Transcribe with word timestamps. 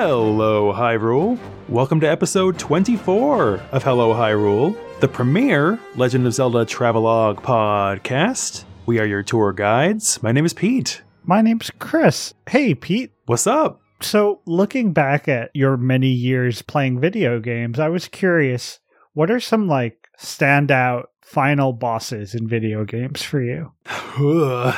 Hello, 0.00 0.72
Hyrule. 0.72 1.36
Welcome 1.68 1.98
to 2.02 2.06
episode 2.06 2.56
24 2.56 3.54
of 3.72 3.82
Hello, 3.82 4.14
Hyrule, 4.14 4.78
the 5.00 5.08
premier 5.08 5.76
Legend 5.96 6.24
of 6.24 6.34
Zelda 6.34 6.64
Travelogue 6.64 7.42
podcast. 7.42 8.62
We 8.86 9.00
are 9.00 9.04
your 9.04 9.24
tour 9.24 9.52
guides. 9.52 10.22
My 10.22 10.30
name 10.30 10.44
is 10.44 10.52
Pete. 10.52 11.02
My 11.24 11.42
name's 11.42 11.72
Chris. 11.80 12.32
Hey, 12.48 12.76
Pete. 12.76 13.10
What's 13.26 13.48
up? 13.48 13.80
So, 14.00 14.40
looking 14.46 14.92
back 14.92 15.26
at 15.26 15.50
your 15.52 15.76
many 15.76 16.10
years 16.10 16.62
playing 16.62 17.00
video 17.00 17.40
games, 17.40 17.80
I 17.80 17.88
was 17.88 18.06
curious 18.06 18.78
what 19.14 19.32
are 19.32 19.40
some 19.40 19.66
like 19.66 20.06
standout 20.16 21.06
final 21.28 21.72
bosses 21.74 22.34
in 22.34 22.48
video 22.48 22.84
games 22.84 23.22
for 23.22 23.40
you? 23.42 23.72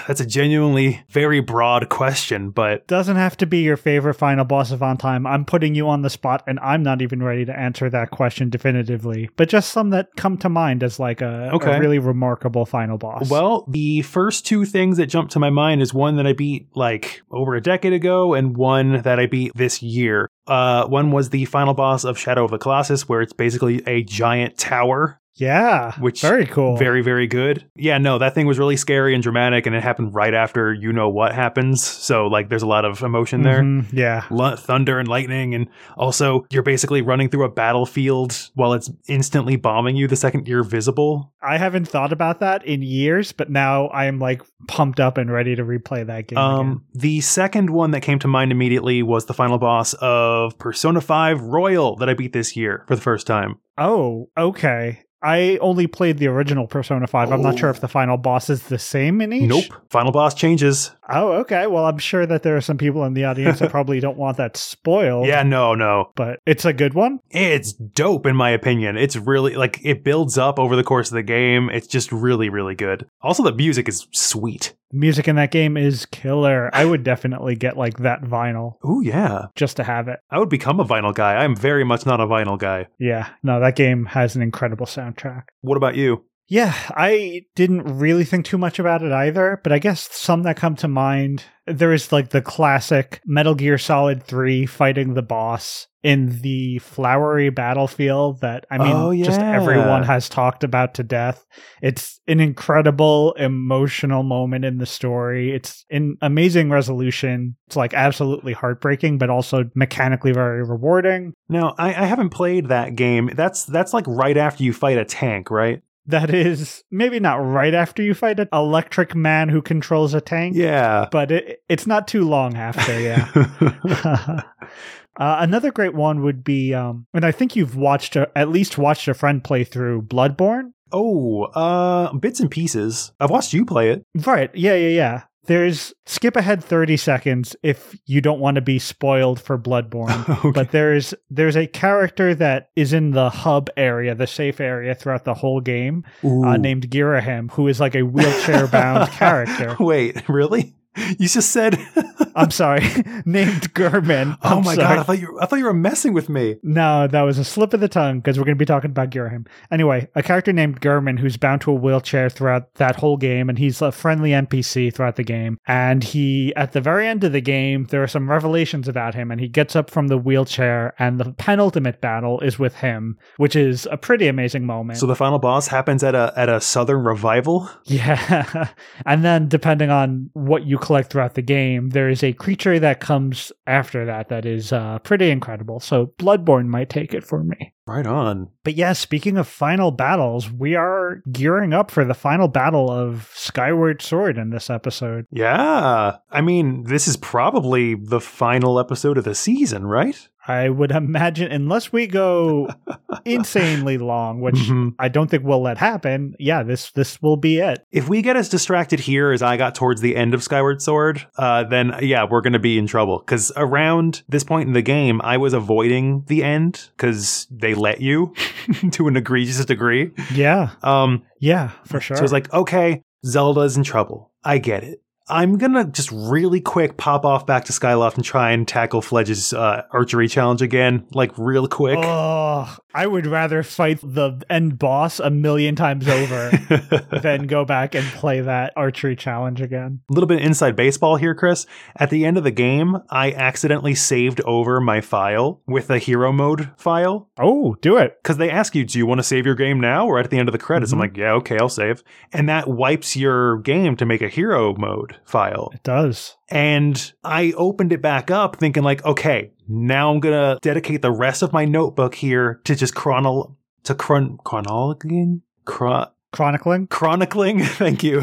That's 0.07 0.21
a 0.21 0.27
genuinely 0.27 1.03
very 1.09 1.41
broad 1.41 1.89
question, 1.89 2.51
but 2.51 2.87
Doesn't 2.87 3.17
have 3.17 3.37
to 3.39 3.47
be 3.47 3.59
your 3.59 3.77
favorite 3.77 4.15
final 4.15 4.45
boss 4.45 4.71
of 4.71 4.83
all 4.83 4.97
time. 4.97 5.27
I'm 5.27 5.45
putting 5.45 5.75
you 5.75 5.89
on 5.89 6.03
the 6.03 6.11
spot 6.11 6.43
and 6.47 6.59
I'm 6.61 6.83
not 6.83 7.03
even 7.03 7.23
ready 7.23 7.45
to 7.45 7.57
answer 7.59 7.89
that 7.91 8.11
question 8.11 8.51
definitively, 8.51 9.31
but 9.37 9.49
just 9.49 9.71
some 9.73 9.91
that 9.91 10.09
come 10.17 10.37
to 10.39 10.49
mind 10.49 10.83
as 10.83 10.99
like 10.99 11.21
a, 11.21 11.51
Okay. 11.55 11.77
a 11.77 11.81
really 11.81 11.99
remarkable 11.99 12.67
final 12.67 12.99
boss. 12.99 13.31
well, 13.31 13.65
the 13.69 14.03
first 14.03 14.45
two 14.47 14.65
things 14.65 14.97
that 14.99 15.07
jump 15.07 15.31
to 15.31 15.39
my 15.39 15.51
mind 15.51 15.81
is 15.83 15.95
one 15.95 16.17
that 16.17 16.27
I 16.27 16.33
beat 16.33 16.69
like 16.75 17.23
over 17.31 17.55
a 17.55 17.61
decade 17.61 17.93
ago 17.93 18.35
and 18.35 18.57
one 18.57 19.03
that 19.03 19.19
I 19.21 19.27
beat 19.27 19.53
this 19.55 19.83
year. 19.83 20.29
Uh, 20.47 20.87
one 20.87 21.13
was 21.13 21.31
the 21.31 21.45
final 21.45 21.75
boss 21.75 22.05
of 22.05 22.19
Shadow 22.19 22.45
of 22.45 22.51
the 22.51 22.59
Colossus, 22.59 23.09
where 23.09 23.21
it's 23.21 23.33
basically 23.33 23.83
a 23.87 24.03
giant 24.03 24.59
tower 24.59 25.20
yeah, 25.37 25.93
which 25.99 26.21
very 26.21 26.47
cool. 26.47 26.77
Very, 26.77 27.03
very 27.03 27.27
good. 27.27 27.65
Yeah, 27.77 27.99
no, 27.99 28.19
that 28.19 28.35
thing 28.35 28.47
was 28.47 28.59
really 28.59 28.77
scary 28.77 29.15
and 29.15 29.23
dramatic, 29.23 29.67
and 29.67 29.75
it 29.75 29.83
happened 29.83 30.15
right 30.15 30.35
after 30.35 30.73
you 30.75 30.93
know 30.93 31.09
what 31.09 31.35
happens. 31.35 31.83
So, 31.83 32.27
like, 32.27 32.49
there's 32.49 32.63
a 32.63 32.67
lot 32.67 32.85
of 32.85 33.03
emotion 33.03 33.43
there. 33.43 33.63
Mhm, 33.63 33.87
Yeah. 33.93 34.25
Lu- 34.31 34.57
Thunder 34.57 34.99
and 34.99 35.09
lightning, 35.09 35.55
and 35.55 35.69
also 35.97 36.45
you're 36.51 36.63
basically 36.63 37.01
running 37.03 37.29
through 37.29 37.45
a 37.45 37.49
battlefield 37.51 38.51
while 38.55 38.73
it's 38.73 38.91
instantly 39.09 39.57
bombing 39.57 39.97
you 39.97 40.07
the 40.09 40.17
second 40.17 40.47
you're 40.49 40.63
visible. 40.65 41.33
I 41.43 41.57
haven't 41.59 41.89
thought 41.89 42.13
about 42.13 42.41
that 42.41 42.65
in 42.67 42.83
years, 42.83 43.33
but 43.33 43.49
now 43.51 43.87
I 43.89 44.05
am 44.07 44.19
like 44.19 44.43
pumped 44.69 45.01
up 45.01 45.17
and 45.17 45.31
ready 45.33 45.55
to 45.57 45.65
replay 45.65 46.07
that 46.07 46.27
game. 46.29 46.39
again. 46.39 46.39
Um, 46.39 46.85
the 46.95 47.21
second 47.23 47.71
one 47.71 47.93
that 47.93 48.01
came 48.01 48.19
to 48.19 48.29
mind 48.29 48.53
immediately 48.53 49.03
was 49.03 49.25
the 49.27 49.35
final 49.35 49.59
boss 49.59 49.95
of 50.01 50.59
Persona 50.59 51.01
5 51.01 51.41
Royal 51.41 51.97
that 51.97 52.09
I 52.09 52.15
beat 52.15 52.33
this 52.33 52.57
year 52.57 52.85
for 52.89 52.95
the 52.95 53.01
first 53.03 53.27
time. 53.27 53.57
Oh, 53.79 54.29
okay. 54.37 55.01
I 55.23 55.59
only 55.61 55.87
played 55.87 56.19
the 56.19 56.29
original 56.29 56.67
Persona 56.67 57.07
5. 57.07 57.31
I'm 57.33 57.43
not 57.43 57.59
sure 57.59 57.69
Oh. 57.69 57.73
if 57.73 57.81
the 57.81 57.89
final 57.89 58.17
boss 58.17 58.49
is 58.51 58.65
the 58.65 58.79
same 58.79 59.21
in 59.21 59.33
each. 59.33 59.49
Nope. 59.49 59.65
Final 59.91 60.13
boss 60.13 60.35
changes. 60.35 60.93
Oh, 61.13 61.33
okay. 61.41 61.67
Well, 61.67 61.87
I'm 61.87 61.99
sure 61.99 62.25
that 62.25 62.43
there 62.45 62.57
are 62.57 62.61
some 62.61 62.79
people 62.79 63.05
in 63.05 63.15
the 63.15 63.25
audience 63.25 63.59
that 63.59 63.71
probably 63.73 63.99
don't 64.01 64.17
want 64.17 64.37
that 64.37 64.57
spoiled. 64.57 65.27
Yeah, 65.27 65.43
no, 65.43 65.75
no. 65.75 66.11
But 66.15 66.39
it's 66.47 66.65
a 66.65 66.73
good 66.73 66.95
one. 66.95 67.19
It's 67.31 67.73
dope 67.73 68.27
in 68.27 68.37
my 68.37 68.51
opinion. 68.51 68.97
It's 68.97 69.17
really 69.17 69.57
like 69.57 69.81
it 69.83 70.05
builds 70.05 70.39
up 70.39 70.59
over 70.59 70.77
the 70.77 70.85
course 70.85 71.11
of 71.11 71.15
the 71.17 71.23
game. 71.25 71.69
It's 71.71 71.87
just 71.89 72.13
really, 72.13 72.49
really 72.49 72.75
good. 72.77 73.07
Also, 73.23 73.43
the 73.43 73.53
music 73.53 73.89
is 73.89 74.07
sweet. 74.13 74.75
Music 74.93 75.29
in 75.29 75.37
that 75.37 75.53
game 75.53 75.77
is 75.77 76.05
killer. 76.07 76.69
I 76.73 76.85
would 76.85 77.05
definitely 77.05 77.55
get 77.55 77.77
like 77.77 77.99
that 77.99 78.23
vinyl 78.23 78.75
Ooh, 78.85 79.01
yeah. 79.05 79.47
just 79.55 79.77
to 79.77 79.85
have 79.85 80.09
it. 80.09 80.19
I 80.31 80.39
would 80.41 80.49
become 80.49 80.81
a 80.81 80.85
vinyl 80.85 81.15
guy. 81.15 81.37
I'm 81.37 81.55
very 81.55 81.85
much 81.85 82.07
not 82.07 82.21
a 82.21 82.27
vinyl 82.27 82.59
guy. 82.59 82.87
Yeah. 82.99 83.29
No, 83.45 83.61
that 83.61 83.77
game 83.77 84.07
has 84.07 84.35
an 84.35 84.43
incredible 84.43 84.87
soundtrack. 85.15 85.45
What 85.61 85.77
about 85.77 85.97
you? 85.97 86.25
Yeah, 86.51 86.75
I 86.97 87.43
didn't 87.55 87.83
really 87.83 88.25
think 88.25 88.45
too 88.45 88.59
much 88.59 88.81
about 88.81 89.05
it 89.05 89.13
either, 89.13 89.61
but 89.63 89.73
I 89.73 89.79
guess 89.79 90.13
some 90.13 90.43
that 90.43 90.57
come 90.57 90.75
to 90.77 90.89
mind. 90.89 91.45
There 91.65 91.93
is 91.93 92.11
like 92.11 92.31
the 92.31 92.43
classic 92.43 93.21
Metal 93.25 93.55
Gear 93.55 93.79
Solid 93.79 94.25
3 94.25 94.67
fighting 94.67 95.15
the 95.15 95.23
boss 95.23 95.87
in 96.03 96.41
the 96.41 96.79
flowery 96.79 97.51
battlefield 97.51 98.41
that 98.41 98.65
I 98.69 98.79
mean 98.79 98.97
Oh, 98.97 99.15
just 99.15 99.41
everyone 99.41 100.03
has 100.03 100.29
talked 100.29 100.65
about 100.65 100.95
to 100.95 101.05
death. 101.05 101.47
It's 101.83 102.21
an 102.27 102.41
incredible 102.41 103.35
emotional 103.35 104.25
moment 104.25 104.65
in 104.65 104.79
the 104.79 104.87
story. 104.87 105.55
It's 105.55 105.85
an 105.91 106.17
amazing 106.21 106.71
resolution. 106.71 107.57
It's 107.69 107.77
like 107.77 107.95
absolutely 107.95 108.55
heartbreaking 108.55 109.19
but 109.19 109.31
also 109.31 109.71
mechanically 109.77 110.33
very 110.33 110.65
rewarding. 110.65 111.35
No, 111.49 111.75
I, 111.79 111.89
I 111.91 112.07
haven't 112.07 112.31
played 112.31 112.69
that 112.71 112.97
game. 112.97 113.31
That's 113.35 113.65
that's 113.65 113.93
like 113.95 114.07
right 114.09 114.37
after 114.37 114.65
you 114.65 114.73
fight 114.73 114.99
a 114.99 115.05
tank, 115.05 115.51
right? 115.51 115.83
That 116.11 116.35
is 116.35 116.85
maybe 116.91 117.21
not 117.21 117.37
right 117.37 117.75
after 117.75 118.03
you 118.03 118.15
fight 118.15 118.41
an 118.41 118.49
electric 118.53 119.15
man 119.15 119.49
who 119.49 119.63
controls 119.63 120.15
a 120.15 120.21
tank. 120.21 120.57
Yeah. 120.57 121.09
but 121.11 121.31
it, 121.31 121.63
it's 121.69 121.87
not 121.87 122.09
too 122.09 122.29
long 122.29 122.57
after, 122.57 122.99
yeah. 123.01 123.29
uh, 125.17 125.37
another 125.41 125.71
great 125.71 125.95
one 125.95 126.23
would 126.23 126.43
be, 126.45 126.75
um, 126.75 127.07
and 127.15 127.25
I 127.25 127.33
think 127.33 127.57
you've 127.57 127.77
watched, 127.77 128.17
a, 128.17 128.31
at 128.37 128.49
least 128.49 128.79
watched 128.79 129.09
a 129.09 129.15
friend 129.15 129.43
play 129.43 129.65
through 129.65 130.03
Bloodborne. 130.03 130.73
oh, 130.93 131.45
uh, 131.45 132.13
bits 132.15 132.41
and 132.41 132.51
pieces. 132.51 133.13
I've 133.21 133.31
watched 133.31 133.53
you 133.53 133.65
play 133.65 133.91
it. 133.91 134.05
Right, 134.27 134.51
yeah, 134.55 134.75
yeah, 134.75 134.89
yeah. 134.89 135.23
There's 135.51 135.93
skip 136.07 136.37
ahead 136.37 136.63
30 136.63 136.97
seconds 136.97 137.57
if 137.65 137.99
you 138.07 138.21
don't 138.21 138.39
want 138.39 138.55
to 138.55 138.61
be 138.61 138.79
spoiled 138.79 139.41
for 139.41 139.59
Bloodborne. 139.59 140.21
Okay. 140.41 140.53
But 140.53 140.71
there's 140.71 141.13
there's 141.29 141.57
a 141.57 141.67
character 141.67 142.37
that 142.37 142.71
is 142.77 142.93
in 142.93 143.11
the 143.11 143.31
hub 143.31 143.69
area, 143.77 144.15
the 144.15 144.29
safe 144.29 144.61
area 144.61 144.95
throughout 144.95 145.25
the 145.25 145.35
whole 145.35 145.61
game, 145.61 146.05
uh, 146.23 146.57
named 146.57 146.89
Girahim, 146.89 147.51
who 147.51 147.67
is 147.67 147.81
like 147.81 147.97
a 147.97 148.03
wheelchair 148.03 148.69
bound 148.69 149.11
character. 149.13 149.77
Wait, 149.81 150.29
really? 150.29 150.77
You 150.97 151.29
just 151.29 151.51
said. 151.51 151.79
I'm 152.37 152.51
sorry, 152.51 152.81
named 153.25 153.75
Gehrman. 153.75 154.37
oh 154.43 154.59
I'm 154.59 154.65
my 154.65 154.75
sorry. 154.75 154.89
god! 154.89 154.99
I 154.99 155.03
thought 155.03 155.19
you. 155.19 155.39
I 155.41 155.47
thought 155.47 155.59
you 155.59 155.65
were 155.65 155.73
messing 155.75 156.13
with 156.13 156.29
me. 156.29 156.57
No, 156.63 157.07
that 157.07 157.23
was 157.23 157.39
a 157.39 157.45
slip 157.45 157.75
of 157.75 157.81
the 157.81 157.89
tongue 157.89 158.21
because 158.21 158.39
we're 158.39 158.45
going 158.45 158.57
to 158.57 158.59
be 158.59 158.65
talking 158.67 158.91
about 158.91 159.11
Girahim. 159.11 159.47
Anyway, 159.71 160.09
a 160.15 160.23
character 160.23 160.53
named 160.53 160.81
Gehrman 160.81 161.19
who's 161.19 161.37
bound 161.37 161.61
to 161.63 161.71
a 161.71 161.75
wheelchair 161.75 162.29
throughout 162.29 162.75
that 162.75 162.97
whole 162.97 163.17
game, 163.17 163.49
and 163.49 163.59
he's 163.59 163.83
a 163.83 163.91
friendly 163.93 164.31
NPC 164.31 164.93
throughout 164.95 165.17
the 165.17 165.25
game. 165.25 165.59
And 165.67 166.03
he, 166.05 166.55
at 166.57 166.73
the 166.73 166.81
very 166.81 167.07
end 167.07 167.25
of 167.25 167.33
the 167.33 167.41
game, 167.41 167.85
there 167.91 168.03
are 168.03 168.09
some 168.09 168.31
revelations 168.31 168.87
about 168.89 169.15
him, 169.15 169.31
and 169.31 169.41
he 169.41 169.49
gets 169.49 169.75
up 169.77 169.91
from 169.91 170.09
the 170.09 170.19
wheelchair, 170.19 170.95
and 170.99 171.19
the 171.21 171.33
penultimate 171.33 172.01
battle 172.01 172.41
is 172.41 172.59
with 172.59 172.77
him, 172.77 173.17
which 173.39 173.55
is 173.57 173.87
a 173.91 173.97
pretty 173.97 174.27
amazing 174.29 174.67
moment. 174.67 174.99
So 174.99 175.07
the 175.07 175.17
final 175.17 175.39
boss 175.39 175.69
happens 175.69 176.03
at 176.05 176.15
a 176.15 176.33
at 176.37 176.49
a 176.49 176.61
southern 176.61 177.05
revival. 177.05 177.69
Yeah. 177.85 178.69
and 179.05 179.25
then 179.25 179.49
depending 179.49 179.91
on 179.91 180.31
what 180.33 180.65
you 180.65 180.79
collect 180.81 181.13
throughout 181.13 181.35
the 181.35 181.43
game, 181.43 181.91
there 181.91 182.09
is 182.09 182.23
a 182.23 182.33
creature 182.33 182.79
that 182.79 183.01
comes 183.01 183.53
after 183.67 184.05
that 184.07 184.29
that 184.29 184.47
is 184.47 184.73
uh, 184.73 184.99
pretty 185.01 185.31
incredible. 185.31 185.81
So 185.81 186.13
Bloodborne 186.19 186.67
might 186.67 186.89
take 186.89 187.15
it 187.15 187.25
for 187.25 187.45
me. 187.45 187.75
Right 187.87 188.07
on. 188.07 188.51
But 188.63 188.77
yeah, 188.77 188.93
speaking 188.93 189.37
of 189.37 189.49
final 189.49 189.91
battles, 189.91 190.51
we 190.51 190.77
are 190.77 191.23
gearing 191.33 191.73
up 191.73 191.91
for 191.91 192.05
the 192.05 192.15
final 192.15 192.47
battle 192.47 192.89
of 192.89 193.29
Skyward 193.35 194.01
Sword 194.01 194.39
in 194.39 194.51
this 194.51 194.71
episode. 194.71 195.27
Yeah. 195.33 196.17
I 196.31 196.41
mean, 196.41 196.85
this 196.85 197.09
is 197.09 197.17
probably 197.17 197.97
the 197.97 198.21
final 198.21 198.79
episode 198.79 199.19
of 199.19 199.25
the 199.25 199.35
season, 199.35 199.87
right? 199.87 200.29
I 200.49 200.69
would 200.69 200.91
imagine, 201.05 201.51
unless 201.53 201.93
we 201.93 202.07
go 202.07 202.69
insanely 203.25 203.99
long, 203.99 204.41
which 204.41 204.55
Mhm. 204.57 204.95
I 204.99 205.09
don't 205.09 205.31
think 205.31 205.45
will 205.45 205.63
let 205.63 205.79
happen. 205.79 206.35
Yeah, 206.39 206.63
this 206.63 206.91
this 206.93 207.21
will 207.23 207.37
be 207.37 207.59
it. 207.59 207.85
If 207.93 208.09
we 208.09 208.23
get 208.23 208.37
as 208.37 208.49
distracted 208.49 209.01
here 209.01 209.33
as 209.33 209.43
I 209.43 209.57
got 209.57 209.75
towards 209.75 210.01
the 210.01 210.17
end 210.17 210.35
of 210.35 210.43
Skyward 210.43 210.81
Sword, 210.83 211.27
uh, 211.37 211.65
then 211.65 211.95
yeah, 212.03 212.25
we're 212.29 212.41
going 212.41 212.53
to 212.55 212.59
be 212.59 212.79
in 212.79 212.87
trouble. 212.87 213.19
Because 213.19 213.53
around 213.57 214.23
this 214.29 214.45
point 214.45 214.67
in 214.67 214.73
the 214.73 214.83
game, 214.83 215.21
I 215.23 215.37
was 215.37 215.53
avoiding 215.53 216.25
the 216.27 216.43
end 216.43 216.89
because 216.97 217.47
they 217.51 217.75
let 217.75 218.01
you 218.01 218.35
to 218.93 219.09
an 219.09 219.17
egregious 219.17 219.65
degree. 219.65 220.11
Yeah, 220.33 220.71
Um, 220.83 221.23
yeah, 221.41 221.71
for 221.85 222.01
sure. 222.01 222.17
So 222.17 222.25
it's 222.25 222.33
like, 222.33 222.53
okay, 222.53 223.03
Zelda's 223.27 223.77
in 223.77 223.83
trouble. 223.85 224.31
I 224.43 224.59
get 224.59 224.85
it. 224.85 225.03
I'm 225.31 225.57
gonna 225.59 225.85
just 225.85 226.11
really 226.13 226.61
quick 226.61 226.97
pop 226.97 227.25
off 227.25 227.47
back 227.47 227.65
to 227.67 227.73
Skyloft 227.73 228.17
and 228.17 228.25
try 228.25 228.51
and 228.53 228.67
tackle 228.67 229.01
Fledge's 229.03 229.53
uh, 229.53 229.83
archery 229.93 230.29
challenge 230.29 230.63
again, 230.63 231.07
like 231.13 231.37
real 231.39 231.69
quick. 231.69 231.99
Oh, 232.03 232.77
I 232.95 233.07
would 233.07 233.27
rather 233.27 233.63
fight 233.63 234.01
the 234.03 234.43
end 234.51 234.79
boss 234.79 235.21
a 235.21 235.31
million 235.31 235.77
times 235.77 236.09
over 236.09 236.51
than 237.23 237.47
go 237.47 237.65
back 237.65 237.95
and 237.95 238.05
play 238.09 238.41
that 238.41 238.73
archery 238.77 239.15
challenge 239.17 239.61
again. 239.61 240.01
A 240.11 240.13
little 240.13 240.27
bit 240.27 240.41
of 240.41 240.47
inside 240.47 240.75
baseball 240.77 241.17
here, 241.17 241.35
Chris. 241.35 241.67
At 241.97 242.11
the 242.11 242.25
end 242.25 242.37
of 242.37 242.45
the 242.45 242.51
game, 242.51 242.97
I 243.11 243.33
accidentally 243.33 243.95
saved 243.95 244.41
over 244.43 244.81
my 244.81 245.01
file 245.01 245.63
with 245.67 245.89
a 245.91 245.99
hero 245.99 246.33
mode 246.33 246.71
file 246.77 247.29
Oh, 247.39 247.77
do 247.81 247.97
it. 247.97 248.19
because 248.23 248.37
they 248.39 248.51
ask 248.51 248.75
you, 248.75 248.85
do 248.85 248.99
you 248.99 249.07
want 249.07 249.19
to 249.21 249.25
save 249.25 249.47
your 249.47 249.55
game 249.55 249.81
now 249.81 250.07
or 250.07 250.19
at 250.19 250.31
the 250.31 250.39
end 250.39 250.49
of 250.49 250.53
the 250.53 250.59
credits? 250.59 250.91
Mhm. 250.91 250.95
I'm 250.95 251.01
like, 251.01 251.17
yeah, 251.17 251.33
okay, 251.35 251.59
I'll 251.59 251.69
save. 251.69 252.03
And 252.33 252.49
that 252.49 252.67
wipes 252.69 253.17
your 253.17 253.59
game 253.59 253.97
to 253.97 254.05
make 254.07 254.23
a 254.23 254.29
hero 254.29 254.75
mode 254.77 255.17
file. 255.25 255.71
It 255.75 255.83
does. 255.83 256.37
And 256.51 257.13
I 257.25 257.53
opened 257.57 257.93
it 257.93 258.03
back 258.03 258.31
up 258.31 258.57
thinking 258.57 258.83
like, 258.83 259.05
okay, 259.05 259.53
now 259.69 260.13
I'm 260.13 260.21
going 260.21 260.35
to 260.35 260.59
dedicate 260.61 261.03
the 261.03 261.13
rest 261.13 261.43
of 261.43 261.53
my 261.53 261.65
notebook 261.65 262.15
here 262.15 262.61
to 262.65 262.75
just 262.75 262.95
chronol 262.95 263.57
to 263.85 263.95
chron 263.95 264.39
chronologing 264.45 265.43
Chron- 265.65 266.09
Chronicling? 266.33 266.87
chronicling. 266.89 267.61
Thank 267.65 268.03
you. 268.05 268.23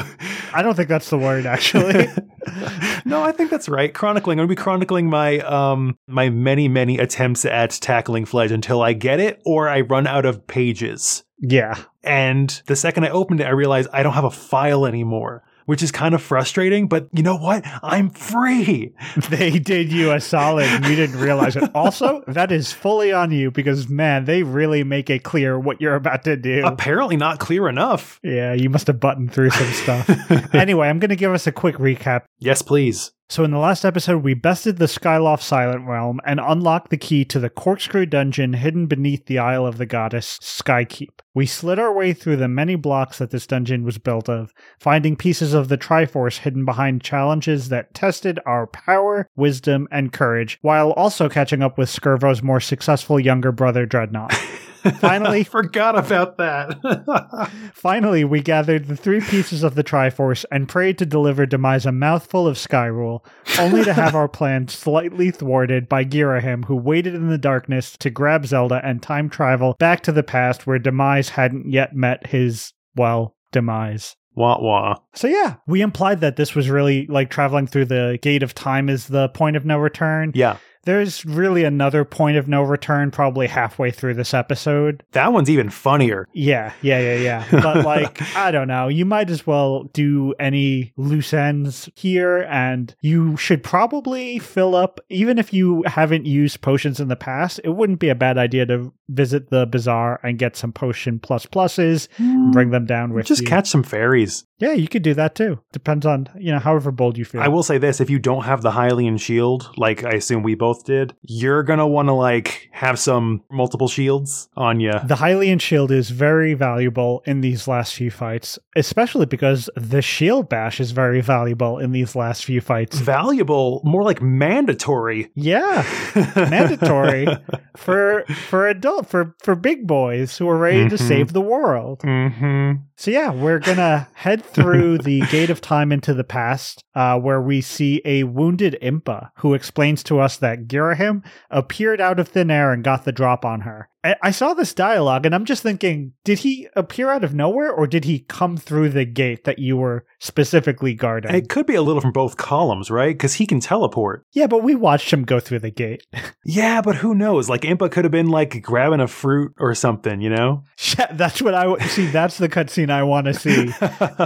I 0.54 0.62
don't 0.62 0.76
think 0.76 0.88
that's 0.88 1.10
the 1.10 1.18
word, 1.18 1.46
actually. 1.46 2.08
No, 3.06 3.24
I 3.24 3.32
think 3.32 3.52
that's 3.52 3.70
right. 3.70 3.94
Chronicling. 3.94 4.38
I'm 4.40 4.44
gonna 4.48 4.50
be 4.56 4.62
chronicling 4.62 5.10
my 5.10 5.40
um 5.40 5.98
my 6.08 6.30
many, 6.30 6.68
many 6.68 6.98
attempts 6.98 7.46
at 7.46 7.72
tackling 7.72 8.26
Fledge 8.26 8.52
until 8.52 8.82
I 8.82 8.92
get 8.94 9.20
it 9.22 9.42
or 9.46 9.70
I 9.70 9.82
run 9.82 10.08
out 10.08 10.26
of 10.26 10.46
pages. 10.48 11.24
yeah. 11.40 11.76
And 12.04 12.62
the 12.68 12.76
second 12.76 13.04
I 13.06 13.10
opened 13.10 13.40
it, 13.42 13.46
I 13.48 13.52
realized 13.52 13.90
I 13.94 14.02
don't 14.04 14.14
have 14.14 14.24
a 14.26 14.32
file 14.32 14.86
anymore, 14.86 15.44
which 15.68 15.84
is 15.84 15.92
kind 15.92 16.16
of 16.16 16.22
frustrating. 16.22 16.88
But 16.88 17.08
you 17.14 17.22
know 17.22 17.36
what? 17.36 17.64
I'm 17.84 18.10
free. 18.10 18.94
They 19.30 19.60
did 19.60 19.92
you 19.92 20.14
a 20.14 20.22
solid 20.22 20.66
and 20.66 20.86
you 20.86 20.96
didn't 20.96 21.20
realize 21.20 21.56
it. 21.56 21.70
Also, 21.76 22.24
that 22.28 22.52
is 22.52 22.72
fully 22.72 23.12
on 23.12 23.32
you 23.32 23.52
because, 23.52 23.90
man, 23.90 24.26
they 24.26 24.44
really 24.44 24.84
make 24.84 25.10
it 25.10 25.24
clear 25.24 25.60
what 25.60 25.82
you're 25.82 25.96
about 25.96 26.24
to 26.24 26.38
do. 26.38 26.66
Apparently 26.66 27.18
not 27.18 27.40
clear 27.40 27.68
enough. 27.68 28.20
Yeah, 28.24 28.54
you 28.54 28.70
must 28.70 28.88
have 28.88 29.00
buttoned 29.00 29.34
through 29.34 29.50
some 29.50 29.72
stuff. 29.74 30.10
anyway, 30.54 30.88
I'm 30.88 31.00
going 31.00 31.10
to 31.10 31.16
give 31.16 31.34
us 31.34 31.46
a 31.46 31.52
quick 31.52 31.76
recap. 31.76 32.24
Yes, 32.40 32.62
please. 32.62 33.12
So, 33.30 33.44
in 33.44 33.52
the 33.52 33.58
last 33.58 33.84
episode, 33.84 34.24
we 34.24 34.36
bested 34.36 34.78
the 34.78 34.86
Skyloft 34.86 35.42
Silent 35.42 35.86
Realm 35.86 36.22
and 36.26 36.40
unlocked 36.40 36.92
the 36.92 36.98
key 36.98 37.26
to 37.26 37.40
the 37.40 37.50
corkscrew 37.50 38.06
dungeon 38.06 38.54
hidden 38.54 38.86
beneath 38.86 39.26
the 39.26 39.38
Isle 39.38 39.66
of 39.66 39.78
the 39.78 39.86
Goddess, 39.86 40.40
Skykeep. 40.42 41.10
We 41.34 41.46
slid 41.46 41.78
our 41.78 41.94
way 41.94 42.14
through 42.14 42.38
the 42.38 42.48
many 42.48 42.76
blocks 42.76 43.18
that 43.18 43.32
this 43.32 43.46
dungeon 43.46 43.84
was 43.84 43.98
built 43.98 44.30
of, 44.30 44.54
finding 44.80 45.18
pieces 45.18 45.54
of 45.54 45.68
the 45.68 45.78
Triforce 45.78 46.38
hidden 46.38 46.64
behind 46.64 47.04
challenges 47.04 47.68
that 47.68 47.94
tested 47.94 48.40
our 48.46 48.66
power, 48.66 49.28
wisdom, 49.36 49.90
and 49.92 50.14
courage, 50.14 50.58
while 50.62 50.94
also 50.94 51.28
catching 51.28 51.62
up 51.62 51.78
with 51.78 51.90
Scervo's 51.90 52.42
more 52.42 52.62
successful 52.62 53.20
younger 53.20 53.52
brother, 53.52 53.86
Dreadnought. 53.86 54.34
Finally, 55.00 55.44
Forgot 55.44 55.98
about 55.98 56.38
that. 56.38 57.52
Finally, 57.74 58.24
we 58.24 58.42
gathered 58.42 58.88
the 58.88 58.96
three 58.96 59.22
pieces 59.22 59.64
of 59.64 59.76
the 59.76 59.84
Triforce 59.84 60.46
and 60.52 60.68
prayed 60.70 60.98
to 60.98 61.06
deliver 61.06 61.46
Demise 61.46 61.86
a 61.86 61.92
mouthful 61.92 62.48
of 62.48 62.58
Skyrule, 62.58 63.26
only 63.60 63.84
to 63.84 63.94
have 63.94 64.16
our 64.16 64.28
plan 64.38 64.68
slightly 64.68 65.32
thwarted 65.32 65.88
by 65.90 66.04
Girahim, 66.04 66.66
who 66.66 66.76
waited 66.76 67.16
in 67.16 67.30
the 67.30 67.38
darkness 67.38 67.96
to 67.98 68.10
grab 68.10 68.46
Zelda 68.46 68.82
and 68.84 69.02
time 69.02 69.30
travel 69.30 69.76
back 69.80 70.02
to 70.04 70.12
the 70.12 70.24
past 70.24 70.68
where 70.68 70.80
Demise 70.80 71.30
hadn't 71.30 71.72
yet 71.72 71.96
met 71.96 72.28
his, 72.28 72.74
well, 72.96 73.36
demise. 73.52 74.16
wah 74.36 74.58
wah. 74.60 74.96
So 75.16 75.28
yeah, 75.28 75.56
we 75.68 75.82
implied 75.82 76.22
that 76.22 76.36
this 76.36 76.54
was 76.54 76.70
really 76.70 77.08
like 77.08 77.30
traveling 77.30 77.68
through 77.68 77.86
the 77.86 78.20
gate 78.22 78.44
of 78.44 78.54
time 78.54 78.90
is 78.90 79.08
the 79.08 79.30
point 79.30 79.56
of 79.56 79.66
no 79.66 79.78
return. 79.78 80.32
Yeah. 80.36 80.58
There's 80.88 81.26
really 81.26 81.66
another 81.66 82.06
point 82.06 82.38
of 82.38 82.48
no 82.48 82.64
return 82.64 83.12
probably 83.12 83.48
halfway 83.48 83.92
through 83.92 84.14
this 84.14 84.34
episode. 84.34 85.04
That 85.12 85.34
one's 85.34 85.50
even 85.50 85.70
funnier. 85.70 86.30
Yeah, 86.34 86.72
yeah, 86.82 87.00
yeah, 87.00 87.16
yeah. 87.52 87.62
But 87.68 87.84
like, 87.84 88.22
I 88.38 88.52
don't 88.52 88.70
know. 88.70 88.88
You 88.88 89.04
might 89.04 89.30
as 89.30 89.46
well 89.46 89.84
do 89.92 90.34
any 90.40 90.94
loose 90.96 91.34
ends 91.34 91.90
here, 91.94 92.44
and 92.50 92.96
you 93.02 93.36
should 93.36 93.64
probably 93.64 94.40
fill 94.40 94.76
up, 94.76 95.02
even 95.10 95.38
if 95.38 95.54
you 95.54 95.84
haven't 95.86 96.26
used 96.26 96.62
potions 96.62 97.02
in 97.02 97.10
the 97.10 97.18
past, 97.18 97.60
it 97.66 97.72
wouldn't 97.72 98.00
be 98.00 98.08
a 98.08 98.16
bad 98.16 98.38
idea 98.38 98.66
to 98.68 98.94
visit 99.10 99.50
the 99.50 99.66
bazaar 99.66 100.20
and 100.24 100.40
get 100.40 100.56
some 100.56 100.72
potion 100.72 101.20
plus 101.20 101.46
pluses, 101.46 102.08
and 102.18 102.54
bring 102.54 102.70
them 102.70 102.86
down 102.86 103.12
with 103.14 103.26
Just 103.26 103.42
you. 103.42 103.48
catch 103.48 103.70
some 103.70 103.84
fairies. 103.84 104.46
yeah, 104.60 104.72
you 104.74 104.88
could 104.88 105.04
do 105.04 105.14
that 105.16 105.36
too. 105.36 105.60
Depends 105.74 106.06
on, 106.06 106.30
you 106.40 106.52
know, 106.54 106.60
however 106.60 106.92
bold 106.92 107.18
you 107.18 107.26
feel. 107.26 107.42
I 107.42 107.48
will 107.50 107.64
say 107.64 107.78
this 107.78 108.00
if 108.00 108.10
you 108.10 108.20
don't 108.20 108.44
have 108.44 108.62
the 108.62 108.72
Hylian 108.72 109.20
shield, 109.20 109.70
like 109.78 110.04
I 110.06 110.12
assume 110.12 110.44
we 110.44 110.56
both 110.56 110.77
did, 110.84 111.16
you're 111.22 111.64
gonna 111.64 111.88
wanna 111.88 112.16
like 112.16 112.70
have 112.72 112.98
some 113.00 113.44
multiple 113.52 113.88
shields 113.88 114.50
on 114.56 114.80
you. 114.80 114.92
The 115.06 115.16
Hylian 115.16 115.60
shield 115.62 115.92
is 115.92 116.10
very 116.10 116.54
valuable 116.54 117.24
in 117.26 117.42
these 117.42 117.68
last 117.68 117.94
few 117.96 118.12
fights, 118.12 118.60
especially 118.76 119.26
because 119.26 119.70
the 119.76 120.02
shield 120.02 120.50
bash 120.50 120.80
is 120.80 120.92
very 120.92 121.22
valuable 121.22 121.80
in 121.80 121.92
these 121.92 122.16
last 122.16 122.46
few 122.46 122.62
fights. 122.62 123.00
Valuable, 123.00 123.82
more 123.84 124.04
like 124.04 124.22
mandatory. 124.22 125.30
Yeah, 125.36 125.84
mandatory 126.36 127.28
for 127.76 128.24
for 128.48 128.68
adult 128.68 129.08
for 129.08 129.36
for 129.44 129.56
big 129.56 129.88
boys 129.88 130.38
who 130.38 130.48
are 130.50 130.58
ready 130.58 130.90
to 130.90 130.96
Mhm. 130.96 131.08
save 131.08 131.34
the 131.34 131.42
world. 131.42 132.00
Mm-hmm. 132.02 132.82
So 132.96 133.12
yeah, 133.12 133.32
we're 133.32 133.60
gonna 133.60 134.08
head 134.14 134.44
through 134.44 135.00
the 135.00 135.22
gate 135.32 135.50
of 135.50 135.62
time 135.62 135.92
into 135.92 136.14
the 136.14 136.24
past, 136.24 136.84
uh, 136.96 137.20
where 137.20 137.42
we 137.42 137.62
see 137.62 138.02
a 138.06 138.24
wounded 138.24 138.78
Impa 138.82 139.30
who 139.38 139.54
explains 139.54 140.04
to 140.04 140.20
us 140.20 140.38
that 140.38 140.57
Girahim 140.66 141.24
appeared 141.50 142.02
out 142.02 142.20
of 142.20 142.30
thin 142.30 142.50
air 142.50 142.72
and 142.72 142.84
got 142.84 143.06
the 143.06 143.12
drop 143.12 143.46
on 143.46 143.62
her. 143.62 143.90
I, 144.08 144.16
I 144.24 144.32
saw 144.32 144.54
this 144.54 144.74
dialogue 144.74 145.26
and 145.26 145.34
I'm 145.36 145.46
just 145.46 145.64
thinking, 145.64 146.14
did 146.24 146.40
he 146.40 146.68
appear 146.76 147.10
out 147.10 147.24
of 147.24 147.34
nowhere 147.34 147.72
or 147.72 147.88
did 147.88 148.06
he 148.06 148.20
come 148.20 148.58
through 148.58 148.90
the 148.90 149.06
gate 149.06 149.44
that 149.46 149.60
you 149.60 149.78
were 149.78 150.06
specifically 150.20 150.94
guarding? 150.94 151.34
It 151.34 151.50
could 151.50 151.66
be 151.66 151.76
a 151.76 151.82
little 151.82 152.02
from 152.02 152.12
both 152.12 152.38
columns, 152.38 152.90
right? 152.90 153.14
Because 153.14 153.36
he 153.36 153.46
can 153.46 153.60
teleport. 153.60 154.26
yeah, 154.34 154.48
but 154.48 154.64
we 154.64 154.76
watched 154.76 155.12
him 155.12 155.24
go 155.24 155.40
through 155.40 155.60
the 155.60 155.72
gate. 155.72 156.06
Yeah, 156.50 156.80
but 156.80 156.96
who 156.96 157.14
knows? 157.14 157.50
Like 157.50 157.62
Impa 157.64 157.92
could 157.92 158.06
have 158.06 158.12
been 158.12 158.30
like 158.30 158.62
grabbing 158.62 159.02
a 159.02 159.08
fruit 159.08 159.52
or 159.60 159.76
something, 159.76 160.22
you 160.22 160.30
know? 160.30 160.64
That's 161.12 161.42
what 161.42 161.54
I 161.54 161.64
w- 161.64 161.86
see. 161.90 162.08
That's 162.08 162.38
the 162.38 162.48
cutscene 162.48 162.90
I 162.90 163.04
want 163.04 163.26
to 163.28 163.34
see. 163.34 163.66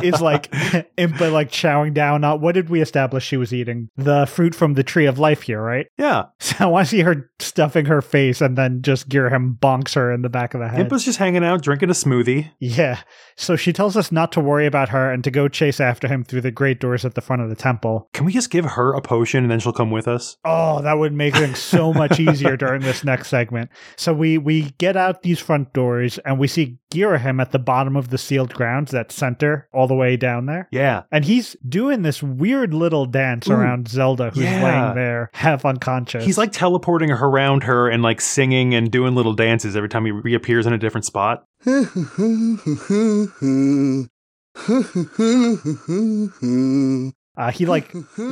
is 0.05 0.21
like 0.21 0.51
Impa 0.99 1.31
like 1.31 1.49
chowing 1.49 1.95
down 1.95 2.23
on 2.23 2.39
what 2.39 2.53
did 2.53 2.69
we 2.69 2.79
establish 2.79 3.25
she 3.25 3.37
was 3.37 3.53
eating? 3.53 3.89
The 3.97 4.27
fruit 4.27 4.53
from 4.53 4.75
the 4.75 4.83
tree 4.83 5.07
of 5.07 5.17
life 5.17 5.41
here, 5.41 5.59
right? 5.61 5.87
yeah. 5.97 6.25
So 6.39 6.55
I 6.59 6.65
want 6.67 6.87
to 6.87 6.91
see 6.91 7.01
her 7.01 7.31
stuffing 7.39 7.85
her 7.85 8.03
face 8.03 8.39
and 8.39 8.55
then 8.55 8.83
just 8.83 9.09
gear 9.09 9.21
Girahim 9.31 9.59
bonks 9.71 9.95
her 9.95 10.11
in 10.11 10.21
the 10.21 10.29
back 10.29 10.53
of 10.53 10.59
the 10.59 10.67
head. 10.67 10.79
Impa's 10.81 11.05
just 11.05 11.17
hanging 11.19 11.43
out, 11.43 11.61
drinking 11.61 11.89
a 11.89 11.93
smoothie. 11.93 12.51
yeah. 12.59 13.01
So 13.37 13.55
she 13.55 13.73
tells 13.73 13.95
us 13.97 14.11
not 14.11 14.31
to 14.33 14.39
worry 14.39 14.65
about 14.65 14.89
her 14.89 15.11
and 15.11 15.23
to 15.23 15.31
go 15.31 15.47
chase 15.47 15.79
after 15.79 16.07
him 16.07 16.23
through 16.23 16.41
the 16.41 16.51
great 16.51 16.79
doors 16.79 17.05
at 17.05 17.15
the 17.15 17.21
front 17.21 17.41
of 17.41 17.49
the 17.49 17.55
temple. 17.55 18.09
Can 18.13 18.25
we 18.25 18.33
just 18.33 18.51
give 18.51 18.65
her 18.65 18.93
a 18.93 19.01
potion 19.01 19.43
and 19.43 19.51
then 19.51 19.59
she'll 19.59 19.73
come 19.73 19.91
with 19.91 20.07
us? 20.07 20.37
Oh, 20.45 20.81
that 20.81 20.97
would 20.97 21.13
make 21.13 21.35
things 21.35 21.59
so 21.59 21.93
much 21.93 22.19
easier 22.19 22.57
during 22.57 22.81
this 22.81 23.03
next 23.03 23.29
segment. 23.29 23.69
So 23.95 24.13
we 24.13 24.37
we 24.37 24.71
get 24.77 24.95
out 24.97 25.23
these 25.23 25.39
front 25.39 25.73
doors 25.73 26.19
and 26.19 26.37
we 26.37 26.47
see 26.47 26.77
Girahim 26.91 27.41
at 27.41 27.51
the 27.51 27.59
bottom 27.59 27.95
of 27.95 28.09
the 28.09 28.17
sealed 28.17 28.53
grounds, 28.53 28.91
that 28.91 29.11
center 29.11 29.67
all 29.73 29.87
the 29.87 29.95
way 29.95 30.17
down 30.17 30.45
there. 30.45 30.67
Yeah. 30.71 31.03
And 31.11 31.25
he's 31.25 31.55
doing 31.67 32.03
this 32.03 32.21
weird 32.21 32.73
little 32.73 33.05
dance 33.05 33.49
Ooh, 33.49 33.53
around 33.53 33.87
Zelda, 33.87 34.31
who's 34.31 34.43
yeah. 34.43 34.63
laying 34.63 34.95
there, 34.95 35.29
half 35.33 35.65
unconscious. 35.65 36.25
He's 36.25 36.37
like 36.37 36.51
teleporting 36.51 37.11
around 37.11 37.63
her 37.63 37.89
and 37.89 38.03
like 38.03 38.21
singing 38.21 38.75
and 38.75 38.91
doing 38.91 39.15
little 39.15 39.33
dances 39.33 39.75
every 39.75 39.89
time 39.89 40.05
he 40.05 40.11
reappears 40.11 40.65
in 40.65 40.73
a 40.73 40.77
different 40.77 41.05
spot. 41.05 41.45
uh, 47.37 47.49
he 47.51 47.65
like 47.65 47.91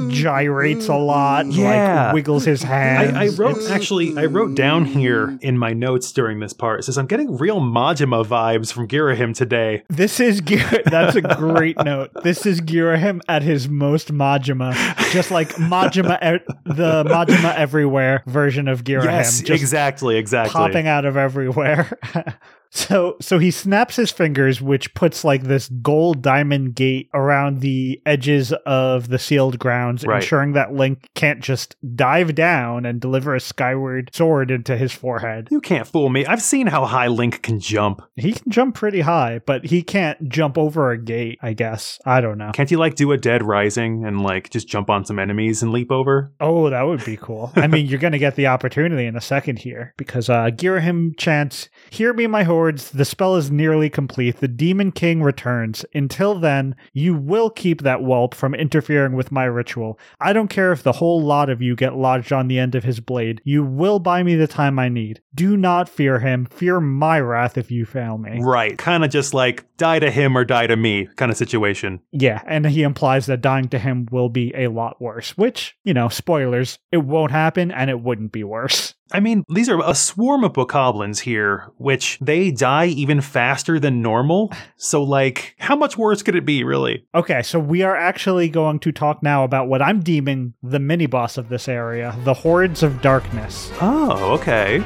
gyrates 0.09 0.87
a 0.89 0.95
lot, 0.95 1.45
and, 1.45 1.53
Yeah. 1.53 2.05
like 2.07 2.13
wiggles 2.15 2.43
his 2.45 2.61
hands. 2.63 3.13
I, 3.15 3.25
I 3.25 3.27
wrote 3.29 3.57
It's- 3.57 3.69
actually 3.71 4.17
I 4.17 4.25
wrote 4.25 4.55
down 4.55 4.85
here 4.85 5.37
in 5.41 5.57
my 5.57 5.71
notes 5.73 6.11
during 6.11 6.39
this 6.39 6.51
part. 6.53 6.79
It 6.81 6.83
says 6.83 6.97
I'm 6.97 7.05
getting 7.07 7.37
real 7.37 7.61
Majima 7.61 8.25
vibes 8.25 8.73
from 8.73 8.87
Girahim 8.87 9.33
today. 9.33 9.83
This 9.89 10.19
is 10.19 10.41
Gir- 10.41 10.83
that's 10.85 11.15
a 11.15 11.21
great 11.21 11.77
note. 11.83 12.11
This 12.23 12.45
is 12.45 12.59
Girahim 12.61 13.21
at 13.29 13.41
his 13.41 13.69
most 13.69 14.11
Majima, 14.13 14.73
just 15.11 15.31
like 15.31 15.49
Majima, 15.55 16.15
e- 16.21 16.43
the 16.65 17.03
Majima 17.05 17.55
everywhere 17.55 18.21
version 18.27 18.67
of 18.67 18.83
Girahim, 18.83 19.05
yes, 19.05 19.39
just 19.41 19.61
exactly, 19.61 20.17
exactly. 20.17 20.51
popping 20.53 20.87
out 20.87 21.05
of 21.05 21.15
everywhere. 21.15 21.97
so 22.71 23.17
so 23.19 23.39
he 23.39 23.51
snaps 23.51 23.95
his 23.95 24.11
fingers, 24.11 24.61
which 24.61 24.93
puts 24.93 25.23
like 25.23 25.43
this 25.43 25.69
gold 25.81 26.21
diamond 26.21 26.75
gate 26.75 27.09
around 27.13 27.61
the 27.61 28.01
edges 28.05 28.53
of 28.65 29.09
the 29.09 29.17
sealed 29.19 29.57
grounds, 29.59 30.05
Right. 30.05 30.21
ensuring 30.21 30.53
that 30.53 30.73
Link 30.73 31.09
can't 31.15 31.41
just 31.41 31.75
dive 31.95 32.35
down 32.35 32.85
and 32.85 32.99
deliver 33.01 33.33
a 33.35 33.39
skyward 33.39 34.13
sword 34.13 34.51
into 34.51 34.77
his 34.77 34.91
forehead. 34.93 35.47
You 35.51 35.61
can't 35.61 35.87
fool 35.87 36.09
me. 36.09 36.25
I've 36.25 36.41
seen 36.41 36.67
how 36.67 36.85
high 36.85 37.07
Link 37.07 37.41
can 37.41 37.59
jump. 37.59 38.01
He 38.15 38.33
can 38.33 38.51
jump 38.51 38.75
pretty 38.75 39.01
high, 39.01 39.39
but 39.45 39.65
he 39.65 39.81
can't 39.81 40.29
jump 40.29 40.57
over 40.57 40.91
a 40.91 40.97
gate, 40.97 41.39
I 41.41 41.53
guess. 41.53 41.99
I 42.05 42.21
don't 42.21 42.37
know. 42.37 42.51
Can't 42.53 42.69
you 42.71 42.77
like 42.77 42.95
do 42.95 43.11
a 43.11 43.17
dead 43.17 43.43
rising 43.43 44.05
and 44.05 44.21
like 44.21 44.49
just 44.49 44.67
jump 44.67 44.89
on 44.89 45.05
some 45.05 45.17
enemies 45.19 45.63
and 45.63 45.71
leap 45.71 45.91
over? 45.91 46.31
Oh, 46.39 46.69
that 46.69 46.83
would 46.83 47.03
be 47.03 47.17
cool. 47.17 47.51
I 47.55 47.67
mean, 47.67 47.87
you're 47.87 47.99
going 47.99 48.13
to 48.13 48.19
get 48.19 48.35
the 48.35 48.47
opportunity 48.47 49.05
in 49.05 49.15
a 49.15 49.21
second 49.21 49.59
here 49.59 49.93
because 49.97 50.29
uh, 50.29 50.49
Girahim 50.51 51.17
chants, 51.17 51.69
Hear 51.89 52.13
me, 52.13 52.27
my 52.27 52.43
hordes. 52.59 52.91
The 52.91 53.05
spell 53.05 53.37
is 53.37 53.49
nearly 53.49 53.89
complete. 53.89 54.41
The 54.41 54.47
Demon 54.49 54.91
King 54.91 55.23
returns. 55.23 55.85
Until 55.93 56.37
then, 56.37 56.75
you 56.91 57.15
will 57.15 57.49
keep 57.49 57.83
that 57.83 58.01
whelp 58.01 58.35
from 58.35 58.53
interfering 58.53 59.13
with 59.13 59.31
my 59.31 59.45
ritual. 59.45 59.97
I 60.19 60.33
don't 60.33 60.49
care 60.49 60.73
if 60.73 60.83
the 60.83 60.91
whole 60.91 61.21
lot 61.21 61.49
of 61.49 61.61
you 61.61 61.73
get 61.77 61.95
lodged 61.95 62.33
on 62.33 62.49
the 62.49 62.59
end 62.59 62.75
of 62.75 62.83
his 62.83 62.99
blade. 62.99 63.39
You 63.45 63.63
will 63.63 63.99
buy 63.99 64.23
me 64.23 64.35
the 64.35 64.45
time 64.45 64.77
I 64.77 64.89
need. 64.89 65.21
Do 65.33 65.55
not 65.55 65.87
fear 65.87 66.19
him. 66.19 66.47
Fear 66.47 66.81
my 66.81 67.21
wrath 67.21 67.57
if 67.57 67.71
you 67.71 67.85
fail 67.85 68.17
me. 68.17 68.41
Right. 68.41 68.77
Kind 68.77 69.05
of 69.05 69.09
just 69.09 69.33
like 69.33 69.65
die 69.77 69.99
to 69.99 70.11
him 70.11 70.37
or 70.37 70.43
die 70.43 70.67
to 70.67 70.75
me 70.75 71.07
kind 71.15 71.31
of 71.31 71.37
situation. 71.37 72.01
Yeah, 72.11 72.41
and 72.45 72.65
he 72.65 72.83
implies 72.83 73.25
that 73.27 73.39
dying 73.39 73.69
to 73.69 73.79
him 73.79 74.05
will 74.11 74.27
be 74.27 74.53
a 74.53 74.67
lot 74.67 75.01
worse, 75.01 75.37
which, 75.37 75.77
you 75.85 75.93
know, 75.93 76.09
spoilers, 76.09 76.77
it 76.91 76.97
won't 76.97 77.31
happen 77.31 77.71
and 77.71 77.89
it 77.89 78.01
wouldn't 78.01 78.33
be 78.33 78.43
worse. 78.43 78.95
I 79.11 79.19
mean, 79.19 79.43
these 79.49 79.69
are 79.69 79.81
a 79.83 79.95
swarm 79.95 80.43
of 80.43 80.53
bokoblins 80.53 81.19
here, 81.19 81.71
which 81.77 82.17
they 82.21 82.51
die 82.51 82.87
even 82.87 83.21
faster 83.21 83.79
than 83.79 84.01
normal. 84.01 84.51
So, 84.77 85.03
like, 85.03 85.55
how 85.59 85.75
much 85.75 85.97
worse 85.97 86.21
could 86.21 86.35
it 86.35 86.45
be, 86.45 86.63
really? 86.63 87.05
Okay, 87.15 87.41
so 87.41 87.59
we 87.59 87.81
are 87.81 87.95
actually 87.95 88.49
going 88.49 88.79
to 88.79 88.91
talk 88.91 89.23
now 89.23 89.43
about 89.43 89.67
what 89.67 89.81
I'm 89.81 90.01
deeming 90.01 90.53
the 90.61 90.79
mini 90.79 91.07
boss 91.07 91.37
of 91.37 91.49
this 91.49 91.67
area 91.67 92.15
the 92.23 92.33
Hordes 92.33 92.83
of 92.83 93.01
Darkness. 93.01 93.71
Oh, 93.81 94.33
okay. 94.33 94.83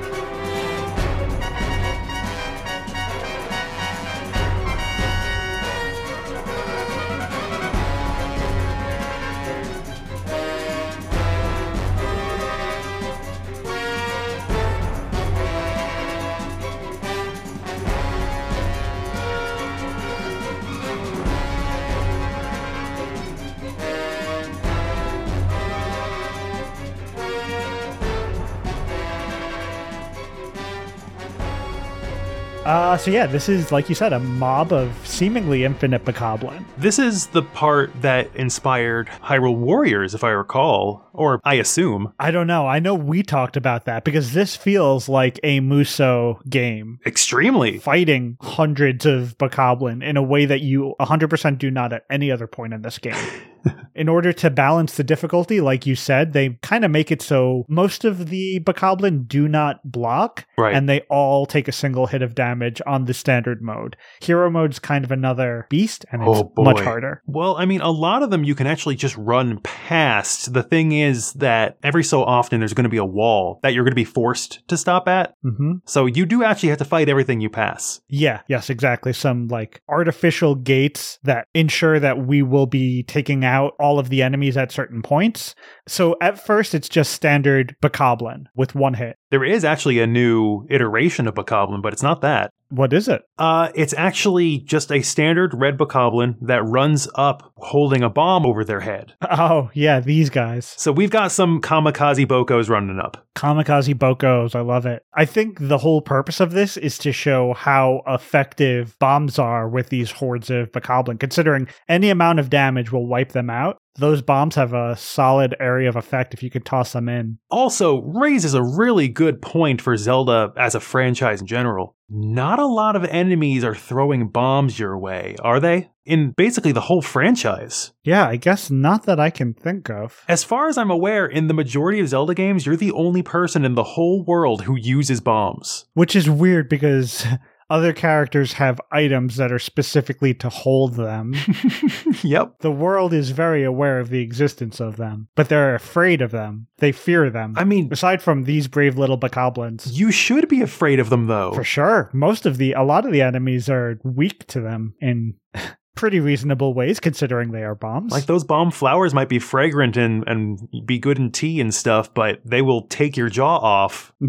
Uh, 32.66 32.96
so 32.96 33.12
yeah, 33.12 33.26
this 33.28 33.50
is 33.50 33.72
like 33.72 33.90
you 33.90 33.96
said, 33.96 34.14
a 34.14 34.20
mob 34.20 34.72
of 34.72 34.90
seemingly 35.24 35.64
infinite 35.64 36.04
bokoblin. 36.04 36.66
This 36.78 37.00
is 37.00 37.28
the 37.28 37.44
part 37.44 37.94
that 38.02 38.30
inspired 38.36 39.08
Hyrule 39.24 39.56
Warriors, 39.56 40.14
if 40.14 40.22
I 40.22 40.32
recall, 40.32 41.08
or 41.14 41.40
I 41.46 41.54
assume. 41.54 42.12
I 42.20 42.30
don't 42.30 42.46
know. 42.46 42.68
I 42.68 42.80
know 42.80 42.94
we 42.94 43.24
talked 43.24 43.56
about 43.56 43.86
that 43.86 44.04
because 44.04 44.34
this 44.34 44.58
feels 44.58 45.08
like 45.08 45.40
a 45.42 45.62
Muso 45.62 46.42
game, 46.50 47.00
Extremely. 47.06 47.78
fighting 47.78 48.36
hundreds 48.42 49.06
of 49.06 49.38
bokoblin 49.38 50.04
in 50.04 50.18
a 50.18 50.22
way 50.24 50.44
that 50.46 50.60
you 50.60 50.94
100% 51.00 51.58
do 51.58 51.72
not 51.72 51.94
at 51.94 52.04
any 52.10 52.30
other 52.30 52.46
point 52.48 52.74
in 52.74 52.82
this 52.82 52.98
game. 52.98 53.16
in 53.96 54.10
order 54.10 54.34
to 54.34 54.50
balance 54.50 54.98
the 54.98 55.06
difficulty, 55.06 55.62
like 55.62 55.86
you 55.86 55.96
said, 55.96 56.34
they 56.34 56.50
kind 56.62 56.84
of 56.84 56.92
make 56.92 57.12
it 57.12 57.22
so 57.22 57.64
most 57.70 58.04
of 58.04 58.28
the 58.28 58.60
bokoblin 58.60 59.26
do 59.26 59.48
not 59.48 59.80
block, 59.90 60.46
Right. 60.58 60.76
and 60.76 60.90
they 60.90 61.00
all 61.10 61.46
take 61.46 61.70
a 61.70 61.72
single 61.72 62.08
hit 62.08 62.22
of 62.22 62.36
damage 62.36 62.82
on 62.86 63.06
the 63.06 63.14
standard 63.14 63.62
mode. 63.62 63.96
Hero 64.20 64.50
mode's 64.50 64.80
kind 64.80 65.06
of 65.06 65.13
another 65.14 65.68
beast, 65.70 66.06
and 66.12 66.22
it's 66.22 66.42
Oh, 66.42 66.52
much 66.58 66.82
harder. 66.82 67.22
Well, 67.26 67.56
I 67.58 67.66
mean, 67.66 67.82
a 67.82 67.92
lot 67.92 68.24
of 68.24 68.30
them 68.32 68.44
you 68.44 68.56
can 68.56 68.68
actually 68.68 68.96
just 68.96 69.16
run 69.18 69.60
past. 69.64 70.54
The 70.54 70.64
thing 70.64 70.92
is 70.92 71.34
that 71.34 71.78
every 71.84 72.04
so 72.04 72.24
often 72.24 72.60
there's 72.60 72.74
going 72.74 72.84
to 72.84 72.90
be 72.90 72.98
a 72.98 73.06
wall 73.06 73.60
that 73.64 73.74
you're 73.74 73.84
going 73.84 73.92
to 73.92 73.96
be 73.96 74.04
forced 74.04 74.68
to 74.68 74.78
stop 74.78 75.08
at. 75.08 75.36
hmm 75.44 75.74
So 75.86 76.06
you 76.06 76.26
do 76.26 76.44
actually 76.44 76.70
have 76.70 76.80
to 76.80 76.86
fight 76.86 77.10
everything 77.10 77.40
you 77.40 77.50
pass. 77.50 78.02
Yeah, 78.10 78.42
yes, 78.48 78.70
exactly. 78.70 79.14
Some 79.14 79.48
like 79.48 79.82
artificial 79.88 80.56
gates 80.56 81.20
that 81.24 81.48
ensure 81.54 82.00
that 82.00 82.26
we 82.26 82.42
will 82.42 82.66
be 82.68 83.04
taking 83.04 83.46
out 83.46 83.74
all 83.80 84.00
of 84.00 84.10
the 84.10 84.22
enemies 84.22 84.58
at 84.58 84.72
certain 84.72 85.02
points. 85.02 85.56
So 85.88 86.16
at 86.22 86.44
first, 86.44 86.74
it's 86.74 86.90
just 86.90 87.14
standard 87.14 87.76
bokoblin 87.82 88.46
with 88.56 88.76
one 88.76 88.96
hit. 88.96 89.18
There 89.30 89.44
is 89.44 89.64
actually 89.66 90.00
a 90.00 90.08
new 90.08 90.66
iteration 90.70 91.28
of 91.28 91.34
Bokoblin, 91.34 91.82
but 91.82 91.92
it's 91.94 92.04
not 92.04 92.22
that. 92.22 92.52
What 92.74 92.92
is 92.92 93.08
it? 93.08 93.22
Uh, 93.38 93.70
it's 93.76 93.94
actually 93.94 94.58
just 94.60 94.92
a 94.92 95.04
standard 95.04 95.54
red 95.54 95.78
Bokoblin 95.78 96.38
that 96.42 96.66
runs 96.66 97.08
up 97.14 97.54
holding 97.58 98.02
a 98.02 98.10
bomb 98.10 98.48
over 98.48 98.66
their 98.66 98.80
head. 98.80 99.14
Oh, 99.30 99.70
yeah, 99.74 100.00
these 100.00 100.30
guys. 100.30 100.74
So 100.78 100.92
we've 100.92 101.12
got 101.12 101.32
some 101.32 101.62
kamikaze 101.62 102.26
bokos 102.26 102.70
running 102.70 103.00
up. 103.00 103.28
Kamikaze 103.36 103.96
Bokos. 103.96 104.56
I 104.56 104.62
love 104.62 104.86
it. 104.86 105.04
I 105.14 105.26
think 105.26 105.58
the 105.60 105.80
whole 105.80 106.02
purpose 106.02 106.40
of 106.40 106.52
this 106.52 106.78
is 106.78 106.98
to 107.00 107.12
show 107.12 107.54
how 107.54 108.02
effective 108.08 108.98
bombs 109.00 109.40
are 109.40 109.68
with 109.68 109.90
these 109.90 110.12
hordes 110.12 110.50
of 110.50 110.72
Bokoblin, 110.72 111.20
considering 111.20 111.68
any 111.90 112.10
amount 112.10 112.40
of 112.40 112.50
damage 112.50 112.92
will 112.92 113.08
wipe 113.08 113.32
them 113.32 113.50
out. 113.50 113.78
Those 113.96 114.24
bombs 114.24 114.56
have 114.56 114.74
a 114.74 114.98
solid 114.98 115.56
area 115.60 115.88
of 115.88 115.96
effect 115.96 116.34
if 116.34 116.42
you 116.42 116.50
can 116.50 116.64
toss 116.64 116.94
them 116.94 117.08
in. 117.08 117.38
Also, 117.52 118.02
raises 118.02 118.56
a 118.56 118.64
really 118.64 119.08
good 119.08 119.42
point 119.42 119.82
for 119.82 119.96
Zelda 119.98 120.52
as 120.58 120.74
a 120.74 120.80
franchise 120.80 121.42
in 121.42 121.48
general. 121.48 121.96
Not 122.16 122.60
a 122.60 122.68
lot 122.68 122.96
of 122.96 123.06
enemies 123.06 123.64
are 123.64 123.74
throwing 123.74 124.28
bombs 124.28 124.78
your 124.78 124.96
way, 125.00 125.36
are 125.40 125.60
they? 125.60 125.90
In 126.06 126.30
basically 126.30 126.72
the 126.72 126.82
whole 126.82 127.02
franchise. 127.02 127.92
Yeah, 128.04 128.28
I 128.28 128.36
guess 128.36 128.70
not 128.70 129.08
that 129.08 129.20
I 129.20 129.32
can 129.32 129.56
think 129.56 129.90
of. 129.90 130.24
As 130.28 130.44
far 130.44 130.68
as 130.68 130.78
I'm 130.78 130.92
aware, 130.92 131.26
in 131.26 131.48
the 131.48 131.56
majority 131.56 132.00
of 132.00 132.08
Zelda 132.08 132.36
games, 132.36 132.68
you're 132.68 132.76
the 132.76 132.92
only 132.92 133.24
person 133.24 133.66
in 133.66 133.74
the 133.74 133.84
whole 133.84 134.24
world 134.24 134.62
who 134.62 134.76
uses 134.76 135.22
bombs. 135.22 135.86
Which 135.96 136.16
is 136.16 136.30
weird 136.30 136.70
because 136.70 137.26
other 137.70 137.94
characters 137.94 138.54
have 138.54 138.80
items 138.92 139.38
that 139.38 139.52
are 139.52 139.60
specifically 139.60 140.34
to 140.36 140.50
hold 140.50 140.96
them. 140.96 141.34
yep. 142.24 142.60
the 142.60 142.72
world 142.72 143.14
is 143.14 143.32
very 143.32 143.64
aware 143.64 144.00
of 144.00 144.10
the 144.10 144.22
existence 144.22 144.80
of 144.80 144.98
them, 144.98 145.28
but 145.36 145.50
they're 145.50 145.76
afraid 145.76 146.22
of 146.22 146.32
them. 146.32 146.68
They 146.78 146.92
fear 146.92 147.30
them. 147.30 147.54
I 147.58 147.64
mean, 147.64 147.90
Aside 147.92 148.22
from 148.22 148.44
these 148.44 148.68
brave 148.68 148.98
little 148.98 149.18
bokoblins. 149.18 149.94
you 149.94 150.12
should 150.12 150.48
be 150.48 150.62
afraid 150.62 151.00
of 151.00 151.10
them 151.10 151.28
though. 151.28 151.54
For 151.54 151.64
sure. 151.64 152.10
Most 152.14 152.46
of 152.46 152.58
the, 152.58 152.74
a 152.74 152.84
lot 152.84 153.06
of 153.06 153.12
the 153.12 153.22
enemies 153.22 153.70
are 153.70 154.00
weak 154.04 154.46
to 154.48 154.60
them 154.62 154.96
in 155.00 155.36
pretty 155.96 156.20
reasonable 156.20 156.74
ways, 156.74 157.00
considering 157.00 157.52
they 157.52 157.64
are 157.64 157.76
bombs. 157.76 158.12
Like 158.12 158.26
those 158.26 158.44
bomb 158.44 158.72
flowers 158.72 159.14
might 159.14 159.30
be 159.30 159.40
fragrant 159.40 159.96
and, 159.96 160.24
and 160.28 160.60
be 160.86 161.00
good 161.00 161.18
in 161.18 161.32
tea 161.32 161.62
and 161.62 161.74
stuff, 161.74 162.14
but 162.14 162.42
they 162.44 162.62
will 162.62 162.88
take 162.88 163.16
your 163.16 163.30
jaw 163.30 163.58
off. 163.58 164.12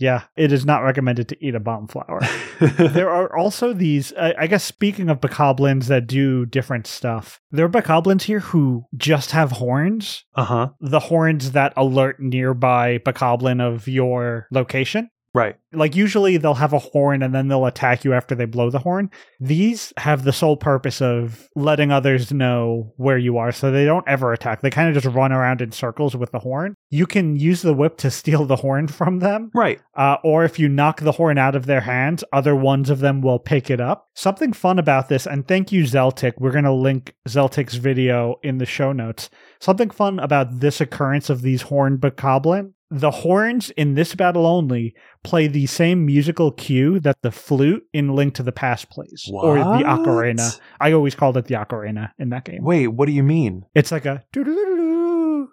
yeah, 0.00 0.22
it 0.34 0.50
is 0.50 0.64
not 0.64 0.82
recommended 0.82 1.28
to 1.28 1.44
eat 1.44 1.54
a 1.54 1.60
bomb 1.60 1.86
flower. 1.86 2.20
there 2.60 3.10
are 3.10 3.36
also 3.36 3.74
these, 3.74 4.14
I 4.14 4.34
I 4.38 4.46
guess, 4.46 4.64
speaking 4.64 5.10
of 5.10 5.20
bokoblins 5.20 5.86
that 5.86 6.06
do 6.06 6.46
different 6.46 6.86
stuff, 6.86 7.38
there 7.52 7.66
are 7.66 7.68
bokoblins 7.68 8.22
here 8.22 8.40
who 8.40 8.84
just 8.96 9.32
have 9.32 9.52
horns. 9.52 10.24
uh 10.34 10.44
huh. 10.44 10.68
The 10.80 11.00
horns 11.00 11.52
that 11.52 11.74
alert 11.76 12.18
nearby 12.18 12.98
bokoblin 12.98 13.60
of 13.60 13.86
your 13.86 14.46
location. 14.50 15.10
Right. 15.34 15.56
Like 15.72 15.94
usually 15.94 16.36
they'll 16.36 16.54
have 16.54 16.72
a 16.72 16.78
horn 16.78 17.22
and 17.22 17.34
then 17.34 17.48
they'll 17.48 17.66
attack 17.66 18.04
you 18.04 18.12
after 18.12 18.34
they 18.34 18.44
blow 18.44 18.70
the 18.70 18.78
horn. 18.78 19.10
These 19.38 19.92
have 19.98 20.24
the 20.24 20.32
sole 20.32 20.56
purpose 20.56 21.00
of 21.00 21.48
letting 21.54 21.90
others 21.92 22.32
know 22.32 22.92
where 22.96 23.18
you 23.18 23.38
are 23.38 23.52
so 23.52 23.70
they 23.70 23.84
don't 23.84 24.06
ever 24.08 24.32
attack. 24.32 24.62
They 24.62 24.70
kind 24.70 24.88
of 24.88 25.00
just 25.00 25.14
run 25.14 25.32
around 25.32 25.60
in 25.60 25.72
circles 25.72 26.16
with 26.16 26.32
the 26.32 26.40
horn. 26.40 26.74
You 26.90 27.06
can 27.06 27.36
use 27.36 27.62
the 27.62 27.74
whip 27.74 27.96
to 27.98 28.10
steal 28.10 28.44
the 28.44 28.56
horn 28.56 28.88
from 28.88 29.20
them. 29.20 29.50
Right. 29.54 29.80
Uh, 29.94 30.16
or 30.24 30.44
if 30.44 30.58
you 30.58 30.68
knock 30.68 31.00
the 31.00 31.12
horn 31.12 31.38
out 31.38 31.54
of 31.54 31.66
their 31.66 31.82
hands, 31.82 32.24
other 32.32 32.56
ones 32.56 32.90
of 32.90 33.00
them 33.00 33.20
will 33.20 33.38
pick 33.38 33.70
it 33.70 33.80
up. 33.80 34.08
Something 34.14 34.52
fun 34.52 34.78
about 34.78 35.08
this, 35.08 35.26
and 35.26 35.46
thank 35.46 35.72
you, 35.72 35.84
Zeltik. 35.84 36.34
We're 36.38 36.50
going 36.50 36.64
to 36.64 36.72
link 36.72 37.14
Zeltik's 37.28 37.76
video 37.76 38.36
in 38.42 38.58
the 38.58 38.66
show 38.66 38.92
notes. 38.92 39.30
Something 39.60 39.90
fun 39.90 40.18
about 40.18 40.60
this 40.60 40.80
occurrence 40.80 41.30
of 41.30 41.42
these 41.42 41.62
horn 41.62 41.98
bokoblin. 41.98 42.72
The 42.90 43.10
horns 43.10 43.70
in 43.70 43.94
this 43.94 44.16
battle 44.16 44.46
only 44.46 44.94
play 45.22 45.46
the 45.46 45.59
same 45.66 46.04
musical 46.06 46.50
cue 46.52 47.00
that 47.00 47.16
the 47.22 47.30
flute 47.30 47.84
in 47.92 48.14
Link 48.14 48.34
to 48.34 48.42
the 48.42 48.52
Past 48.52 48.90
plays, 48.90 49.28
or 49.32 49.58
the 49.58 49.64
What? 49.64 49.84
ocarina. 49.84 50.58
I 50.80 50.92
always 50.92 51.14
called 51.14 51.36
it 51.36 51.46
the 51.46 51.54
ocarina 51.54 52.10
in 52.18 52.30
that 52.30 52.44
game. 52.44 52.62
Wait, 52.62 52.88
what 52.88 53.06
do 53.06 53.12
you 53.12 53.22
mean? 53.22 53.64
It's 53.74 53.92
like 53.92 54.06
a 54.06 54.22
doo-doo-doo-doo. 54.32 55.50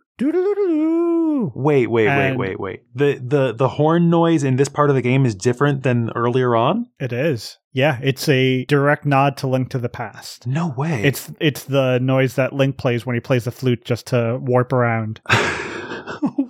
Wait, 1.55 1.87
wait, 1.87 2.07
And- 2.07 2.37
wait, 2.39 2.49
wait, 2.49 2.59
wait. 2.59 2.81
The 2.95 3.21
the 3.23 3.53
the 3.53 3.67
horn 3.69 4.09
noise 4.09 4.43
in 4.43 4.55
this 4.55 4.69
part 4.69 4.89
of 4.89 4.95
the 4.95 5.01
game 5.03 5.23
is 5.25 5.35
different 5.35 5.83
than 5.83 6.09
earlier 6.15 6.55
on? 6.55 6.87
It 6.99 7.13
is. 7.13 7.59
Yeah, 7.73 7.99
it's 8.01 8.27
a 8.27 8.65
direct 8.65 9.05
nod 9.05 9.37
to 9.37 9.47
Link 9.47 9.69
to 9.69 9.77
the 9.77 9.89
Past. 9.89 10.47
No 10.47 10.73
way. 10.75 11.03
It's 11.03 11.31
it's 11.39 11.63
the 11.65 11.99
noise 11.99 12.33
that 12.35 12.53
Link 12.53 12.77
plays 12.77 13.05
when 13.05 13.13
he 13.15 13.19
plays 13.19 13.43
the 13.43 13.51
flute 13.51 13.85
just 13.85 14.07
to 14.07 14.39
warp 14.41 14.73
around. 14.73 15.21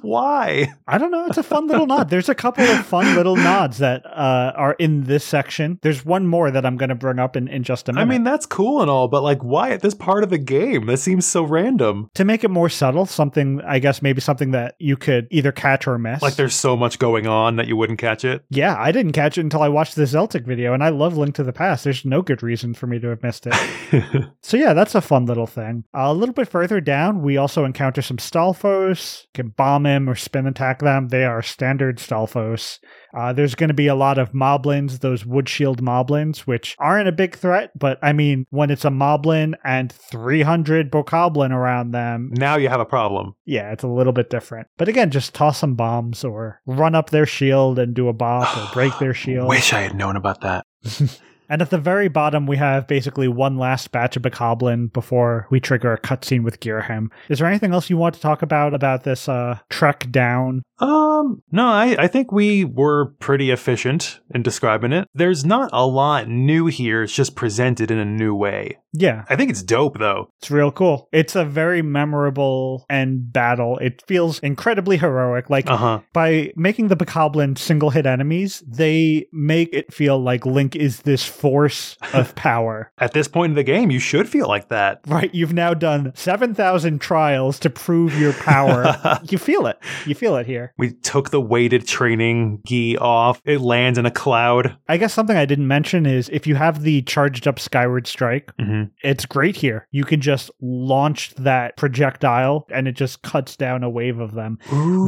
Why? 0.07 0.73
I 0.87 0.97
don't 0.97 1.11
know. 1.11 1.25
It's 1.25 1.37
a 1.37 1.43
fun 1.43 1.67
little 1.67 1.85
nod. 1.85 2.09
There's 2.09 2.29
a 2.29 2.35
couple 2.35 2.63
of 2.63 2.85
fun 2.85 3.13
little 3.15 3.35
nods 3.51 3.79
that 3.79 4.05
uh, 4.05 4.53
are 4.55 4.71
in 4.79 5.03
this 5.03 5.25
section. 5.25 5.79
There's 5.81 6.05
one 6.05 6.25
more 6.25 6.49
that 6.49 6.65
I'm 6.65 6.77
going 6.77 6.87
to 6.87 6.95
bring 6.95 7.19
up 7.19 7.35
in, 7.35 7.49
in 7.49 7.63
just 7.63 7.89
a 7.89 7.93
minute. 7.93 8.01
I 8.03 8.05
mean, 8.05 8.23
that's 8.23 8.45
cool 8.45 8.81
and 8.81 8.89
all, 8.89 9.09
but 9.09 9.21
like, 9.21 9.43
why 9.43 9.71
at 9.71 9.81
this 9.81 9.93
part 9.93 10.23
of 10.23 10.29
the 10.29 10.37
game? 10.37 10.85
That 10.85 10.99
seems 10.99 11.25
so 11.25 11.43
random. 11.43 12.09
to 12.15 12.23
make 12.23 12.45
it 12.45 12.49
more 12.49 12.69
subtle, 12.69 13.05
something 13.05 13.59
I 13.67 13.79
guess 13.79 14.01
maybe 14.01 14.21
something 14.21 14.51
that 14.51 14.75
you 14.79 14.95
could 14.95 15.27
either 15.29 15.51
catch 15.51 15.87
or 15.87 15.97
miss. 15.97 16.21
Like, 16.21 16.35
there's 16.35 16.55
so 16.55 16.77
much 16.77 16.99
going 16.99 17.27
on 17.27 17.57
that 17.57 17.67
you 17.67 17.75
wouldn't 17.75 17.99
catch 17.99 18.23
it. 18.23 18.45
yeah, 18.49 18.77
I 18.79 18.93
didn't 18.93 19.11
catch 19.11 19.37
it 19.37 19.41
until 19.41 19.61
I 19.61 19.67
watched 19.67 19.95
the 19.95 20.03
Zeltik 20.03 20.45
video, 20.45 20.73
and 20.73 20.85
I 20.85 20.89
love 20.89 21.17
Link 21.17 21.35
to 21.35 21.43
the 21.43 21.51
Past. 21.51 21.83
There's 21.83 22.05
no 22.05 22.21
good 22.21 22.41
reason 22.41 22.73
for 22.73 22.87
me 22.87 22.97
to 22.99 23.09
have 23.09 23.23
missed 23.23 23.45
it. 23.45 23.55
So 24.41 24.55
yeah, 24.55 24.73
that's 24.73 24.95
a 24.95 25.01
fun 25.01 25.25
little 25.25 25.47
thing. 25.47 25.83
a 25.93 26.13
little 26.13 26.33
bit 26.33 26.47
further 26.47 26.79
down, 26.79 27.21
we 27.21 27.35
also 27.35 27.65
encounter 27.65 28.01
some 28.01 28.15
Stalfos. 28.15 29.25
Can 29.33 29.49
bomb 29.49 29.85
him 29.85 29.96
them 29.97 30.09
or 30.09 30.15
spin 30.15 30.47
attack 30.47 30.79
them, 30.79 31.07
they 31.09 31.23
are 31.25 31.41
standard 31.41 31.97
Stalfos. 31.97 32.79
Uh, 33.17 33.33
there's 33.33 33.55
going 33.55 33.69
to 33.69 33.73
be 33.73 33.87
a 33.87 33.95
lot 33.95 34.17
of 34.17 34.31
moblins, 34.33 34.99
those 34.99 35.25
wood 35.25 35.49
shield 35.49 35.81
moblins, 35.81 36.39
which 36.39 36.75
aren't 36.79 37.07
a 37.07 37.11
big 37.11 37.35
threat, 37.35 37.71
but 37.77 37.97
I 38.03 38.13
mean, 38.13 38.45
when 38.51 38.69
it's 38.69 38.85
a 38.85 38.89
moblin 38.89 39.53
and 39.63 39.91
300 39.91 40.91
bokoblin 40.91 41.51
around 41.51 41.91
them, 41.91 42.29
Now 42.33 42.57
you 42.57 42.69
have 42.69 42.79
a 42.79 42.85
problem. 42.85 43.35
yeah, 43.45 43.71
it's 43.71 43.83
a 43.83 43.87
little 43.87 44.13
bit 44.13 44.29
different. 44.29 44.67
But 44.77 44.87
again, 44.87 45.09
just 45.11 45.33
toss 45.33 45.57
some 45.57 45.75
bombs 45.75 46.23
or 46.23 46.61
run 46.65 46.95
up 46.95 47.09
their 47.09 47.25
shield 47.25 47.79
and 47.79 47.93
do 47.93 48.07
a 48.07 48.13
bop 48.13 48.55
or 48.57 48.73
break 48.73 48.97
their 48.99 49.13
shield. 49.23 49.47
Wish 49.47 49.73
I 49.73 49.81
had 49.81 49.95
known 49.95 50.15
about 50.15 50.41
that. 50.41 50.65
And 51.49 51.61
at 51.61 51.69
the 51.69 51.77
very 51.77 52.07
bottom, 52.07 52.45
we 52.47 52.57
have 52.57 52.87
basically 52.87 53.27
one 53.27 53.57
last 53.57 53.91
batch 53.91 54.15
of 54.15 54.23
Bokoblin 54.23 54.91
before 54.93 55.47
we 55.49 55.59
trigger 55.59 55.93
a 55.93 55.99
cutscene 55.99 56.43
with 56.43 56.59
Girahim. 56.59 57.07
Is 57.29 57.39
there 57.39 57.47
anything 57.47 57.73
else 57.73 57.89
you 57.89 57.97
want 57.97 58.15
to 58.15 58.21
talk 58.21 58.41
about 58.41 58.73
about 58.73 59.03
this 59.03 59.29
uh, 59.29 59.59
trek 59.69 60.09
down? 60.11 60.63
Um, 60.79 61.41
no, 61.51 61.65
I, 61.67 61.95
I 62.03 62.07
think 62.07 62.31
we 62.31 62.63
were 62.63 63.13
pretty 63.19 63.49
efficient 63.49 64.19
in 64.35 64.43
describing 64.43 64.93
it. 64.93 65.07
There's 65.13 65.43
not 65.43 65.71
a 65.73 65.87
lot 65.87 66.27
new 66.27 66.67
here. 66.67 67.01
It's 67.03 67.13
just 67.15 67.35
presented 67.35 67.89
in 67.89 67.97
a 67.97 68.05
new 68.05 68.35
way. 68.35 68.77
Yeah, 68.93 69.25
I 69.29 69.35
think 69.35 69.49
it's 69.49 69.63
dope 69.63 69.97
though. 69.99 70.29
it's 70.39 70.49
real 70.51 70.71
cool. 70.71 71.07
It's 71.11 71.35
a 71.35 71.45
very 71.45 71.81
memorable 71.81 72.85
end 72.89 73.31
battle. 73.33 73.77
It 73.79 74.03
feels 74.07 74.39
incredibly 74.39 74.97
heroic. 74.97 75.49
Like 75.49 75.69
Uh 75.69 75.77
huh. 75.77 75.99
by 76.13 76.51
making 76.55 76.87
the 76.89 76.95
Bokoblin 76.95 77.57
single 77.57 77.89
hit 77.89 78.05
enemies, 78.05 78.63
they 78.67 79.27
make 79.31 79.69
it 79.73 79.93
feel 79.93 80.19
like 80.19 80.45
Link 80.45 80.75
is 80.75 81.01
this 81.01 81.23
force 81.37 81.97
of 82.13 82.33
power. 82.35 82.91
At 82.97 83.13
this 83.13 83.27
point 83.27 83.51
in 83.51 83.55
the 83.55 83.63
game, 83.63 83.91
you 83.91 83.99
should 83.99 84.27
feel 84.27 84.47
like 84.47 84.69
that. 84.69 85.01
Right, 85.07 85.33
you've 85.33 85.53
now 85.53 85.73
done 85.73 86.11
7,000 86.15 86.99
trials 86.99 87.59
to 87.59 87.69
prove 87.69 88.17
your 88.19 88.33
power. 88.33 89.19
you 89.29 89.37
feel 89.37 89.67
it. 89.67 89.77
You 90.05 90.15
feel 90.15 90.35
it 90.37 90.45
here. 90.45 90.73
We 90.77 90.93
took 90.93 91.29
the 91.29 91.41
weighted 91.41 91.87
training 91.87 92.61
gi 92.65 92.97
off. 92.97 93.41
It 93.45 93.61
lands 93.61 93.97
in 93.99 94.05
a 94.05 94.11
cloud. 94.11 94.75
I 94.87 94.97
guess 94.97 95.13
something 95.13 95.37
I 95.37 95.45
didn't 95.45 95.67
mention 95.67 96.05
is 96.05 96.29
if 96.29 96.47
you 96.47 96.55
have 96.55 96.81
the 96.83 97.01
charged 97.03 97.47
up 97.47 97.59
Skyward 97.59 98.07
Strike, 98.07 98.51
hmm 98.59 98.83
it's 99.03 99.25
great 99.25 99.55
here. 99.55 99.87
You 99.91 100.03
can 100.03 100.21
just 100.21 100.49
launch 100.61 101.33
that 101.35 101.77
projectile 101.77 102.65
and 102.71 102.87
it 102.87 102.93
just 102.93 103.21
cuts 103.21 103.55
down 103.55 103.83
a 103.83 103.89
wave 103.89 104.19
of 104.19 104.33
them. 104.33 104.59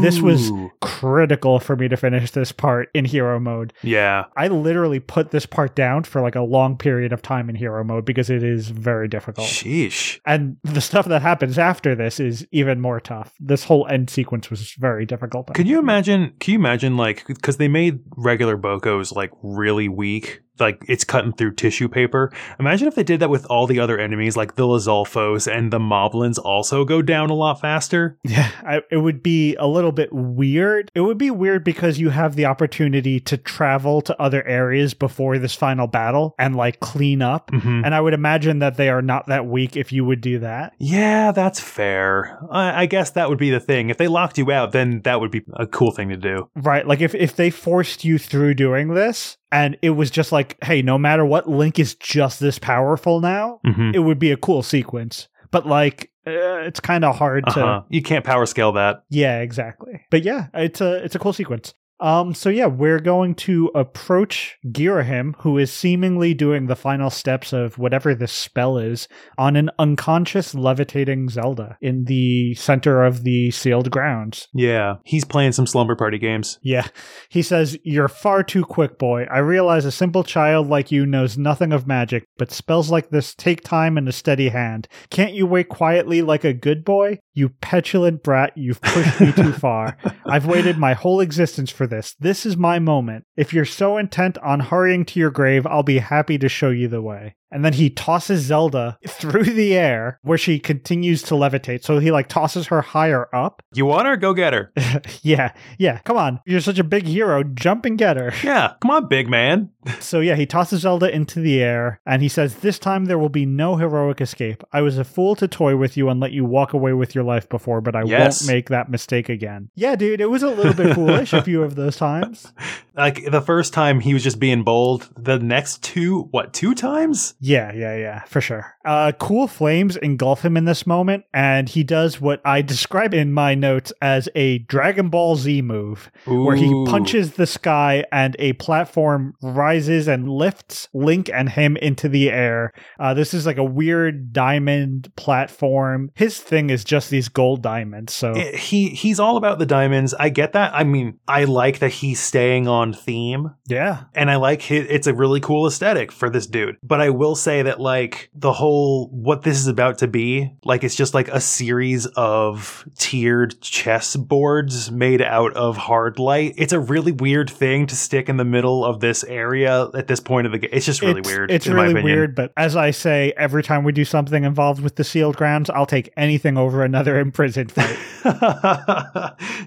This 0.02 0.22
was- 0.22 0.52
Critical 0.82 1.60
for 1.60 1.76
me 1.76 1.88
to 1.88 1.96
finish 1.98 2.32
this 2.32 2.52
part 2.52 2.90
in 2.94 3.06
hero 3.06 3.40
mode. 3.40 3.74
yeah. 3.84 4.26
I 4.36 4.48
literally 4.48 5.00
put 5.00 5.32
this 5.32 5.46
part 5.46 5.76
down 5.76 6.04
for 6.04 6.19
like 6.22 6.36
a 6.36 6.42
long 6.42 6.78
period 6.78 7.14
of 7.14 7.22
time 7.22 7.50
in 7.50 7.56
hero 7.56 7.84
mode 7.84 8.06
because 8.06 8.30
it 8.30 8.44
is 8.44 8.70
very 8.70 9.08
difficult. 9.08 9.48
Sheesh. 9.48 10.20
And 10.26 10.58
the 10.64 10.82
stuff 10.82 11.06
that 11.08 11.22
happens 11.22 11.58
after 11.58 11.96
this 11.96 12.20
is 12.20 12.48
even 12.52 12.80
more 12.82 13.00
tough. 13.00 13.34
This 13.40 13.64
whole 13.64 13.88
end 13.88 14.10
sequence 14.10 14.50
was 14.50 14.74
very 14.74 15.06
difficult. 15.06 15.54
Can 15.54 15.68
you 15.68 15.80
imagine? 15.80 16.34
Can 16.40 16.54
you 16.54 16.60
imagine 16.60 16.98
like 16.98 17.26
because 17.28 17.58
they 17.58 17.68
made 17.68 18.00
regular 18.16 18.58
Bokos 18.58 19.16
like 19.16 19.32
really 19.42 19.88
weak, 19.88 20.42
like 20.60 20.84
it's 20.88 21.04
cutting 21.04 21.34
through 21.34 21.54
tissue 21.56 21.88
paper. 21.88 22.32
Imagine 22.60 22.88
if 22.88 22.96
they 22.96 23.04
did 23.04 23.20
that 23.20 23.30
with 23.30 23.46
all 23.46 23.68
the 23.68 23.80
other 23.80 23.98
enemies, 24.00 24.38
like 24.38 24.56
the 24.56 24.64
Lizalfos 24.64 25.52
and 25.52 25.72
the 25.72 25.80
Moblins, 25.80 26.40
also 26.44 26.86
go 26.86 27.02
down 27.02 27.30
a 27.30 27.34
lot 27.34 27.62
faster. 27.62 28.18
Yeah, 28.24 28.50
I, 28.64 28.82
it 28.92 28.98
would 28.98 29.24
be 29.24 29.56
a 29.56 29.68
little 29.68 29.92
bit 29.92 30.12
weird. 30.12 30.92
It 30.94 31.02
would 31.02 31.18
be 31.18 31.32
weird 31.32 31.64
because 31.64 32.00
you 32.00 32.10
have 32.10 32.36
the 32.36 32.46
opportunity 32.46 33.20
to 33.22 33.38
travel 33.38 34.02
to 34.02 34.22
other 34.22 34.46
areas 34.46 34.94
before 34.94 35.38
this 35.38 35.56
final 35.56 35.88
battle 35.88 36.36
and 36.38 36.56
like 36.56 36.80
clean 36.80 37.22
up. 37.22 37.50
hmm 37.52 37.82
And 37.84 37.96
I 37.96 38.02
would 38.02 38.14
imagine 38.14 38.60
that 38.60 38.78
they 38.78 38.90
are 38.90 39.02
not 39.02 39.28
that 39.28 39.46
weak 39.46 39.76
if 39.76 39.92
you 39.92 40.06
would 40.06 40.22
do 40.22 40.40
that. 40.40 40.74
Yeah, 40.78 41.32
that's 41.32 41.60
fair. 41.60 42.40
I, 42.52 42.84
I 42.84 42.86
guess 42.86 43.12
that 43.12 43.30
would 43.30 43.40
be 43.40 43.50
the 43.50 43.60
thing. 43.60 43.90
If 43.90 43.98
they 43.98 44.08
locked 44.08 44.38
you 44.38 44.52
out, 44.52 44.72
then 44.72 45.02
that 45.04 45.20
would 45.20 45.32
be 45.32 45.44
a 45.54 45.68
cool 45.68 45.92
thing 45.92 46.10
to 46.10 46.18
do. 46.18 46.50
Right. 46.56 46.86
Like 46.86 47.02
if, 47.02 47.16
if 47.16 47.36
they 47.36 47.50
forced 47.50 48.04
you 48.04 48.18
through 48.18 48.54
doing 48.56 48.94
this 48.94 49.38
and 49.52 49.78
it 49.82 49.92
was 49.92 50.12
just 50.12 50.32
like, 50.32 50.58
hey, 50.64 50.82
no 50.82 50.98
matter 50.98 51.26
what, 51.26 51.50
Link 51.50 51.80
is 51.80 51.96
just 51.96 52.40
this 52.40 52.60
powerful 52.60 53.20
now, 53.20 53.60
hmm 53.66 53.92
it 53.94 54.00
would 54.00 54.20
be 54.20 54.32
a 54.32 54.38
cool 54.38 54.62
sequence. 54.64 55.28
But 55.52 55.66
like, 55.66 56.12
uh, 56.28 56.62
it's 56.68 56.80
kind 56.80 57.04
of 57.04 57.16
hard 57.18 57.46
to 57.48 57.60
Uh-huh. 57.66 57.82
You 57.90 58.04
can't 58.04 58.24
power 58.24 58.46
scale 58.46 58.72
that. 58.74 59.04
Yeah, 59.10 59.40
exactly. 59.40 60.02
But 60.12 60.24
yeah, 60.24 60.48
it's 60.54 60.82
a 60.82 61.04
it's 61.04 61.16
a 61.16 61.20
cool 61.20 61.34
sequence. 61.34 61.74
Um, 62.00 62.34
so 62.34 62.50
yeah, 62.50 62.68
we're 62.68 63.00
going 63.00 63.36
to 63.36 63.72
approach 63.76 64.58
Girahim, 64.66 65.36
who 65.40 65.58
is 65.58 65.72
seemingly 65.72 66.34
doing 66.34 66.68
the 66.68 66.76
final 66.76 67.10
steps 67.10 67.54
of 67.54 67.78
whatever 67.78 68.16
this 68.16 68.32
spell 68.32 68.78
is, 68.78 69.08
on 69.38 69.56
an 69.56 69.70
unconscious 69.78 70.56
levitating 70.56 71.30
Zelda 71.30 71.78
in 71.82 72.06
the 72.06 72.54
center 72.56 73.04
of 73.04 73.24
the 73.24 73.52
sealed 73.52 73.92
grounds. 73.92 74.48
Yeah, 74.54 74.96
he's 75.04 75.26
playing 75.26 75.52
some 75.52 75.68
slumber 75.68 75.96
party 75.96 76.18
games. 76.18 76.60
Yeah. 76.62 76.88
He 77.30 77.42
says, 77.42 77.78
You're 77.84 78.08
far 78.08 78.44
too 78.44 78.64
quick, 78.64 78.98
boy. 78.98 79.26
I 79.32 79.40
realize 79.40 79.86
a 79.86 79.92
simple 79.92 80.24
child 80.24 80.68
like 80.68 80.92
you 80.92 81.06
knows 81.06 81.38
nothing 81.38 81.74
of 81.74 81.88
magic, 81.88 82.26
but 82.38 82.52
spells 82.52 82.90
like 82.90 83.10
this 83.10 83.36
take 83.36 83.62
time 83.62 83.98
and 83.98 84.08
a 84.08 84.14
steady 84.14 84.50
hand. 84.50 84.88
Can't 85.10 85.34
you 85.34 85.46
wait 85.46 85.70
quietly 85.70 86.22
like 86.22 86.44
a 86.44 86.54
good 86.54 86.86
boy? 86.86 87.20
You 87.34 87.50
petulant 87.50 88.24
brat, 88.24 88.54
you've 88.56 88.82
pushed 88.82 89.20
me 89.20 89.32
too 89.32 89.54
far. 89.60 89.98
I've 90.26 90.46
waited 90.46 90.78
my 90.78 90.94
whole 90.94 91.20
existence 91.20 91.70
for 91.70 91.88
this. 91.90 92.16
This 92.20 92.46
is 92.46 92.56
my 92.56 92.80
moment. 92.80 93.26
If 93.36 93.54
you're 93.54 93.66
so 93.66 93.98
intent 93.98 94.38
on 94.40 94.60
hurrying 94.62 95.06
to 95.06 95.20
your 95.20 95.32
grave, 95.32 95.68
I'll 95.68 95.84
be 95.84 96.00
happy 96.00 96.38
to 96.38 96.50
show 96.50 96.70
you 96.70 96.88
the 96.88 97.02
way. 97.02 97.36
And 97.52 97.66
then 97.66 97.74
he 97.74 97.90
tosses 97.90 98.42
Zelda 98.42 98.98
through 99.08 99.44
the 99.46 99.76
air 99.76 100.20
where 100.22 100.38
she 100.38 100.60
continues 100.60 101.24
to 101.24 101.34
levitate. 101.34 101.84
So 101.84 102.00
he 102.00 102.12
like 102.12 102.28
tosses 102.30 102.68
her 102.68 102.82
higher 102.82 103.28
up. 103.34 103.62
You 103.74 103.86
want 103.86 104.08
her? 104.08 104.18
Go 104.18 104.34
get 104.34 104.52
her. 104.54 104.74
yeah, 105.22 105.54
yeah. 105.78 106.00
Come 106.00 106.18
on. 106.18 106.40
You're 106.46 106.60
such 106.60 106.80
a 106.80 106.84
big 106.84 107.06
hero. 107.06 107.44
Jump 107.44 107.86
and 107.86 107.98
get 107.98 108.18
her. 108.18 108.34
Yeah, 108.44 108.74
come 108.82 108.90
on, 108.92 109.08
big 109.08 109.30
man. 109.30 109.70
So 110.00 110.20
yeah, 110.22 110.36
he 110.36 110.46
tosses 110.46 110.82
Zelda 110.82 111.14
into 111.14 111.40
the 111.40 111.62
air 111.62 112.02
and 112.06 112.22
he 112.22 112.28
says, 112.30 112.56
This 112.58 112.80
time 112.80 113.06
there 113.06 113.20
will 113.20 113.30
be 113.30 113.46
no 113.46 113.76
heroic 113.78 114.22
escape. 114.22 114.64
I 114.74 114.82
was 114.82 114.98
a 114.98 115.04
fool 115.04 115.36
to 115.36 115.48
toy 115.48 115.76
with 115.78 115.96
you 115.98 116.10
and 116.10 116.20
let 116.20 116.32
you 116.32 116.46
walk 116.46 116.74
away 116.74 116.94
with 116.94 117.14
your 117.16 117.24
life 117.24 117.48
before, 117.48 117.80
but 117.80 117.96
I 117.96 118.04
Yes. 118.04 118.42
won't 118.42 118.52
make 118.56 118.70
that 118.70 118.90
mistake 118.90 119.30
again. 119.30 119.70
Yeah, 119.76 119.96
dude, 119.96 120.20
it 120.22 120.30
was 120.32 120.42
a 120.44 120.50
little 120.50 120.74
bit 120.74 120.96
foolish 120.96 121.32
a 121.34 121.44
few 121.44 121.62
of 121.64 121.76
those 121.76 121.96
times. 121.98 122.52
Like 123.00 123.32
the 123.32 123.40
first 123.40 123.74
time 123.74 124.02
he 124.02 124.14
was 124.14 124.24
just 124.24 124.40
being 124.40 124.64
bold. 124.64 125.10
The 125.16 125.40
next 125.40 125.82
two, 125.82 126.24
what, 126.32 126.54
two 126.54 126.76
times? 126.76 127.34
Yeah, 127.40 127.72
yeah, 127.74 127.96
yeah, 127.96 128.24
for 128.26 128.42
sure. 128.42 128.76
Uh, 128.90 129.12
cool 129.20 129.48
flames 129.48 129.96
engulf 129.98 130.44
him 130.44 130.58
in 130.58 130.66
this 130.66 130.88
moment, 130.88 131.24
and 131.32 131.70
he 131.70 131.84
does 131.84 132.20
what 132.20 132.42
I 132.44 132.64
describe 132.64 133.14
in 133.14 133.32
my 133.32 133.54
notes 133.54 133.94
as 134.02 134.28
a 134.34 134.58
Dragon 134.60 135.10
Ball 135.10 135.36
Z 135.36 135.62
move, 135.62 136.10
where 136.26 136.56
he 136.56 136.68
punches 136.88 137.34
the 137.34 137.46
sky 137.46 138.04
and 138.12 138.36
a 138.40 138.54
platform 138.54 139.36
rises 139.44 140.08
and 140.08 140.28
lifts 140.28 140.88
Link 140.92 141.30
and 141.32 141.50
him 141.50 141.78
into 141.78 142.10
the 142.10 142.32
air. 142.32 142.74
Uh, 143.00 143.14
this 143.14 143.36
is 143.36 143.46
like 143.46 143.58
a 143.58 143.64
weird 143.64 144.34
diamond 144.34 145.12
platform. 145.16 146.10
His 146.16 146.40
thing 146.40 146.72
is 146.72 146.84
just 146.84 147.12
these 147.12 147.30
gold 147.30 147.62
diamonds. 147.62 148.12
So 148.14 148.32
Eh, 148.32 148.58
He 148.58 148.90
he's 148.90 149.20
all 149.20 149.38
about 149.38 149.60
the 149.60 149.68
diamonds. 149.68 150.16
I 150.16 150.30
get 150.30 150.54
that. 150.54 150.74
I 150.74 150.84
mean, 150.84 151.20
I 151.28 151.44
like 151.44 151.78
that 151.80 151.92
he's 151.92 152.20
staying 152.20 152.68
on 152.68 152.94
theme. 152.94 153.52
yeah, 153.68 154.06
and 154.16 154.32
I 154.32 154.38
like 154.38 154.64
his, 154.64 154.88
it's 154.90 155.06
a 155.06 155.14
really 155.14 155.42
cool 155.42 155.68
aesthetic 155.68 156.12
for 156.12 156.30
this 156.32 156.48
dude. 156.48 156.78
But 156.82 157.02
I 157.02 157.12
will 157.12 157.36
say 157.36 157.62
that 157.62 157.80
like 157.80 158.32
the 158.34 158.54
whole 158.54 158.79
what 159.12 159.44
this 159.44 159.58
is 159.58 159.68
about 159.68 159.98
to 160.00 160.08
be, 160.08 160.52
like 160.64 160.84
it's 160.84 160.96
just 160.96 161.14
like 161.14 161.28
a 161.28 161.40
series 161.40 162.06
of 162.08 162.88
tiered 162.98 163.60
chess 163.62 164.16
boards 164.16 164.92
made 164.92 165.22
out 165.22 165.54
of 165.54 165.78
hard 165.78 166.20
light. 166.20 166.54
It's 166.58 166.74
a 166.74 166.80
really 166.80 167.12
weird 167.12 167.50
thing 167.50 167.88
to 167.88 167.96
stick 167.96 168.30
in 168.30 168.38
the 168.38 168.46
middle 168.46 168.86
of 168.86 169.00
this 169.00 169.24
area 169.24 169.90
at 169.94 170.08
this 170.08 170.20
point 170.20 170.48
of 170.48 170.52
the 170.52 170.60
game. 170.60 170.70
It's 170.74 170.86
just 170.86 171.02
really 171.02 171.20
it's, 171.20 171.30
weird. 171.30 171.52
It's 171.52 171.68
in 171.68 171.74
really 171.74 171.92
opinion. 171.92 172.06
weird, 172.06 172.36
but 172.36 172.52
as 172.58 172.76
I 172.76 172.92
say, 172.92 173.34
every 173.38 173.64
time 173.64 173.84
we 173.84 173.92
do 173.92 174.06
something 174.06 174.44
involved 174.44 174.82
with 174.82 174.96
the 174.96 175.04
sealed 175.04 175.38
grounds, 175.38 175.70
I'll 175.70 175.86
take 175.86 176.12
anything 176.18 176.58
over 176.58 176.84
another 176.84 177.20
imprisoned 177.30 177.72
fight. 177.72 177.98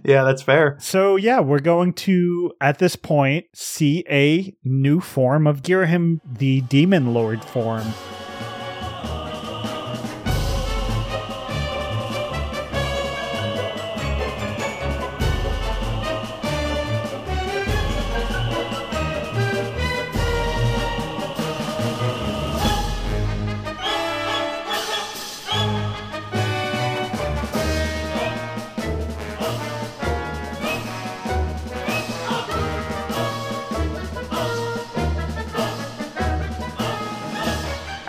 yeah, 0.05 0.25
that's 0.25 0.43
fair. 0.43 0.77
So 0.81 1.17
yeah, 1.17 1.41
we're 1.41 1.61
going 1.61 1.93
to 1.95 2.53
at 2.61 2.79
this 2.79 2.97
point 2.97 3.47
see 3.55 4.05
a 4.11 4.55
new 4.65 5.01
form 5.01 5.47
of 5.47 5.63
Girahim, 5.63 6.21
the 6.25 6.63
Demon 6.63 7.15
Lord 7.15 7.45
form. 7.45 7.93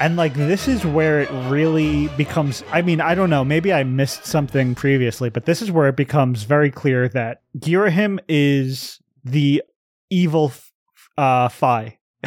And 0.03 0.17
like 0.17 0.33
this 0.33 0.67
is 0.67 0.85
where 0.85 1.21
it 1.21 1.29
really 1.49 2.09
becomes 2.17 2.61
I 2.73 2.81
mean, 2.81 2.99
I 2.99 3.15
don't 3.15 3.29
know, 3.29 3.45
maybe 3.45 3.71
I 3.71 3.85
missed 3.85 4.25
something 4.25 4.75
previously, 4.75 5.29
but 5.29 5.45
this 5.45 5.61
is 5.61 5.71
where 5.71 5.87
it 5.87 5.95
becomes 5.95 6.43
very 6.43 6.69
clear 6.69 7.07
that 7.07 7.41
Girahim 7.57 8.19
is 8.27 8.99
the 9.23 9.63
evil 10.09 10.51
uh 11.17 11.47
Fi. 11.47 11.99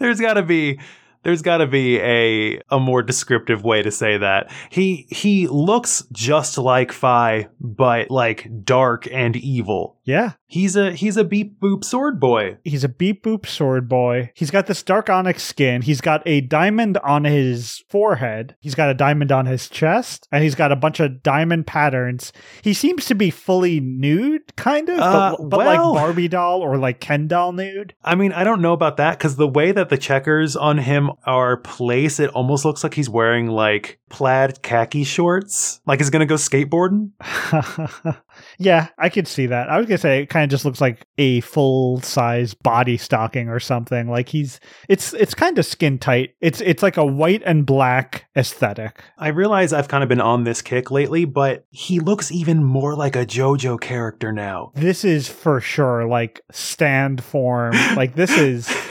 there's 0.00 0.20
got 0.20 0.34
to 0.34 0.42
be 0.42 0.80
there's 1.28 1.42
got 1.42 1.58
to 1.58 1.66
be 1.66 1.98
a 2.00 2.58
a 2.70 2.80
more 2.80 3.02
descriptive 3.02 3.62
way 3.62 3.82
to 3.82 3.90
say 3.90 4.16
that. 4.16 4.50
He 4.70 5.06
he 5.10 5.46
looks 5.46 6.02
just 6.10 6.56
like 6.56 6.90
Fi, 6.90 7.48
but 7.60 8.10
like 8.10 8.48
dark 8.64 9.06
and 9.12 9.36
evil. 9.36 9.98
Yeah. 10.04 10.32
He's 10.46 10.74
a 10.74 10.92
he's 10.92 11.18
a 11.18 11.24
beep 11.24 11.60
boop 11.60 11.84
sword 11.84 12.18
boy. 12.18 12.56
He's 12.64 12.82
a 12.82 12.88
beep 12.88 13.22
boop 13.22 13.44
sword 13.44 13.90
boy. 13.90 14.30
He's 14.32 14.50
got 14.50 14.66
this 14.66 14.82
dark 14.82 15.10
onyx 15.10 15.42
skin. 15.42 15.82
He's 15.82 16.00
got 16.00 16.22
a 16.24 16.40
diamond 16.40 16.96
on 17.04 17.24
his 17.24 17.84
forehead. 17.90 18.56
He's 18.58 18.74
got 18.74 18.88
a 18.88 18.94
diamond 18.94 19.30
on 19.30 19.44
his 19.44 19.68
chest, 19.68 20.26
and 20.32 20.42
he's 20.42 20.54
got 20.54 20.72
a 20.72 20.76
bunch 20.76 20.98
of 21.00 21.22
diamond 21.22 21.66
patterns. 21.66 22.32
He 22.62 22.72
seems 22.72 23.04
to 23.04 23.14
be 23.14 23.28
fully 23.28 23.80
nude, 23.80 24.56
kind 24.56 24.88
of, 24.88 24.98
Uh, 24.98 25.36
but, 25.38 25.50
but 25.50 25.58
well- 25.58 25.92
like 25.92 26.02
Barbie 26.02 26.28
doll 26.28 26.62
or 26.62 26.78
like 26.78 27.00
Ken 27.00 27.28
doll 27.28 27.52
nude. 27.52 27.92
I 28.02 28.14
mean, 28.14 28.32
I 28.32 28.44
don't 28.44 28.62
know 28.62 28.72
about 28.72 28.96
that 28.96 29.18
because 29.18 29.36
the 29.36 29.46
way 29.46 29.72
that 29.72 29.90
the 29.90 29.98
checkers 29.98 30.56
on 30.56 30.78
him 30.78 31.10
are 31.24 31.56
place, 31.58 32.20
it 32.20 32.30
almost 32.30 32.64
looks 32.64 32.82
like 32.82 32.94
he's 32.94 33.08
wearing 33.08 33.48
like 33.48 33.98
plaid 34.08 34.62
khaki 34.62 35.04
shorts, 35.04 35.80
like 35.86 36.00
he's 36.00 36.10
gonna 36.10 36.26
go 36.26 36.36
skateboarding. 36.36 37.10
yeah, 38.58 38.88
I 38.98 39.08
could 39.08 39.26
see 39.28 39.46
that. 39.46 39.68
I 39.68 39.78
was 39.78 39.86
gonna 39.86 39.98
say 39.98 40.22
it 40.22 40.26
kind 40.26 40.44
of 40.44 40.50
just 40.50 40.64
looks 40.64 40.80
like 40.80 41.06
a 41.18 41.40
full 41.40 42.00
size 42.00 42.54
body 42.54 42.96
stocking 42.96 43.48
or 43.48 43.60
something. 43.60 44.08
Like 44.08 44.28
he's 44.28 44.60
it's 44.88 45.12
it's 45.14 45.34
kind 45.34 45.58
of 45.58 45.66
skin 45.66 45.98
tight. 45.98 46.34
It's 46.40 46.60
it's 46.60 46.82
like 46.82 46.96
a 46.96 47.04
white 47.06 47.42
and 47.44 47.64
black 47.66 48.26
aesthetic. 48.36 49.02
I 49.18 49.28
realize 49.28 49.72
I've 49.72 49.88
kind 49.88 50.02
of 50.02 50.08
been 50.08 50.20
on 50.20 50.44
this 50.44 50.62
kick 50.62 50.90
lately, 50.90 51.24
but 51.24 51.64
he 51.70 52.00
looks 52.00 52.30
even 52.32 52.62
more 52.64 52.94
like 52.94 53.16
a 53.16 53.26
JoJo 53.26 53.80
character 53.80 54.32
now. 54.32 54.72
This 54.74 55.04
is 55.04 55.28
for 55.28 55.60
sure 55.60 56.06
like 56.06 56.40
stand 56.50 57.22
form. 57.22 57.74
Like 57.96 58.14
this 58.14 58.30
is 58.36 58.66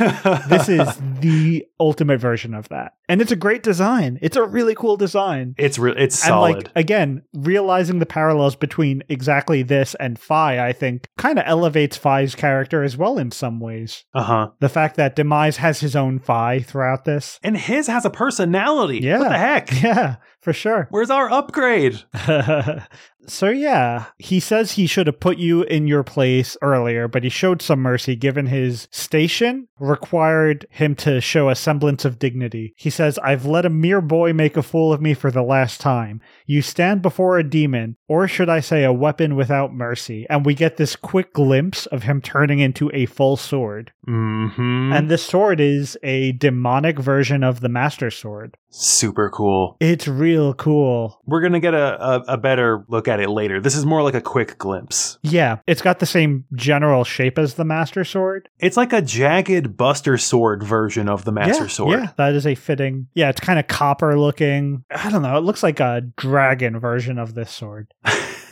this 0.50 0.70
is 0.70 0.88
the 1.20 1.66
ultimate 1.80 2.20
version 2.20 2.54
of 2.54 2.68
that. 2.70 2.94
And 3.10 3.22
it's 3.22 3.32
a 3.32 3.36
great 3.38 3.64
design. 3.64 4.20
It's 4.22 4.36
a 4.36 4.44
really 4.44 4.76
cool 4.76 4.98
design. 4.98 5.56
it's 5.58 5.80
re- 5.80 5.94
it's 5.98 6.22
And 6.24 6.30
solid. 6.30 6.56
like 6.56 6.72
again, 6.76 7.22
realizing 7.34 8.00
the 8.00 8.06
parallels 8.06 8.56
between 8.56 9.02
exactly 9.08 9.37
this 9.46 9.96
and 9.96 10.20
Fi, 10.20 10.66
I 10.66 10.74
think, 10.74 11.08
kind 11.18 11.38
of 11.40 11.46
elevates 11.48 11.98
Fi's 11.98 12.36
character 12.36 12.84
as 12.84 12.98
well 12.98 13.18
in 13.18 13.32
some 13.32 13.60
ways. 13.60 14.04
uh 14.14 14.24
huh. 14.24 14.50
The 14.60 14.70
fact 14.70 14.96
that 14.98 15.16
Demise 15.16 15.58
has 15.58 15.80
his 15.80 15.96
own 15.96 16.20
Fi 16.20 16.60
throughout 16.60 17.06
this. 17.06 17.40
And 17.44 17.58
his 17.58 17.88
has 17.88 18.06
a 18.06 18.10
personality. 18.10 19.00
Yeah. 19.00 19.20
What 19.20 19.30
the 19.30 19.38
heck? 19.38 19.72
Yeah, 19.84 20.16
for 20.48 20.54
sure. 20.54 20.88
Where's 20.92 21.10
our 21.10 21.30
upgrade? 21.30 22.04
so 23.28 23.50
yeah, 23.50 24.06
he 24.18 24.40
says 24.40 24.72
he 24.72 24.88
should 24.88 25.08
have 25.08 25.20
put 25.20 25.38
you 25.38 25.64
in 25.64 25.88
your 25.88 26.04
place 26.04 26.56
earlier, 26.62 27.10
but 27.10 27.26
he 27.26 27.30
showed 27.30 27.62
some 27.62 27.82
mercy 27.82 28.16
given 28.16 28.46
his 28.46 28.88
station 28.90 29.68
required 29.78 30.66
him 30.70 30.96
to 30.96 31.20
show 31.20 31.50
a 31.50 31.56
semblance 31.56 32.06
of 32.06 32.18
dignity. 32.18 32.74
He 32.78 32.90
says, 32.90 33.20
"I've 33.20 33.46
let 33.46 33.66
a 33.66 33.70
mere 33.70 34.00
boy 34.00 34.32
make 34.32 34.56
a 34.56 34.64
fool 34.64 34.94
of 34.94 35.02
me 35.02 35.14
for 35.14 35.32
the 35.32 35.44
last 35.44 35.82
time. 35.82 36.22
You 36.46 36.62
stand 36.62 37.02
before 37.02 37.38
a 37.38 37.44
demon, 37.44 37.98
or 38.08 38.26
should 38.30 38.48
I 38.48 38.62
say 38.62 38.86
a 38.86 38.94
weapon 38.94 39.36
without 39.36 39.74
mercy." 39.74 40.26
And 40.30 40.46
we 40.46 40.54
get 40.54 40.78
this 40.78 40.96
quick 40.96 41.34
glimpse 41.34 41.88
of 41.88 42.04
him 42.04 42.22
turning 42.22 42.60
into 42.60 42.90
a 42.94 43.06
full 43.06 43.36
sword. 43.36 43.92
Mm-hmm. 44.08 44.94
And 44.94 45.10
this 45.10 45.24
sword 45.24 45.60
is 45.60 45.98
a 46.02 46.32
demonic 46.34 46.98
version 47.00 47.44
of 47.44 47.60
the 47.60 47.70
master 47.70 48.10
sword. 48.10 48.58
super 48.70 49.30
cool. 49.30 49.76
It's 49.80 50.08
real 50.08 50.54
cool. 50.54 51.20
We're 51.26 51.42
gonna 51.42 51.60
get 51.60 51.74
a, 51.74 52.02
a, 52.02 52.24
a 52.30 52.38
better 52.38 52.86
look 52.88 53.08
at 53.08 53.20
it 53.20 53.30
later. 53.30 53.60
This 53.60 53.76
is 53.76 53.86
more 53.86 54.04
like 54.04 54.14
a 54.14 54.22
quick 54.22 54.58
glimpse. 54.58 55.18
Yeah, 55.24 55.58
it's 55.68 55.82
got 55.82 56.00
the 56.00 56.06
same 56.06 56.46
general 56.54 57.04
shape 57.04 57.38
as 57.38 57.56
the 57.56 57.66
Master 57.66 58.04
Sword. 58.04 58.50
It's 58.60 58.78
like 58.78 58.94
a 58.94 59.02
jagged 59.02 59.76
Buster 59.78 60.18
Sword 60.18 60.64
version 60.64 61.10
of 61.10 61.26
the 61.26 61.32
Master 61.32 61.64
yeah, 61.64 61.70
Sword. 61.70 62.00
Yeah, 62.00 62.12
that 62.18 62.34
is 62.34 62.48
a 62.48 62.56
fitting. 62.56 63.08
Yeah, 63.14 63.30
it's 63.30 63.40
kind 63.40 63.60
of 63.60 63.68
copper 63.68 64.18
looking. 64.18 64.84
I 64.92 65.10
don't 65.10 65.22
know. 65.22 65.38
It 65.38 65.44
looks 65.44 65.64
like 65.64 65.80
a 65.80 66.02
dragon 66.18 66.80
version 66.80 67.18
of 67.18 67.34
this 67.34 67.52
sword. 67.52 67.94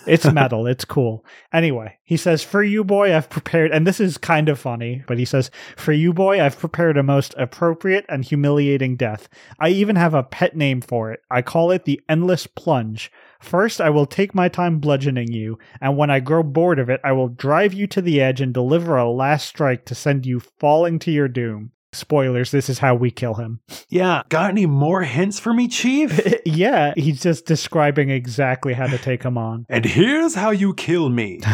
It's 0.08 0.26
metal. 0.32 0.68
it's 0.68 0.86
cool. 0.86 1.26
Anyway, 1.52 1.98
he 2.04 2.18
says, 2.18 2.44
For 2.44 2.64
you, 2.64 2.84
boy, 2.84 3.16
I've 3.16 3.30
prepared, 3.30 3.72
and 3.72 3.86
this 3.86 4.00
is 4.00 4.18
kind 4.18 4.50
of 4.50 4.60
funny, 4.60 5.04
but 5.08 5.18
he 5.18 5.26
says, 5.26 5.52
For 5.76 5.92
you, 5.92 6.14
boy, 6.14 6.42
I've 6.42 6.60
prepared 6.60 6.98
a 6.98 7.04
most 7.04 7.34
appropriate 7.38 8.06
and 8.10 8.24
humiliating 8.24 8.96
death. 8.96 9.28
I 9.60 9.70
even 9.70 9.96
have 9.96 10.14
a 10.14 10.24
pet 10.24 10.56
name 10.56 10.82
for 10.82 11.12
it. 11.12 11.22
I 11.30 11.42
call 11.42 11.72
it 11.72 11.86
the 11.86 12.02
Endless 12.08 12.48
Plunge. 12.48 13.12
First, 13.40 13.80
I 13.80 13.90
will 13.90 14.06
take 14.06 14.34
my 14.34 14.50
time 14.50 14.80
bludgeoning 14.80 15.32
you, 15.32 15.60
and 15.80 15.98
when 15.98 16.10
I 16.10 16.20
grow 16.20 16.42
bored 16.44 16.80
of 16.80 16.90
it, 16.90 17.02
I 17.04 17.12
will 17.12 17.30
drive 17.30 17.74
you 17.74 17.86
to 17.88 18.02
the 18.02 18.22
edge 18.22 18.42
and 18.42 18.54
deliver 18.54 18.98
a 18.98 19.10
last 19.10 19.48
strike 19.48 19.86
to 19.86 19.96
send 19.96 20.26
you 20.26 20.40
falling 20.40 21.00
to 21.00 21.12
your 21.12 21.28
doom. 21.28 21.72
Spoilers, 21.96 22.52
this 22.52 22.70
is 22.70 22.80
how 22.80 22.96
we 22.96 23.12
kill 23.12 23.36
him. 23.36 23.60
Yeah. 23.90 24.24
Got 24.30 24.50
any 24.52 24.66
more 24.66 25.02
hints 25.04 25.40
for 25.40 25.54
me, 25.54 25.68
Chief? 25.68 26.20
yeah, 26.46 26.94
he's 26.96 27.22
just 27.22 27.46
describing 27.46 28.10
exactly 28.10 28.74
how 28.74 28.88
to 28.88 28.98
take 28.98 29.24
him 29.24 29.38
on. 29.38 29.66
and 29.70 29.86
here's 29.86 30.36
how 30.36 30.52
you 30.52 30.74
kill 30.74 31.10
me. 31.10 31.42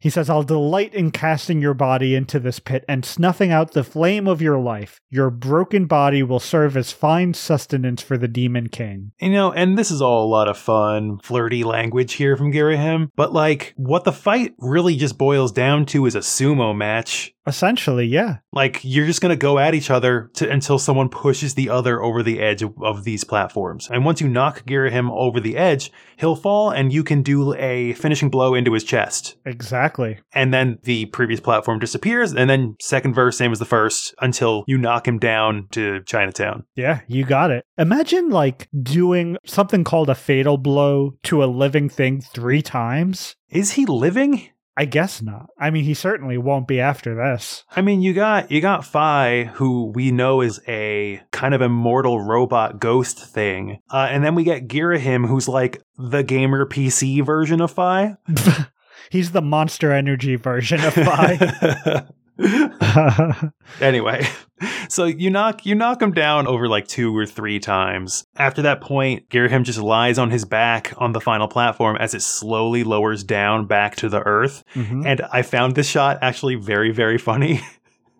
He 0.00 0.10
says, 0.10 0.30
I'll 0.30 0.44
delight 0.44 0.94
in 0.94 1.10
casting 1.10 1.60
your 1.60 1.74
body 1.74 2.14
into 2.14 2.38
this 2.38 2.60
pit 2.60 2.84
and 2.88 3.04
snuffing 3.04 3.50
out 3.50 3.72
the 3.72 3.82
flame 3.82 4.28
of 4.28 4.40
your 4.40 4.58
life. 4.58 5.00
Your 5.10 5.28
broken 5.28 5.86
body 5.86 6.22
will 6.22 6.38
serve 6.38 6.76
as 6.76 6.92
fine 6.92 7.34
sustenance 7.34 8.00
for 8.00 8.16
the 8.16 8.28
Demon 8.28 8.68
King. 8.68 9.10
You 9.20 9.30
know, 9.30 9.50
and 9.52 9.76
this 9.76 9.90
is 9.90 10.00
all 10.00 10.24
a 10.24 10.30
lot 10.30 10.46
of 10.46 10.56
fun, 10.56 11.18
flirty 11.24 11.64
language 11.64 12.12
here 12.12 12.36
from 12.36 12.52
Girahim, 12.52 13.10
but 13.16 13.32
like, 13.32 13.74
what 13.76 14.04
the 14.04 14.12
fight 14.12 14.54
really 14.58 14.94
just 14.94 15.18
boils 15.18 15.50
down 15.50 15.84
to 15.86 16.06
is 16.06 16.14
a 16.14 16.20
sumo 16.20 16.76
match. 16.76 17.34
Essentially, 17.48 18.06
yeah. 18.06 18.36
Like, 18.52 18.80
you're 18.82 19.06
just 19.06 19.20
gonna 19.20 19.36
go 19.36 19.58
at 19.58 19.74
each 19.74 19.90
other 19.90 20.30
to, 20.34 20.48
until 20.48 20.78
someone 20.78 21.08
pushes 21.08 21.54
the 21.54 21.70
other 21.70 22.02
over 22.02 22.22
the 22.22 22.40
edge 22.40 22.62
of, 22.62 22.74
of 22.82 23.04
these 23.04 23.24
platforms. 23.24 23.88
And 23.90 24.04
once 24.04 24.20
you 24.20 24.28
knock 24.28 24.64
Girahim 24.66 25.10
over 25.10 25.40
the 25.40 25.56
edge, 25.56 25.90
he'll 26.18 26.36
fall 26.36 26.70
and 26.70 26.92
you 26.92 27.02
can 27.02 27.22
do 27.22 27.54
a 27.54 27.94
finishing 27.94 28.30
blow 28.30 28.54
into 28.54 28.72
his 28.72 28.84
chest. 28.84 29.36
Exactly. 29.46 30.18
And 30.32 30.52
then 30.52 30.78
the 30.82 31.06
previous 31.06 31.40
platform 31.40 31.78
disappears, 31.78 32.34
and 32.34 32.48
then 32.48 32.76
second 32.80 33.14
verse, 33.14 33.38
same 33.38 33.52
as 33.52 33.58
the 33.58 33.64
first, 33.64 34.14
until 34.20 34.64
you 34.66 34.78
knock 34.78 35.08
him 35.08 35.18
down 35.18 35.68
to 35.72 36.02
Chinatown. 36.04 36.64
Yeah, 36.76 37.00
you 37.08 37.24
got 37.24 37.50
it. 37.50 37.64
Imagine 37.78 38.28
like 38.28 38.68
doing 38.82 39.36
something 39.46 39.84
called 39.84 40.10
a 40.10 40.14
fatal 40.14 40.58
blow 40.58 41.16
to 41.24 41.42
a 41.42 41.46
living 41.46 41.88
thing 41.88 42.20
three 42.20 42.62
times. 42.62 43.36
Is 43.48 43.72
he 43.72 43.86
living? 43.86 44.50
I 44.78 44.84
guess 44.84 45.20
not. 45.20 45.50
I 45.58 45.70
mean, 45.70 45.82
he 45.82 45.92
certainly 45.92 46.38
won't 46.38 46.68
be 46.68 46.78
after 46.78 47.12
this. 47.16 47.64
I 47.74 47.82
mean, 47.82 48.00
you 48.00 48.14
got 48.14 48.52
you 48.52 48.60
got 48.60 48.84
Fi, 48.84 49.42
who 49.54 49.86
we 49.86 50.12
know 50.12 50.40
is 50.40 50.60
a 50.68 51.20
kind 51.32 51.52
of 51.52 51.60
immortal 51.60 52.20
robot 52.20 52.78
ghost 52.78 53.18
thing, 53.18 53.80
uh, 53.90 54.06
and 54.08 54.22
then 54.22 54.36
we 54.36 54.44
get 54.44 54.68
Girahim, 54.68 55.26
who's 55.26 55.48
like 55.48 55.82
the 55.96 56.22
gamer 56.22 56.64
PC 56.64 57.26
version 57.26 57.60
of 57.60 57.72
Fi. 57.72 58.18
He's 59.10 59.32
the 59.32 59.42
monster 59.42 59.90
energy 59.90 60.36
version 60.36 60.84
of 60.84 60.94
Fi. 60.94 62.04
anyway, 63.80 64.26
so 64.88 65.04
you 65.04 65.30
knock 65.30 65.66
you 65.66 65.74
knock 65.74 66.00
him 66.00 66.12
down 66.12 66.46
over 66.46 66.68
like 66.68 66.86
two 66.86 67.16
or 67.16 67.26
three 67.26 67.58
times. 67.58 68.24
After 68.36 68.62
that 68.62 68.80
point, 68.80 69.28
Girahim 69.28 69.64
just 69.64 69.80
lies 69.80 70.18
on 70.18 70.30
his 70.30 70.44
back 70.44 70.92
on 70.98 71.12
the 71.12 71.20
final 71.20 71.48
platform 71.48 71.96
as 71.96 72.14
it 72.14 72.22
slowly 72.22 72.84
lowers 72.84 73.24
down 73.24 73.66
back 73.66 73.96
to 73.96 74.08
the 74.08 74.20
earth. 74.20 74.62
Mhm. 74.74 75.04
And 75.04 75.22
I 75.32 75.42
found 75.42 75.74
this 75.74 75.88
shot 75.88 76.18
actually 76.22 76.54
very, 76.54 76.90
very 76.92 77.18
funny. 77.18 77.60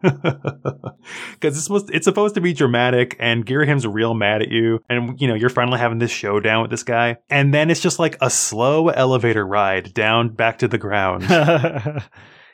Because 0.01 1.57
it's 1.57 1.65
supposed 1.65 1.91
it's 1.93 2.05
supposed 2.05 2.37
to 2.37 2.41
be 2.41 2.53
dramatic, 2.53 3.17
and 3.19 3.45
Girahim's 3.45 3.85
real 3.85 4.15
mad 4.15 4.43
at 4.43 4.49
you, 4.49 4.79
and 4.89 5.21
you 5.21 5.27
know 5.27 5.35
you're 5.35 5.49
finally 5.51 5.81
having 5.81 5.99
this 5.99 6.13
showdown 6.13 6.63
with 6.63 6.71
this 6.71 6.85
guy, 6.85 7.17
and 7.29 7.53
then 7.53 7.69
it's 7.69 7.81
just 7.81 7.99
like 7.99 8.17
a 8.21 8.31
slow 8.31 8.91
elevator 8.91 9.45
ride 9.45 9.93
down 9.95 10.29
back 10.29 10.59
to 10.59 10.69
the 10.69 10.79
ground. 10.79 11.25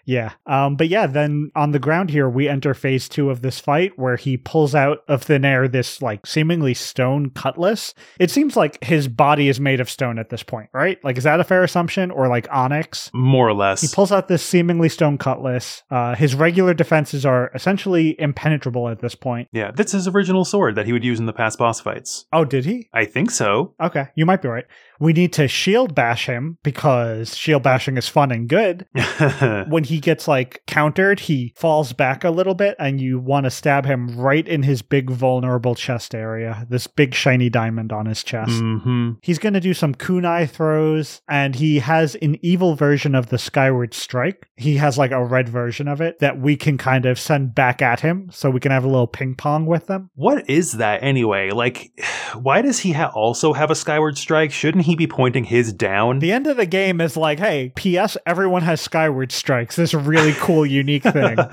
Yeah. 0.04 0.32
Um, 0.46 0.76
but 0.76 0.88
yeah, 0.88 1.06
then 1.06 1.50
on 1.54 1.72
the 1.72 1.78
ground 1.78 2.10
here, 2.10 2.28
we 2.28 2.48
enter 2.48 2.74
phase 2.74 3.08
two 3.08 3.30
of 3.30 3.42
this 3.42 3.60
fight 3.60 3.92
where 3.96 4.16
he 4.16 4.36
pulls 4.36 4.74
out 4.74 4.98
of 5.08 5.22
thin 5.22 5.44
air 5.44 5.68
this 5.68 6.02
like 6.02 6.26
seemingly 6.26 6.74
stone 6.74 7.30
cutlass. 7.30 7.94
It 8.18 8.30
seems 8.30 8.56
like 8.56 8.82
his 8.82 9.08
body 9.08 9.48
is 9.48 9.60
made 9.60 9.80
of 9.80 9.90
stone 9.90 10.18
at 10.18 10.30
this 10.30 10.42
point, 10.42 10.68
right? 10.72 11.02
Like, 11.04 11.18
is 11.18 11.24
that 11.24 11.40
a 11.40 11.44
fair 11.44 11.62
assumption 11.62 12.10
or 12.10 12.28
like 12.28 12.46
onyx? 12.50 13.10
More 13.12 13.48
or 13.48 13.54
less. 13.54 13.80
He 13.80 13.88
pulls 13.94 14.12
out 14.12 14.28
this 14.28 14.42
seemingly 14.42 14.88
stone 14.88 15.18
cutlass. 15.18 15.82
Uh, 15.90 16.14
his 16.14 16.34
regular 16.34 16.74
defenses 16.74 17.24
are 17.26 17.50
essentially 17.54 18.18
impenetrable 18.20 18.88
at 18.88 19.00
this 19.00 19.14
point. 19.14 19.48
yeah, 19.52 19.70
that's 19.74 19.92
his 19.92 20.08
original 20.08 20.44
sword 20.44 20.74
that 20.74 20.86
he 20.86 20.92
would 20.92 21.04
use 21.04 21.18
in 21.18 21.26
the 21.26 21.32
past 21.32 21.58
boss 21.58 21.80
fights. 21.80 22.26
Oh, 22.32 22.44
did 22.44 22.64
he? 22.64 22.88
I 22.92 23.04
think 23.04 23.30
so. 23.30 23.74
Okay, 23.80 24.08
you 24.14 24.26
might 24.26 24.42
be 24.42 24.48
right. 24.48 24.64
We 25.00 25.12
need 25.12 25.32
to 25.34 25.48
shield 25.48 25.94
bash 25.94 26.26
him 26.26 26.58
because 26.62 27.36
shield 27.36 27.62
bashing 27.62 27.96
is 27.96 28.08
fun 28.08 28.30
and 28.30 28.48
good. 28.48 28.86
when 29.68 29.84
he 29.84 29.93
gets 30.00 30.26
like 30.28 30.62
countered, 30.66 31.20
he 31.20 31.52
falls 31.56 31.92
back 31.92 32.24
a 32.24 32.30
little 32.30 32.54
bit 32.54 32.76
and 32.78 33.00
you 33.00 33.18
want 33.18 33.44
to 33.44 33.50
stab 33.50 33.84
him 33.86 34.18
right 34.18 34.46
in 34.46 34.62
his 34.62 34.82
big 34.82 35.10
vulnerable 35.10 35.74
chest 35.74 36.14
area, 36.14 36.66
this 36.68 36.86
big 36.86 37.14
shiny 37.14 37.48
diamond 37.48 37.92
on 37.92 38.06
his 38.06 38.22
chest. 38.22 38.52
hmm 38.60 39.12
He's 39.22 39.38
going 39.38 39.54
to 39.54 39.60
do 39.60 39.74
some 39.74 39.94
kunai 39.94 40.48
throws 40.48 41.20
and 41.28 41.54
he 41.54 41.78
has 41.78 42.14
an 42.16 42.36
evil 42.42 42.74
version 42.74 43.14
of 43.14 43.28
the 43.28 43.38
Skyward 43.38 43.94
Strike. 43.94 44.48
He 44.56 44.76
has 44.76 44.98
like 44.98 45.10
a 45.10 45.24
red 45.24 45.48
version 45.48 45.88
of 45.88 46.00
it 46.00 46.18
that 46.20 46.38
we 46.40 46.56
can 46.56 46.78
kind 46.78 47.06
of 47.06 47.18
send 47.18 47.54
back 47.54 47.82
at 47.82 48.00
him 48.00 48.28
so 48.32 48.50
we 48.50 48.60
can 48.60 48.72
have 48.72 48.84
a 48.84 48.88
little 48.88 49.06
ping 49.06 49.34
pong 49.34 49.66
with 49.66 49.86
them. 49.86 50.10
What 50.14 50.48
is 50.48 50.72
that 50.72 51.02
anyway? 51.02 51.50
Like, 51.50 51.90
why 52.34 52.62
does 52.62 52.80
he 52.80 52.92
ha- 52.92 53.12
also 53.14 53.52
have 53.52 53.70
a 53.70 53.74
Skyward 53.74 54.18
Strike? 54.18 54.52
Shouldn't 54.52 54.84
he 54.84 54.96
be 54.96 55.06
pointing 55.06 55.44
his 55.44 55.72
down? 55.72 56.18
The 56.18 56.32
end 56.32 56.46
of 56.46 56.56
the 56.56 56.66
game 56.66 57.00
is 57.00 57.16
like, 57.16 57.38
hey, 57.38 57.72
P.S. 57.74 58.16
Everyone 58.26 58.62
has 58.62 58.80
Skyward 58.80 59.32
Strikes. 59.32 59.76
This 59.84 59.92
really 59.92 60.32
cool, 60.38 60.64
unique 60.64 61.02
thing. 61.02 61.36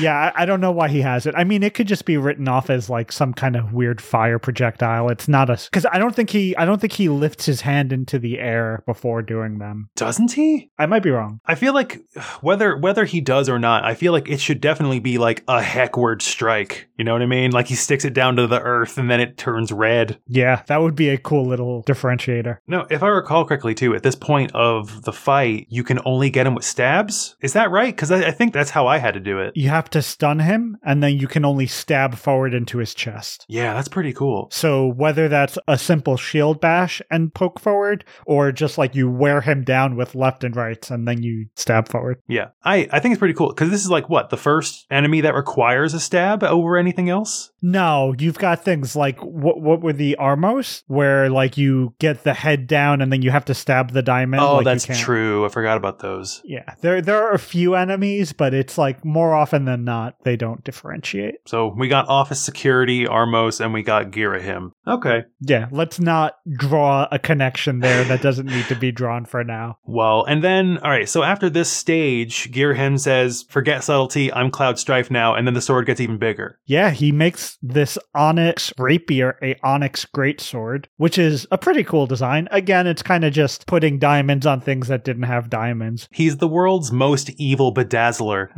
Yeah, 0.00 0.32
I, 0.36 0.42
I 0.42 0.46
don't 0.46 0.60
know 0.60 0.72
why 0.72 0.88
he 0.88 1.00
has 1.00 1.26
it. 1.26 1.34
I 1.36 1.44
mean, 1.44 1.62
it 1.62 1.74
could 1.74 1.88
just 1.88 2.04
be 2.04 2.16
written 2.16 2.48
off 2.48 2.70
as 2.70 2.90
like 2.90 3.10
some 3.10 3.32
kind 3.32 3.56
of 3.56 3.72
weird 3.72 4.00
fire 4.00 4.38
projectile. 4.38 5.08
It's 5.08 5.26
not 5.26 5.48
a 5.48 5.54
because 5.54 5.86
I 5.86 5.98
don't 5.98 6.14
think 6.14 6.30
he 6.30 6.56
I 6.56 6.64
don't 6.64 6.80
think 6.80 6.92
he 6.92 7.08
lifts 7.08 7.46
his 7.46 7.62
hand 7.62 7.92
into 7.92 8.18
the 8.18 8.38
air 8.38 8.82
before 8.86 9.22
doing 9.22 9.58
them. 9.58 9.88
Doesn't 9.96 10.32
he? 10.32 10.70
I 10.78 10.86
might 10.86 11.02
be 11.02 11.10
wrong. 11.10 11.40
I 11.46 11.54
feel 11.54 11.72
like 11.72 12.00
whether 12.42 12.76
whether 12.76 13.04
he 13.04 13.20
does 13.20 13.48
or 13.48 13.58
not, 13.58 13.84
I 13.84 13.94
feel 13.94 14.12
like 14.12 14.28
it 14.28 14.40
should 14.40 14.60
definitely 14.60 15.00
be 15.00 15.18
like 15.18 15.42
a 15.48 15.62
heckward 15.62 16.20
strike. 16.22 16.88
You 16.96 17.04
know 17.04 17.12
what 17.12 17.22
I 17.22 17.26
mean? 17.26 17.52
Like 17.52 17.66
he 17.68 17.74
sticks 17.74 18.04
it 18.04 18.14
down 18.14 18.36
to 18.36 18.46
the 18.46 18.60
earth 18.60 18.98
and 18.98 19.10
then 19.10 19.20
it 19.20 19.36
turns 19.36 19.72
red. 19.72 20.18
Yeah, 20.28 20.62
that 20.66 20.80
would 20.82 20.94
be 20.94 21.08
a 21.08 21.18
cool 21.18 21.46
little 21.46 21.82
differentiator. 21.84 22.58
No, 22.66 22.86
if 22.90 23.02
I 23.02 23.08
recall 23.08 23.44
correctly, 23.44 23.74
too, 23.74 23.94
at 23.94 24.02
this 24.02 24.14
point 24.14 24.52
of 24.52 25.02
the 25.02 25.12
fight, 25.12 25.66
you 25.70 25.84
can 25.84 26.00
only 26.04 26.30
get 26.30 26.46
him 26.46 26.54
with 26.54 26.64
stabs. 26.64 27.15
Is 27.40 27.52
that 27.54 27.70
right? 27.70 27.94
Because 27.94 28.10
I, 28.10 28.28
I 28.28 28.30
think 28.30 28.52
that's 28.52 28.70
how 28.70 28.86
I 28.86 28.98
had 28.98 29.14
to 29.14 29.20
do 29.20 29.38
it. 29.38 29.56
You 29.56 29.68
have 29.68 29.90
to 29.90 30.02
stun 30.02 30.40
him, 30.40 30.78
and 30.84 31.02
then 31.02 31.16
you 31.18 31.28
can 31.28 31.44
only 31.44 31.66
stab 31.66 32.14
forward 32.14 32.54
into 32.54 32.78
his 32.78 32.94
chest. 32.94 33.44
Yeah, 33.48 33.74
that's 33.74 33.88
pretty 33.88 34.12
cool. 34.12 34.48
So 34.50 34.86
whether 34.86 35.28
that's 35.28 35.58
a 35.68 35.78
simple 35.78 36.16
shield 36.16 36.60
bash 36.60 37.02
and 37.10 37.32
poke 37.32 37.60
forward, 37.60 38.04
or 38.26 38.52
just 38.52 38.78
like 38.78 38.94
you 38.94 39.10
wear 39.10 39.40
him 39.40 39.64
down 39.64 39.96
with 39.96 40.14
left 40.14 40.44
and 40.44 40.54
right, 40.56 40.90
and 40.90 41.06
then 41.06 41.22
you 41.22 41.46
stab 41.54 41.88
forward. 41.88 42.20
Yeah, 42.26 42.48
I, 42.64 42.88
I 42.92 43.00
think 43.00 43.12
it's 43.12 43.18
pretty 43.18 43.34
cool 43.34 43.48
because 43.48 43.70
this 43.70 43.82
is 43.82 43.90
like 43.90 44.08
what 44.08 44.30
the 44.30 44.36
first 44.36 44.86
enemy 44.90 45.20
that 45.22 45.34
requires 45.34 45.94
a 45.94 46.00
stab 46.00 46.42
over 46.42 46.76
anything 46.76 47.08
else. 47.08 47.50
No, 47.66 48.14
you've 48.16 48.38
got 48.38 48.64
things 48.64 48.94
like 48.94 49.18
what 49.18 49.60
what 49.60 49.80
were 49.80 49.92
the 49.92 50.16
Armos, 50.20 50.84
where 50.86 51.28
like 51.28 51.58
you 51.58 51.94
get 51.98 52.22
the 52.22 52.32
head 52.32 52.68
down 52.68 53.02
and 53.02 53.12
then 53.12 53.22
you 53.22 53.32
have 53.32 53.44
to 53.46 53.54
stab 53.54 53.90
the 53.90 54.02
diamond. 54.02 54.40
oh, 54.40 54.58
like, 54.58 54.64
that's 54.64 54.86
true. 54.86 55.44
I 55.44 55.48
forgot 55.48 55.76
about 55.76 55.98
those. 55.98 56.42
Yeah, 56.44 56.74
there 56.80 57.02
there 57.02 57.20
are 57.24 57.32
a 57.32 57.40
few 57.40 57.74
enemies, 57.74 58.32
but 58.32 58.54
it's 58.54 58.78
like 58.78 59.04
more 59.04 59.34
often 59.34 59.64
than 59.64 59.82
not 59.82 60.14
they 60.22 60.36
don't 60.36 60.62
differentiate. 60.62 61.36
So 61.44 61.74
we 61.76 61.88
got 61.88 62.08
Office 62.08 62.40
Security, 62.40 63.04
Armos, 63.04 63.60
and 63.60 63.74
we 63.74 63.82
got 63.82 64.12
Girahim. 64.12 64.70
Okay. 64.86 65.24
Yeah, 65.40 65.66
let's 65.72 65.98
not 65.98 66.36
draw 66.56 67.08
a 67.10 67.18
connection 67.18 67.80
there 67.80 68.04
that 68.04 68.22
doesn't 68.22 68.46
need 68.46 68.66
to 68.66 68.76
be 68.76 68.92
drawn 68.92 69.24
for 69.24 69.42
now. 69.42 69.78
Well, 69.96 70.24
and 70.24 70.44
then, 70.44 70.76
all 70.78 70.90
right, 70.90 71.08
so 71.08 71.22
after 71.22 71.48
this 71.48 71.70
stage, 71.70 72.50
Girahim 72.52 73.00
says, 73.00 73.46
forget 73.48 73.82
subtlety, 73.82 74.30
I'm 74.30 74.50
Cloud 74.50 74.78
Strife 74.78 75.10
now, 75.10 75.34
and 75.34 75.46
then 75.46 75.54
the 75.54 75.62
sword 75.62 75.86
gets 75.86 76.00
even 76.00 76.18
bigger. 76.18 76.58
Yeah, 76.66 76.90
he 76.90 77.12
makes 77.12 77.55
this 77.62 77.98
onyx 78.14 78.72
rapier 78.78 79.38
a 79.42 79.56
onyx 79.62 80.04
greatsword, 80.06 80.86
which 80.96 81.18
is 81.18 81.46
a 81.50 81.58
pretty 81.58 81.84
cool 81.84 82.06
design. 82.06 82.48
Again, 82.50 82.86
it's 82.86 83.02
kind 83.02 83.24
of 83.24 83.32
just 83.32 83.66
putting 83.66 83.98
diamonds 83.98 84.46
on 84.46 84.60
things 84.60 84.88
that 84.88 85.04
didn't 85.04 85.24
have 85.24 85.50
diamonds. 85.50 86.08
He's 86.12 86.38
the 86.38 86.48
world's 86.48 86.92
most 86.92 87.30
evil 87.38 87.72
bedazzler. 87.72 88.50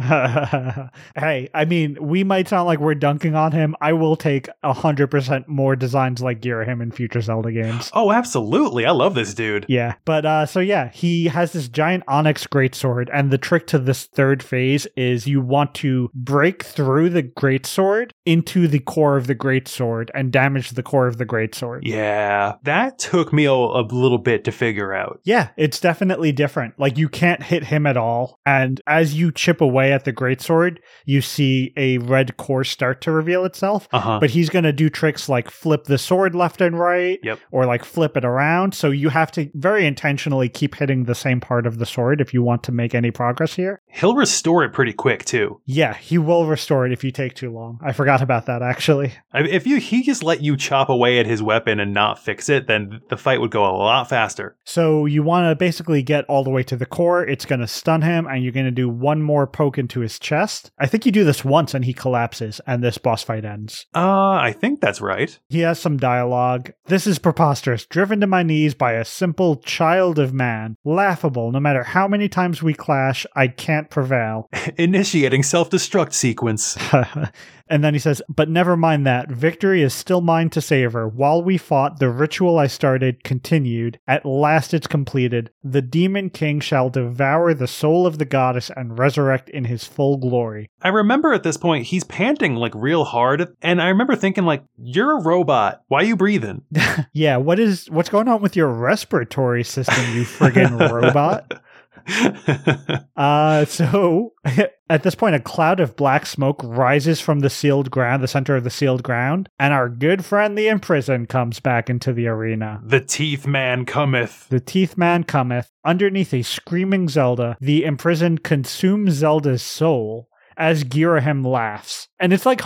hey, 1.16 1.48
I 1.54 1.64
mean, 1.64 1.96
we 2.00 2.24
might 2.24 2.48
sound 2.48 2.66
like 2.66 2.80
we're 2.80 2.94
dunking 2.94 3.34
on 3.34 3.52
him. 3.52 3.74
I 3.80 3.92
will 3.92 4.16
take 4.16 4.48
100% 4.64 5.48
more 5.48 5.76
designs 5.76 6.20
like 6.20 6.40
Girahim 6.40 6.82
in 6.82 6.92
future 6.92 7.20
Zelda 7.20 7.52
games. 7.52 7.90
Oh, 7.98 8.12
absolutely. 8.12 8.86
I 8.86 8.92
love 8.92 9.16
this 9.16 9.34
dude. 9.34 9.66
Yeah, 9.68 9.94
but 10.04 10.24
uh 10.24 10.46
so 10.46 10.60
yeah, 10.60 10.88
he 10.90 11.26
has 11.26 11.52
this 11.52 11.68
giant 11.68 12.04
onyx 12.06 12.46
greatsword 12.46 13.08
and 13.12 13.32
the 13.32 13.38
trick 13.38 13.66
to 13.68 13.78
this 13.78 14.04
third 14.06 14.40
phase 14.40 14.86
is 14.96 15.26
you 15.26 15.40
want 15.40 15.74
to 15.76 16.10
break 16.14 16.62
through 16.62 17.10
the 17.10 17.24
greatsword 17.24 18.12
into 18.24 18.68
the 18.68 18.77
core 18.80 19.16
of 19.16 19.26
the 19.26 19.34
great 19.34 19.68
sword 19.68 20.10
and 20.14 20.32
damage 20.32 20.70
the 20.70 20.82
core 20.82 21.06
of 21.06 21.18
the 21.18 21.24
great 21.24 21.54
sword. 21.54 21.86
Yeah, 21.86 22.54
that 22.64 22.98
took 22.98 23.32
me 23.32 23.44
a, 23.44 23.52
a 23.52 23.82
little 23.82 24.18
bit 24.18 24.44
to 24.44 24.52
figure 24.52 24.92
out. 24.94 25.20
Yeah, 25.24 25.48
it's 25.56 25.80
definitely 25.80 26.32
different. 26.32 26.78
Like 26.78 26.98
you 26.98 27.08
can't 27.08 27.42
hit 27.42 27.64
him 27.64 27.86
at 27.86 27.96
all, 27.96 28.38
and 28.46 28.80
as 28.86 29.14
you 29.14 29.32
chip 29.32 29.60
away 29.60 29.92
at 29.92 30.04
the 30.04 30.12
great 30.12 30.40
sword, 30.40 30.80
you 31.04 31.20
see 31.20 31.72
a 31.76 31.98
red 31.98 32.36
core 32.36 32.64
start 32.64 33.00
to 33.02 33.12
reveal 33.12 33.44
itself. 33.44 33.88
Uh 33.92 34.00
huh. 34.00 34.18
But 34.20 34.30
he's 34.30 34.48
going 34.50 34.64
to 34.64 34.72
do 34.72 34.88
tricks 34.90 35.28
like 35.28 35.50
flip 35.50 35.84
the 35.84 35.98
sword 35.98 36.34
left 36.34 36.60
and 36.60 36.78
right, 36.78 37.18
Yep. 37.22 37.38
or 37.50 37.66
like 37.66 37.84
flip 37.84 38.16
it 38.16 38.24
around. 38.24 38.74
So 38.74 38.90
you 38.90 39.08
have 39.10 39.30
to 39.32 39.50
very 39.54 39.86
intentionally 39.86 40.48
keep 40.48 40.74
hitting 40.74 41.04
the 41.04 41.14
same 41.14 41.40
part 41.40 41.66
of 41.66 41.78
the 41.78 41.86
sword 41.86 42.20
if 42.20 42.32
you 42.34 42.42
want 42.42 42.62
to 42.64 42.72
make 42.72 42.94
any 42.94 43.10
progress 43.10 43.54
here. 43.54 43.80
He'll 43.88 44.14
restore 44.14 44.64
it 44.64 44.72
pretty 44.72 44.92
quick, 44.92 45.24
too. 45.24 45.60
Yeah, 45.64 45.94
he 45.94 46.18
will 46.18 46.46
restore 46.46 46.86
it 46.86 46.92
if 46.92 47.02
you 47.04 47.10
take 47.10 47.34
too 47.34 47.50
long. 47.52 47.78
I 47.82 47.92
forgot 47.92 48.22
about 48.22 48.46
that 48.46 48.62
actually. 48.68 49.12
I 49.32 49.42
mean, 49.42 49.52
if 49.52 49.66
you 49.66 49.76
he 49.78 50.02
just 50.02 50.22
let 50.22 50.42
you 50.42 50.56
chop 50.56 50.88
away 50.88 51.18
at 51.18 51.26
his 51.26 51.42
weapon 51.42 51.80
and 51.80 51.92
not 51.94 52.18
fix 52.18 52.48
it, 52.48 52.66
then 52.66 53.00
the 53.08 53.16
fight 53.16 53.40
would 53.40 53.50
go 53.50 53.64
a 53.64 53.72
lot 53.76 54.08
faster. 54.08 54.56
So 54.64 55.06
you 55.06 55.22
want 55.22 55.50
to 55.50 55.56
basically 55.56 56.02
get 56.02 56.24
all 56.26 56.44
the 56.44 56.50
way 56.50 56.62
to 56.64 56.76
the 56.76 56.86
core. 56.86 57.24
It's 57.24 57.44
going 57.46 57.60
to 57.60 57.66
stun 57.66 58.02
him, 58.02 58.26
and 58.26 58.42
you're 58.42 58.52
going 58.52 58.66
to 58.66 58.70
do 58.70 58.88
one 58.88 59.22
more 59.22 59.46
poke 59.46 59.78
into 59.78 60.00
his 60.00 60.18
chest. 60.18 60.70
I 60.78 60.86
think 60.86 61.06
you 61.06 61.12
do 61.12 61.24
this 61.24 61.44
once, 61.44 61.74
and 61.74 61.84
he 61.84 61.92
collapses, 61.92 62.60
and 62.66 62.82
this 62.82 62.98
boss 62.98 63.22
fight 63.22 63.44
ends. 63.44 63.86
Uh, 63.94 64.32
I 64.32 64.54
think 64.58 64.80
that's 64.80 65.00
right. 65.00 65.38
He 65.48 65.60
has 65.60 65.78
some 65.78 65.96
dialogue. 65.96 66.72
This 66.86 67.06
is 67.06 67.18
preposterous, 67.18 67.86
driven 67.86 68.20
to 68.20 68.26
my 68.26 68.42
knees 68.42 68.74
by 68.74 68.92
a 68.92 69.04
simple 69.04 69.56
child 69.56 70.18
of 70.18 70.32
man. 70.32 70.76
Laughable, 70.84 71.52
no 71.52 71.60
matter 71.60 71.82
how 71.82 72.08
many 72.08 72.28
times 72.28 72.62
we 72.62 72.74
clash, 72.74 73.26
I 73.34 73.48
can't 73.48 73.90
prevail. 73.90 74.48
Initiating 74.76 75.42
self 75.42 75.70
destruct 75.70 76.12
sequence. 76.12 76.76
and 77.70 77.84
then 77.84 77.94
he 77.94 78.00
says, 78.00 78.22
But 78.28 78.48
never 78.48 78.76
mind 78.76 79.06
that. 79.06 79.30
Victory 79.30 79.82
is 79.82 79.94
still 79.94 80.20
mine 80.20 80.50
to 80.50 80.60
savor. 80.60 81.08
While 81.08 81.42
we 81.42 81.58
fought, 81.58 81.98
the 81.98 82.10
ritual 82.10 82.58
I 82.58 82.66
started 82.66 83.24
continued. 83.24 83.98
At 84.06 84.24
last 84.24 84.74
it's 84.74 84.86
completed. 84.86 85.50
The 85.62 85.82
demon 85.82 86.30
king 86.30 86.60
shall 86.60 86.90
devour 86.90 87.54
the 87.54 87.66
soul 87.66 88.06
of 88.06 88.18
the 88.18 88.24
goddess 88.24 88.70
and 88.76 88.98
resurrect 88.98 89.48
in 89.50 89.64
his 89.64 89.84
full 89.84 90.16
glory. 90.16 90.70
I 90.82 90.88
remember 90.88 91.32
at 91.32 91.42
this 91.42 91.56
point 91.56 91.86
he's 91.86 92.04
panting 92.04 92.56
like 92.56 92.74
real 92.74 93.04
hard, 93.04 93.54
and 93.62 93.82
I 93.82 93.88
remember 93.88 94.16
thinking 94.16 94.44
like, 94.44 94.64
"You're 94.76 95.18
a 95.18 95.22
robot. 95.22 95.82
Why 95.88 96.00
are 96.02 96.06
you 96.06 96.16
breathing?" 96.16 96.62
yeah, 97.12 97.36
what 97.36 97.58
is 97.58 97.90
what's 97.90 98.08
going 98.08 98.28
on 98.28 98.40
with 98.40 98.56
your 98.56 98.68
respiratory 98.68 99.64
system, 99.64 100.14
you 100.14 100.22
friggin' 100.22 100.90
robot? 101.02 101.62
Uh, 103.18 103.64
so 103.64 104.32
at 104.88 105.02
this 105.02 105.16
point, 105.16 105.34
a 105.34 105.40
cloud 105.40 105.80
of 105.80 105.96
black 105.96 106.24
smoke 106.24 106.60
rises 106.62 107.20
from 107.20 107.40
the 107.40 107.50
sealed 107.50 107.90
ground, 107.90 108.22
the 108.22 108.28
center 108.28 108.54
of 108.54 108.62
the 108.62 108.70
sealed 108.70 109.02
ground, 109.02 109.48
and 109.58 109.74
our 109.74 109.88
good 109.88 110.24
friend 110.24 110.56
the 110.56 110.68
imprisoned 110.68 111.28
comes 111.28 111.58
back 111.58 111.90
into 111.90 112.12
the 112.12 112.28
arena. 112.28 112.80
the 112.84 113.00
teeth 113.00 113.44
man 113.44 113.84
cometh. 113.84 114.46
The 114.50 114.60
teeth 114.60 114.96
man 114.96 115.24
cometh. 115.24 115.68
Underneath 115.84 116.32
a 116.32 116.42
screaming 116.42 117.08
Zelda, 117.08 117.56
the 117.60 117.84
imprisoned 117.84 118.44
consumes 118.44 119.14
Zelda's 119.14 119.62
soul 119.62 120.28
as 120.56 120.84
Girahim 120.84 121.44
laughs. 121.44 122.08
And 122.20 122.32
it's 122.32 122.46
like 122.46 122.62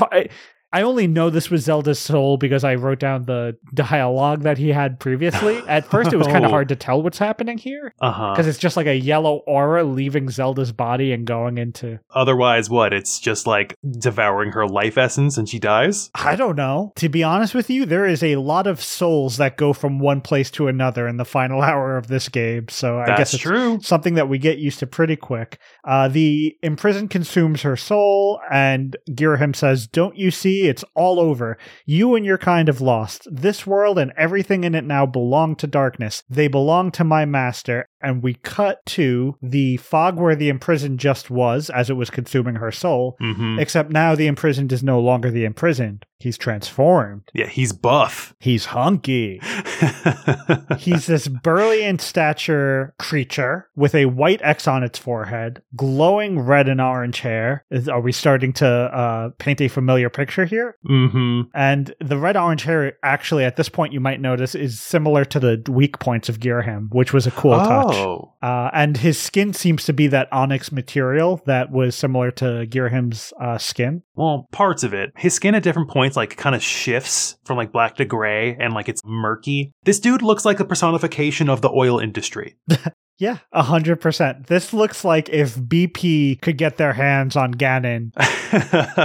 I, 0.72 0.82
only 0.82 1.06
know 1.06 1.30
this 1.30 1.50
was 1.50 1.62
Zelda's 1.64 1.98
soul 1.98 2.36
because 2.36 2.64
I 2.64 2.74
wrote 2.76 2.98
down 2.98 3.24
the 3.24 3.56
dialogue 3.74 4.42
that 4.42 4.58
he 4.58 4.68
had 4.70 4.98
previously. 5.00 5.58
At 5.68 5.84
first, 5.86 6.12
it 6.12 6.16
was 6.16 6.26
kind 6.26 6.38
Oh. 6.42 6.46
of 6.46 6.50
hard 6.50 6.68
to 6.70 6.76
tell 6.76 7.02
what's 7.02 7.18
happening 7.18 7.58
here 7.58 7.94
Uh 8.00 8.10
huh. 8.10 8.32
because 8.32 8.46
it's 8.46 8.58
just 8.58 8.76
like 8.76 8.86
a 8.86 8.96
yellow 8.96 9.42
aura 9.46 9.84
leaving 9.84 10.28
Zelda's 10.30 10.72
body 10.72 11.12
and 11.12 11.26
going 11.26 11.58
into. 11.58 11.98
Otherwise, 12.14 12.68
what? 12.70 12.92
It's 12.92 13.20
just 13.20 13.46
like 13.46 13.76
devouring 13.98 14.52
her 14.52 14.66
life 14.66 14.98
essence, 14.98 15.36
and 15.38 15.48
she 15.48 15.58
dies. 15.58 16.10
I 16.14 16.36
don't 16.36 16.56
know. 16.56 16.92
To 16.96 17.08
be 17.08 17.22
honest 17.22 17.54
with 17.54 17.70
you, 17.70 17.84
there 17.86 18.06
is 18.06 18.22
a 18.22 18.36
lot 18.36 18.66
of 18.66 18.82
souls 18.82 19.36
that 19.36 19.56
go 19.56 19.72
from 19.72 19.98
one 19.98 20.20
place 20.20 20.50
to 20.52 20.68
another 20.68 21.06
in 21.06 21.16
the 21.16 21.24
final 21.24 21.62
hour 21.62 21.96
of 21.96 22.08
this 22.08 22.28
game. 22.28 22.68
So 22.68 22.98
I 22.98 23.06
That's 23.06 23.18
guess 23.18 23.34
it's 23.34 23.42
true. 23.42 23.78
something 23.82 24.14
that 24.14 24.28
we 24.28 24.38
get 24.38 24.58
used 24.58 24.78
to 24.80 24.86
pretty 24.86 25.16
quick. 25.16 25.58
Uh, 25.84 26.08
the 26.08 26.56
imprisoned 26.62 27.10
consumes 27.10 27.62
her 27.62 27.76
soul, 27.76 28.40
and 28.50 28.96
Girahim 29.10 29.54
says, 29.54 29.86
Don't 29.86 30.16
you 30.16 30.30
see? 30.30 30.61
It's 30.68 30.84
all 30.94 31.18
over. 31.18 31.58
You 31.86 32.14
and 32.14 32.24
your 32.24 32.38
kind 32.38 32.68
have 32.68 32.80
lost. 32.80 33.26
This 33.30 33.66
world 33.66 33.98
and 33.98 34.12
everything 34.16 34.64
in 34.64 34.74
it 34.74 34.84
now 34.84 35.06
belong 35.06 35.56
to 35.56 35.66
darkness. 35.66 36.22
They 36.28 36.48
belong 36.48 36.90
to 36.92 37.04
my 37.04 37.24
master, 37.24 37.88
and 38.02 38.22
we 38.22 38.34
cut 38.34 38.84
to 38.86 39.36
the 39.42 39.76
fog 39.78 40.18
where 40.18 40.36
the 40.36 40.48
imprisoned 40.48 40.98
just 41.00 41.30
was 41.30 41.70
as 41.70 41.90
it 41.90 41.94
was 41.94 42.10
consuming 42.10 42.56
her 42.56 42.72
soul. 42.72 43.16
hmm 43.20 43.58
Except 43.58 43.90
now 43.90 44.14
the 44.14 44.26
imprisoned 44.26 44.72
is 44.72 44.82
no 44.82 45.00
longer 45.00 45.30
the 45.30 45.44
imprisoned. 45.44 46.04
He's 46.18 46.38
transformed. 46.38 47.22
Yeah, 47.34 47.46
he's 47.48 47.72
buff. 47.72 48.32
He's 48.38 48.66
hunky. 48.66 49.40
He's 50.78 51.06
this 51.06 51.26
burly 51.28 51.82
in 51.82 51.98
stature 51.98 52.94
creature 52.98 53.68
with 53.76 53.94
a 53.94 54.06
white 54.06 54.40
X 54.42 54.68
on 54.68 54.82
its 54.82 54.98
forehead, 54.98 55.62
glowing 55.76 56.38
red 56.40 56.68
and 56.68 56.80
orange 56.80 57.20
hair. 57.20 57.64
Is, 57.70 57.88
are 57.88 58.00
we 58.00 58.12
starting 58.12 58.52
to 58.54 58.66
uh, 58.68 59.30
paint 59.38 59.60
a 59.60 59.68
familiar 59.68 60.08
picture 60.10 60.44
here? 60.44 60.76
hmm 60.86 61.42
And 61.54 61.94
the 62.00 62.18
red 62.18 62.36
orange 62.36 62.62
hair, 62.62 62.96
actually, 63.02 63.44
at 63.44 63.56
this 63.56 63.68
point, 63.68 63.92
you 63.92 64.00
might 64.00 64.20
notice, 64.20 64.54
is 64.54 64.80
similar 64.80 65.24
to 65.26 65.40
the 65.40 65.62
weak 65.68 65.98
points 65.98 66.28
of 66.28 66.38
Girahim, 66.38 66.88
which 66.92 67.12
was 67.12 67.26
a 67.26 67.30
cool 67.32 67.58
touch. 67.58 67.91
Oh. 67.92 68.32
Uh, 68.42 68.70
and 68.72 68.96
his 68.96 69.18
skin 69.18 69.52
seems 69.52 69.84
to 69.84 69.92
be 69.92 70.06
that 70.08 70.32
onyx 70.32 70.72
material 70.72 71.40
that 71.46 71.70
was 71.70 71.94
similar 71.94 72.30
to 72.32 72.66
Girahim's 72.66 73.32
uh, 73.40 73.58
skin. 73.58 74.02
Well, 74.14 74.48
parts 74.52 74.82
of 74.82 74.94
it. 74.94 75.12
His 75.16 75.34
skin 75.34 75.54
at 75.54 75.62
different 75.62 75.90
points 75.90 76.16
like 76.16 76.36
kind 76.36 76.54
of 76.54 76.62
shifts 76.62 77.36
from 77.44 77.56
like 77.56 77.72
black 77.72 77.96
to 77.96 78.04
gray 78.04 78.56
and 78.58 78.74
like 78.74 78.88
it's 78.88 79.02
murky. 79.04 79.72
This 79.84 80.00
dude 80.00 80.22
looks 80.22 80.44
like 80.44 80.60
a 80.60 80.64
personification 80.64 81.48
of 81.48 81.60
the 81.60 81.70
oil 81.70 81.98
industry. 81.98 82.56
Yeah, 83.18 83.38
a 83.52 83.62
hundred 83.62 84.00
percent. 84.00 84.46
This 84.46 84.72
looks 84.72 85.04
like 85.04 85.28
if 85.28 85.54
BP 85.56 86.40
could 86.40 86.58
get 86.58 86.76
their 86.76 86.92
hands 86.92 87.36
on 87.36 87.54
Ganon, 87.54 88.12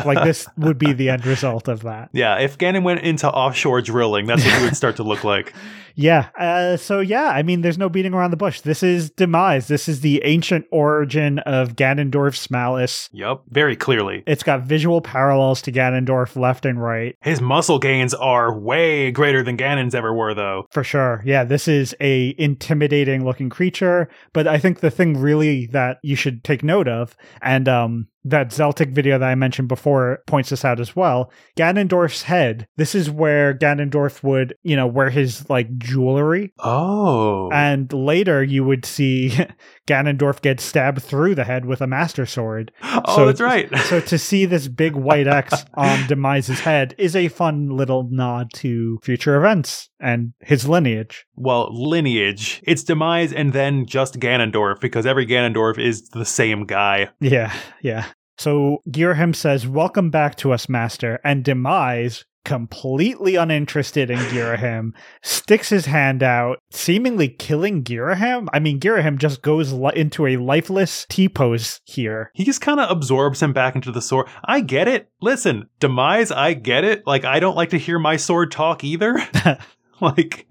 like 0.06 0.24
this 0.24 0.48
would 0.58 0.78
be 0.78 0.94
the 0.94 1.10
end 1.10 1.26
result 1.26 1.68
of 1.68 1.84
that. 1.84 2.10
Yeah, 2.14 2.40
if 2.40 2.58
Ganon 2.58 2.84
went 2.84 3.02
into 3.02 3.30
offshore 3.30 3.82
drilling, 3.82 4.26
that's 4.26 4.44
what 4.44 4.62
it 4.62 4.64
would 4.64 4.78
start 4.78 4.96
to 4.98 5.04
look 5.04 5.24
like. 5.24 5.54
Yeah. 6.00 6.30
Uh, 6.38 6.78
so 6.78 7.00
yeah, 7.00 7.30
I 7.30 7.42
mean, 7.42 7.62
there's 7.62 7.80
no 7.80 7.90
beating 7.90 8.14
around 8.14 8.30
the 8.30 8.38
bush. 8.38 8.62
This 8.62 8.84
is 8.84 9.10
demise. 9.10 9.68
This 9.68 9.90
is 9.90 10.02
the 10.02 10.22
ancient 10.24 10.66
origin 10.72 11.40
of 11.40 11.76
Ganondorf's 11.76 12.52
malice. 12.52 13.10
Yep, 13.14 13.42
very 13.50 13.76
clearly. 13.76 14.24
It's 14.28 14.44
got 14.44 14.62
visual 14.62 15.02
parallels 15.02 15.60
to 15.64 15.72
Ganondorf 15.72 16.36
left 16.36 16.68
and 16.68 16.80
right. 16.80 17.18
His 17.22 17.42
muscle 17.42 17.80
gains 17.80 18.14
are 18.14 18.56
way 18.56 19.10
greater 19.10 19.42
than 19.42 19.58
Ganon's 19.58 19.96
ever 19.96 20.14
were, 20.14 20.36
though. 20.36 20.68
For 20.70 20.84
sure. 20.84 21.24
Yeah, 21.26 21.44
this 21.44 21.68
is 21.68 21.96
a 22.00 22.36
intimidating 22.38 23.26
looking 23.26 23.50
creature, 23.50 23.97
but 24.34 24.48
I 24.48 24.58
think 24.58 24.80
the 24.80 24.92
thing 24.92 25.18
really 25.18 25.68
that 25.68 25.98
you 26.04 26.16
should 26.16 26.44
take 26.44 26.64
note 26.64 26.88
of 26.88 27.16
and 27.42 27.68
um 27.68 28.08
that 28.30 28.50
Zeltik 28.50 28.92
video 28.94 29.18
that 29.18 29.30
I 29.30 29.36
mentioned 29.36 29.68
before 29.68 30.20
points 30.28 30.50
this 30.50 30.66
out 30.66 30.80
as 30.80 30.96
well. 30.96 31.32
Ganondorf's 31.58 32.24
head. 32.24 32.68
This 32.78 32.96
is 32.96 33.10
where 33.10 33.54
Ganondorf 33.54 34.24
would, 34.24 34.56
you 34.64 34.76
know, 34.76 34.88
wear 34.88 35.10
his 35.10 35.50
like 35.50 35.78
jewelry. 35.78 36.54
Oh. 36.60 37.50
And 37.52 37.92
later 37.94 38.44
you 38.44 38.64
would 38.64 38.86
see 38.86 39.38
Ganondorf 39.88 40.42
get 40.42 40.60
stabbed 40.60 41.02
through 41.02 41.36
the 41.36 41.44
head 41.44 41.66
with 41.66 41.82
a 41.82 41.88
master 41.88 42.26
sword. 42.26 42.72
oh, 42.84 43.16
so- 43.16 43.26
that's 43.26 43.42
right. 43.42 43.70
So 43.86 44.00
to 44.02 44.18
see 44.18 44.46
this 44.46 44.68
big 44.68 44.96
white 44.96 45.28
X 45.28 45.66
on 45.76 46.00
Demise's 46.08 46.60
head 46.60 46.96
is 46.98 47.16
a 47.16 47.28
fun 47.30 47.70
little 47.70 48.08
nod 48.12 48.52
to 48.56 49.00
future 49.04 49.36
events 49.38 49.90
and 50.00 50.34
his 50.42 50.68
lineage. 50.68 51.26
well, 51.36 51.70
lineage. 51.72 52.62
It's 52.64 52.84
Demise 52.84 53.34
and 53.34 53.54
then 53.54 53.86
just 53.86 54.20
Ganondorf 54.20 54.80
because 54.80 55.06
every 55.06 55.26
Ganondorf 55.26 55.80
is 55.80 56.10
the 56.10 56.26
same 56.26 56.66
guy. 56.66 57.10
Yeah, 57.20 57.54
yeah. 57.82 58.06
So 58.38 58.82
Girahim 58.90 59.36
says, 59.36 59.68
Welcome 59.68 60.10
back 60.10 60.36
to 60.38 60.52
us, 60.54 60.70
Master. 60.70 61.20
And 61.24 61.44
Demise, 61.44 62.26
completely 62.46 63.36
uninterested 63.36 64.10
in 64.10 64.20
Girahim, 64.20 64.92
sticks 65.22 65.70
his 65.70 65.86
hand 65.86 66.24
out, 66.24 66.60
seemingly 66.72 67.28
killing 67.28 67.84
Girahim. 67.84 68.48
I 68.54 68.60
mean, 68.60 68.80
Girahim 68.80 69.18
just 69.18 69.42
goes 69.42 69.74
li- 69.74 69.92
into 69.96 70.26
a 70.26 70.38
lifeless 70.38 71.06
T 71.10 71.28
pose 71.28 71.82
here. 71.84 72.32
He 72.34 72.46
just 72.46 72.62
kind 72.62 72.80
of 72.80 72.90
absorbs 72.90 73.42
him 73.42 73.54
back 73.54 73.76
into 73.76 73.92
the 73.92 74.02
sword. 74.02 74.28
I 74.46 74.62
get 74.62 74.88
it. 74.88 75.10
Listen, 75.22 75.70
Demise, 75.80 76.32
I 76.32 76.54
get 76.54 76.86
it. 76.86 77.06
Like, 77.06 77.26
I 77.26 77.40
don't 77.40 77.58
like 77.58 77.72
to 77.72 77.78
hear 77.78 78.00
my 78.00 78.16
sword 78.16 78.52
talk 78.52 78.84
either. 78.84 79.20
like, 80.02 80.47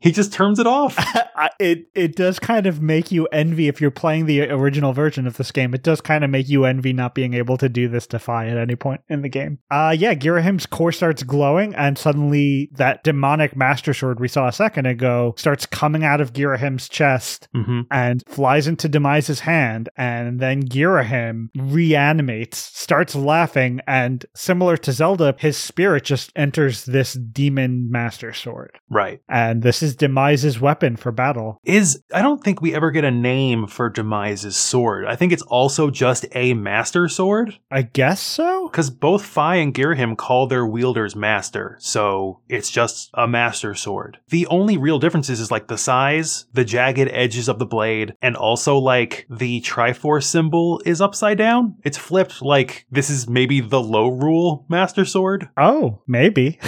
he 0.00 0.12
just 0.12 0.32
turns 0.32 0.58
it 0.58 0.66
off. 0.66 0.96
It 1.58 1.88
it 1.94 2.16
does 2.16 2.38
kind 2.38 2.66
of 2.66 2.80
make 2.80 3.12
you 3.12 3.26
envy 3.26 3.68
if 3.68 3.80
you're 3.80 3.90
playing 3.90 4.26
the 4.26 4.48
original 4.50 4.92
version 4.92 5.26
of 5.26 5.36
this 5.36 5.50
game. 5.52 5.74
It 5.74 5.82
does 5.82 6.00
kind 6.00 6.24
of 6.24 6.30
make 6.30 6.48
you 6.48 6.64
envy 6.64 6.92
not 6.92 7.14
being 7.14 7.34
able 7.34 7.56
to 7.58 7.68
do 7.68 7.86
this 7.86 8.06
defy 8.06 8.48
at 8.48 8.56
any 8.56 8.76
point 8.76 9.02
in 9.08 9.22
the 9.22 9.28
game. 9.28 9.58
Uh 9.70 9.94
yeah, 9.96 10.14
Girahim's 10.14 10.66
core 10.66 10.92
starts 10.92 11.22
glowing, 11.22 11.74
and 11.74 11.98
suddenly 11.98 12.70
that 12.72 13.04
demonic 13.04 13.56
master 13.56 13.92
sword 13.94 14.20
we 14.20 14.28
saw 14.28 14.48
a 14.48 14.52
second 14.52 14.86
ago 14.86 15.34
starts 15.36 15.66
coming 15.66 16.04
out 16.04 16.20
of 16.20 16.32
Girahim's 16.32 16.88
chest 16.88 17.48
hmm 17.52 17.82
and 17.90 18.22
flies 18.26 18.66
into 18.66 18.88
Demise's 18.88 19.40
hand, 19.40 19.88
and 19.96 20.40
then 20.40 20.62
Girahim 20.62 21.48
reanimates, 21.56 22.58
starts 22.58 23.14
laughing, 23.14 23.80
and 23.86 24.24
similar 24.34 24.76
to 24.78 24.92
Zelda, 24.92 25.34
his 25.38 25.56
spirit 25.56 26.04
just 26.04 26.32
enters 26.36 26.84
this 26.84 27.14
demon 27.14 27.90
master 27.90 28.32
sword. 28.32 28.78
Right. 28.88 29.20
And 29.28 29.53
this 29.62 29.82
is 29.82 29.96
Demise's 29.96 30.60
weapon 30.60 30.96
for 30.96 31.12
battle. 31.12 31.58
Is 31.64 32.02
I 32.12 32.22
don't 32.22 32.42
think 32.42 32.60
we 32.60 32.74
ever 32.74 32.90
get 32.90 33.04
a 33.04 33.10
name 33.10 33.66
for 33.66 33.90
Demise's 33.90 34.56
sword. 34.56 35.06
I 35.06 35.16
think 35.16 35.32
it's 35.32 35.42
also 35.42 35.90
just 35.90 36.26
a 36.32 36.54
master 36.54 37.08
sword. 37.08 37.58
I 37.70 37.82
guess 37.82 38.20
so. 38.20 38.68
Because 38.68 38.90
both 38.90 39.24
Fi 39.24 39.56
and 39.56 39.74
Girahim 39.74 40.16
call 40.16 40.46
their 40.46 40.66
wielders 40.66 41.14
master, 41.14 41.76
so 41.80 42.40
it's 42.48 42.70
just 42.70 43.10
a 43.14 43.28
master 43.28 43.74
sword. 43.74 44.18
The 44.28 44.46
only 44.46 44.76
real 44.76 44.98
differences 44.98 45.40
is 45.40 45.50
like 45.50 45.68
the 45.68 45.78
size, 45.78 46.46
the 46.52 46.64
jagged 46.64 47.08
edges 47.10 47.48
of 47.48 47.58
the 47.58 47.66
blade, 47.66 48.14
and 48.22 48.36
also 48.36 48.78
like 48.78 49.26
the 49.28 49.60
Triforce 49.60 50.24
symbol 50.24 50.80
is 50.84 51.00
upside 51.00 51.38
down. 51.38 51.76
It's 51.84 51.98
flipped 51.98 52.42
like 52.42 52.86
this 52.90 53.10
is 53.10 53.28
maybe 53.28 53.60
the 53.60 53.80
Lorule 53.80 54.64
master 54.68 55.04
sword. 55.04 55.48
Oh, 55.56 56.02
maybe. 56.06 56.58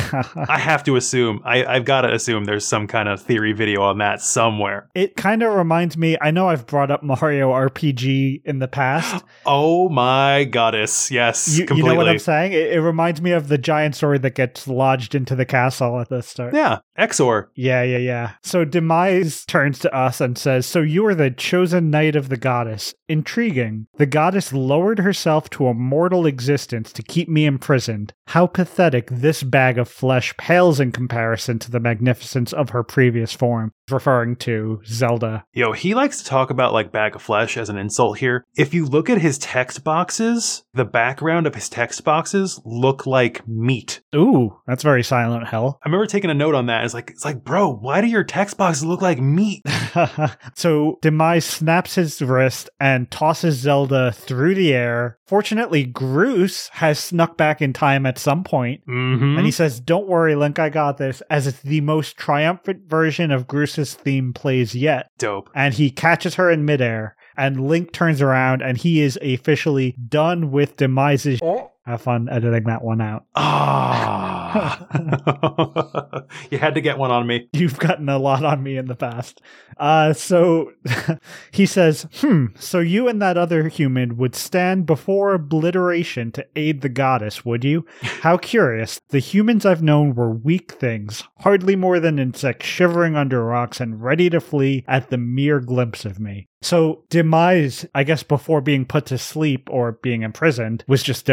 I 0.49 0.59
have 0.59 0.85
to 0.85 0.97
assume, 0.97 1.41
I, 1.45 1.65
I've 1.65 1.85
got 1.85 2.03
to 2.03 2.13
assume 2.13 2.45
there's 2.45 2.67
some 2.67 2.76
kind 2.87 3.09
of 3.09 3.23
theory 3.23 3.53
video 3.53 3.83
on 3.83 3.99
that 3.99 4.21
somewhere. 4.21 4.89
it 4.95 5.15
kind 5.17 5.43
of 5.43 5.55
reminds 5.55 5.97
me. 5.97 6.17
I 6.21 6.31
know 6.33 6.49
I've 6.49 6.67
brought 6.67 6.91
up 6.91 7.03
Mario 7.05 7.51
RPG 7.53 8.43
in 8.45 8.59
the 8.59 8.69
past. 8.69 9.25
Oh 9.49 9.89
my 9.89 10.43
goddess. 10.43 11.09
Yes, 11.13 11.57
You, 11.57 11.67
you 11.77 11.85
know 11.85 11.95
what 11.95 12.09
I'm 12.09 12.19
saying? 12.19 12.53
It, 12.53 12.73
it 12.73 12.81
reminds 12.81 13.23
me 13.23 13.31
of 13.31 13.47
the 13.47 13.59
giant 13.59 13.95
sword 13.95 14.23
that 14.23 14.35
gets 14.35 14.67
lodged 14.67 15.15
into 15.15 15.37
the 15.37 15.45
castle 15.45 16.01
at 16.01 16.09
the 16.09 16.21
start. 16.21 16.53
yeah, 16.53 16.79
Exor. 16.99 17.47
Yeah, 17.55 17.85
yeah, 17.85 17.99
yeah. 17.99 18.33
So 18.43 18.65
Demise 18.65 19.45
turns 19.45 19.79
to 19.81 19.95
us 19.95 20.21
and 20.21 20.37
says, 20.37 20.67
So 20.67 20.81
you 20.81 21.07
are 21.07 21.15
the 21.15 21.31
chosen 21.31 21.91
knight 21.91 22.17
of 22.17 22.29
the 22.29 22.37
goddess. 22.37 22.93
Intriguing. 23.09 23.87
The 23.99 24.07
goddess 24.07 24.53
lowered 24.53 24.99
herself 24.99 25.49
to 25.51 25.69
a 25.69 25.75
mortal 25.75 26.27
existence 26.27 26.93
to 26.95 27.03
keep 27.05 27.29
me 27.29 27.47
imprisoned. 27.47 28.13
How 28.29 28.47
pathetic 28.49 29.09
this 29.11 29.45
bag 29.45 29.79
of 29.79 29.89
flesh 29.89 30.37
pales 30.37 30.81
in 30.81 30.91
comparison 30.91 31.59
to 31.61 31.71
the 31.71 31.79
magnificence 31.81 32.53
of 32.57 32.71
her 32.71 32.83
previous 32.83 33.33
form. 33.33 33.73
Referring 33.91 34.35
to 34.37 34.81
Zelda. 34.85 35.45
Yo, 35.53 35.71
he 35.71 35.95
likes 35.95 36.19
to 36.19 36.25
talk 36.25 36.51
about 36.51 36.73
like 36.73 36.91
bag 36.91 37.15
of 37.15 37.23
flesh 37.23 37.57
as 37.57 37.69
an 37.69 37.79
insult 37.79 38.19
here. 38.19 38.45
If 38.57 38.75
you 38.75 38.85
look 38.85 39.09
at 39.09 39.21
his 39.21 39.39
text 39.39 39.85
boxes, 39.85 40.65
the 40.75 40.85
background 40.85 41.47
of 41.47 41.55
his 41.55 41.69
text 41.69 42.03
boxes 42.03 42.61
look 42.65 43.07
like 43.07 43.47
meat. 43.47 44.01
Ooh, 44.13 44.59
that's 44.67 44.83
very 44.83 45.05
Silent 45.05 45.47
Hill. 45.49 45.79
I 45.85 45.89
remember 45.89 46.07
taking 46.07 46.31
a 46.31 46.35
note 46.35 46.57
on 46.57 46.67
that. 46.67 46.85
It's 46.85 46.95
like, 46.95 47.11
it's 47.11 47.25
like, 47.25 47.45
bro, 47.45 47.73
why 47.77 48.01
do 48.01 48.09
your 48.09 48.25
text 48.25 48.57
boxes 48.57 48.85
look 48.85 49.03
like 49.03 49.21
meat? 49.21 49.63
so 50.57 50.99
Demise 51.01 51.45
snaps 51.45 51.95
his 51.95 52.21
wrist 52.21 52.69
and 52.81 53.09
tosses 53.11 53.55
Zelda 53.57 54.11
through 54.11 54.57
the 54.57 54.75
air. 54.75 55.19
Fortunately, 55.29 55.85
Groose 55.87 56.69
has 56.71 56.99
snuck 56.99 57.37
back 57.37 57.61
in 57.63 57.73
time 57.73 58.05
at 58.07 58.19
some 58.19 58.43
point, 58.45 58.81
Mm-hmm. 58.87 59.37
and 59.37 59.45
he 59.47 59.51
says, 59.53 59.81
Don't 59.81 60.07
worry, 60.09 60.35
Link, 60.35 60.59
I 60.59 60.69
got 60.71 60.99
this, 60.99 61.21
as 61.31 61.47
it's 61.47 61.61
the 61.63 61.81
most 61.81 62.17
triumphant 62.17 62.89
version 62.89 63.31
of 63.31 63.47
Groose's 63.77 63.95
theme 63.95 64.33
plays 64.33 64.75
yet. 64.75 65.11
Dope. 65.19 65.51
And 65.55 65.75
he 65.75 65.91
catches 65.91 66.37
her 66.37 66.51
in 66.51 66.65
midair, 66.65 67.17
and 67.37 67.69
Link 67.69 67.93
turns 67.93 68.23
around, 68.23 68.63
and 68.63 68.79
he 68.79 69.01
is 69.01 69.19
officially 69.23 69.95
done 70.09 70.51
with 70.51 70.77
Demise's. 70.77 71.41
Oh. 71.43 71.73
Have 71.87 72.03
fun 72.03 72.29
editing 72.29 72.65
that 72.65 72.83
one 72.83 73.01
out. 73.01 73.27
Ah. 73.37 74.87
you 76.51 76.59
had 76.59 76.75
to 76.75 76.81
get 76.81 76.99
one 76.99 77.13
on 77.13 77.29
me. 77.29 77.49
You've 77.53 77.79
gotten 77.79 78.09
a 78.09 78.19
lot 78.19 78.45
on 78.45 78.61
me 78.61 78.77
in 78.77 78.87
the 78.87 78.97
past. 78.97 79.41
Uh, 79.79 80.13
so 80.13 80.73
he 81.53 81.65
says, 81.65 82.09
Hmm, 82.17 82.47
so 82.57 82.81
you 82.81 83.07
and 83.07 83.23
that 83.23 83.39
other 83.39 83.69
human 83.69 84.17
would 84.17 84.35
stand 84.35 84.85
before 84.87 85.33
obliteration 85.33 86.33
to 86.33 86.47
aid 86.57 86.81
the 86.81 86.89
goddess, 86.89 87.45
would 87.45 87.63
you? 87.63 87.87
How 88.03 88.37
curious. 88.47 89.01
The 89.11 89.21
humans 89.21 89.65
I've 89.65 89.83
known 89.83 90.17
were 90.17 90.31
weak 90.31 90.73
things, 90.73 91.23
hardly 91.41 91.77
more 91.77 92.01
than 92.01 92.19
insects 92.19 92.67
shivering 92.67 93.15
under 93.15 93.45
rocks 93.45 93.81
and 93.81 94.03
ready 94.03 94.29
to 94.31 94.41
flee 94.41 94.85
at 94.89 95.11
the 95.11 95.19
mere 95.19 95.61
glimpse 95.61 96.05
of 96.05 96.19
me. 96.19 96.49
So 96.63 97.05
Demise, 97.11 97.87
I 97.95 98.03
guess 98.03 98.23
before 98.23 98.61
being 98.61 98.87
put 98.87 99.07
to 99.07 99.19
sleep 99.19 99.69
or 99.71 99.93
being 100.03 100.23
imprisoned, 100.23 100.85
was 100.89 101.03
just 101.03 101.27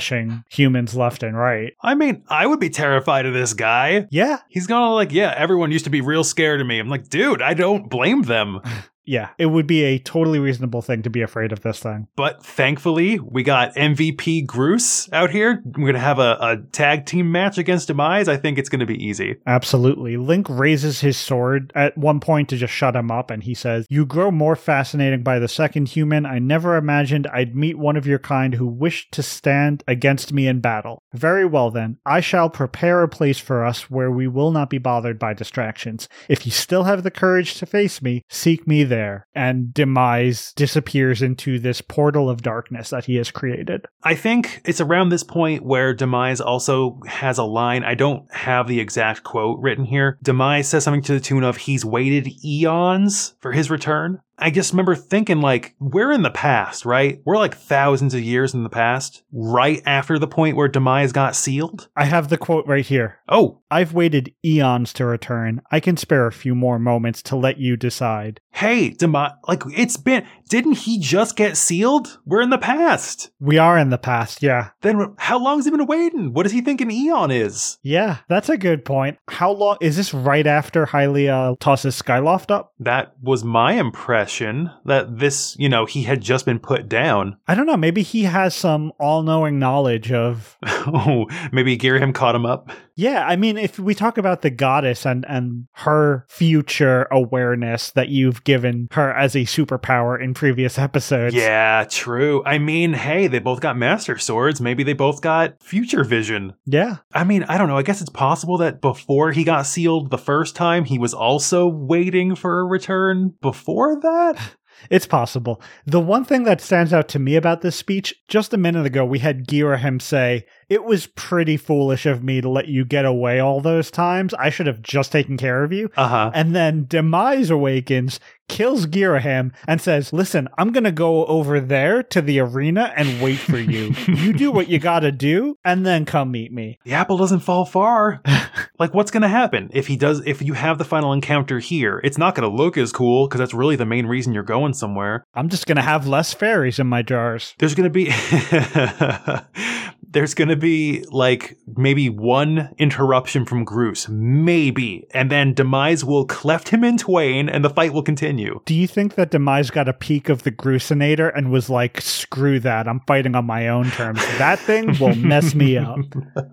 demolishing 0.00 0.44
humans 0.48 0.94
left 0.94 1.22
and 1.22 1.36
right. 1.36 1.74
I 1.82 1.94
mean, 1.94 2.24
I 2.28 2.46
would 2.46 2.60
be 2.60 2.70
terrified 2.70 3.26
of 3.26 3.34
this 3.34 3.52
guy. 3.52 4.06
Yeah, 4.10 4.38
He's 4.48 4.66
gonna 4.66 4.94
like, 4.94 5.12
yeah, 5.12 5.34
everyone 5.36 5.70
used 5.70 5.84
to 5.84 5.90
be 5.90 6.00
real 6.00 6.24
scared 6.24 6.60
of 6.60 6.66
me. 6.66 6.78
I'm 6.78 6.88
like, 6.88 7.08
dude, 7.08 7.42
I 7.42 7.54
don't 7.54 7.88
blame 7.88 8.22
them. 8.22 8.60
yeah, 9.04 9.30
it 9.38 9.46
would 9.46 9.66
be 9.66 9.82
a 9.82 9.98
totally 9.98 10.38
reasonable 10.38 10.82
thing 10.82 11.02
to 11.02 11.10
be 11.10 11.22
afraid 11.22 11.52
of 11.52 11.62
this 11.62 11.80
thing. 11.80 12.08
But 12.16 12.44
thankfully, 12.44 13.18
we 13.18 13.42
got 13.42 13.74
MVP 13.74 14.46
Groose 14.46 15.08
out 15.12 15.30
here. 15.30 15.62
We're 15.64 15.84
going 15.84 15.94
to 15.94 16.00
have 16.00 16.18
a, 16.18 16.36
a 16.40 16.56
tag 16.72 17.06
team 17.06 17.32
match 17.32 17.58
against 17.58 17.88
Demise. 17.88 18.28
I 18.28 18.36
think 18.36 18.58
it's 18.58 18.68
going 18.68 18.80
to 18.80 18.86
be 18.86 19.02
easy. 19.02 19.36
Absolutely. 19.46 20.16
Link 20.16 20.46
raises 20.48 21.00
his 21.00 21.16
sword 21.16 21.72
at 21.74 21.96
one 21.96 22.20
point 22.20 22.48
to 22.50 22.56
just 22.56 22.72
shut 22.72 22.94
him 22.94 23.10
up, 23.10 23.30
and 23.30 23.42
he 23.42 23.54
says, 23.54 23.86
You 23.88 24.06
grow 24.06 24.30
more 24.30 24.56
fascinating 24.56 25.22
by 25.22 25.38
the 25.38 25.48
second 25.48 25.88
human. 25.88 26.26
I 26.26 26.38
never 26.38 26.76
imagined 26.76 27.26
I'd 27.28 27.56
meet 27.56 27.78
one 27.78 27.96
of 27.96 28.06
your 28.06 28.18
kind 28.18 28.54
who 28.54 28.66
wished 28.66 29.12
to 29.12 29.22
stand 29.22 29.82
against 29.88 30.32
me 30.32 30.46
in 30.46 30.60
battle. 30.60 31.02
Very 31.12 31.46
well, 31.46 31.70
then. 31.70 31.98
I 32.04 32.20
shall 32.20 32.50
prepare 32.50 33.02
a 33.02 33.08
place 33.08 33.38
for 33.38 33.64
us 33.64 33.90
where 33.90 34.10
we 34.10 34.28
will 34.28 34.52
not 34.52 34.70
be 34.70 34.78
bothered 34.78 35.18
by 35.18 35.34
distractions. 35.34 36.08
If 36.28 36.46
you 36.46 36.52
still 36.52 36.84
have 36.84 37.02
the 37.02 37.10
courage 37.10 37.54
to 37.54 37.66
face 37.66 38.02
me, 38.02 38.22
seek 38.28 38.66
me 38.66 38.84
there. 38.90 39.26
And 39.34 39.72
Demise 39.72 40.52
disappears 40.52 41.22
into 41.22 41.58
this 41.58 41.80
portal 41.80 42.28
of 42.28 42.42
darkness 42.42 42.90
that 42.90 43.06
he 43.06 43.16
has 43.16 43.30
created. 43.30 43.86
I 44.02 44.14
think 44.14 44.60
it's 44.66 44.82
around 44.82 45.08
this 45.08 45.22
point 45.22 45.64
where 45.64 45.94
Demise 45.94 46.42
also 46.42 47.00
has 47.06 47.38
a 47.38 47.44
line. 47.44 47.82
I 47.82 47.94
don't 47.94 48.30
have 48.34 48.68
the 48.68 48.80
exact 48.80 49.24
quote 49.24 49.58
written 49.60 49.86
here. 49.86 50.18
Demise 50.22 50.68
says 50.68 50.84
something 50.84 51.02
to 51.02 51.14
the 51.14 51.20
tune 51.20 51.44
of, 51.44 51.56
He's 51.56 51.84
waited 51.84 52.28
eons 52.44 53.34
for 53.40 53.52
his 53.52 53.70
return. 53.70 54.20
I 54.40 54.50
just 54.50 54.72
remember 54.72 54.94
thinking, 54.94 55.40
like, 55.40 55.74
we're 55.78 56.12
in 56.12 56.22
the 56.22 56.30
past, 56.30 56.84
right? 56.84 57.20
We're 57.24 57.36
like 57.36 57.56
thousands 57.56 58.14
of 58.14 58.22
years 58.22 58.54
in 58.54 58.62
the 58.62 58.70
past, 58.70 59.22
right 59.32 59.82
after 59.84 60.18
the 60.18 60.26
point 60.26 60.56
where 60.56 60.68
Demise 60.68 61.12
got 61.12 61.36
sealed. 61.36 61.88
I 61.96 62.06
have 62.06 62.28
the 62.28 62.38
quote 62.38 62.66
right 62.66 62.84
here. 62.84 63.18
Oh, 63.28 63.60
I've 63.70 63.92
waited 63.92 64.34
eons 64.44 64.92
to 64.94 65.04
return. 65.04 65.60
I 65.70 65.80
can 65.80 65.96
spare 65.96 66.26
a 66.26 66.32
few 66.32 66.54
more 66.54 66.78
moments 66.78 67.22
to 67.24 67.36
let 67.36 67.58
you 67.58 67.76
decide. 67.76 68.40
hey, 68.52 68.90
Demise, 68.90 69.32
like, 69.46 69.62
it's 69.76 69.96
been, 69.96 70.26
didn't 70.50 70.78
he 70.78 70.98
just 70.98 71.36
get 71.36 71.56
sealed? 71.56 72.18
We're 72.26 72.42
in 72.42 72.50
the 72.50 72.58
past. 72.58 73.30
We 73.38 73.56
are 73.56 73.78
in 73.78 73.90
the 73.90 73.98
past, 73.98 74.42
yeah. 74.42 74.70
Then 74.82 75.14
how 75.16 75.38
long's 75.38 75.64
he 75.64 75.70
been 75.70 75.86
waiting? 75.86 76.32
What 76.32 76.42
does 76.42 76.52
he 76.52 76.60
think 76.60 76.80
an 76.80 76.90
eon 76.90 77.30
is? 77.30 77.78
Yeah, 77.82 78.18
that's 78.28 78.48
a 78.48 78.58
good 78.58 78.84
point. 78.84 79.16
How 79.28 79.52
long 79.52 79.76
is 79.80 79.96
this 79.96 80.12
right 80.12 80.46
after 80.46 80.86
Hylia 80.86 81.56
tosses 81.60 82.02
Skyloft 82.02 82.50
up? 82.50 82.72
That 82.80 83.14
was 83.22 83.44
my 83.44 83.74
impression 83.74 84.70
that 84.84 85.20
this, 85.20 85.56
you 85.56 85.68
know, 85.68 85.86
he 85.86 86.02
had 86.02 86.20
just 86.20 86.44
been 86.46 86.58
put 86.58 86.88
down. 86.88 87.36
I 87.46 87.54
don't 87.54 87.66
know. 87.66 87.76
Maybe 87.76 88.02
he 88.02 88.24
has 88.24 88.52
some 88.52 88.92
all 88.98 89.22
knowing 89.22 89.58
knowledge 89.58 90.12
of. 90.12 90.58
Oh, 90.86 91.26
maybe 91.52 91.76
Girahim 91.76 92.14
caught 92.14 92.34
him 92.34 92.46
up. 92.46 92.70
Yeah, 92.96 93.26
I 93.26 93.36
mean, 93.36 93.56
if 93.56 93.78
we 93.78 93.94
talk 93.94 94.18
about 94.18 94.42
the 94.42 94.50
goddess 94.50 95.06
and, 95.06 95.24
and 95.28 95.66
her 95.72 96.26
future 96.28 97.06
awareness 97.10 97.92
that 97.92 98.08
you've 98.08 98.44
given 98.44 98.88
her 98.92 99.12
as 99.12 99.34
a 99.34 99.40
superpower 99.40 100.20
in 100.20 100.34
previous 100.40 100.78
episodes. 100.78 101.34
Yeah, 101.34 101.84
true. 101.86 102.42
I 102.46 102.56
mean, 102.56 102.94
hey, 102.94 103.26
they 103.26 103.40
both 103.40 103.60
got 103.60 103.76
master 103.76 104.16
swords. 104.16 104.58
Maybe 104.58 104.82
they 104.82 104.94
both 104.94 105.20
got 105.20 105.62
future 105.62 106.02
vision. 106.02 106.54
Yeah. 106.64 106.96
I 107.12 107.24
mean, 107.24 107.42
I 107.42 107.58
don't 107.58 107.68
know. 107.68 107.76
I 107.76 107.82
guess 107.82 108.00
it's 108.00 108.08
possible 108.08 108.56
that 108.56 108.80
before 108.80 109.32
he 109.32 109.44
got 109.44 109.66
sealed 109.66 110.10
the 110.10 110.16
first 110.16 110.56
time, 110.56 110.86
he 110.86 110.98
was 110.98 111.12
also 111.12 111.68
waiting 111.68 112.34
for 112.34 112.60
a 112.60 112.64
return 112.64 113.34
before 113.42 114.00
that. 114.00 114.54
It's 114.88 115.06
possible. 115.06 115.60
The 115.84 116.00
one 116.00 116.24
thing 116.24 116.44
that 116.44 116.62
stands 116.62 116.94
out 116.94 117.06
to 117.08 117.18
me 117.18 117.36
about 117.36 117.60
this 117.60 117.76
speech, 117.76 118.14
just 118.28 118.54
a 118.54 118.56
minute 118.56 118.86
ago, 118.86 119.04
we 119.04 119.18
had 119.18 119.46
Girahim 119.46 120.00
say, 120.00 120.46
It 120.70 120.84
was 120.84 121.08
pretty 121.08 121.56
foolish 121.56 122.06
of 122.06 122.22
me 122.22 122.40
to 122.40 122.48
let 122.48 122.68
you 122.68 122.84
get 122.84 123.04
away 123.04 123.40
all 123.40 123.60
those 123.60 123.90
times. 123.90 124.32
I 124.34 124.50
should 124.50 124.68
have 124.68 124.80
just 124.82 125.10
taken 125.10 125.36
care 125.36 125.64
of 125.64 125.72
you. 125.72 125.90
Uh 125.96 126.06
huh. 126.06 126.30
And 126.32 126.54
then 126.54 126.86
Demise 126.86 127.50
awakens, 127.50 128.20
kills 128.48 128.86
Girahim, 128.86 129.52
and 129.66 129.80
says, 129.80 130.12
Listen, 130.12 130.48
I'm 130.56 130.70
going 130.70 130.84
to 130.84 130.92
go 130.92 131.26
over 131.26 131.58
there 131.58 132.04
to 132.04 132.22
the 132.22 132.38
arena 132.38 132.92
and 132.96 133.20
wait 133.20 133.40
for 133.40 133.58
you. 133.58 133.94
you 134.06 134.32
do 134.32 134.52
what 134.52 134.68
you 134.68 134.78
got 134.78 135.00
to 135.00 135.10
do, 135.10 135.56
and 135.64 135.84
then 135.84 136.04
come 136.04 136.30
meet 136.30 136.52
me. 136.52 136.78
The 136.84 136.92
apple 136.92 137.16
doesn't 137.16 137.40
fall 137.40 137.64
far. 137.64 138.22
like, 138.78 138.94
what's 138.94 139.10
going 139.10 139.22
to 139.22 139.28
happen 139.28 139.70
if 139.72 139.88
he 139.88 139.96
does? 139.96 140.22
If 140.24 140.40
you 140.40 140.52
have 140.52 140.78
the 140.78 140.84
final 140.84 141.12
encounter 141.12 141.58
here, 141.58 142.00
it's 142.04 142.18
not 142.18 142.36
going 142.36 142.48
to 142.48 142.56
look 142.56 142.78
as 142.78 142.92
cool 142.92 143.26
because 143.26 143.40
that's 143.40 143.54
really 143.54 143.74
the 143.74 143.84
main 143.84 144.06
reason 144.06 144.34
you're 144.34 144.44
going 144.44 144.74
somewhere. 144.74 145.24
I'm 145.34 145.48
just 145.48 145.66
going 145.66 145.76
to 145.76 145.82
have 145.82 146.06
less 146.06 146.32
fairies 146.32 146.78
in 146.78 146.86
my 146.86 147.02
jars. 147.02 147.56
There's 147.58 147.74
going 147.74 147.90
to 147.90 147.90
be. 147.90 148.12
There's 150.12 150.34
going 150.34 150.48
to 150.48 150.56
be 150.56 151.04
like 151.10 151.56
maybe 151.76 152.08
one 152.08 152.74
interruption 152.78 153.44
from 153.44 153.64
Groose, 153.64 154.08
maybe, 154.08 155.06
and 155.12 155.30
then 155.30 155.54
Demise 155.54 156.04
will 156.04 156.24
cleft 156.24 156.70
him 156.70 156.82
in 156.84 156.98
twain 156.98 157.48
and 157.48 157.64
the 157.64 157.70
fight 157.70 157.92
will 157.92 158.02
continue. 158.02 158.60
Do 158.64 158.74
you 158.74 158.86
think 158.86 159.14
that 159.14 159.30
Demise 159.30 159.70
got 159.70 159.88
a 159.88 159.92
peek 159.92 160.28
of 160.28 160.42
the 160.42 160.50
Groosenator 160.50 161.30
and 161.34 161.50
was 161.50 161.70
like, 161.70 162.00
screw 162.00 162.58
that, 162.60 162.88
I'm 162.88 163.00
fighting 163.06 163.34
on 163.34 163.44
my 163.46 163.68
own 163.68 163.90
terms? 163.90 164.20
That 164.38 164.58
thing 164.58 164.98
will 164.98 165.14
mess 165.14 165.54
me 165.54 165.76
up. 165.76 165.98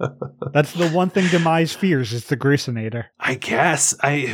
That's 0.53 0.73
the 0.73 0.89
one 0.89 1.09
thing 1.09 1.27
Demise 1.29 1.73
fears 1.73 2.13
is 2.13 2.25
the 2.25 2.37
Groosenator. 2.37 3.05
I 3.19 3.35
guess 3.35 3.95
I 4.01 4.27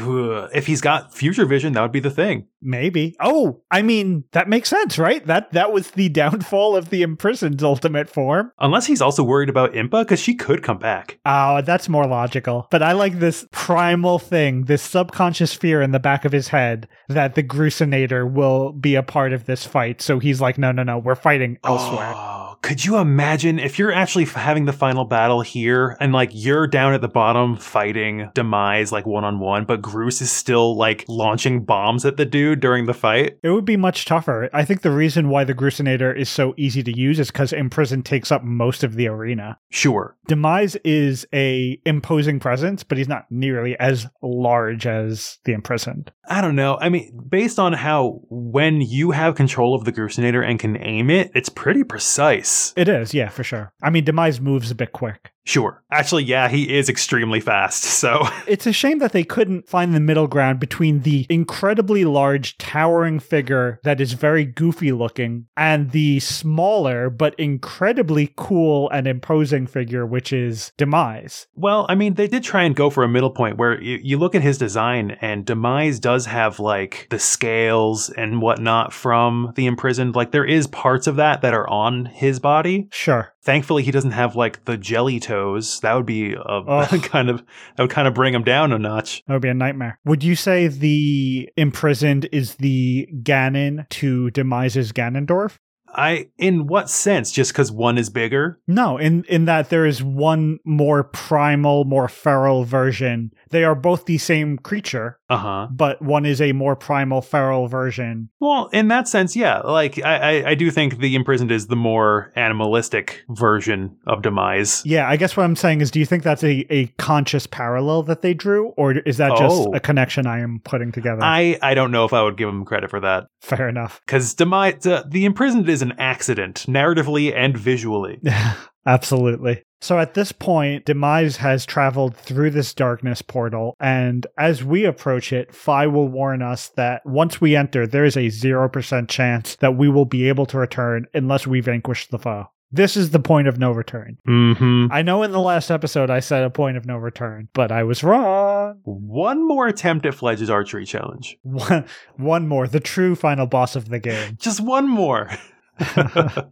if 0.53 0.67
he's 0.67 0.81
got 0.81 1.13
future 1.13 1.45
vision, 1.45 1.73
that 1.73 1.81
would 1.81 1.91
be 1.91 1.99
the 1.99 2.11
thing. 2.11 2.47
Maybe. 2.63 3.15
Oh, 3.19 3.61
I 3.69 3.81
mean, 3.81 4.23
that 4.31 4.47
makes 4.47 4.69
sense, 4.69 4.97
right? 4.97 5.25
That 5.25 5.51
that 5.51 5.71
was 5.71 5.91
the 5.91 6.09
downfall 6.23 6.75
of 6.75 6.89
the 6.89 7.01
imprisoned's 7.01 7.63
ultimate 7.63 8.09
form. 8.09 8.51
Unless 8.59 8.85
he's 8.87 9.01
also 9.01 9.23
worried 9.23 9.49
about 9.49 9.73
Impa, 9.73 10.03
because 10.03 10.19
she 10.19 10.35
could 10.35 10.63
come 10.63 10.77
back. 10.77 11.19
Oh, 11.25 11.61
that's 11.61 11.89
more 11.89 12.07
logical. 12.07 12.67
But 12.71 12.83
I 12.83 12.93
like 12.93 13.19
this 13.19 13.45
primal 13.51 14.19
thing, 14.19 14.65
this 14.65 14.81
subconscious 14.81 15.53
fear 15.53 15.81
in 15.81 15.91
the 15.91 15.99
back 15.99 16.25
of 16.25 16.31
his 16.31 16.47
head 16.47 16.87
that 17.09 17.35
the 17.35 17.43
Groosenator 17.43 18.31
will 18.31 18.71
be 18.71 18.95
a 18.95 19.03
part 19.03 19.33
of 19.33 19.45
this 19.45 19.65
fight. 19.65 20.01
So 20.01 20.19
he's 20.19 20.41
like, 20.41 20.57
no, 20.57 20.71
no, 20.71 20.83
no, 20.83 20.97
we're 20.97 21.15
fighting 21.15 21.57
elsewhere. 21.63 22.13
Oh, 22.15 22.52
could 22.63 22.83
you 22.83 22.97
imagine 22.97 23.59
if 23.59 23.77
you're 23.77 23.91
actually 23.91 24.23
having 24.23 24.63
the 24.63 24.73
final 24.73 25.03
battle 25.03 25.41
here 25.41 25.97
and 25.99 26.13
like 26.13 26.31
you're 26.33 26.65
down 26.65 26.93
at 26.93 27.01
the 27.01 27.09
bottom 27.09 27.57
fighting 27.57 28.29
Demise 28.33 28.91
like 28.91 29.05
one 29.05 29.25
on 29.25 29.39
one, 29.39 29.65
but 29.65 29.81
Groose 29.81 30.21
is 30.21 30.31
still 30.31 30.75
like 30.77 31.03
launching 31.09 31.65
bombs 31.65 32.05
at 32.05 32.15
the 32.15 32.25
dude 32.25 32.61
during 32.61 32.85
the 32.85 32.93
fight? 32.93 33.37
It 33.43 33.49
would 33.49 33.65
be 33.65 33.75
much 33.75 34.05
tougher. 34.05 34.49
I 34.53 34.63
think 34.63 34.81
the 34.81 34.91
reason 34.91 35.27
why 35.27 35.43
the 35.43 35.53
Groosenator 35.53 36.17
is 36.17 36.29
so 36.29 36.53
easy 36.55 36.81
to 36.83 36.97
use 36.97 37.19
is 37.19 37.31
because 37.31 37.51
Imprisoned 37.51 38.05
takes 38.05 38.31
up 38.31 38.43
most 38.45 38.85
of 38.85 38.95
the 38.95 39.09
arena. 39.09 39.59
Sure. 39.69 40.15
Demise 40.27 40.77
is 40.85 41.27
a 41.33 41.77
imposing 41.85 42.39
presence, 42.39 42.81
but 42.81 42.97
he's 42.97 43.09
not 43.09 43.25
nearly 43.29 43.77
as 43.77 44.07
large 44.21 44.87
as 44.87 45.37
the 45.43 45.51
Imprisoned. 45.51 46.13
I 46.25 46.41
don't 46.41 46.55
know. 46.55 46.77
I 46.79 46.89
mean, 46.89 47.19
based 47.27 47.59
on 47.59 47.73
how 47.73 48.21
when 48.29 48.79
you 48.79 49.11
have 49.11 49.35
control 49.35 49.75
of 49.75 49.83
the 49.83 49.91
Groosenator 49.91 50.47
and 50.47 50.57
can 50.57 50.81
aim 50.81 51.09
it, 51.09 51.31
it's 51.35 51.49
pretty 51.49 51.83
precise. 51.83 52.73
It 52.77 52.87
is, 52.87 53.13
yeah, 53.13 53.29
for 53.29 53.43
sure. 53.43 53.73
I 53.81 53.89
mean, 53.89 54.05
Demise 54.05 54.39
moves 54.39 54.71
a 54.71 54.75
bit 54.75 54.93
quick. 54.93 55.32
Sure. 55.45 55.83
Actually, 55.91 56.23
yeah, 56.23 56.47
he 56.47 56.73
is 56.73 56.89
extremely 56.89 57.39
fast. 57.39 57.83
So, 57.83 58.27
It's 58.47 58.65
a 58.65 58.73
shame 58.73 58.99
that 58.99 59.11
they 59.11 59.23
couldn't 59.23 59.67
find 59.67 59.93
the 59.93 59.99
middle 59.99 60.27
ground 60.27 60.59
between 60.59 61.01
the 61.01 61.25
incredibly 61.29 62.05
large, 62.05 62.57
towering 62.57 63.19
figure 63.19 63.79
that 63.83 63.99
is 63.99 64.13
very 64.13 64.45
goofy 64.45 64.91
looking 64.91 65.47
and 65.57 65.91
the 65.91 66.19
smaller 66.19 67.09
but 67.09 67.35
incredibly 67.39 68.33
cool 68.37 68.89
and 68.91 69.07
imposing 69.07 69.67
figure, 69.67 70.05
which 70.05 70.31
is 70.31 70.71
Demise. 70.77 71.47
well, 71.55 71.85
I 71.89 71.95
mean, 71.95 72.13
they 72.13 72.27
did 72.27 72.43
try 72.43 72.63
and 72.63 72.75
go 72.75 72.89
for 72.89 73.03
a 73.03 73.09
middle 73.09 73.31
point 73.31 73.57
where 73.57 73.81
you, 73.81 73.99
you 74.01 74.17
look 74.17 74.35
at 74.35 74.41
his 74.41 74.57
design, 74.57 75.17
and 75.21 75.45
Demise 75.45 75.99
does 75.99 76.25
have 76.25 76.59
like 76.59 77.07
the 77.09 77.19
scales 77.19 78.09
and 78.09 78.41
whatnot 78.41 78.93
from 78.93 79.51
the 79.55 79.65
imprisoned. 79.65 80.15
Like, 80.15 80.31
there 80.31 80.45
is 80.45 80.67
parts 80.67 81.07
of 81.07 81.17
that 81.17 81.41
that 81.41 81.53
are 81.53 81.69
on 81.69 82.05
his 82.05 82.39
body. 82.39 82.87
Sure. 82.91 83.32
Thankfully, 83.43 83.83
he 83.83 83.91
doesn't 83.91 84.11
have 84.11 84.35
like 84.37 84.63
the 84.65 84.77
jelly 84.77 85.19
toes. 85.19 85.81
That 85.81 85.93
would 85.95 86.05
be 86.05 86.33
a 86.33 86.41
oh. 86.41 86.63
Ugh. 86.65 87.03
kind 87.03 87.29
of 87.29 87.43
that 87.75 87.83
would 87.83 87.91
kind 87.91 88.07
of 88.07 88.13
bring 88.13 88.33
him 88.33 88.43
down 88.43 88.71
a 88.71 88.79
notch. 88.79 89.21
That 89.27 89.33
would 89.33 89.41
be 89.41 89.49
a 89.49 89.53
nightmare. 89.53 89.99
Would 90.05 90.23
you 90.23 90.35
say 90.35 90.67
the 90.67 91.49
imprisoned 91.57 92.29
is 92.31 92.55
the 92.55 93.09
Ganon 93.21 93.87
to 93.89 94.31
Demise's 94.31 94.93
Ganondorf? 94.93 95.57
I, 95.95 96.27
in 96.37 96.67
what 96.67 96.89
sense? 96.89 97.31
Just 97.31 97.51
because 97.51 97.71
one 97.71 97.97
is 97.97 98.09
bigger? 98.09 98.59
No, 98.67 98.97
in 98.97 99.23
in 99.29 99.45
that 99.45 99.69
there 99.69 99.85
is 99.85 100.01
one 100.03 100.59
more 100.65 101.03
primal, 101.03 101.85
more 101.85 102.07
feral 102.07 102.63
version. 102.63 103.31
They 103.51 103.63
are 103.63 103.75
both 103.75 104.05
the 104.05 104.17
same 104.17 104.57
creature, 104.57 105.19
Uh 105.29 105.37
huh. 105.37 105.67
but 105.71 106.01
one 106.01 106.25
is 106.25 106.41
a 106.41 106.53
more 106.53 106.75
primal, 106.75 107.21
feral 107.21 107.67
version. 107.67 108.29
Well, 108.39 108.67
in 108.73 108.87
that 108.87 109.07
sense, 109.07 109.35
yeah. 109.35 109.59
Like 109.59 109.99
I, 110.03 110.15
I, 110.41 110.49
I 110.49 110.55
do 110.55 110.71
think 110.71 110.97
the 110.97 111.13
imprisoned 111.15 111.51
is 111.51 111.67
the 111.67 111.75
more 111.75 112.31
animalistic 112.35 113.23
version 113.29 113.95
of 114.07 114.23
demise. 114.23 114.81
Yeah, 114.85 115.07
I 115.07 115.17
guess 115.17 115.37
what 115.37 115.43
I'm 115.43 115.55
saying 115.55 115.81
is, 115.81 115.91
do 115.91 115.99
you 115.99 116.05
think 116.05 116.23
that's 116.23 116.43
a, 116.43 116.65
a 116.73 116.87
conscious 116.97 117.45
parallel 117.45 118.01
that 118.03 118.21
they 118.23 118.33
drew, 118.33 118.69
or 118.77 118.93
is 118.93 119.17
that 119.17 119.37
just 119.37 119.53
Oh. 119.67 119.73
a 119.75 119.79
connection 119.79 120.25
I 120.25 120.39
am 120.39 120.59
putting 120.63 120.91
together? 120.91 121.21
I, 121.21 121.59
I 121.61 121.75
don't 121.75 121.91
know 121.91 122.05
if 122.05 122.13
I 122.13 122.23
would 122.23 122.37
give 122.37 122.47
them 122.47 122.65
credit 122.65 122.89
for 122.89 122.99
that 123.01 123.27
Fair 123.41 123.69
enough. 123.69 124.01
because 124.05 124.33
demise, 124.33 124.87
uh, 124.87 125.03
the 125.07 125.25
imprisoned 125.25 125.69
is 125.69 125.82
an 125.83 125.93
accident, 125.99 126.65
narratively 126.67 127.31
and 127.35 127.55
visually. 127.55 128.19
Absolutely. 128.85 129.63
So 129.81 129.99
at 129.99 130.13
this 130.13 130.31
point, 130.31 130.85
Demise 130.85 131.37
has 131.37 131.65
traveled 131.65 132.15
through 132.15 132.51
this 132.51 132.73
darkness 132.73 133.21
portal, 133.21 133.75
and 133.79 134.25
as 134.37 134.63
we 134.63 134.85
approach 134.85 135.33
it, 135.33 135.53
Fi 135.53 135.87
will 135.87 136.07
warn 136.07 136.41
us 136.41 136.69
that 136.77 137.05
once 137.05 137.41
we 137.41 137.55
enter, 137.55 137.85
there 137.85 138.05
is 138.05 138.15
a 138.15 138.27
0% 138.27 139.09
chance 139.09 139.57
that 139.57 139.75
we 139.75 139.89
will 139.89 140.05
be 140.05 140.29
able 140.29 140.45
to 140.47 140.57
return 140.57 141.05
unless 141.13 141.45
we 141.45 141.59
vanquish 141.59 142.07
the 142.07 142.17
foe. 142.17 142.47
This 142.73 142.97
is 142.97 143.11
the 143.11 143.19
point 143.19 143.47
of 143.47 143.59
no 143.59 143.71
return. 143.71 144.17
Mm-hmm. 144.27 144.87
I 144.91 145.03
know 145.03 145.21
in 145.21 145.31
the 145.31 145.39
last 145.39 145.69
episode 145.69 146.09
I 146.09 146.21
said 146.21 146.43
a 146.43 146.49
point 146.49 146.75
of 146.75 146.87
no 146.87 146.97
return, 146.97 147.47
but 147.53 147.71
I 147.71 147.83
was 147.83 148.03
wrong. 148.03 148.79
One 148.83 149.47
more 149.47 149.67
attempt 149.67 150.07
at 150.07 150.15
Fledge's 150.15 150.49
archery 150.49 150.83
challenge. 150.83 151.37
One, 151.43 151.85
one 152.15 152.47
more, 152.47 152.67
the 152.67 152.79
true 152.79 153.13
final 153.13 153.45
boss 153.45 153.75
of 153.75 153.89
the 153.89 153.99
game. 153.99 154.37
Just 154.39 154.59
one 154.59 154.89
more. 154.89 155.29
I 155.79 156.45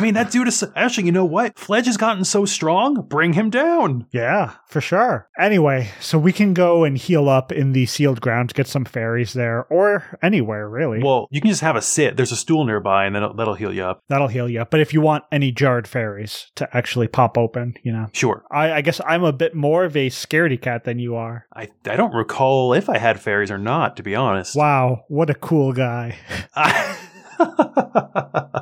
mean, 0.00 0.14
that 0.14 0.30
dude 0.30 0.48
is 0.48 0.64
actually, 0.74 1.06
you 1.06 1.12
know 1.12 1.24
what? 1.24 1.58
Fledge 1.58 1.86
has 1.86 1.96
gotten 1.96 2.24
so 2.24 2.44
strong, 2.44 3.06
bring 3.08 3.32
him 3.34 3.50
down. 3.50 4.06
Yeah, 4.12 4.54
for 4.68 4.80
sure. 4.80 5.28
Anyway, 5.38 5.90
so 6.00 6.18
we 6.18 6.32
can 6.32 6.54
go 6.54 6.84
and 6.84 6.96
heal 6.98 7.28
up 7.28 7.52
in 7.52 7.72
the 7.72 7.86
sealed 7.86 8.20
grounds, 8.20 8.52
get 8.52 8.66
some 8.66 8.84
fairies 8.84 9.32
there, 9.32 9.64
or 9.70 10.18
anywhere, 10.22 10.68
really. 10.68 11.02
Well, 11.02 11.28
you 11.30 11.40
can 11.40 11.50
just 11.50 11.60
have 11.62 11.76
a 11.76 11.82
sit. 11.82 12.16
There's 12.16 12.32
a 12.32 12.36
stool 12.36 12.64
nearby, 12.64 13.06
and 13.06 13.14
that'll, 13.14 13.34
that'll 13.34 13.54
heal 13.54 13.72
you 13.72 13.84
up. 13.84 14.00
That'll 14.08 14.28
heal 14.28 14.48
you 14.48 14.60
up. 14.60 14.70
But 14.70 14.80
if 14.80 14.92
you 14.92 15.00
want 15.00 15.24
any 15.30 15.52
jarred 15.52 15.86
fairies 15.88 16.50
to 16.56 16.68
actually 16.76 17.08
pop 17.08 17.38
open, 17.38 17.74
you 17.82 17.92
know. 17.92 18.06
Sure. 18.12 18.44
I, 18.50 18.72
I 18.72 18.80
guess 18.80 19.00
I'm 19.06 19.24
a 19.24 19.32
bit 19.32 19.54
more 19.54 19.84
of 19.84 19.96
a 19.96 20.08
scaredy 20.10 20.60
cat 20.60 20.84
than 20.84 20.98
you 20.98 21.16
are. 21.16 21.46
I, 21.54 21.68
I 21.84 21.96
don't 21.96 22.14
recall 22.14 22.72
if 22.72 22.88
I 22.88 22.98
had 22.98 23.20
fairies 23.20 23.50
or 23.50 23.58
not, 23.58 23.96
to 23.96 24.02
be 24.02 24.14
honest. 24.14 24.56
Wow, 24.56 25.04
what 25.08 25.30
a 25.30 25.34
cool 25.34 25.72
guy. 25.72 26.16
I- 26.54 26.98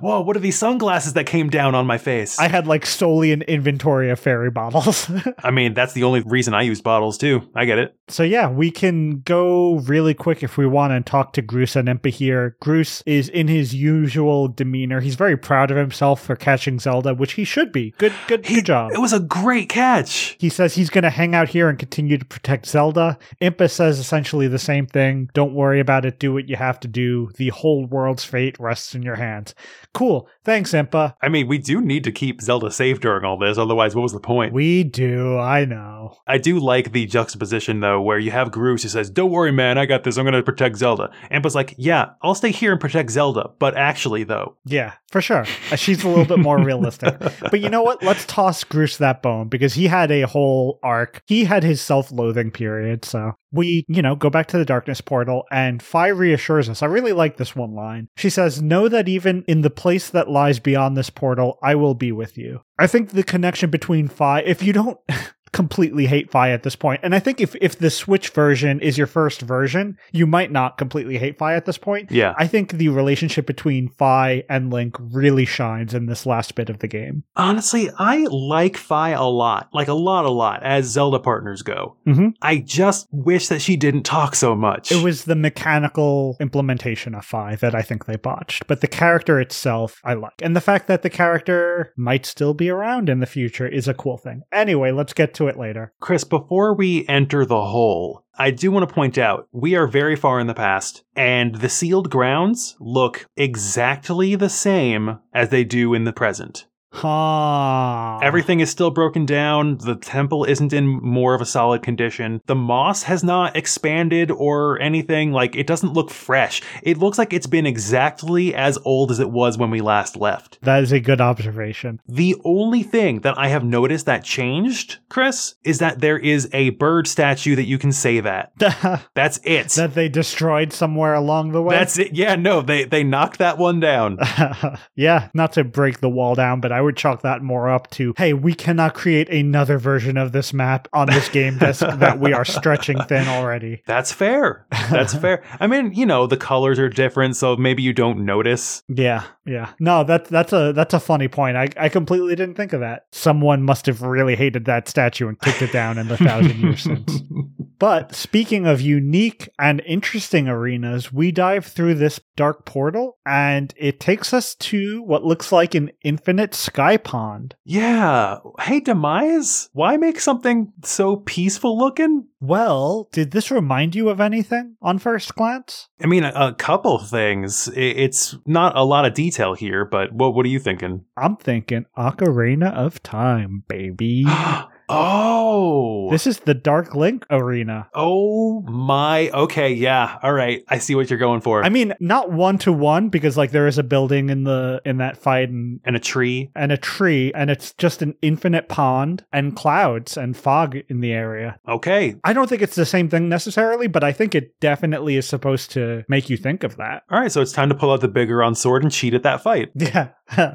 Whoa, 0.00 0.20
what 0.20 0.36
are 0.36 0.40
these 0.40 0.58
sunglasses 0.58 1.14
that 1.14 1.24
came 1.24 1.48
down 1.48 1.74
on 1.74 1.86
my 1.86 1.96
face? 1.98 2.38
I 2.38 2.48
had 2.48 2.66
like 2.66 2.84
solely 2.84 3.32
an 3.32 3.42
inventory 3.42 4.10
of 4.10 4.18
fairy 4.20 4.50
bottles. 4.50 5.10
I 5.42 5.50
mean, 5.50 5.72
that's 5.74 5.92
the 5.94 6.02
only 6.04 6.20
reason 6.20 6.52
I 6.52 6.62
use 6.62 6.80
bottles, 6.82 7.16
too. 7.16 7.48
I 7.54 7.64
get 7.64 7.78
it. 7.78 7.96
so 8.08 8.22
yeah, 8.22 8.50
we 8.50 8.70
can 8.70 9.20
go 9.20 9.76
really 9.80 10.12
quick 10.14 10.42
if 10.42 10.56
we 10.58 10.66
want 10.66 10.92
and 10.92 11.06
talk 11.06 11.32
to 11.34 11.42
Groose 11.42 11.76
and 11.76 11.88
Impa 11.88 12.10
here. 12.10 12.56
Groose 12.62 13.02
is 13.06 13.28
in 13.30 13.48
his 13.48 13.74
usual 13.74 14.48
demeanor. 14.48 15.00
He's 15.00 15.14
very 15.14 15.36
proud 15.36 15.70
of 15.70 15.76
himself 15.76 16.22
for 16.22 16.36
catching 16.36 16.78
Zelda, 16.78 17.14
which 17.14 17.32
he 17.34 17.44
should 17.44 17.72
be. 17.72 17.92
Good 17.98 18.12
good, 18.26 18.44
He- 18.46 18.56
good 18.56 18.66
job. 18.66 18.92
It 18.92 19.00
was 19.00 19.12
a 19.12 19.20
great 19.20 19.68
catch. 19.68 20.36
He 20.38 20.48
says 20.50 20.74
he's 20.74 20.90
going 20.90 21.04
to 21.04 21.10
hang 21.10 21.34
out 21.34 21.48
here 21.48 21.68
and 21.68 21.78
continue 21.78 22.18
to 22.18 22.24
protect 22.24 22.66
Zelda. 22.66 23.18
Impa 23.40 23.70
says 23.70 23.98
essentially 23.98 24.48
the 24.48 24.58
same 24.58 24.86
thing. 24.86 25.30
Don't 25.34 25.54
worry 25.54 25.80
about 25.80 26.04
it. 26.04 26.18
Do 26.18 26.32
what 26.32 26.48
you 26.48 26.56
have 26.56 26.78
to 26.80 26.88
do. 26.88 27.30
The 27.36 27.48
whole 27.50 27.83
world's 27.90 28.24
fate 28.24 28.58
rests 28.58 28.94
in 28.94 29.02
your 29.02 29.16
hands. 29.16 29.54
Cool. 29.92 30.28
Thanks, 30.44 30.72
Impa. 30.72 31.14
I 31.22 31.28
mean, 31.28 31.46
we 31.46 31.58
do 31.58 31.80
need 31.80 32.04
to 32.04 32.12
keep 32.12 32.40
Zelda 32.40 32.70
safe 32.70 33.00
during 33.00 33.24
all 33.24 33.38
this, 33.38 33.58
otherwise, 33.58 33.94
what 33.94 34.02
was 34.02 34.12
the 34.12 34.20
point? 34.20 34.52
We 34.52 34.84
do. 34.84 35.38
I 35.38 35.64
know. 35.64 36.16
I 36.26 36.38
do 36.38 36.58
like 36.58 36.92
the 36.92 37.06
juxtaposition, 37.06 37.80
though, 37.80 38.00
where 38.00 38.18
you 38.18 38.30
have 38.30 38.50
Groose 38.50 38.82
who 38.82 38.88
says, 38.88 39.10
Don't 39.10 39.30
worry, 39.30 39.52
man, 39.52 39.78
I 39.78 39.86
got 39.86 40.04
this. 40.04 40.16
I'm 40.16 40.24
going 40.24 40.34
to 40.34 40.42
protect 40.42 40.76
Zelda. 40.76 41.10
Impa's 41.30 41.54
like, 41.54 41.74
Yeah, 41.78 42.10
I'll 42.22 42.34
stay 42.34 42.50
here 42.50 42.72
and 42.72 42.80
protect 42.80 43.10
Zelda. 43.10 43.50
But 43.58 43.76
actually, 43.76 44.24
though, 44.24 44.56
Yeah, 44.64 44.94
for 45.10 45.20
sure. 45.20 45.46
Uh, 45.70 45.76
She's 45.76 46.04
a 46.04 46.08
little 46.08 46.24
bit 46.24 46.38
more 46.38 46.58
realistic. 46.62 47.18
But 47.18 47.60
you 47.60 47.70
know 47.70 47.82
what? 47.82 48.02
Let's 48.02 48.24
toss 48.26 48.64
Groose 48.64 48.98
that 48.98 49.22
bone 49.22 49.48
because 49.48 49.74
he 49.74 49.86
had 49.86 50.10
a 50.10 50.22
whole 50.22 50.78
arc. 50.82 51.22
He 51.26 51.44
had 51.44 51.62
his 51.62 51.80
self 51.80 52.10
loathing 52.12 52.50
period. 52.50 53.04
So 53.04 53.32
we, 53.52 53.84
you 53.88 54.02
know, 54.02 54.16
go 54.16 54.30
back 54.30 54.46
to 54.48 54.58
the 54.58 54.64
darkness 54.64 55.00
portal 55.00 55.44
and 55.50 55.82
Fi 55.82 56.08
reassures 56.08 56.68
us. 56.68 56.82
I 56.82 56.86
really 56.86 57.12
like 57.12 57.36
this 57.36 57.54
one 57.54 57.73
line. 57.74 58.08
She 58.16 58.30
says, 58.30 58.62
Know 58.62 58.88
that 58.88 59.08
even 59.08 59.44
in 59.46 59.62
the 59.62 59.70
place 59.70 60.10
that 60.10 60.30
lies 60.30 60.58
beyond 60.58 60.96
this 60.96 61.10
portal, 61.10 61.58
I 61.62 61.74
will 61.74 61.94
be 61.94 62.12
with 62.12 62.38
you. 62.38 62.62
I 62.78 62.86
think 62.86 63.10
the 63.10 63.22
connection 63.22 63.70
between 63.70 64.08
Fi, 64.08 64.40
if 64.40 64.62
you 64.62 64.72
don't. 64.72 64.98
completely 65.54 66.04
hate 66.06 66.30
Fi 66.30 66.50
at 66.50 66.64
this 66.64 66.76
point. 66.76 67.00
And 67.02 67.14
I 67.14 67.18
think 67.20 67.40
if 67.40 67.54
if 67.62 67.78
the 67.78 67.88
Switch 67.88 68.28
version 68.28 68.78
is 68.80 68.98
your 68.98 69.06
first 69.06 69.40
version, 69.40 69.96
you 70.12 70.26
might 70.26 70.52
not 70.52 70.76
completely 70.76 71.16
hate 71.16 71.38
Fi 71.38 71.54
at 71.54 71.64
this 71.64 71.78
point. 71.78 72.10
yeah. 72.10 72.34
I 72.36 72.46
think 72.46 72.72
the 72.72 72.88
relationship 72.90 73.46
between 73.46 73.88
Fi 73.88 74.42
and 74.50 74.70
Link 74.70 74.96
really 75.00 75.46
shines 75.46 75.94
in 75.94 76.04
this 76.06 76.26
last 76.26 76.54
bit 76.56 76.68
of 76.68 76.80
the 76.80 76.88
game. 76.88 77.22
Honestly, 77.36 77.88
I 77.98 78.26
like 78.30 78.76
Fi 78.76 79.10
a 79.10 79.24
lot. 79.24 79.68
Like, 79.72 79.88
a 79.88 79.94
lot, 79.94 80.24
a 80.26 80.30
lot, 80.30 80.62
as 80.64 80.86
Zelda 80.86 81.20
partners 81.20 81.62
go. 81.62 81.96
Mhm. 82.06 82.34
I 82.42 82.56
just 82.58 83.06
wish 83.12 83.48
that 83.48 83.62
she 83.62 83.76
didn't 83.76 84.02
talk 84.02 84.34
so 84.34 84.54
much. 84.56 84.90
It 84.90 85.02
was 85.02 85.24
the 85.24 85.36
mechanical 85.36 86.36
implementation 86.40 87.14
of 87.14 87.24
Fi 87.24 87.54
that 87.56 87.74
I 87.74 87.82
think 87.82 88.06
they 88.06 88.16
botched, 88.16 88.66
but 88.66 88.80
the 88.80 88.88
character 88.88 89.40
itself 89.40 90.00
I 90.04 90.14
like. 90.14 90.32
And 90.42 90.56
the 90.56 90.60
fact 90.60 90.88
that 90.88 91.02
the 91.02 91.10
character 91.10 91.92
might 91.96 92.26
still 92.26 92.54
be 92.54 92.68
around 92.68 93.08
in 93.08 93.20
the 93.20 93.26
future 93.26 93.66
is 93.68 93.86
a 93.86 93.94
cool 93.94 94.16
thing. 94.18 94.42
Anyway, 94.52 94.90
let's 94.90 95.12
get 95.12 95.32
to 95.34 95.43
it 95.48 95.58
later. 95.58 95.92
Chris, 96.00 96.24
before 96.24 96.74
we 96.74 97.06
enter 97.08 97.44
the 97.44 97.64
hole, 97.66 98.24
I 98.38 98.50
do 98.50 98.70
want 98.70 98.88
to 98.88 98.94
point 98.94 99.18
out 99.18 99.48
we 99.52 99.74
are 99.76 99.86
very 99.86 100.16
far 100.16 100.40
in 100.40 100.46
the 100.46 100.54
past, 100.54 101.04
and 101.14 101.56
the 101.56 101.68
sealed 101.68 102.10
grounds 102.10 102.76
look 102.80 103.26
exactly 103.36 104.34
the 104.34 104.48
same 104.48 105.18
as 105.32 105.50
they 105.50 105.64
do 105.64 105.94
in 105.94 106.04
the 106.04 106.12
present. 106.12 106.66
Huh. 106.94 108.18
Everything 108.22 108.60
is 108.60 108.70
still 108.70 108.90
broken 108.90 109.26
down. 109.26 109.78
The 109.78 109.96
temple 109.96 110.44
isn't 110.44 110.72
in 110.72 110.86
more 110.86 111.34
of 111.34 111.40
a 111.40 111.46
solid 111.46 111.82
condition. 111.82 112.40
The 112.46 112.54
moss 112.54 113.02
has 113.02 113.24
not 113.24 113.56
expanded 113.56 114.30
or 114.30 114.80
anything. 114.80 115.32
Like, 115.32 115.56
it 115.56 115.66
doesn't 115.66 115.92
look 115.92 116.10
fresh. 116.10 116.62
It 116.82 116.98
looks 116.98 117.18
like 117.18 117.32
it's 117.32 117.48
been 117.48 117.66
exactly 117.66 118.54
as 118.54 118.78
old 118.84 119.10
as 119.10 119.18
it 119.18 119.30
was 119.30 119.58
when 119.58 119.70
we 119.70 119.80
last 119.80 120.16
left. 120.16 120.58
That 120.62 120.82
is 120.82 120.92
a 120.92 121.00
good 121.00 121.20
observation. 121.20 122.00
The 122.06 122.36
only 122.44 122.84
thing 122.84 123.20
that 123.20 123.36
I 123.36 123.48
have 123.48 123.64
noticed 123.64 124.06
that 124.06 124.22
changed, 124.22 124.98
Chris, 125.08 125.56
is 125.64 125.78
that 125.80 126.00
there 126.00 126.18
is 126.18 126.48
a 126.52 126.70
bird 126.70 127.08
statue 127.08 127.56
that 127.56 127.66
you 127.66 127.78
can 127.78 127.92
say 127.92 128.20
that. 128.20 128.52
that 128.58 129.06
That's 129.14 129.40
it. 129.42 129.70
That 129.70 129.94
they 129.94 130.08
destroyed 130.08 130.72
somewhere 130.72 131.14
along 131.14 131.52
the 131.52 131.62
way. 131.62 131.74
That's 131.74 131.98
it. 131.98 132.14
Yeah, 132.14 132.36
no, 132.36 132.62
they 132.62 132.84
they 132.84 133.02
knocked 133.02 133.38
that 133.38 133.58
one 133.58 133.80
down. 133.80 134.18
yeah, 134.94 135.28
not 135.34 135.52
to 135.54 135.64
break 135.64 136.00
the 136.00 136.08
wall 136.08 136.34
down, 136.34 136.60
but 136.60 136.70
I 136.72 136.83
would 136.84 136.96
chalk 136.96 137.22
that 137.22 137.42
more 137.42 137.68
up 137.68 137.90
to 137.92 138.14
hey, 138.16 138.32
we 138.32 138.54
cannot 138.54 138.94
create 138.94 139.28
another 139.28 139.78
version 139.78 140.16
of 140.16 140.32
this 140.32 140.52
map 140.52 140.88
on 140.92 141.08
this 141.08 141.28
game 141.28 141.58
disc 141.58 141.80
that 141.98 142.18
we 142.18 142.32
are 142.32 142.44
stretching 142.44 143.00
thin 143.04 143.26
already. 143.28 143.82
That's 143.86 144.12
fair. 144.12 144.66
That's 144.90 145.14
fair. 145.24 145.42
I 145.60 145.66
mean, 145.66 145.92
you 145.92 146.06
know, 146.06 146.26
the 146.26 146.36
colors 146.36 146.78
are 146.78 146.88
different, 146.88 147.36
so 147.36 147.56
maybe 147.56 147.82
you 147.82 147.92
don't 147.92 148.24
notice. 148.24 148.82
Yeah, 148.88 149.24
yeah. 149.44 149.72
No, 149.80 150.04
that's 150.04 150.30
that's 150.30 150.52
a 150.52 150.72
that's 150.72 150.94
a 150.94 151.00
funny 151.00 151.28
point. 151.28 151.56
I, 151.56 151.68
I 151.76 151.88
completely 151.88 152.34
didn't 152.36 152.56
think 152.56 152.72
of 152.72 152.80
that. 152.80 153.06
Someone 153.12 153.62
must 153.62 153.86
have 153.86 154.02
really 154.02 154.36
hated 154.36 154.64
that 154.66 154.88
statue 154.88 155.28
and 155.28 155.40
kicked 155.40 155.62
it 155.62 155.72
down 155.72 155.98
in 155.98 156.08
the 156.08 156.16
thousand 156.16 156.60
years 156.60 156.82
since. 156.82 157.22
But 157.78 158.14
speaking 158.14 158.66
of 158.66 158.80
unique 158.80 159.48
and 159.58 159.82
interesting 159.84 160.48
arenas, 160.48 161.12
we 161.12 161.32
dive 161.32 161.66
through 161.66 161.96
this 161.96 162.20
dark 162.36 162.64
portal 162.64 163.18
and 163.26 163.74
it 163.76 164.00
takes 164.00 164.32
us 164.32 164.54
to 164.54 165.02
what 165.02 165.24
looks 165.24 165.52
like 165.52 165.74
an 165.74 165.90
infinite 166.02 166.54
sky 166.74 166.96
pond. 166.96 167.54
Yeah. 167.64 168.38
Hey, 168.60 168.80
Demise, 168.80 169.70
why 169.74 169.96
make 169.96 170.18
something 170.18 170.72
so 170.82 171.16
peaceful 171.16 171.78
looking? 171.78 172.26
Well, 172.40 173.08
did 173.12 173.30
this 173.30 173.52
remind 173.52 173.94
you 173.94 174.08
of 174.08 174.20
anything 174.20 174.74
on 174.82 174.98
first 174.98 175.36
glance? 175.36 175.88
I 176.02 176.06
mean, 176.06 176.24
a, 176.24 176.32
a 176.34 176.52
couple 176.52 176.98
things. 176.98 177.70
It's 177.76 178.36
not 178.44 178.76
a 178.76 178.84
lot 178.84 179.04
of 179.04 179.14
detail 179.14 179.54
here, 179.54 179.84
but 179.84 180.12
what 180.12 180.34
what 180.34 180.44
are 180.44 180.48
you 180.48 180.58
thinking? 180.58 181.04
I'm 181.16 181.36
thinking 181.36 181.86
Ocarina 181.96 182.74
of 182.74 183.00
Time, 183.04 183.62
baby. 183.68 184.24
oh. 184.88 186.08
this 186.10 186.26
is 186.26 186.40
the 186.40 186.54
Dark 186.54 186.94
Link 186.94 187.26
arena. 187.30 187.88
Oh 187.94 188.62
my. 188.62 189.30
Okay, 189.30 189.72
yeah. 189.72 190.18
All 190.22 190.32
right. 190.32 190.62
I 190.68 190.78
see 190.78 190.94
what 190.94 191.10
you're 191.10 191.18
going 191.18 191.40
for. 191.40 191.64
I 191.64 191.68
mean, 191.68 191.94
not 192.00 192.32
one 192.32 192.58
to 192.58 192.72
one 192.72 193.08
because 193.08 193.36
like 193.36 193.50
there 193.50 193.66
is 193.66 193.78
a 193.78 193.82
building 193.82 194.30
in 194.30 194.44
the 194.44 194.80
in 194.84 194.98
that 194.98 195.16
fight 195.16 195.48
and 195.48 195.80
and 195.84 195.96
a 195.96 196.00
tree. 196.00 196.50
and 196.54 196.72
a 196.72 196.76
tree 196.76 197.32
and 197.34 197.50
it's 197.50 197.72
just 197.74 198.02
an 198.02 198.14
infinite 198.22 198.68
pond 198.68 199.24
and 199.32 199.56
clouds 199.56 200.16
and 200.16 200.36
fog 200.36 200.76
in 200.88 201.00
the 201.00 201.12
area. 201.12 201.58
Okay. 201.68 202.16
I 202.24 202.32
don't 202.32 202.48
think 202.48 202.62
it's 202.62 202.76
the 202.76 202.86
same 202.86 203.08
thing 203.08 203.28
necessarily, 203.28 203.86
but 203.86 204.04
I 204.04 204.12
think 204.12 204.34
it 204.34 204.58
definitely 204.60 205.16
is 205.16 205.26
supposed 205.26 205.70
to 205.72 206.04
make 206.08 206.30
you 206.30 206.36
think 206.36 206.64
of 206.64 206.76
that. 206.76 207.02
All 207.10 207.20
right, 207.20 207.30
so 207.30 207.40
it's 207.40 207.52
time 207.52 207.68
to 207.68 207.74
pull 207.74 207.92
out 207.92 208.00
the 208.00 208.08
Biggoron 208.08 208.56
sword 208.56 208.82
and 208.82 208.92
cheat 208.92 209.14
at 209.14 209.22
that 209.22 209.42
fight. 209.42 209.70
Yeah. 209.84 210.08
oh, 210.38 210.46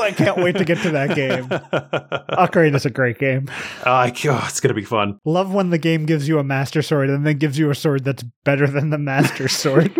I 0.00 0.12
can't 0.16 0.38
wait 0.38 0.56
to 0.56 0.64
get 0.64 0.78
to 0.82 0.90
that 0.92 1.14
game. 1.14 1.44
Ocarina 2.38 2.76
is 2.76 2.86
a 2.86 2.90
great 2.90 3.18
game. 3.18 3.48
I, 3.84 4.12
oh, 4.26 4.44
it's 4.48 4.60
gonna 4.60 4.74
be 4.74 4.84
fun. 4.84 5.18
Love 5.24 5.52
when 5.52 5.70
the 5.70 5.78
game 5.78 6.06
gives 6.06 6.28
you 6.28 6.38
a 6.38 6.44
master 6.44 6.82
sword 6.82 7.10
and 7.10 7.26
then 7.26 7.38
gives 7.38 7.58
you 7.58 7.70
a 7.70 7.74
sword 7.74 8.04
that's 8.04 8.24
better 8.44 8.66
than 8.66 8.90
the 8.90 8.98
master 8.98 9.48
sword. 9.48 9.92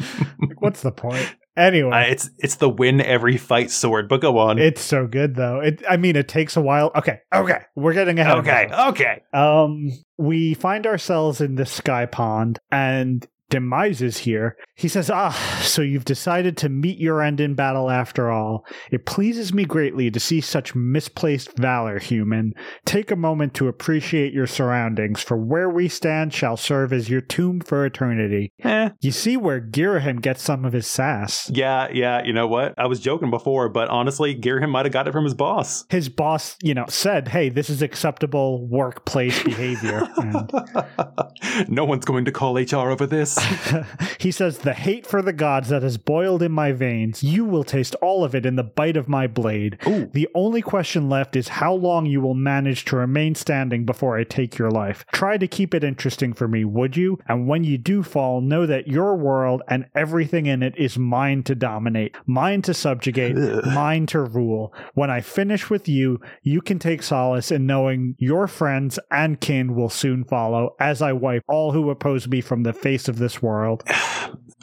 like, 0.00 0.60
what's 0.60 0.82
the 0.82 0.92
point? 0.92 1.34
Anyway, 1.56 1.90
Uh, 1.92 2.10
it's 2.10 2.30
it's 2.38 2.56
the 2.56 2.68
win 2.68 3.00
every 3.00 3.36
fight 3.36 3.70
sword. 3.70 4.08
But 4.08 4.20
go 4.20 4.38
on. 4.38 4.58
it's 4.58 4.82
so 4.82 5.06
good 5.06 5.36
though. 5.36 5.60
It, 5.60 5.82
I 5.88 5.96
mean, 5.96 6.16
it 6.16 6.26
takes 6.28 6.56
a 6.56 6.60
while. 6.60 6.90
Okay, 6.96 7.20
okay, 7.32 7.60
we're 7.76 7.92
getting 7.92 8.18
ahead. 8.18 8.38
okay, 8.38 8.68
okay. 8.88 9.22
Um, 9.32 9.90
we 10.18 10.54
find 10.54 10.86
ourselves 10.86 11.40
in 11.40 11.54
this 11.54 11.70
sky 11.70 12.06
pond, 12.06 12.58
and 12.72 13.24
Demise 13.50 14.02
is 14.02 14.18
here. 14.18 14.56
He 14.76 14.88
says, 14.88 15.10
Ah, 15.10 15.60
so 15.62 15.82
you've 15.82 16.04
decided 16.04 16.56
to 16.58 16.68
meet 16.68 16.98
your 16.98 17.22
end 17.22 17.40
in 17.40 17.54
battle 17.54 17.90
after 17.90 18.30
all. 18.30 18.64
It 18.90 19.06
pleases 19.06 19.52
me 19.52 19.64
greatly 19.64 20.10
to 20.10 20.18
see 20.18 20.40
such 20.40 20.74
misplaced 20.74 21.56
valor, 21.56 21.98
human. 21.98 22.52
Take 22.84 23.10
a 23.10 23.16
moment 23.16 23.54
to 23.54 23.68
appreciate 23.68 24.32
your 24.32 24.46
surroundings, 24.46 25.22
for 25.22 25.36
where 25.36 25.70
we 25.70 25.88
stand 25.88 26.34
shall 26.34 26.56
serve 26.56 26.92
as 26.92 27.08
your 27.08 27.20
tomb 27.20 27.60
for 27.60 27.84
eternity. 27.86 28.52
Eh. 28.62 28.90
You 29.00 29.12
see 29.12 29.36
where 29.36 29.60
Girahim 29.60 30.20
gets 30.20 30.42
some 30.42 30.64
of 30.64 30.72
his 30.72 30.86
sass. 30.86 31.50
Yeah, 31.54 31.88
yeah, 31.92 32.22
you 32.24 32.32
know 32.32 32.48
what? 32.48 32.74
I 32.78 32.86
was 32.86 33.00
joking 33.00 33.30
before, 33.30 33.68
but 33.68 33.88
honestly, 33.88 34.34
Girahim 34.34 34.70
might 34.70 34.86
have 34.86 34.92
got 34.92 35.06
it 35.06 35.12
from 35.12 35.24
his 35.24 35.34
boss. 35.34 35.84
His 35.90 36.08
boss, 36.08 36.56
you 36.62 36.74
know, 36.74 36.86
said, 36.88 37.28
Hey, 37.28 37.48
this 37.48 37.70
is 37.70 37.82
acceptable 37.82 38.66
workplace 38.68 39.42
behavior. 39.42 40.08
And 40.16 41.68
no 41.68 41.84
one's 41.84 42.04
going 42.04 42.24
to 42.24 42.32
call 42.32 42.56
HR 42.56 42.90
over 42.90 43.06
this. 43.06 43.33
he 44.18 44.30
says, 44.30 44.58
The 44.58 44.74
hate 44.74 45.06
for 45.06 45.22
the 45.22 45.32
gods 45.32 45.68
that 45.68 45.82
has 45.82 45.96
boiled 45.96 46.42
in 46.42 46.52
my 46.52 46.72
veins, 46.72 47.22
you 47.22 47.44
will 47.44 47.64
taste 47.64 47.94
all 47.96 48.24
of 48.24 48.34
it 48.34 48.46
in 48.46 48.56
the 48.56 48.62
bite 48.62 48.96
of 48.96 49.08
my 49.08 49.26
blade. 49.26 49.78
Ooh. 49.86 50.06
The 50.12 50.28
only 50.34 50.62
question 50.62 51.08
left 51.08 51.36
is 51.36 51.48
how 51.48 51.74
long 51.74 52.06
you 52.06 52.20
will 52.20 52.34
manage 52.34 52.84
to 52.86 52.96
remain 52.96 53.34
standing 53.34 53.84
before 53.84 54.18
I 54.18 54.24
take 54.24 54.58
your 54.58 54.70
life. 54.70 55.04
Try 55.12 55.38
to 55.38 55.48
keep 55.48 55.74
it 55.74 55.84
interesting 55.84 56.32
for 56.32 56.48
me, 56.48 56.64
would 56.64 56.96
you? 56.96 57.18
And 57.26 57.48
when 57.48 57.64
you 57.64 57.78
do 57.78 58.02
fall, 58.02 58.40
know 58.40 58.66
that 58.66 58.88
your 58.88 59.16
world 59.16 59.62
and 59.68 59.86
everything 59.94 60.46
in 60.46 60.62
it 60.62 60.74
is 60.76 60.98
mine 60.98 61.42
to 61.44 61.54
dominate, 61.54 62.16
mine 62.26 62.62
to 62.62 62.74
subjugate, 62.74 63.36
Ugh. 63.36 63.64
mine 63.66 64.06
to 64.06 64.20
rule. 64.20 64.72
When 64.94 65.10
I 65.10 65.20
finish 65.20 65.70
with 65.70 65.88
you, 65.88 66.20
you 66.42 66.60
can 66.60 66.78
take 66.78 67.02
solace 67.02 67.50
in 67.50 67.66
knowing 67.66 68.16
your 68.18 68.46
friends 68.46 68.98
and 69.10 69.40
kin 69.40 69.74
will 69.74 69.88
soon 69.88 70.24
follow 70.24 70.74
as 70.80 71.02
I 71.02 71.12
wipe 71.12 71.42
all 71.48 71.72
who 71.72 71.90
oppose 71.90 72.28
me 72.28 72.40
from 72.40 72.62
the 72.62 72.72
face 72.72 73.08
of 73.08 73.18
this 73.24 73.42
world. 73.42 73.82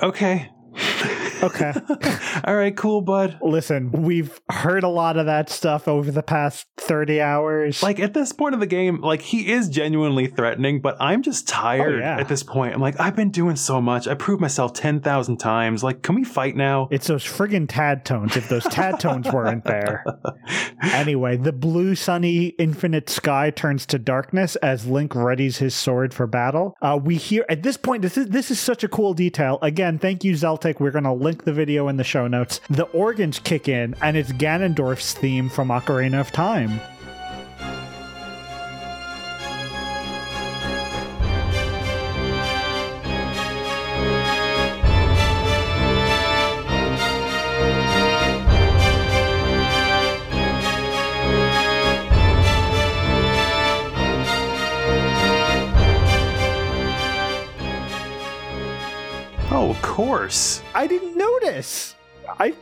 Okay. 0.04 0.50
Okay. 1.44 1.74
All 2.46 2.56
right, 2.56 2.76
cool, 2.76 3.02
bud. 3.02 3.38
Listen, 3.42 3.92
we've 3.92 4.40
heard 4.50 4.84
a 4.84 4.88
lot 4.90 5.18
of 5.18 5.26
that 5.26 5.50
stuff 5.50 5.88
over 5.88 6.12
the 6.12 6.24
past 6.24 6.68
30 6.78 7.22
hours. 7.22 7.82
Like 7.84 8.00
at 8.00 8.14
this 8.14 8.32
point 8.34 8.54
of 8.54 8.60
the 8.60 8.68
game, 8.68 9.02
like 9.02 9.22
he 9.22 9.52
is 9.52 9.70
genuinely 9.70 10.28
threatening, 10.28 10.82
but 10.82 10.96
I'm 11.00 11.22
just 11.22 11.48
tired 11.48 11.96
Oh, 11.96 12.00
yeah. 12.00 12.18
at 12.20 12.28
this 12.28 12.44
point. 12.44 12.74
I'm 12.74 12.82
like, 12.82 13.00
I've 13.00 13.16
been 13.16 13.32
doing 13.32 13.56
so 13.56 13.82
much. 13.82 14.08
I 14.08 14.14
proved 14.14 14.42
myself 14.42 14.74
10,000 14.74 15.38
times. 15.38 15.84
Like, 15.84 16.02
can 16.04 16.16
we 16.16 16.24
fight 16.24 16.56
now? 16.56 16.88
it's 16.92 17.08
those 17.08 17.24
friggin' 17.24 17.68
tadtones 17.68 18.36
if 18.38 18.48
those 18.50 18.64
tadtones 18.66 19.32
weren't 19.32 19.64
there. 19.66 20.06
Anyway, 20.82 21.38
the 21.38 21.52
blue, 21.54 21.94
sunny, 21.96 22.48
infinite 22.58 23.10
sky 23.10 23.50
turns 23.52 23.86
to 23.86 24.00
darkness 24.00 24.56
as 24.58 24.88
Link 24.88 25.12
readies 25.14 25.58
his 25.58 25.76
sword 25.76 26.14
for 26.14 26.26
battle. 26.28 26.76
Uh, 26.82 27.00
we 27.02 27.16
hear 27.16 27.46
at 27.50 27.62
this 27.64 27.78
point, 27.78 28.02
this 28.02 28.18
is 28.18 28.28
this 28.28 28.50
is 28.52 28.60
such 28.60 28.84
a 28.84 28.88
cool 28.88 29.14
detail. 29.14 29.60
Again, 29.62 30.00
thank 30.00 30.24
you, 30.24 30.34
Zeltik. 30.34 30.80
We're 30.80 30.92
gonna 30.92 31.14
link 31.14 31.31
the 31.40 31.54
video 31.54 31.88
in 31.88 31.98
the 31.98 32.04
show 32.04 32.28
notes. 32.28 32.62
The 32.70 32.86
organs 32.86 33.40
kick 33.40 33.68
in, 33.68 33.96
and 34.02 34.16
it's 34.16 34.32
Ganondorf's 34.32 35.14
theme 35.14 35.50
from 35.50 35.70
Ocarina 35.70 36.22
of 36.22 36.32
Time. 36.32 36.80
Course. 59.82 60.62
I 60.74 60.88
didn't 60.88 61.18
notice. 61.18 61.96
I 62.40 62.54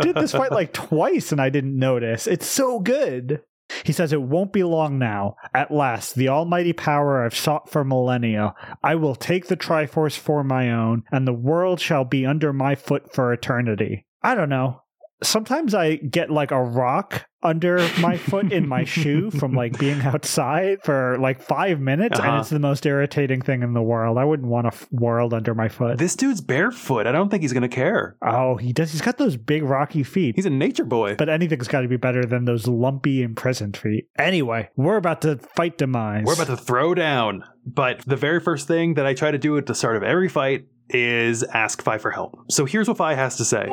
did 0.00 0.16
this 0.16 0.32
fight 0.32 0.52
like 0.52 0.72
twice 0.72 1.32
and 1.32 1.40
I 1.40 1.48
didn't 1.48 1.78
notice. 1.78 2.26
It's 2.26 2.46
so 2.46 2.80
good. 2.80 3.42
He 3.84 3.92
says, 3.92 4.12
It 4.12 4.22
won't 4.22 4.52
be 4.52 4.62
long 4.62 4.98
now. 4.98 5.36
At 5.54 5.70
last, 5.70 6.14
the 6.14 6.28
almighty 6.28 6.72
power 6.72 7.24
I've 7.24 7.34
sought 7.34 7.70
for 7.70 7.84
millennia. 7.84 8.54
I 8.82 8.94
will 8.94 9.14
take 9.14 9.46
the 9.46 9.56
Triforce 9.56 10.18
for 10.18 10.44
my 10.44 10.70
own, 10.70 11.04
and 11.10 11.26
the 11.26 11.32
world 11.32 11.80
shall 11.80 12.04
be 12.04 12.26
under 12.26 12.52
my 12.52 12.74
foot 12.74 13.12
for 13.12 13.32
eternity. 13.32 14.06
I 14.22 14.34
don't 14.34 14.48
know. 14.48 14.82
Sometimes 15.22 15.74
I 15.74 15.96
get 15.96 16.30
like 16.30 16.50
a 16.50 16.62
rock 16.62 17.26
under 17.44 17.78
my 18.00 18.16
foot 18.16 18.52
in 18.52 18.66
my 18.66 18.84
shoe 18.84 19.30
from 19.30 19.52
like 19.52 19.78
being 19.78 20.00
outside 20.00 20.82
for 20.82 21.18
like 21.20 21.40
five 21.42 21.80
minutes, 21.80 22.18
and 22.18 22.28
Uh-huh. 22.28 22.40
it's 22.40 22.50
the 22.50 22.58
most 22.58 22.86
irritating 22.86 23.40
thing 23.42 23.62
in 23.62 23.74
the 23.74 23.82
world. 23.82 24.18
I 24.18 24.24
wouldn't 24.24 24.48
want 24.48 24.66
a 24.66 24.72
f- 24.72 24.86
world 24.90 25.34
under 25.34 25.54
my 25.54 25.68
foot. 25.68 25.98
This 25.98 26.16
dude's 26.16 26.40
barefoot. 26.40 27.06
I 27.06 27.12
don't 27.12 27.28
think 27.30 27.42
he's 27.42 27.52
going 27.52 27.62
to 27.62 27.68
care. 27.68 28.16
Oh, 28.22 28.56
he 28.56 28.72
does. 28.72 28.92
He's 28.92 29.02
got 29.02 29.18
those 29.18 29.36
big 29.36 29.62
rocky 29.62 30.02
feet. 30.02 30.36
He's 30.36 30.46
a 30.46 30.50
nature 30.50 30.84
boy. 30.84 31.14
But 31.16 31.28
anything's 31.28 31.68
got 31.68 31.82
to 31.82 31.88
be 31.88 31.96
better 31.96 32.24
than 32.24 32.44
those 32.46 32.66
lumpy 32.66 33.22
imprisoned 33.22 33.76
feet. 33.76 34.08
Anyway, 34.18 34.70
we're 34.76 34.96
about 34.96 35.20
to 35.22 35.36
fight 35.54 35.78
demise. 35.78 36.24
We're 36.26 36.34
about 36.34 36.46
to 36.48 36.56
throw 36.56 36.94
down. 36.94 37.44
But 37.66 38.00
the 38.06 38.16
very 38.16 38.40
first 38.40 38.66
thing 38.68 38.94
that 38.94 39.06
I 39.06 39.14
try 39.14 39.30
to 39.30 39.38
do 39.38 39.56
at 39.56 39.66
the 39.66 39.74
start 39.74 39.96
of 39.96 40.02
every 40.02 40.28
fight 40.28 40.66
is 40.90 41.42
ask 41.42 41.82
Fi 41.82 41.98
for 41.98 42.10
help. 42.10 42.38
So 42.50 42.64
here's 42.64 42.88
what 42.88 42.96
Fi 42.98 43.14
has 43.14 43.36
to 43.36 43.44
say. 43.44 43.66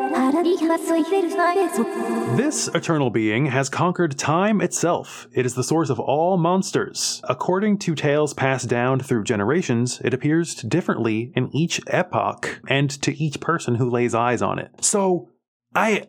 This 2.36 2.68
eternal 2.70 3.10
being 3.10 3.48
has 3.48 3.70
conquered 3.70 4.18
time 4.18 4.62
itself. 4.62 5.28
It 5.34 5.46
is 5.46 5.56
the 5.56 5.64
source 5.64 5.90
of 5.90 6.00
all 6.00 6.38
monsters. 6.38 7.22
According 7.28 7.80
to 7.80 7.96
tales 7.96 8.34
passed 8.34 8.70
down 8.70 9.00
through 9.00 9.24
generations, 9.24 10.02
it 10.04 10.14
appears 10.14 10.56
differently 10.56 11.32
in 11.36 11.54
each 11.56 11.82
epoch 11.88 12.62
and 12.68 12.90
to 13.02 13.16
each 13.22 13.40
person 13.40 13.76
who 13.76 13.90
lays 13.90 14.16
eyes 14.16 14.42
on 14.42 14.60
it. 14.60 14.72
So, 14.82 15.30
I. 15.76 16.08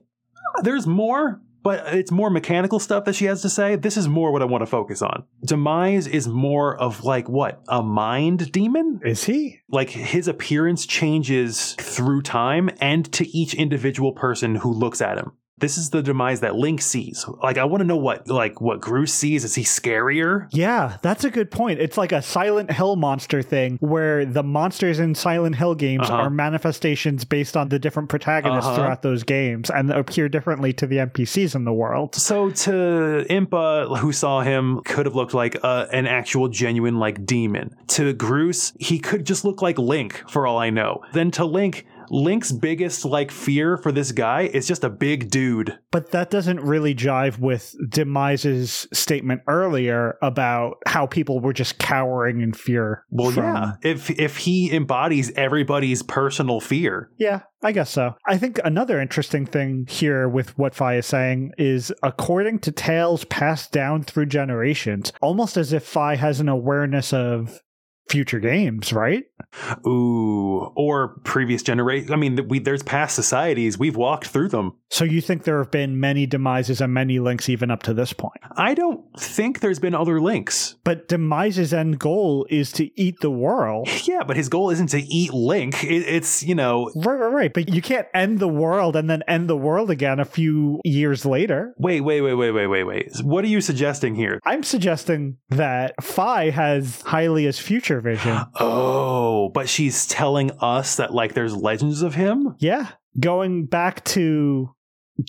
There's 0.63 0.87
more, 0.87 1.41
but 1.63 1.95
it's 1.95 2.11
more 2.11 2.31
mechanical 2.31 2.79
stuff 2.79 3.05
that 3.05 3.15
she 3.15 3.27
has 3.27 3.43
to 3.43 3.49
say. 3.49 3.77
This 3.77 3.97
is 3.97 4.09
more 4.09 4.33
what 4.33 4.43
I 4.43 4.47
want 4.47 4.63
to 4.63 4.67
focus 4.67 5.03
on. 5.03 5.25
Demise 5.45 6.07
is 6.07 6.29
more 6.29 6.77
of 6.77 7.05
like 7.05 7.29
what? 7.29 7.63
A 7.69 7.83
mind 7.83 8.53
demon? 8.53 9.01
Is 9.05 9.25
he? 9.25 9.61
like 9.69 9.91
his 9.91 10.29
appearance 10.29 10.87
changes 10.87 11.75
through 11.81 12.23
time 12.23 12.71
and 12.81 13.11
to 13.13 13.27
each 13.37 13.55
individual 13.55 14.13
person 14.13 14.57
who 14.57 14.73
looks 14.73 15.01
at 15.01 15.19
him. 15.19 15.33
This 15.63 15.79
is 15.79 15.89
the 15.91 16.03
demise 16.03 16.41
that 16.41 16.57
Link 16.57 16.83
sees. 16.83 17.25
Like 17.43 17.57
I 17.57 17.65
want 17.65 17.81
to 17.81 17.87
know 17.87 17.97
what 17.97 18.29
like 18.29 18.61
what 18.61 18.81
Groose 18.83 19.09
sees. 19.13 19.45
Is 19.45 19.55
he 19.55 19.63
scarier? 19.63 20.49
Yeah, 20.51 20.99
that's 21.03 21.25
a 21.25 21.31
good 21.31 21.51
point. 21.51 21.81
It's 21.81 21.97
like 21.97 22.13
a 22.13 22.21
Silent 22.21 22.71
Hill 22.73 22.97
monster 22.97 23.41
thing 23.43 23.79
where 23.81 24.27
the 24.27 24.43
monsters 24.43 24.99
in 24.99 25.15
Silent 25.15 25.57
Hill 25.57 25.75
games 25.77 26.11
Uh-huh. 26.11 26.23
are 26.25 26.31
manifestations 26.31 27.25
based 27.25 27.57
on 27.57 27.69
the 27.71 27.79
different 27.79 28.09
protagonists 28.09 28.67
Uh-huh. 28.67 28.77
throughout 28.77 29.03
those 29.03 29.23
games 29.23 29.71
and 29.71 29.91
appear 29.91 30.29
differently 30.29 30.73
to 30.75 30.87
the 30.87 30.99
NPCs 30.99 31.55
in 31.55 31.65
the 31.65 31.73
world. 31.73 32.15
So 32.17 32.51
to 32.51 33.25
Impa, 33.31 33.99
who 33.99 34.13
saw 34.13 34.41
him, 34.41 34.81
could 34.85 35.07
have 35.07 35.15
looked 35.15 35.35
like 35.35 35.55
a, 35.63 35.89
an 35.93 36.07
actual 36.07 36.49
genuine 36.49 36.99
like 36.99 37.25
demon. 37.25 37.77
To 37.89 38.13
Groose, 38.15 38.73
he 38.81 38.99
could 38.99 39.25
just 39.25 39.45
look 39.45 39.63
like 39.63 39.79
Link 39.79 40.23
for 40.29 40.47
all 40.47 40.59
I 40.59 40.71
know. 40.71 41.03
Then 41.13 41.31
to 41.33 41.45
Link, 41.45 41.87
Link's 42.13 42.53
biggest 42.53 43.07
like 43.07 43.31
fear 43.31 43.79
for 43.79 43.91
this 43.91 44.13
guy 44.13 44.43
is 44.43 44.69
just 44.69 44.85
a 44.85 44.91
big 44.91 45.31
dude. 45.31 45.79
But 45.91 46.11
that 46.11 46.31
doesn't 46.31 46.61
really 46.61 46.95
jive 46.95 47.39
with 47.39 47.75
Demise's 47.89 48.87
statement 48.93 49.41
earlier 49.49 50.19
about 50.21 50.75
how 50.87 51.07
people 51.07 51.41
were 51.41 51.55
just 51.55 51.79
cowering 51.79 52.43
in 52.43 52.53
fear. 52.53 53.05
Well, 53.11 53.31
from- 53.31 53.45
yeah. 53.45 53.73
If 53.83 54.11
if 54.11 54.37
he 54.37 54.71
embodies 54.75 55.33
everybody's 55.37 56.03
personal 56.03 56.61
fear, 56.61 57.11
Yeah, 57.19 57.41
I 57.63 57.73
guess 57.73 57.91
so. 57.91 58.15
I 58.27 58.37
think 58.37 58.61
another 58.63 59.01
interesting 59.01 59.47
thing 59.47 59.87
here 59.89 60.29
with 60.29 60.57
what 60.59 60.75
Fi 60.75 60.97
is 60.97 61.07
saying 61.07 61.53
is 61.57 61.93
according 62.03 62.59
to 62.61 62.73
tales 62.73 63.25
passed 63.25 63.73
down 63.73 64.03
through 64.03 64.27
generations, 64.27 65.13
almost 65.23 65.57
as 65.57 65.73
if 65.73 65.83
Fi 65.85 66.17
has 66.17 66.41
an 66.41 66.49
awareness 66.51 67.13
of 67.15 67.59
future 68.09 68.41
games, 68.41 68.93
right? 68.93 69.25
Ooh, 69.87 70.71
or 70.77 71.21
previous 71.25 71.63
generation. 71.63 72.13
I 72.13 72.17
mean, 72.17 72.49
we 72.49 72.59
there's 72.59 72.83
past 72.83 73.15
societies. 73.15 73.79
We've 73.79 73.97
walked 73.97 74.27
through 74.29 74.49
them. 74.49 74.77
So 74.91 75.05
you 75.05 75.21
think 75.21 75.45
there 75.45 75.59
have 75.59 75.71
been 75.71 75.99
many 75.99 76.27
demises 76.27 76.81
and 76.81 76.93
many 76.93 77.19
links 77.19 77.49
even 77.49 77.71
up 77.71 77.83
to 77.85 77.95
this 77.95 78.13
point. 78.13 78.41
I 78.57 78.75
don't 78.75 79.05
think 79.19 79.61
there's 79.61 79.79
been 79.79 79.95
other 79.95 80.21
links. 80.21 80.77
But 80.85 81.09
Demise's 81.09 81.73
end 81.73 81.99
goal 81.99 82.47
is 82.51 82.73
to 82.73 82.91
eat 83.01 83.21
the 83.21 83.31
world. 83.31 83.89
Yeah, 84.05 84.25
but 84.25 84.37
his 84.37 84.49
goal 84.49 84.71
isn't 84.71 84.89
to 84.89 85.01
eat 85.01 85.33
Link. 85.33 85.85
It, 85.85 86.03
it's 86.07 86.43
you 86.43 86.57
know. 86.57 86.91
Right, 86.97 87.15
right, 87.15 87.33
right. 87.33 87.55
But 87.55 87.69
you 87.69 87.81
can't 87.81 88.07
end 88.13 88.41
the 88.41 88.49
world 88.49 88.97
and 88.97 89.09
then 89.09 89.23
end 89.29 89.49
the 89.49 89.57
world 89.57 89.91
again 89.91 90.19
a 90.19 90.25
few 90.25 90.81
years 90.85 91.25
later. 91.25 91.73
Wait, 91.79 92.01
wait, 92.01 92.21
wait, 92.21 92.35
wait, 92.35 92.51
wait, 92.51 92.67
wait, 92.67 92.85
wait. 92.85 93.13
What 93.23 93.45
are 93.45 93.49
you 93.49 93.61
suggesting 93.61 94.17
here? 94.17 94.41
I'm 94.45 94.65
suggesting 94.65 95.37
that 95.51 95.95
Fi 96.03 96.51
has 96.51 97.03
Hylia's 97.03 97.61
future 97.61 97.92
vision. 98.01 98.39
Oh, 98.59 99.51
but 99.51 99.69
she's 99.69 100.07
telling 100.07 100.51
us 100.61 100.97
that 100.97 101.13
like 101.13 101.35
there's 101.35 101.55
legends 101.55 102.03
of 102.03 102.15
him. 102.15 102.55
Yeah. 102.59 102.89
Going 103.21 103.67
back 103.67 104.05
to 104.07 104.75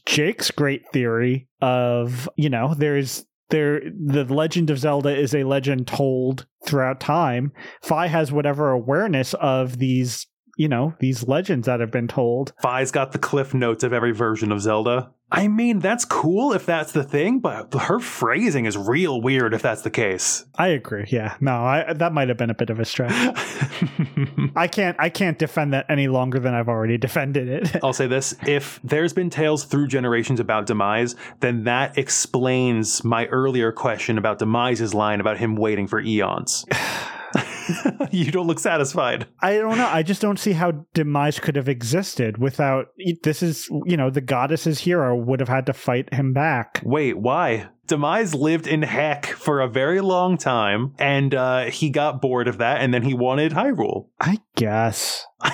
Jake's 0.05 0.51
great 0.51 0.83
theory 0.91 1.47
of, 1.61 2.29
you 2.35 2.49
know, 2.49 2.73
there's 2.73 3.25
there 3.49 3.81
the 3.81 4.23
legend 4.25 4.69
of 4.69 4.79
Zelda 4.79 5.15
is 5.15 5.35
a 5.35 5.43
legend 5.43 5.87
told 5.87 6.47
throughout 6.65 6.99
time. 6.99 7.51
Fi 7.81 8.07
has 8.07 8.31
whatever 8.31 8.71
awareness 8.71 9.33
of 9.35 9.77
these 9.77 10.25
you 10.55 10.67
know, 10.67 10.93
these 10.99 11.27
legends 11.27 11.65
that 11.65 11.79
have 11.79 11.91
been 11.91 12.07
told. 12.07 12.53
Fi's 12.61 12.91
got 12.91 13.11
the 13.11 13.19
cliff 13.19 13.53
notes 13.53 13.83
of 13.83 13.93
every 13.93 14.11
version 14.11 14.51
of 14.51 14.61
Zelda. 14.61 15.11
I 15.31 15.47
mean, 15.47 15.79
that's 15.79 16.05
cool 16.05 16.53
if 16.53 16.63
that's 16.67 16.91
the 16.91 17.03
thing, 17.03 17.39
but 17.39 17.73
her 17.73 17.99
phrasing 17.99 18.65
is 18.67 18.77
real 18.77 19.19
weird 19.19 19.55
if 19.55 19.63
that's 19.63 19.81
the 19.81 19.89
case. 19.89 20.45
I 20.53 20.67
agree. 20.67 21.07
Yeah. 21.07 21.35
No, 21.41 21.53
I, 21.53 21.93
that 21.93 22.13
might 22.13 22.29
have 22.29 22.37
been 22.37 22.51
a 22.51 22.53
bit 22.53 22.69
of 22.69 22.79
a 22.79 22.85
stretch. 22.85 23.11
I 24.55 24.67
can't 24.67 24.95
I 24.99 25.09
can't 25.09 25.39
defend 25.39 25.73
that 25.73 25.87
any 25.89 26.07
longer 26.07 26.39
than 26.39 26.53
I've 26.53 26.69
already 26.69 26.99
defended 26.99 27.47
it. 27.47 27.77
I'll 27.83 27.93
say 27.93 28.05
this, 28.05 28.35
if 28.45 28.79
there's 28.83 29.13
been 29.13 29.31
tales 29.31 29.63
through 29.63 29.87
generations 29.87 30.39
about 30.39 30.67
Demise, 30.67 31.15
then 31.39 31.63
that 31.63 31.97
explains 31.97 33.03
my 33.03 33.25
earlier 33.27 33.71
question 33.71 34.19
about 34.19 34.37
Demise's 34.37 34.93
line 34.93 35.19
about 35.19 35.39
him 35.39 35.55
waiting 35.55 35.87
for 35.87 35.99
eons. 35.99 36.63
you 38.11 38.31
don't 38.31 38.47
look 38.47 38.59
satisfied. 38.59 39.27
I 39.41 39.57
don't 39.57 39.77
know. 39.77 39.87
I 39.87 40.03
just 40.03 40.21
don't 40.21 40.39
see 40.39 40.53
how 40.53 40.85
Demise 40.93 41.39
could 41.39 41.55
have 41.55 41.69
existed 41.69 42.37
without. 42.37 42.87
This 43.23 43.41
is, 43.41 43.67
you 43.85 43.97
know, 43.97 44.09
the 44.09 44.21
goddess's 44.21 44.79
hero 44.79 45.15
would 45.15 45.39
have 45.39 45.49
had 45.49 45.65
to 45.67 45.73
fight 45.73 46.13
him 46.13 46.33
back. 46.33 46.81
Wait, 46.83 47.17
why? 47.17 47.69
Demise 47.87 48.33
lived 48.33 48.65
in 48.65 48.81
Heck 48.81 49.25
for 49.25 49.59
a 49.59 49.67
very 49.67 49.99
long 49.99 50.37
time, 50.37 50.93
and 50.97 51.35
uh, 51.35 51.65
he 51.65 51.89
got 51.89 52.21
bored 52.21 52.47
of 52.47 52.59
that, 52.59 52.81
and 52.81 52.93
then 52.93 53.03
he 53.03 53.13
wanted 53.13 53.51
Hyrule. 53.51 54.07
I 54.21 54.39
guess. 54.55 55.25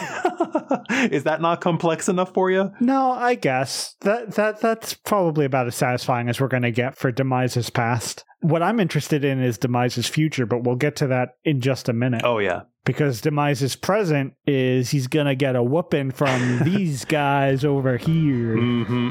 Is 1.11 1.23
that 1.23 1.41
not 1.41 1.61
complex 1.61 2.07
enough 2.07 2.33
for 2.33 2.51
you? 2.51 2.71
No, 2.79 3.11
I 3.11 3.33
guess 3.35 3.95
that 4.01 4.35
that 4.35 4.61
that's 4.61 4.93
probably 4.93 5.45
about 5.45 5.67
as 5.67 5.75
satisfying 5.75 6.29
as 6.29 6.39
we're 6.39 6.47
going 6.47 6.63
to 6.63 6.71
get 6.71 6.97
for 6.97 7.11
Demise's 7.11 7.71
past. 7.71 8.23
What 8.41 8.61
I'm 8.63 8.79
interested 8.79 9.25
in 9.25 9.41
is 9.41 9.57
Demise's 9.57 10.07
future, 10.07 10.45
but 10.45 10.63
we'll 10.63 10.75
get 10.75 10.95
to 10.97 11.07
that 11.07 11.35
in 11.43 11.61
just 11.61 11.89
a 11.89 11.93
minute. 11.93 12.21
Oh 12.23 12.39
yeah. 12.39 12.61
Because 12.85 13.21
Demise's 13.21 13.75
present 13.75 14.33
is 14.47 14.91
he's 14.91 15.07
gonna 15.07 15.35
get 15.35 15.55
a 15.55 15.63
whooping 15.63 16.11
from 16.11 16.59
these 16.63 17.05
guys 17.05 17.65
over 17.65 17.97
here. 17.97 18.55
Mm-hmm. 18.55 19.09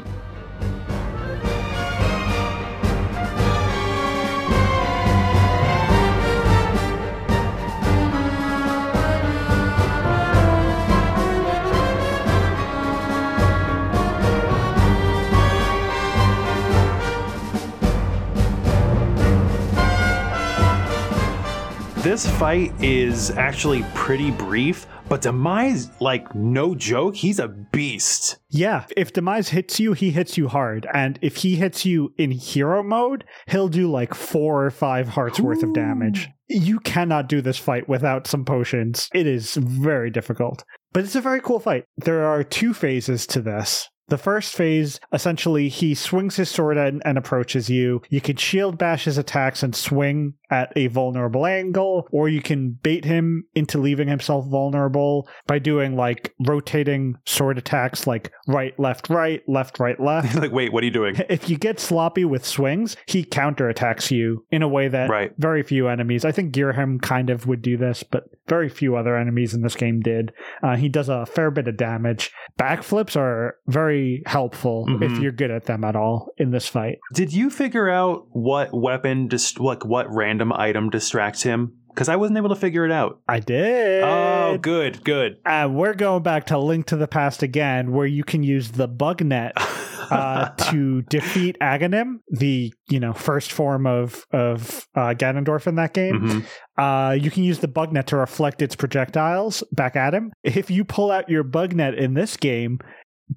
This 22.01 22.25
fight 22.37 22.71
is 22.81 23.29
actually 23.31 23.83
pretty 23.93 24.31
brief, 24.31 24.87
but 25.09 25.21
Demise, 25.21 25.91
like, 25.99 26.33
no 26.33 26.73
joke, 26.73 27.13
he's 27.13 27.39
a 27.39 27.49
beast. 27.49 28.37
Yeah, 28.47 28.85
if 28.95 29.11
Demise 29.11 29.49
hits 29.49 29.81
you, 29.81 29.91
he 29.91 30.11
hits 30.11 30.37
you 30.37 30.47
hard. 30.47 30.87
And 30.93 31.19
if 31.21 31.35
he 31.35 31.57
hits 31.57 31.85
you 31.85 32.13
in 32.17 32.31
hero 32.31 32.83
mode, 32.83 33.25
he'll 33.47 33.67
do 33.67 33.91
like 33.91 34.13
four 34.13 34.65
or 34.65 34.71
five 34.71 35.09
hearts 35.09 35.41
worth 35.41 35.61
of 35.61 35.73
damage. 35.73 36.29
You 36.47 36.79
cannot 36.79 37.27
do 37.27 37.41
this 37.41 37.57
fight 37.57 37.89
without 37.89 38.27
some 38.27 38.45
potions. 38.45 39.09
It 39.13 39.27
is 39.27 39.55
very 39.55 40.09
difficult. 40.09 40.63
But 40.93 41.03
it's 41.03 41.17
a 41.17 41.21
very 41.21 41.41
cool 41.41 41.59
fight. 41.59 41.83
There 41.97 42.23
are 42.25 42.45
two 42.45 42.73
phases 42.73 43.27
to 43.27 43.41
this. 43.41 43.89
The 44.09 44.17
first 44.17 44.55
phase, 44.55 44.99
essentially, 45.13 45.69
he 45.69 45.93
swings 45.93 46.37
his 46.37 46.49
sword 46.49 46.77
and, 46.77 47.01
and, 47.05 47.17
approaches 47.17 47.69
you. 47.69 48.01
You 48.09 48.21
can 48.21 48.37
shield 48.37 48.77
bash 48.77 49.05
his 49.05 49.19
attacks 49.19 49.61
and 49.61 49.75
swing 49.75 50.33
at 50.49 50.73
a 50.75 50.87
vulnerable 50.87 51.45
angle, 51.45 52.07
or 52.11 52.29
you 52.29 52.41
can 52.41 52.71
bait 52.71 53.05
him 53.05 53.45
into 53.55 53.77
leaving 53.77 54.07
himself 54.07 54.47
vulnerable 54.47 55.27
by 55.47 55.59
doing 55.59 55.95
like 55.95 56.33
rotating 56.39 57.15
sword 57.25 57.57
attacks 57.57 58.07
like 58.07 58.31
right, 58.47 58.77
left, 58.79 59.09
right, 59.09 59.47
left, 59.47 59.79
right, 59.79 59.99
left. 59.99 60.35
like, 60.41 60.51
wait, 60.51 60.73
what 60.73 60.83
are 60.83 60.85
you 60.85 60.91
doing? 60.91 61.15
If 61.29 61.49
you 61.49 61.57
get 61.57 61.79
sloppy 61.79 62.25
with 62.25 62.45
swings, 62.45 62.97
he 63.05 63.23
counterattacks 63.23 64.11
you 64.11 64.45
in 64.51 64.61
a 64.61 64.67
way 64.67 64.87
that 64.87 65.09
right. 65.09 65.31
very 65.37 65.63
few 65.63 65.87
enemies, 65.87 66.25
I 66.25 66.31
think 66.31 66.53
Girahim 66.53 67.01
kind 67.01 67.29
of 67.29 67.47
would 67.47 67.61
do 67.61 67.77
this, 67.77 68.03
but 68.03 68.23
very 68.47 68.69
few 68.69 68.95
other 68.95 69.15
enemies 69.15 69.53
in 69.53 69.61
this 69.61 69.75
game 69.75 70.01
did. 70.01 70.33
Uh, 70.63 70.75
he 70.75 70.89
does 70.89 71.07
a 71.07 71.25
fair 71.25 71.51
bit 71.51 71.67
of 71.67 71.77
damage. 71.77 72.31
Backflips 72.59 73.15
are 73.15 73.57
very 73.67 74.23
helpful 74.25 74.87
mm-hmm. 74.89 75.03
if 75.03 75.19
you're 75.19 75.31
good 75.31 75.51
at 75.51 75.65
them 75.65 75.83
at 75.83 75.95
all 75.95 76.33
in 76.37 76.51
this 76.51 76.67
fight. 76.67 76.97
Did 77.13 77.31
you 77.31 77.49
figure 77.49 77.89
out 77.89 78.25
what 78.31 78.73
weapon, 78.73 79.27
dist- 79.27 79.59
like 79.59 79.85
what 79.85 80.07
random 80.09 80.38
item 80.53 80.89
distracts 80.89 81.43
him? 81.43 81.75
Because 81.89 82.09
I 82.09 82.15
wasn't 82.15 82.37
able 82.37 82.49
to 82.49 82.55
figure 82.55 82.85
it 82.85 82.91
out. 82.91 83.21
I 83.27 83.39
did. 83.39 84.03
Oh, 84.03 84.57
good, 84.61 85.03
good. 85.03 85.37
Uh, 85.45 85.67
we're 85.71 85.95
going 85.95 86.23
back 86.23 86.45
to 86.47 86.57
Link 86.57 86.85
to 86.87 86.95
the 86.95 87.07
Past 87.07 87.43
again, 87.43 87.91
where 87.91 88.05
you 88.05 88.23
can 88.23 88.43
use 88.43 88.71
the 88.71 88.87
bug 88.87 89.23
net. 89.23 89.53
uh, 90.11 90.49
to 90.49 91.01
defeat 91.03 91.57
Aghanim, 91.61 92.19
the 92.29 92.73
you 92.89 92.99
know 92.99 93.13
first 93.13 93.51
form 93.51 93.85
of 93.85 94.25
of 94.31 94.87
uh, 94.95 95.13
Ganondorf 95.13 95.67
in 95.67 95.75
that 95.75 95.93
game. 95.93 96.19
Mm-hmm. 96.19 96.81
Uh, 96.81 97.11
you 97.11 97.29
can 97.31 97.43
use 97.43 97.59
the 97.59 97.67
bug 97.67 97.93
net 97.93 98.07
to 98.07 98.17
reflect 98.17 98.61
its 98.61 98.75
projectiles 98.75 99.63
back 99.71 99.95
at 99.95 100.13
him. 100.13 100.31
If 100.43 100.69
you 100.69 100.83
pull 100.83 101.11
out 101.11 101.29
your 101.29 101.43
bug 101.43 101.73
net 101.73 101.95
in 101.95 102.13
this 102.13 102.37
game, 102.37 102.79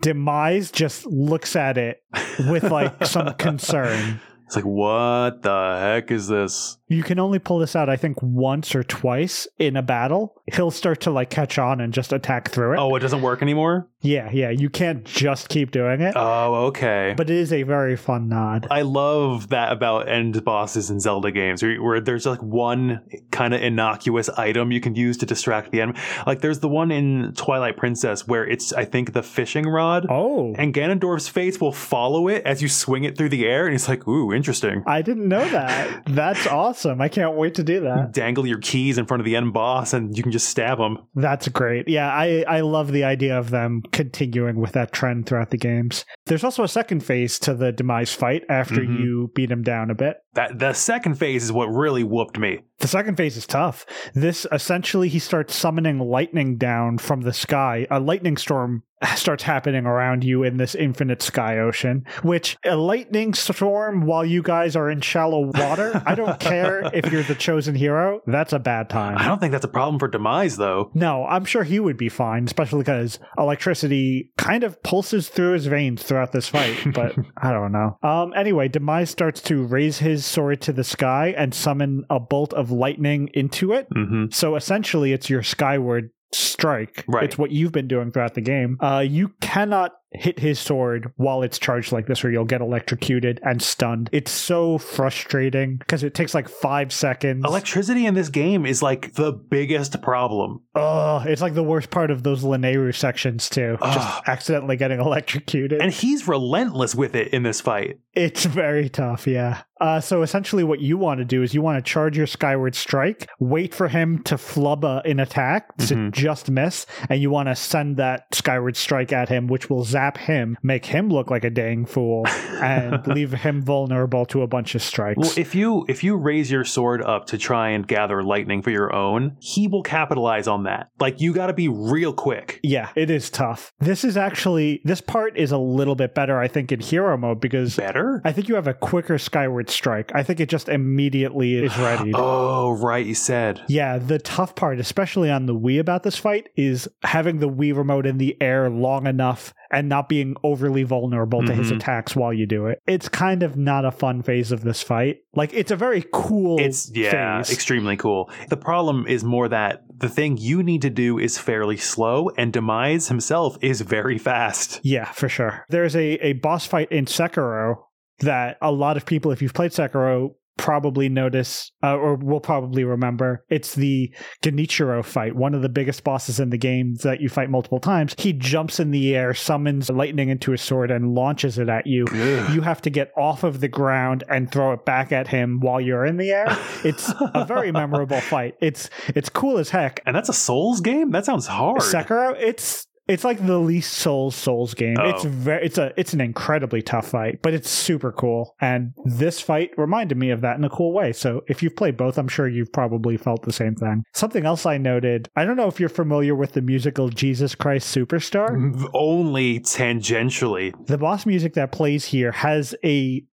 Demise 0.01 0.71
just 0.71 1.07
looks 1.07 1.57
at 1.57 1.77
it 1.77 2.03
with 2.49 2.65
like 2.65 3.07
some 3.07 3.35
concern. 3.39 4.21
It's 4.53 4.57
like, 4.59 4.67
what 4.67 5.41
the 5.41 5.79
heck 5.81 6.11
is 6.11 6.29
this? 6.29 6.77
You 6.87 7.03
can 7.03 7.19
only 7.19 7.39
pull 7.39 7.59
this 7.59 7.75
out, 7.75 7.89
I 7.89 7.97
think, 7.97 8.19
once 8.21 8.75
or 8.75 8.85
twice 8.85 9.49
in 9.59 9.79
a 9.79 9.83
battle. 9.83 10.43
He'll 10.53 10.71
start 10.71 11.01
to 11.01 11.11
like 11.11 11.31
catch 11.31 11.59
on 11.59 11.81
and 11.81 11.91
just 11.91 12.13
attack 12.13 12.51
through 12.51 12.75
it. 12.75 12.79
Oh, 12.79 12.95
it 12.95 13.01
doesn't 13.01 13.23
work 13.23 13.41
anymore? 13.41 13.89
Yeah, 14.03 14.31
yeah. 14.33 14.51
You 14.51 14.69
can't 14.69 15.05
just 15.05 15.49
keep 15.49 15.71
doing 15.71 16.01
it. 16.01 16.15
Oh, 16.17 16.67
okay. 16.67 17.15
But 17.17 17.31
it 17.31 17.37
is 17.37 17.53
a 17.53 17.63
very 17.63 17.97
fun 17.97 18.29
nod. 18.29 18.67
I 18.71 18.83
love 18.83 19.49
that 19.49 19.73
about 19.73 20.09
end 20.09 20.45
bosses 20.45 20.91
in 20.91 21.01
Zelda 21.01 21.31
games 21.31 21.63
where, 21.63 21.81
where 21.81 22.01
there's 22.01 22.27
like 22.27 22.43
one 22.43 23.01
kind 23.31 23.55
of 23.55 23.63
innocuous 23.63 24.29
item 24.31 24.73
you 24.73 24.81
can 24.81 24.95
use 24.95 25.17
to 25.19 25.27
distract 25.27 25.71
the 25.71 25.81
enemy. 25.81 25.99
Like 26.27 26.41
there's 26.41 26.59
the 26.59 26.69
one 26.69 26.91
in 26.91 27.33
Twilight 27.37 27.77
Princess 27.77 28.27
where 28.27 28.45
it's, 28.47 28.73
I 28.73 28.85
think, 28.85 29.13
the 29.13 29.23
fishing 29.23 29.67
rod. 29.67 30.07
Oh. 30.11 30.55
And 30.59 30.75
Ganondorf's 30.75 31.29
face 31.29 31.61
will 31.61 31.73
follow 31.73 32.29
it 32.29 32.43
as 32.45 32.61
you 32.61 32.69
swing 32.69 33.05
it 33.05 33.17
through 33.17 33.29
the 33.31 33.47
air. 33.47 33.67
And 33.67 33.73
he's 33.73 33.89
like, 33.89 34.07
ooh, 34.09 34.33
interesting. 34.33 34.83
I 34.87 35.03
didn't 35.03 35.29
know 35.29 35.49
that. 35.51 36.03
That's 36.07 36.47
awesome. 36.49 37.01
I 37.01 37.09
can't 37.09 37.37
wait 37.37 37.55
to 37.55 37.63
do 37.63 37.81
that. 37.81 38.13
dangle 38.13 38.47
your 38.47 38.59
keys 38.59 38.99
in 38.99 39.07
front 39.07 39.21
of 39.21 39.25
the 39.25 39.37
end 39.37 39.53
boss 39.53 39.93
and 39.93 40.17
you 40.17 40.23
can 40.23 40.33
just 40.33 40.49
stab 40.49 40.79
them. 40.79 40.99
That's 41.15 41.49
great. 41.49 41.89
Yeah, 41.89 42.09
I, 42.13 42.45
I 42.49 42.61
love 42.61 42.91
the 42.91 43.05
idea 43.05 43.39
of 43.39 43.51
them 43.51 43.83
continuing 43.93 44.57
with 44.57 44.73
that 44.73 44.93
trend 44.93 45.27
throughout 45.27 45.51
the 45.51 45.59
games. 45.59 46.05
There's 46.27 46.45
also 46.45 46.65
a 46.65 46.69
second 46.69 47.01
phase 47.01 47.39
to 47.41 47.55
the 47.55 47.73
demise 47.73 48.13
fight 48.13 48.43
after 48.49 48.81
mm-hmm. 48.81 49.03
you 49.03 49.31
beat 49.35 49.51
him 49.51 49.63
down 49.63 49.91
a 49.91 49.95
bit. 49.95 50.17
That 50.35 50.59
the 50.59 50.73
second 50.73 51.17
phase 51.17 51.45
is 51.45 51.53
what 51.53 51.67
really 51.67 52.05
whooped 52.05 52.39
me. 52.39 52.61
The 52.79 52.89
second 52.89 53.17
phase 53.17 53.37
is 53.37 53.47
tough. 53.47 53.87
This 54.13 54.47
essentially 54.51 55.09
he 55.09 55.19
starts 55.19 55.55
summoning 55.55 55.99
lightning 56.01 56.57
down 56.57 56.99
from 56.99 57.21
the 57.21 57.33
sky. 57.33 57.87
A 57.91 58.01
lightning 58.01 58.37
storm 58.37 58.83
starts 59.15 59.43
happening 59.45 59.87
around 59.87 60.25
you 60.25 60.43
in 60.43 60.57
this 60.57 60.75
infinite 60.75 61.23
sky 61.23 61.59
ocean, 61.59 62.05
which 62.23 62.57
a 62.65 62.77
lightning 62.77 63.35
storm 63.35 64.07
while 64.07 64.25
you 64.25 64.43
guys 64.43 64.75
are 64.75 64.91
in 64.91 65.01
shallow 65.01 65.51
water, 65.55 66.03
I 66.07 66.15
don't 66.15 66.41
care 66.41 66.91
if 66.93 67.13
you're 67.13 67.23
the 67.23 67.35
chosen 67.35 67.75
hero, 67.75 68.21
that's 68.27 68.53
a 68.53 68.59
bad 68.59 68.89
time. 68.89 69.19
I 69.19 69.27
don't 69.27 69.39
think 69.39 69.53
that's 69.53 69.65
a 69.65 69.69
problem 69.69 69.99
for 69.99 70.09
Demise 70.09 70.57
though. 70.57 70.91
No, 70.95 71.25
I'm 71.27 71.45
sure 71.45 71.65
he 71.65 71.79
would 71.79 71.97
be 71.97 72.09
fine, 72.09 72.45
especially 72.45 72.81
because 72.81 73.19
electricity 73.39 74.33
kind 74.39 74.65
of 74.65 74.83
pulses 74.83 75.29
through 75.29 75.53
his 75.53 75.67
veins 75.67 76.03
throughout 76.03 76.33
this 76.33 76.49
fight, 76.49 76.79
but 76.95 77.15
I 77.37 77.53
don't 77.53 77.73
know. 77.73 77.99
Um 78.03 78.33
anyway, 78.37 78.69
Demise 78.69 79.11
starts 79.11 79.41
to 79.43 79.65
raise 79.65 79.99
his 79.99 80.22
sword 80.25 80.61
to 80.63 80.73
the 80.73 80.85
sky 80.85 81.35
and 81.37 81.55
summon 81.55 82.05
a 82.11 82.21
bolt 82.21 82.53
of 82.53 82.71
lightning 82.71 83.31
into 83.35 83.73
it. 83.73 83.89
Mm-hmm. 83.91 84.27
So 84.31 84.57
essentially 84.57 85.13
it's 85.13 85.29
your 85.29 85.43
skyward 85.43 86.11
strike. 86.33 87.05
Right. 87.07 87.25
It's 87.25 87.39
what 87.39 87.51
you've 87.51 87.73
been 87.73 87.89
doing 87.89 88.11
throughout 88.11 88.35
the 88.35 88.41
game. 88.41 88.79
Uh, 88.81 89.05
you 89.07 89.33
cannot 89.41 89.93
hit 90.15 90.39
his 90.39 90.59
sword 90.59 91.13
while 91.17 91.43
it's 91.43 91.59
charged 91.59 91.93
like 91.93 92.07
this 92.07 92.25
or 92.25 92.31
you'll 92.31 92.45
get 92.45 92.61
electrocuted 92.61 93.41
and 93.43 93.63
stunned. 93.63 94.09
It's 94.13 94.31
so 94.31 94.79
frustrating 94.79 95.77
because 95.77 96.03
it 96.03 96.15
takes 96.15 96.35
like 96.35 96.49
five 96.49 96.93
seconds. 96.93 97.45
Electricity 97.45 98.07
in 98.07 98.15
this 98.15 98.29
game 98.29 98.67
is 98.67 98.83
like 98.83 99.15
the 99.15 99.33
biggest 99.33 100.01
problem. 100.03 100.61
Oh, 100.75 101.23
it's 101.27 101.43
like 101.43 101.55
the 101.55 101.63
worst 101.63 101.91
part 101.91 102.11
of 102.11 102.23
those 102.23 102.43
Lanayru 102.43 102.95
sections 102.95 103.49
too. 103.49 103.77
Ugh. 103.81 103.95
Just 103.95 104.29
accidentally 104.29 104.77
getting 104.77 105.01
electrocuted. 105.01 105.81
And 105.81 105.93
he's 105.93 106.29
relentless 106.29 106.95
with 106.95 107.15
it 107.15 107.29
in 107.29 107.43
this 107.43 107.61
fight. 107.61 107.99
It's 108.15 108.45
very 108.45 108.89
tough, 108.89 109.27
yeah. 109.27 109.63
Uh, 109.81 110.01
so 110.01 110.23
essentially, 110.23 110.63
what 110.63 110.81
you 110.81 110.97
want 110.97 111.19
to 111.19 111.25
do 111.25 111.43
is 111.43 111.55
you 111.55 111.61
want 111.61 111.85
to 111.85 111.91
charge 111.91 112.17
your 112.17 112.27
Skyward 112.27 112.77
Strike, 112.77 113.29
wait 113.41 113.75
for 113.75 113.89
him 113.89 114.23
to 114.23 114.39
flub 114.39 114.85
a, 114.85 115.03
an 115.05 115.19
attack 115.19 115.77
to 115.79 115.95
mm-hmm. 115.95 116.11
just 116.11 116.49
miss, 116.49 116.87
and 117.09 117.21
you 117.21 117.31
want 117.31 117.49
to 117.49 117.57
send 117.57 117.97
that 117.97 118.33
Skyward 118.33 118.77
Strike 118.77 119.13
at 119.13 119.29
him, 119.29 119.49
which 119.49 119.69
will 119.69 119.83
zap 119.83 120.02
zap 120.03 120.19
him, 120.19 120.57
make 120.63 120.87
him 120.87 121.09
look 121.09 121.31
like 121.31 121.45
a 121.45 121.51
dang 121.51 121.87
fool, 121.87 122.25
and 122.61 123.07
leave 123.15 123.33
him 123.33 123.63
vulnerable 123.63 124.27
to 124.27 124.43
a 124.43 124.47
bunch 124.47 124.75
of 124.75 124.83
strikes. 124.83 125.19
Well, 125.19 125.33
if 125.37 125.55
you 125.55 125.85
if 125.89 126.03
you 126.03 126.17
raise 126.17 126.51
your 126.51 126.65
sword 126.65 127.03
up 127.03 127.27
to 127.27 127.39
try 127.39 127.71
and 127.71 127.87
gather 127.87 128.23
lightning 128.23 128.63
for 128.63 128.71
your 128.71 128.95
own, 128.95 129.37
he 129.41 129.69
will 129.69 129.83
capitalize 129.83 130.49
on 130.49 130.65
that. 130.65 130.89
Like 130.99 131.21
you 131.21 131.33
got 131.33 131.47
to 131.47 131.53
be 131.53 131.69
real 131.69 132.13
quick. 132.13 132.61
yeah, 132.63 132.91
it 132.97 133.11
is 133.11 133.31
tough. 133.31 133.73
This 133.79 134.05
is 134.05 134.17
actually 134.17 134.81
this 134.85 135.01
part 135.01 135.37
is 135.37 135.53
a 135.53 135.59
little 135.59 135.95
bit 135.95 136.15
better, 136.15 136.39
I 136.39 136.49
think, 136.49 136.73
in 136.73 136.81
hero 136.81 137.17
mode 137.17 137.41
because 137.41 137.77
Better? 137.77 138.21
I 138.25 138.33
think 138.33 138.49
you 138.49 138.55
have 138.57 138.67
a 138.67 138.75
quicker 138.75 139.19
skyward 139.19 139.71
strike. 139.71 140.13
I 140.15 140.23
think 140.23 140.41
it 140.41 140.49
just 140.49 140.69
immediately 140.69 141.57
is 141.57 141.77
ready. 141.79 142.13
Oh, 142.25 142.73
right, 142.73 143.05
you 143.05 143.15
said. 143.15 143.63
Yeah, 143.69 143.99
the 143.99 144.19
tough 144.19 144.55
part, 144.55 144.79
especially 144.79 145.31
on 145.31 145.47
the 145.47 145.55
Wii 145.55 145.81
about 145.81 146.03
this 146.03 146.17
fight, 146.17 146.49
is 146.57 146.89
having 147.03 147.39
the 147.39 147.49
Wii 147.49 147.77
remote 147.77 148.07
in 148.07 148.19
the 148.19 148.41
air 148.41 148.71
long 148.71 149.07
enough 149.07 149.53
and 149.73 149.89
not 149.93 150.09
being 150.09 150.35
overly 150.43 150.85
vulnerable 150.85 151.43
to 151.45 151.53
his 151.53 151.71
Mhm. 151.71 151.77
attacks 151.77 152.17
while 152.17 152.33
you 152.33 152.47
do 152.47 152.67
it. 152.67 152.79
It's 152.87 153.09
kind 153.11 153.43
of 153.43 153.57
not 153.57 153.85
a 153.85 153.91
fun 153.91 154.23
phase 154.23 154.51
of 154.51 154.63
this 154.65 154.83
fight. 154.83 155.17
Like, 155.35 155.53
it's 155.53 155.71
a 155.71 155.77
very 155.77 156.03
cool 156.13 156.59
It's 156.59 156.91
yeah, 156.95 157.43
phase. 157.43 157.53
extremely 157.53 157.97
cool. 157.99 158.31
The 158.49 158.57
problem 158.57 159.07
is 159.07 159.23
more 159.23 159.49
that 159.49 159.83
the 159.95 160.09
thing 160.09 160.37
you 160.39 160.63
need 160.63 160.81
to 160.83 160.91
do 160.91 161.19
is 161.19 161.37
fairly 161.39 161.77
slow 161.77 162.31
and 162.39 162.53
Demise 162.53 163.09
himself 163.09 163.59
is 163.61 163.83
very 163.83 164.17
fast. 164.19 164.81
Yeah, 164.83 165.07
for 165.13 165.29
sure. 165.29 165.65
There's 165.69 165.95
a, 165.95 166.15
a 166.27 166.33
boss 166.35 166.65
fight 166.67 166.91
in 166.91 167.05
Sekiro 167.05 167.77
that 168.21 168.57
a 168.63 168.73
lot 168.73 168.97
of 168.97 169.05
people, 169.05 169.31
if 169.33 169.43
you've 169.43 169.55
played 169.55 169.73
Sekiro, 169.73 170.31
probably 170.57 171.09
notice 171.09 171.73
uh, 171.83 171.97
or 171.97 172.17
will 172.17 172.41
probably 172.41 172.85
remember. 172.85 173.45
It's 173.49 173.75
the 173.75 174.15
Genichiro 174.43 175.05
fight, 175.05 175.35
one 175.35 175.55
of 175.55 175.63
the 175.63 175.69
biggest 175.69 176.05
bosses 176.05 176.39
in 176.39 176.51
the 176.51 176.59
game 176.59 176.95
that 177.03 177.21
you 177.21 177.29
fight 177.29 177.51
multiple 177.51 177.81
times. 177.81 178.15
He 178.19 178.33
jumps 178.33 178.79
in 178.79 178.91
the 178.91 179.15
air, 179.17 179.35
summons 179.35 179.91
lightning 179.91 180.29
into 180.29 180.53
his 180.53 180.63
sword, 180.63 180.91
and 180.91 181.15
launches 181.15 181.59
it 181.59 181.69
at 181.69 181.87
you. 181.87 182.05
Ugh. 182.13 182.55
You 182.55 182.61
have 182.61 182.83
to 182.83 182.91
get 182.91 183.13
off 183.17 183.45
of 183.45 183.61
the 183.61 183.69
ground 183.69 184.25
and 184.29 184.51
throw 184.51 184.73
it 184.73 184.85
back 184.85 185.13
at 185.13 185.29
him 185.29 185.61
while 185.61 185.81
you're 185.81 186.05
in 186.05 186.17
the 186.17 186.31
air. 186.31 186.47
It's 186.85 187.13
a 187.35 187.45
very 187.45 187.73
memorable 187.73 188.21
fight. 188.21 188.55
It's 188.61 188.91
it's 189.09 189.29
cool 189.29 189.59
as 189.59 189.71
heck. 189.71 190.01
And 190.07 190.15
that's 190.15 190.29
a 190.29 190.33
Souls 190.33 190.81
game? 190.81 191.11
That 191.11 191.25
sounds 191.25 191.47
hard. 191.47 191.81
Sekiro, 191.81 192.35
it's 192.39 192.87
it's 193.09 193.25
like 193.25 193.45
the 193.45 193.59
least 193.59 193.93
Souls 193.95 194.35
Souls 194.35 194.75
game. 194.75 194.97
Oh. 194.99 195.09
It's 195.09 195.25
very 195.25 195.65
it's 195.65 195.79
a 195.79 195.93
it's 195.97 196.13
an 196.13 196.21
incredibly 196.21 196.83
tough 196.83 197.09
fight, 197.09 197.41
but 197.43 197.55
it's 197.55 197.69
super 197.69 198.13
cool. 198.13 198.55
And 198.61 198.93
this 199.05 199.41
fight 199.41 199.71
reminded 199.77 200.19
me 200.19 200.31
of 200.31 200.41
that 200.43 200.57
in 200.57 200.65
a 200.65 200.71
cool 200.71 200.93
way. 200.93 201.13
So 201.13 201.43
if 201.49 201.63
you've 201.63 201.77
played 201.77 201.97
both, 201.97 202.19
I'm 202.19 202.29
sure 202.29 202.49
you've 202.49 202.73
probably 202.73 203.17
felt 203.17 203.43
the 203.43 203.53
same 203.53 203.75
thing. 203.75 204.05
Something 204.15 204.47
else 204.47 204.67
I 204.67 204.79
noted, 204.79 205.29
I 205.37 205.45
don't 205.45 205.57
know 205.57 205.69
if 205.69 205.81
you're 205.81 205.89
familiar 205.89 206.35
with 206.35 206.53
the 206.53 206.63
musical 206.63 207.09
Jesus 207.09 207.55
Christ 207.55 207.95
Superstar. 207.95 208.51
Mm, 208.51 208.89
only 208.95 209.61
tangentially. 209.61 210.73
The 210.87 210.99
boss 210.99 211.27
music 211.27 211.55
that 211.55 211.73
plays 211.73 212.07
here 212.07 212.33
has 212.33 212.75
a 212.85 213.25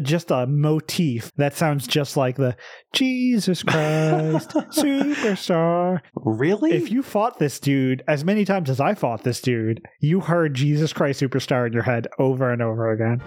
just 0.00 0.30
a 0.30 0.46
motif 0.46 1.32
that 1.36 1.54
sounds 1.54 1.86
just 1.86 2.16
like 2.16 2.36
the 2.36 2.56
Jesus 2.92 3.62
Christ 3.62 4.50
Superstar. 4.70 6.00
Really? 6.14 6.72
If 6.72 6.90
you 6.90 7.02
fought 7.02 7.38
this 7.38 7.58
dude 7.60 8.02
as 8.08 8.24
many 8.24 8.44
times 8.44 8.70
as 8.70 8.80
I 8.80 8.94
fought 8.94 9.22
this 9.22 9.40
dude, 9.40 9.80
you 10.00 10.20
heard 10.20 10.54
Jesus 10.54 10.92
Christ 10.92 11.20
Superstar 11.20 11.66
in 11.66 11.72
your 11.72 11.82
head 11.82 12.08
over 12.18 12.50
and 12.50 12.62
over 12.62 12.90
again. 12.90 13.22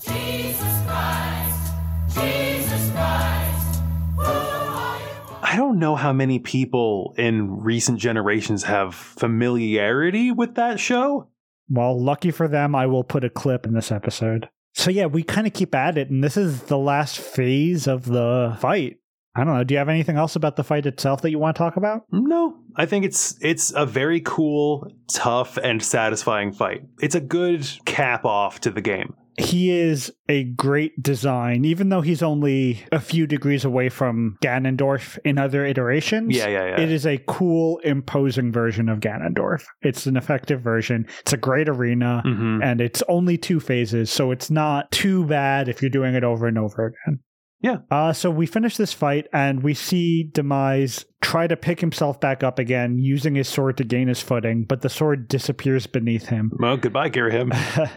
Jesus 0.00 0.82
Christ, 0.86 1.72
Jesus 2.14 2.90
Christ, 2.92 3.80
who 4.16 4.22
are 4.22 4.98
you? 4.98 5.36
I 5.42 5.54
don't 5.56 5.78
know 5.78 5.96
how 5.96 6.12
many 6.12 6.38
people 6.38 7.14
in 7.16 7.62
recent 7.62 7.98
generations 7.98 8.64
have 8.64 8.94
familiarity 8.94 10.30
with 10.32 10.54
that 10.56 10.80
show. 10.80 11.28
Well, 11.72 11.98
lucky 11.98 12.30
for 12.30 12.48
them, 12.48 12.74
I 12.74 12.86
will 12.86 13.02
put 13.02 13.24
a 13.24 13.30
clip 13.30 13.64
in 13.64 13.72
this 13.72 13.90
episode. 13.90 14.50
So, 14.74 14.90
yeah, 14.90 15.06
we 15.06 15.22
kind 15.22 15.46
of 15.46 15.54
keep 15.54 15.74
at 15.74 15.96
it, 15.96 16.10
and 16.10 16.22
this 16.22 16.36
is 16.36 16.64
the 16.64 16.76
last 16.76 17.18
phase 17.18 17.86
of 17.86 18.04
the 18.04 18.56
fight. 18.60 18.98
I 19.34 19.44
don't 19.44 19.56
know. 19.56 19.64
Do 19.64 19.72
you 19.72 19.78
have 19.78 19.88
anything 19.88 20.18
else 20.18 20.36
about 20.36 20.56
the 20.56 20.64
fight 20.64 20.84
itself 20.84 21.22
that 21.22 21.30
you 21.30 21.38
want 21.38 21.56
to 21.56 21.58
talk 21.58 21.78
about? 21.78 22.02
No, 22.10 22.58
I 22.76 22.84
think 22.84 23.06
it's 23.06 23.34
it's 23.40 23.72
a 23.74 23.86
very 23.86 24.20
cool, 24.20 24.92
tough, 25.10 25.56
and 25.56 25.82
satisfying 25.82 26.52
fight. 26.52 26.82
It's 27.00 27.14
a 27.14 27.20
good 27.20 27.66
cap 27.86 28.26
off 28.26 28.60
to 28.60 28.70
the 28.70 28.82
game. 28.82 29.14
He 29.38 29.70
is 29.70 30.12
a 30.28 30.44
great 30.44 31.02
design, 31.02 31.64
even 31.64 31.88
though 31.88 32.00
he's 32.02 32.22
only 32.22 32.84
a 32.92 33.00
few 33.00 33.26
degrees 33.26 33.64
away 33.64 33.88
from 33.88 34.36
Ganondorf 34.42 35.18
in 35.24 35.38
other 35.38 35.64
iterations. 35.64 36.36
Yeah, 36.36 36.48
yeah, 36.48 36.66
yeah. 36.66 36.80
It 36.80 36.90
is 36.90 37.06
a 37.06 37.18
cool, 37.26 37.78
imposing 37.78 38.52
version 38.52 38.88
of 38.88 39.00
Ganondorf. 39.00 39.64
It's 39.80 40.06
an 40.06 40.16
effective 40.16 40.60
version. 40.60 41.06
It's 41.20 41.32
a 41.32 41.38
great 41.38 41.68
arena, 41.68 42.22
hmm 42.24 42.60
and 42.62 42.80
it's 42.80 43.02
only 43.08 43.38
two 43.38 43.58
phases, 43.60 44.10
so 44.10 44.30
it's 44.30 44.50
not 44.50 44.90
too 44.90 45.26
bad 45.26 45.68
if 45.68 45.80
you're 45.80 45.90
doing 45.90 46.14
it 46.14 46.24
over 46.24 46.46
and 46.46 46.58
over 46.58 46.86
again. 46.86 47.20
Yeah. 47.60 47.78
Uh, 47.90 48.12
so 48.12 48.30
we 48.30 48.46
finish 48.46 48.76
this 48.76 48.92
fight, 48.92 49.28
and 49.32 49.62
we 49.62 49.74
see 49.74 50.24
Demise 50.24 51.06
try 51.22 51.46
to 51.46 51.56
pick 51.56 51.80
himself 51.80 52.20
back 52.20 52.42
up 52.42 52.58
again, 52.58 52.98
using 52.98 53.34
his 53.36 53.48
sword 53.48 53.76
to 53.78 53.84
gain 53.84 54.08
his 54.08 54.20
footing, 54.20 54.64
but 54.64 54.82
the 54.82 54.88
sword 54.90 55.28
disappears 55.28 55.86
beneath 55.86 56.26
him. 56.26 56.50
Well, 56.58 56.76
goodbye, 56.76 57.08
Girahim. 57.10 57.52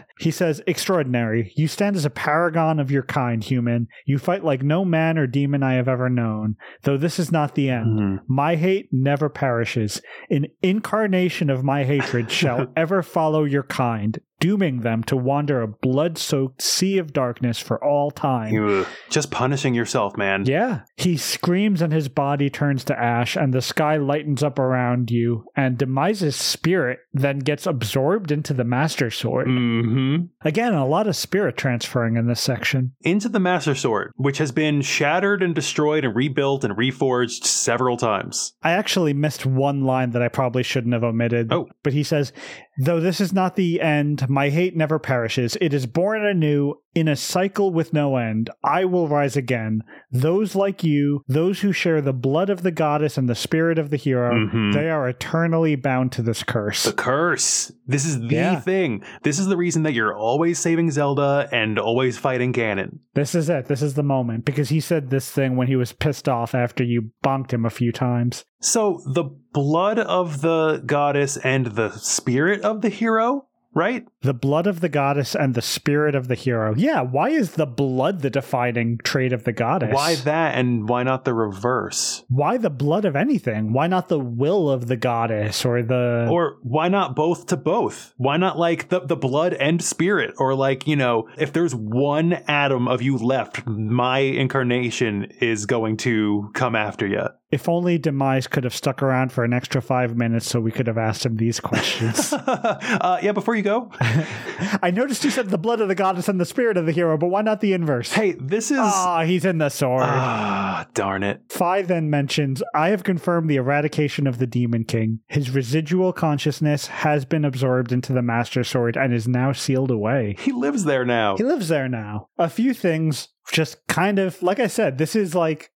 he 0.20 0.30
says, 0.30 0.62
Extraordinary. 0.66 1.52
You 1.56 1.68
stand 1.68 1.96
as 1.96 2.04
a 2.04 2.10
paragon 2.10 2.78
of 2.80 2.90
your 2.90 3.02
kind, 3.02 3.42
human. 3.42 3.88
You 4.06 4.18
fight 4.18 4.44
like 4.44 4.62
no 4.62 4.84
man 4.84 5.18
or 5.18 5.26
demon 5.26 5.62
I 5.62 5.74
have 5.74 5.88
ever 5.88 6.08
known, 6.08 6.56
though 6.84 6.96
this 6.96 7.18
is 7.18 7.32
not 7.32 7.54
the 7.56 7.68
end. 7.68 7.98
Mhm. 7.98 8.18
My 8.28 8.54
hate 8.54 8.88
never 8.92 9.28
perishes. 9.28 10.00
An 10.30 10.46
incarnation 10.62 11.50
of 11.50 11.64
my 11.64 11.84
hatred 11.84 12.30
shall 12.30 12.68
ever 12.76 13.02
follow 13.02 13.42
your 13.44 13.64
kind, 13.64 14.20
dooming 14.38 14.80
them 14.80 15.02
to 15.04 15.16
wander 15.16 15.62
a 15.62 15.66
blood 15.68 16.16
soaked 16.18 16.62
sea 16.62 16.98
of 16.98 17.12
darkness 17.12 17.58
for 17.58 17.82
all 17.82 18.10
time. 18.10 18.86
Just 19.10 19.30
punishing 19.30 19.74
yourself, 19.74 20.16
man. 20.16 20.44
Yeah. 20.46 20.80
He 20.96 21.16
screams 21.16 21.82
and 21.82 21.92
his 21.92 22.08
body 22.08 22.48
turns 22.50 22.84
to 22.84 22.98
ash, 22.98 23.15
and 23.36 23.54
the 23.54 23.62
sky 23.62 23.96
lightens 23.96 24.42
up 24.42 24.58
around 24.58 25.10
you, 25.10 25.44
and 25.56 25.78
Demise's 25.78 26.36
spirit 26.36 26.98
then 27.12 27.38
gets 27.38 27.66
absorbed 27.66 28.30
into 28.30 28.52
the 28.52 28.64
Master 28.64 29.10
Sword. 29.10 29.46
hmm 29.46 30.16
Again, 30.42 30.74
a 30.74 30.86
lot 30.86 31.06
of 31.06 31.16
spirit 31.16 31.56
transferring 31.56 32.16
in 32.16 32.26
this 32.26 32.40
section. 32.40 32.92
Into 33.00 33.28
the 33.28 33.40
Master 33.40 33.74
Sword, 33.74 34.12
which 34.16 34.38
has 34.38 34.52
been 34.52 34.82
shattered 34.82 35.42
and 35.42 35.54
destroyed 35.54 36.04
and 36.04 36.14
rebuilt 36.14 36.64
and 36.64 36.76
reforged 36.76 37.44
several 37.44 37.96
times. 37.96 38.52
I 38.62 38.72
actually 38.72 39.14
missed 39.14 39.46
one 39.46 39.84
line 39.84 40.10
that 40.10 40.22
I 40.22 40.28
probably 40.28 40.62
shouldn't 40.62 40.94
have 40.94 41.04
omitted. 41.04 41.52
Oh. 41.52 41.68
But 41.82 41.92
he 41.92 42.02
says, 42.02 42.32
Though 42.78 43.00
this 43.00 43.20
is 43.20 43.32
not 43.32 43.56
the 43.56 43.80
end, 43.80 44.28
my 44.28 44.50
hate 44.50 44.76
never 44.76 44.98
perishes. 44.98 45.56
It 45.60 45.72
is 45.72 45.86
born 45.86 46.24
anew 46.26 46.74
in 46.94 47.08
a 47.08 47.16
cycle 47.16 47.72
with 47.72 47.92
no 47.92 48.16
end. 48.16 48.50
I 48.64 48.84
will 48.84 49.08
rise 49.08 49.36
again. 49.36 49.82
Those 50.10 50.54
like 50.54 50.84
you, 50.84 51.22
those 51.28 51.60
who 51.60 51.72
share 51.72 52.00
the 52.00 52.12
blood 52.12 52.50
of 52.50 52.62
the 52.62 52.70
goddess 52.70 53.16
and 53.18 53.28
the 53.28 53.34
spirit 53.34 53.78
of 53.78 53.90
the 53.90 53.96
hero, 53.96 54.32
Mhm. 54.34 54.72
they 54.74 54.90
are 54.90 55.08
eternally 55.08 55.74
bound 55.76 56.12
to 56.12 56.22
this 56.22 56.42
curse. 56.42 56.84
The 56.84 56.92
curse. 56.92 57.72
This 57.86 58.04
is 58.04 58.18
the 58.18 58.26
Yeah. 58.34 58.60
thing. 58.60 59.02
This 59.22 59.38
is 59.38 59.46
the 59.46 59.56
reason 59.56 59.84
that 59.84 59.92
you're 59.94 60.14
always 60.16 60.58
saving 60.58 60.90
Zelda 60.90 61.48
and 61.52 61.78
always 61.78 62.18
fighting 62.18 62.52
Ganon. 62.52 62.98
This 63.14 63.34
is 63.34 63.48
it. 63.48 63.66
This 63.66 63.82
is 63.82 63.94
the 63.94 64.02
moment. 64.02 64.44
Because 64.44 64.70
he 64.70 64.80
said 64.80 65.10
this 65.10 65.30
thing 65.30 65.56
when 65.56 65.68
he 65.68 65.76
was 65.76 65.92
pissed 65.92 66.28
off 66.28 66.54
after 66.54 66.82
you 66.82 67.10
bonked 67.24 67.52
him 67.52 67.64
a 67.64 67.70
few 67.70 67.92
times. 67.92 68.44
So 68.60 69.00
the 69.06 69.24
blood 69.52 69.98
of 69.98 70.40
the 70.40 70.82
goddess 70.84 71.36
and 71.38 71.66
the 71.66 71.90
spirit 71.90 72.62
of 72.62 72.82
the 72.82 72.88
hero, 72.88 73.46
right? 73.74 74.04
The 74.26 74.34
blood 74.34 74.66
of 74.66 74.80
the 74.80 74.88
goddess 74.88 75.36
and 75.36 75.54
the 75.54 75.62
spirit 75.62 76.16
of 76.16 76.26
the 76.26 76.34
hero. 76.34 76.74
Yeah, 76.76 77.02
why 77.02 77.28
is 77.28 77.52
the 77.52 77.64
blood 77.64 78.22
the 78.22 78.28
defining 78.28 78.98
trait 79.04 79.32
of 79.32 79.44
the 79.44 79.52
goddess? 79.52 79.94
Why 79.94 80.16
that 80.16 80.58
and 80.58 80.88
why 80.88 81.04
not 81.04 81.24
the 81.24 81.32
reverse? 81.32 82.24
Why 82.28 82.56
the 82.56 82.68
blood 82.68 83.04
of 83.04 83.14
anything? 83.14 83.72
Why 83.72 83.86
not 83.86 84.08
the 84.08 84.18
will 84.18 84.68
of 84.68 84.88
the 84.88 84.96
goddess 84.96 85.64
or 85.64 85.80
the 85.80 86.26
Or 86.28 86.58
why 86.64 86.88
not 86.88 87.14
both 87.14 87.46
to 87.46 87.56
both? 87.56 88.14
Why 88.16 88.36
not 88.36 88.58
like 88.58 88.88
the, 88.88 88.98
the 88.98 89.14
blood 89.14 89.54
and 89.54 89.80
spirit? 89.80 90.34
Or 90.38 90.56
like, 90.56 90.88
you 90.88 90.96
know, 90.96 91.28
if 91.38 91.52
there's 91.52 91.72
one 91.76 92.32
atom 92.48 92.88
of 92.88 93.02
you 93.02 93.18
left, 93.18 93.64
my 93.64 94.18
incarnation 94.18 95.30
is 95.40 95.66
going 95.66 95.98
to 95.98 96.50
come 96.52 96.74
after 96.74 97.06
you. 97.06 97.28
if 97.52 97.68
only 97.68 97.96
Demise 97.96 98.48
could 98.48 98.64
have 98.64 98.74
stuck 98.74 99.04
around 99.04 99.30
for 99.30 99.44
an 99.44 99.52
extra 99.52 99.80
five 99.80 100.16
minutes 100.16 100.50
so 100.50 100.58
we 100.58 100.72
could 100.72 100.88
have 100.88 100.98
asked 100.98 101.24
him 101.24 101.36
these 101.36 101.60
questions. 101.60 102.32
uh, 102.32 103.20
yeah, 103.22 103.30
before 103.30 103.54
you 103.54 103.62
go, 103.62 103.92
I 104.82 104.90
noticed 104.90 105.24
you 105.24 105.30
said 105.30 105.50
the 105.50 105.58
blood 105.58 105.80
of 105.80 105.88
the 105.88 105.94
goddess 105.94 106.28
and 106.28 106.40
the 106.40 106.44
spirit 106.44 106.76
of 106.76 106.86
the 106.86 106.92
hero, 106.92 107.16
but 107.18 107.28
why 107.28 107.42
not 107.42 107.60
the 107.60 107.72
inverse? 107.72 108.12
hey, 108.12 108.32
this 108.32 108.70
is. 108.70 108.78
Ah, 108.80 109.24
he's 109.24 109.44
in 109.44 109.58
the 109.58 109.68
sword. 109.68 110.02
Ah, 110.04 110.86
darn 110.94 111.22
it. 111.22 111.42
Fi 111.48 111.82
then 111.82 112.10
mentions, 112.10 112.62
I 112.74 112.88
have 112.90 113.04
confirmed 113.04 113.50
the 113.50 113.56
eradication 113.56 114.26
of 114.26 114.38
the 114.38 114.46
Demon 114.46 114.84
King. 114.84 115.20
His 115.26 115.50
residual 115.50 116.12
consciousness 116.12 116.86
has 116.86 117.24
been 117.24 117.44
absorbed 117.44 117.92
into 117.92 118.12
the 118.12 118.22
Master 118.22 118.64
Sword 118.64 118.96
and 118.96 119.12
is 119.12 119.28
now 119.28 119.52
sealed 119.52 119.90
away. 119.90 120.36
He 120.38 120.52
lives 120.52 120.84
there 120.84 121.04
now. 121.04 121.36
He 121.36 121.44
lives 121.44 121.68
there 121.68 121.88
now. 121.88 122.28
A 122.38 122.48
few 122.48 122.74
things, 122.74 123.28
just 123.52 123.86
kind 123.86 124.18
of, 124.18 124.42
like 124.42 124.60
I 124.60 124.66
said, 124.66 124.98
this 124.98 125.14
is 125.16 125.34
like 125.34 125.70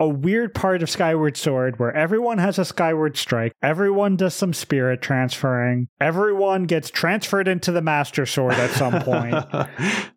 a 0.00 0.08
weird 0.08 0.54
part 0.54 0.82
of 0.82 0.90
Skyward 0.90 1.36
Sword 1.36 1.78
where 1.78 1.94
everyone 1.94 2.38
has 2.38 2.58
a 2.58 2.64
Skyward 2.64 3.16
Strike, 3.16 3.52
everyone 3.62 4.16
does 4.16 4.34
some 4.34 4.52
spirit 4.52 5.00
transferring, 5.02 5.88
everyone 6.00 6.64
gets 6.64 6.90
transferred 6.90 7.48
into 7.48 7.72
the 7.72 7.82
Master 7.82 8.26
Sword 8.26 8.54
at 8.54 8.70
some 8.70 9.00
point. 9.02 9.34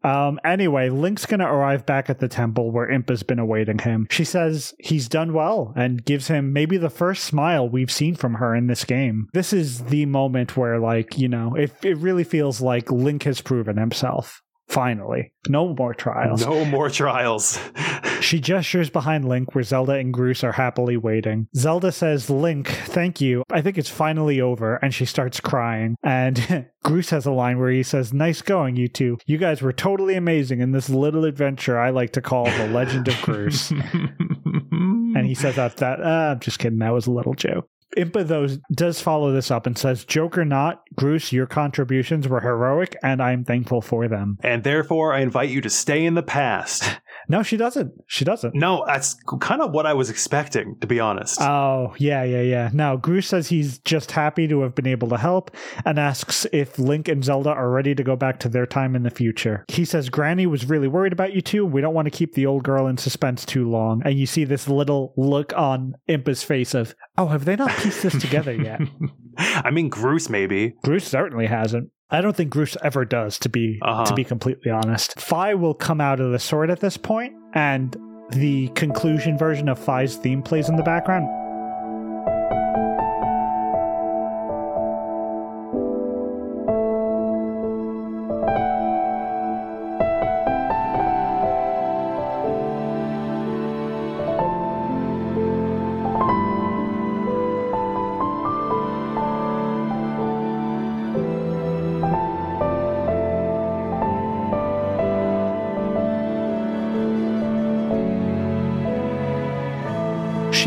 Um, 0.06 0.40
anyway, 0.46 0.90
Link's 0.90 1.26
gonna 1.26 1.52
arrive 1.52 1.84
back 1.88 2.12
at 2.12 2.20
the 2.20 2.28
temple 2.28 2.72
where 2.72 2.88
Impa's 2.88 3.24
been 3.24 3.40
awaiting 3.40 3.80
him. 3.80 4.06
She 4.12 4.24
says 4.24 4.72
he's 4.78 5.10
done 5.10 5.34
well 5.34 5.74
and 5.76 6.06
gives 6.06 6.28
him 6.28 6.54
maybe 6.54 6.78
the 6.78 6.92
first 6.92 7.24
smile 7.24 7.68
we've 7.68 7.92
seen 7.92 8.14
from 8.14 8.36
her 8.36 8.54
in 8.54 8.68
this 8.68 8.86
game. 8.86 9.30
This 9.34 9.52
is 9.52 9.86
the 9.86 10.06
moment 10.06 10.56
where, 10.56 10.80
like, 10.80 11.18
you 11.18 11.28
know, 11.28 11.56
it, 11.56 11.74
it 11.82 11.98
really 11.98 12.24
feels 12.24 12.62
like 12.62 12.92
Link 12.92 13.24
has 13.24 13.42
proven 13.42 13.78
himself. 13.78 14.44
Finally. 14.68 15.32
No 15.48 15.74
more 15.74 15.94
trials. 15.94 16.46
no 16.46 16.66
more 16.66 16.90
trials. 16.90 17.60
She 18.22 18.40
gestures 18.40 18.90
behind 18.90 19.28
Link 19.28 19.54
where 19.54 19.64
Zelda 19.64 19.94
and 19.94 20.14
Groose 20.14 20.44
are 20.44 20.54
happily 20.54 20.98
waiting. 20.98 21.48
Zelda 21.56 21.92
says, 21.92 22.30
Link, 22.30 22.68
thank 22.68 23.22
you. 23.22 23.44
I 23.52 23.62
think 23.62 23.78
it's 23.78 23.90
finally 23.90 24.42
over. 24.42 24.78
And 24.78 24.94
she 24.94 25.06
starts 25.06 25.40
crying. 25.40 25.96
And 26.02 26.68
Groose 26.86 27.12
has 27.12 27.26
a 27.26 27.32
line 27.32 27.60
where 27.60 27.70
he 27.70 27.84
says, 27.84 28.14
Nice 28.14 28.42
going, 28.42 28.78
you 28.78 28.88
two. 28.88 29.20
You 29.28 29.38
guys 29.38 29.62
were 29.62 29.74
totally 29.74 30.16
amazing 30.16 30.62
in 30.62 30.72
this 30.72 30.90
little 30.90 31.26
adventure 31.26 31.78
I 31.78 31.92
like 31.92 32.14
to 32.14 32.22
call 32.22 32.46
The 32.46 32.68
Legend 32.70 33.08
of 33.10 33.16
Groose. 33.16 33.72
and 35.16 35.28
he 35.28 35.36
says 35.36 35.56
that, 35.58 35.78
that 35.78 36.02
uh, 36.02 36.32
I'm 36.32 36.40
just 36.40 36.58
kidding. 36.58 36.80
That 36.80 36.94
was 36.94 37.08
a 37.08 37.12
little 37.12 37.34
joke. 37.36 37.70
Impa, 37.96 38.28
though, 38.28 38.48
does 38.72 39.02
follow 39.02 39.32
this 39.32 39.50
up 39.52 39.66
and 39.66 39.78
says, 39.78 40.06
Joke 40.06 40.38
or 40.38 40.46
not, 40.46 40.84
Groose, 40.96 41.32
your 41.32 41.46
contributions 41.48 42.28
were 42.28 42.42
heroic, 42.42 42.96
and 43.02 43.22
I'm 43.22 43.44
thankful 43.44 43.82
for 43.82 44.08
them. 44.08 44.38
and 44.44 44.64
therefore, 44.64 45.14
I 45.14 45.20
invite 45.22 45.50
you 45.50 45.62
to 45.62 45.70
stay 45.70 46.06
in 46.06 46.16
the 46.16 46.24
past. 46.24 47.00
No, 47.28 47.44
she 47.44 47.58
doesn't. 47.58 47.94
She 48.08 48.26
doesn't. 48.26 48.56
No, 48.56 48.84
that's 48.86 49.16
kind 49.40 49.62
of 49.62 49.72
what 49.72 49.86
I 49.86 49.94
was 49.94 50.10
expecting, 50.10 50.78
to 50.82 50.88
be 50.88 51.00
honest. 51.00 51.42
Oh, 51.42 51.94
yeah, 51.98 52.24
yeah, 52.24 52.42
yeah. 52.42 52.70
Now, 52.74 52.98
Groose 52.98 53.26
says 53.26 53.48
he's 53.48 53.80
just 53.80 54.12
happy 54.12 54.48
to 54.48 54.62
have 54.62 54.76
been 54.76 54.88
able 54.88 55.10
to 55.10 55.18
help 55.18 55.56
and 55.86 56.00
asks 56.00 56.46
if 56.52 56.78
Link 56.80 57.08
and 57.08 57.24
Zelda 57.24 57.50
are 57.50 57.70
ready 57.70 57.96
to 57.96 58.04
go 58.04 58.16
back 58.16 58.40
to 58.42 58.50
their 58.50 58.66
time 58.66 58.96
in 58.96 59.04
the 59.04 59.10
future. 59.10 59.66
He 59.68 59.86
says 59.86 60.10
Granny 60.10 60.46
was 60.46 60.66
really 60.66 60.88
worried 60.88 61.14
about 61.14 61.34
you 61.34 61.42
two. 61.42 61.66
We 61.66 61.82
don't 61.82 61.94
want 61.94 62.06
to 62.06 62.12
keep 62.12 62.34
the 62.34 62.46
old 62.46 62.64
girl 62.64 62.88
in 62.88 62.98
suspense 62.98 63.46
too 63.46 63.70
long. 63.70 64.02
And 64.06 64.18
you 64.18 64.26
see 64.26 64.44
this 64.44 64.68
little 64.68 65.14
look 65.18 65.54
on 65.56 65.96
Impa's 66.08 66.44
face 66.44 66.74
of, 66.74 66.96
oh, 67.18 67.28
have 67.28 67.46
they 67.46 67.56
not 67.56 67.72
pieced 67.78 68.04
this 68.04 68.20
together 68.20 68.54
yet? 68.54 68.82
I 69.38 69.72
mean, 69.72 69.90
Groose, 69.90 70.30
maybe. 70.30 70.76
Groose 70.86 71.04
certainly 71.06 71.48
hasn't. 71.48 71.90
I 72.16 72.22
don't 72.22 72.36
think 72.36 72.52
Groose 72.52 72.78
ever 72.84 73.04
does, 73.06 73.38
to 73.40 73.50
be 73.50 73.80
Uh-huh. 73.82 74.06
to 74.06 74.14
be 74.14 74.24
completely 74.24 74.72
honest. 74.72 75.20
Fi 75.20 75.54
will 75.54 75.74
come 75.74 76.00
out 76.00 76.20
of 76.20 76.32
the 76.32 76.40
sword 76.40 76.70
at 76.70 76.80
this 76.80 76.98
point, 76.98 77.34
and 77.54 77.96
the 78.32 78.70
conclusion 78.70 79.38
version 79.38 79.70
of 79.70 79.78
Fi's 79.78 80.16
theme 80.16 80.42
plays 80.42 80.70
in 80.70 80.76
the 80.78 80.84
background. 80.84 81.28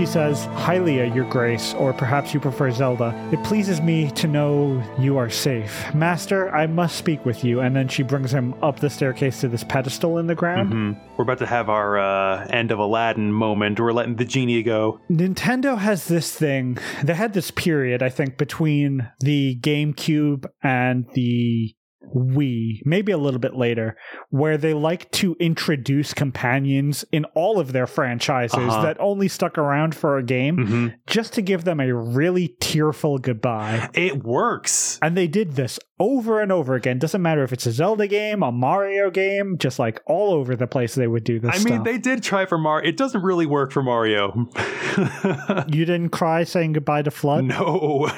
Says, 0.09 0.47
Hylia, 0.65 1.15
your 1.15 1.27
grace, 1.29 1.75
or 1.75 1.93
perhaps 1.93 2.33
you 2.33 2.41
prefer 2.41 2.71
Zelda. 2.71 3.15
It 3.31 3.45
pleases 3.45 3.81
me 3.83 4.11
to 4.13 4.27
know 4.27 4.83
you 4.99 5.19
are 5.19 5.29
safe. 5.29 5.95
Master, 5.95 6.55
I 6.55 6.67
must 6.67 6.97
speak 6.97 7.25
with 7.27 7.45
you. 7.45 7.61
And 7.61 7.77
then 7.77 7.89
she 7.89 8.03
brings 8.03 8.33
him 8.33 8.55
up 8.63 8.81
the 8.81 8.89
staircase 8.89 9.41
to 9.43 9.49
this 9.49 9.65
pedestal 9.65 10.17
in 10.17 10.27
the 10.27 10.35
ground. 10.35 10.73
hmm 10.73 10.93
We're 11.17 11.25
about 11.25 11.39
to 11.39 11.47
have 11.47 11.69
our 11.69 11.99
uh, 11.99 12.47
end 12.47 12.71
of 12.71 12.79
Aladdin 12.79 13.33
moment. 13.33 13.79
We're 13.79 13.93
letting 13.93 14.17
the 14.17 14.25
genie 14.25 14.63
go. 14.63 15.01
Nintendo 15.11 15.77
has 15.77 16.07
this 16.07 16.35
thing. 16.35 16.79
They 17.05 17.15
had 17.15 17.35
this 17.35 17.51
period, 17.51 18.03
I 18.03 18.09
think, 18.09 18.39
between 18.39 19.11
the 19.21 19.59
GameCube 19.61 20.47
and 20.63 21.05
the 21.15 21.75
Wii, 22.15 22.81
maybe 22.85 23.13
a 23.13 23.19
little 23.19 23.41
bit 23.41 23.55
later, 23.55 23.97
where 24.31 24.57
they 24.57 24.75
like 24.75 25.11
to 25.13 25.37
introduce 25.41 26.13
companions 26.15 27.05
in 27.13 27.25
all 27.35 27.59
of 27.61 27.73
their 27.73 27.87
franchises 27.87 28.57
Uh-huh. 28.59 28.83
that 28.83 28.97
only 29.01 29.29
stuck 29.29 29.59
around 29.59 29.95
for 29.95 30.17
a 30.19 30.23
game 30.23 30.57
hmm 30.67 30.89
just 31.07 31.33
to 31.33 31.43
give 31.43 31.65
them 31.65 31.81
a 31.81 31.93
really 31.95 32.49
tearful 32.61 33.19
goodbye. 33.19 33.89
It 33.95 34.23
works. 34.25 34.99
And 35.03 35.17
they 35.17 35.27
did 35.27 35.53
this 35.57 35.79
over 35.99 36.41
and 36.41 36.53
over 36.53 36.75
again. 36.75 36.99
Doesn't 36.99 37.23
matter 37.23 37.43
if 37.43 37.53
it's 37.53 37.67
a 37.67 37.73
Zelda 37.73 38.07
game, 38.07 38.43
a 38.43 38.53
Mario 38.53 39.11
game, 39.11 39.57
just 39.59 39.79
like 39.79 40.01
all 40.07 40.33
over 40.35 40.55
the 40.55 40.67
place 40.67 40.95
they 40.95 41.07
would 41.07 41.25
do 41.25 41.41
this 41.41 41.51
I 41.55 41.59
mean, 41.59 41.75
stuff. 41.75 41.85
they 41.85 41.99
did 41.99 42.23
try 42.23 42.47
for 42.47 42.59
Mario. 42.59 42.89
It 42.89 42.97
doesn't 42.97 43.23
really 43.23 43.47
work 43.47 43.73
for 43.73 43.83
Mario. 43.83 44.47
you 45.69 45.85
didn't 45.85 46.11
cry 46.11 46.45
saying 46.45 46.75
goodbye 46.75 47.03
to 47.03 47.11
FLUDD? 47.11 47.45
no, 47.47 48.09